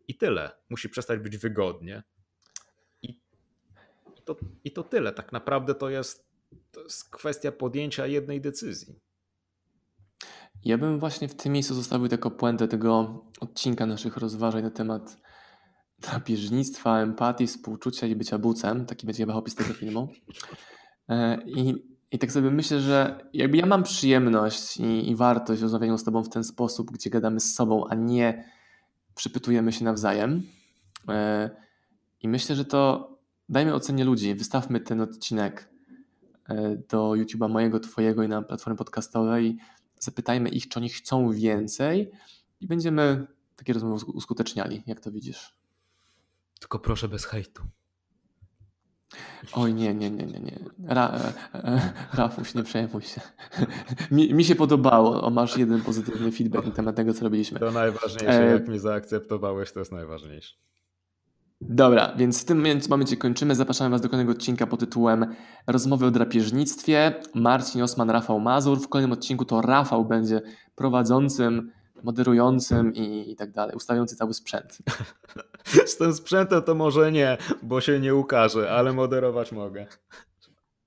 I 0.08 0.16
tyle. 0.16 0.50
Musi 0.70 0.88
przestać 0.88 1.20
być 1.20 1.36
wygodnie. 1.36 2.02
I, 3.02 3.20
to, 4.24 4.36
i 4.64 4.70
to 4.70 4.82
tyle. 4.82 5.12
Tak 5.12 5.32
naprawdę 5.32 5.74
to 5.74 5.90
jest, 5.90 6.28
to 6.70 6.82
jest 6.82 7.10
kwestia 7.10 7.52
podjęcia 7.52 8.06
jednej 8.06 8.40
decyzji. 8.40 9.00
Ja 10.64 10.78
bym 10.78 10.98
właśnie 10.98 11.28
w 11.28 11.34
tym 11.34 11.52
miejscu 11.52 11.74
zostawił 11.74 12.08
taką 12.08 12.30
puentę 12.30 12.68
tego 12.68 13.24
odcinka 13.40 13.86
naszych 13.86 14.16
rozważań 14.16 14.62
na 14.62 14.70
temat 14.70 15.16
drapieżnictwa, 15.98 17.00
empatii, 17.00 17.46
współczucia 17.46 18.06
i 18.06 18.16
bycia 18.16 18.38
bucem. 18.38 18.86
Taki 18.86 19.06
będzie 19.06 19.22
chyba 19.22 19.34
opis 19.34 19.54
tego 19.54 19.74
filmu. 19.74 20.08
E, 21.08 21.38
I, 21.46 21.74
I 22.12 22.18
tak 22.18 22.32
sobie 22.32 22.50
myślę, 22.50 22.80
że 22.80 23.28
jakby 23.32 23.56
ja 23.56 23.66
mam 23.66 23.82
przyjemność 23.82 24.76
i, 24.76 25.10
i 25.10 25.16
wartość 25.16 25.62
rozmawiania 25.62 25.98
z 25.98 26.04
Tobą 26.04 26.22
w 26.22 26.28
ten 26.28 26.44
sposób, 26.44 26.90
gdzie 26.90 27.10
gadamy 27.10 27.40
z 27.40 27.54
sobą, 27.54 27.86
a 27.88 27.94
nie 27.94 28.44
przypytujemy 29.14 29.72
się 29.72 29.84
nawzajem. 29.84 30.42
E, 31.08 31.50
I 32.22 32.28
myślę, 32.28 32.56
że 32.56 32.64
to 32.64 33.10
dajmy 33.48 33.74
ocenie 33.74 34.04
ludzi. 34.04 34.34
Wystawmy 34.34 34.80
ten 34.80 35.00
odcinek 35.00 35.68
e, 36.48 36.76
do 36.76 37.10
YouTube'a 37.10 37.48
mojego, 37.48 37.80
Twojego 37.80 38.22
i 38.22 38.28
na 38.28 38.42
platformie 38.42 38.76
podcastowej 38.76 39.58
zapytajmy 40.00 40.48
ich, 40.48 40.68
czy 40.68 40.78
oni 40.78 40.88
chcą 40.88 41.32
więcej 41.32 42.10
i 42.60 42.66
będziemy 42.66 43.26
takie 43.56 43.72
rozmowy 43.72 44.06
uskuteczniali. 44.06 44.82
Jak 44.86 45.00
to 45.00 45.10
widzisz? 45.10 45.54
Tylko 46.60 46.78
proszę 46.78 47.08
bez 47.08 47.24
hejtu. 47.24 47.62
Oj, 49.52 49.74
nie, 49.74 49.94
nie, 49.94 50.10
nie, 50.10 50.26
nie, 50.26 50.40
nie. 50.40 50.58
Ra, 50.86 51.20
e, 51.54 51.64
e, 51.64 51.92
Rafuś, 52.14 52.54
nie 52.54 52.62
przejmuj 52.62 53.02
się. 53.02 53.20
Mi, 54.10 54.34
mi 54.34 54.44
się 54.44 54.54
podobało. 54.54 55.22
O, 55.22 55.30
masz 55.30 55.56
jeden 55.56 55.82
pozytywny 55.82 56.32
feedback 56.32 56.66
na 56.66 56.72
temat 56.72 56.96
tego, 56.96 57.14
co 57.14 57.24
robiliśmy. 57.24 57.60
To 57.60 57.70
najważniejsze, 57.70 58.42
e... 58.42 58.52
jak 58.52 58.68
mnie 58.68 58.80
zaakceptowałeś, 58.80 59.72
to 59.72 59.78
jest 59.78 59.92
najważniejsze. 59.92 60.54
Dobra, 61.60 62.12
więc 62.16 62.42
w 62.42 62.44
tym 62.44 62.64
momencie 62.90 63.16
kończymy. 63.16 63.54
Zapraszamy 63.54 63.90
Was 63.90 64.00
do 64.00 64.08
kolejnego 64.08 64.32
odcinka 64.32 64.66
pod 64.66 64.80
tytułem 64.80 65.34
Rozmowy 65.66 66.06
o 66.06 66.10
drapieżnictwie. 66.10 67.14
Marcin 67.34 67.82
Osman, 67.82 68.10
Rafał 68.10 68.40
Mazur. 68.40 68.80
W 68.80 68.88
kolejnym 68.88 69.12
odcinku 69.12 69.44
to 69.44 69.60
Rafał 69.60 70.04
będzie 70.04 70.40
prowadzącym, 70.74 71.72
moderującym 72.02 72.94
i, 72.94 73.30
i 73.30 73.36
tak 73.36 73.52
dalej, 73.52 73.76
ustawiający 73.76 74.16
cały 74.16 74.34
sprzęt. 74.34 74.78
Z 75.86 75.96
tym 75.96 76.14
sprzętem 76.14 76.62
to 76.62 76.74
może 76.74 77.12
nie, 77.12 77.38
bo 77.62 77.80
się 77.80 78.00
nie 78.00 78.14
ukaże, 78.14 78.70
ale 78.70 78.92
moderować 78.92 79.52
mogę. 79.52 79.86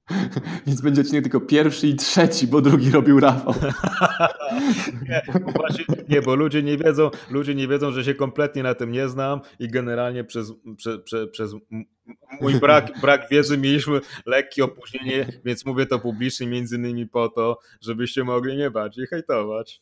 Więc 0.68 0.82
będzie 0.82 1.02
odcinek 1.02 1.24
tylko 1.24 1.42
pierwszy 1.42 1.88
i 1.88 1.96
trzeci, 1.96 2.48
bo 2.48 2.62
drugi 2.62 2.92
robił 2.92 3.20
Rafał. 3.20 3.54
nie, 5.10 5.22
nie, 6.10 6.22
bo 6.22 6.36
ludzie 6.36 6.64
nie 6.64 6.78
wiedzą, 6.78 7.10
ludzie 7.30 7.56
nie 7.56 7.68
wiedzą, 7.68 7.92
że 7.92 8.04
się 8.04 8.14
kompletnie 8.14 8.64
na 8.64 8.76
tym 8.76 8.92
nie 8.92 9.10
znam 9.10 9.42
i 9.60 9.68
generalnie 9.68 10.24
przez, 10.24 10.54
prze, 10.78 11.00
prze, 11.00 11.28
przez 11.28 11.56
mój 12.42 12.56
brak, 12.56 13.02
brak 13.02 13.30
wiedzy 13.32 13.58
mieliśmy 13.58 14.00
lekkie 14.26 14.64
opóźnienie, 14.64 15.28
więc 15.46 15.66
mówię 15.66 15.86
to 15.86 16.00
publicznie 16.00 16.48
między 16.48 16.76
innymi 16.76 17.08
po 17.08 17.30
to, 17.30 17.60
żebyście 17.82 18.24
mogli 18.24 18.56
mnie 18.56 18.72
bardziej 18.72 19.08
hejtować. 19.08 19.82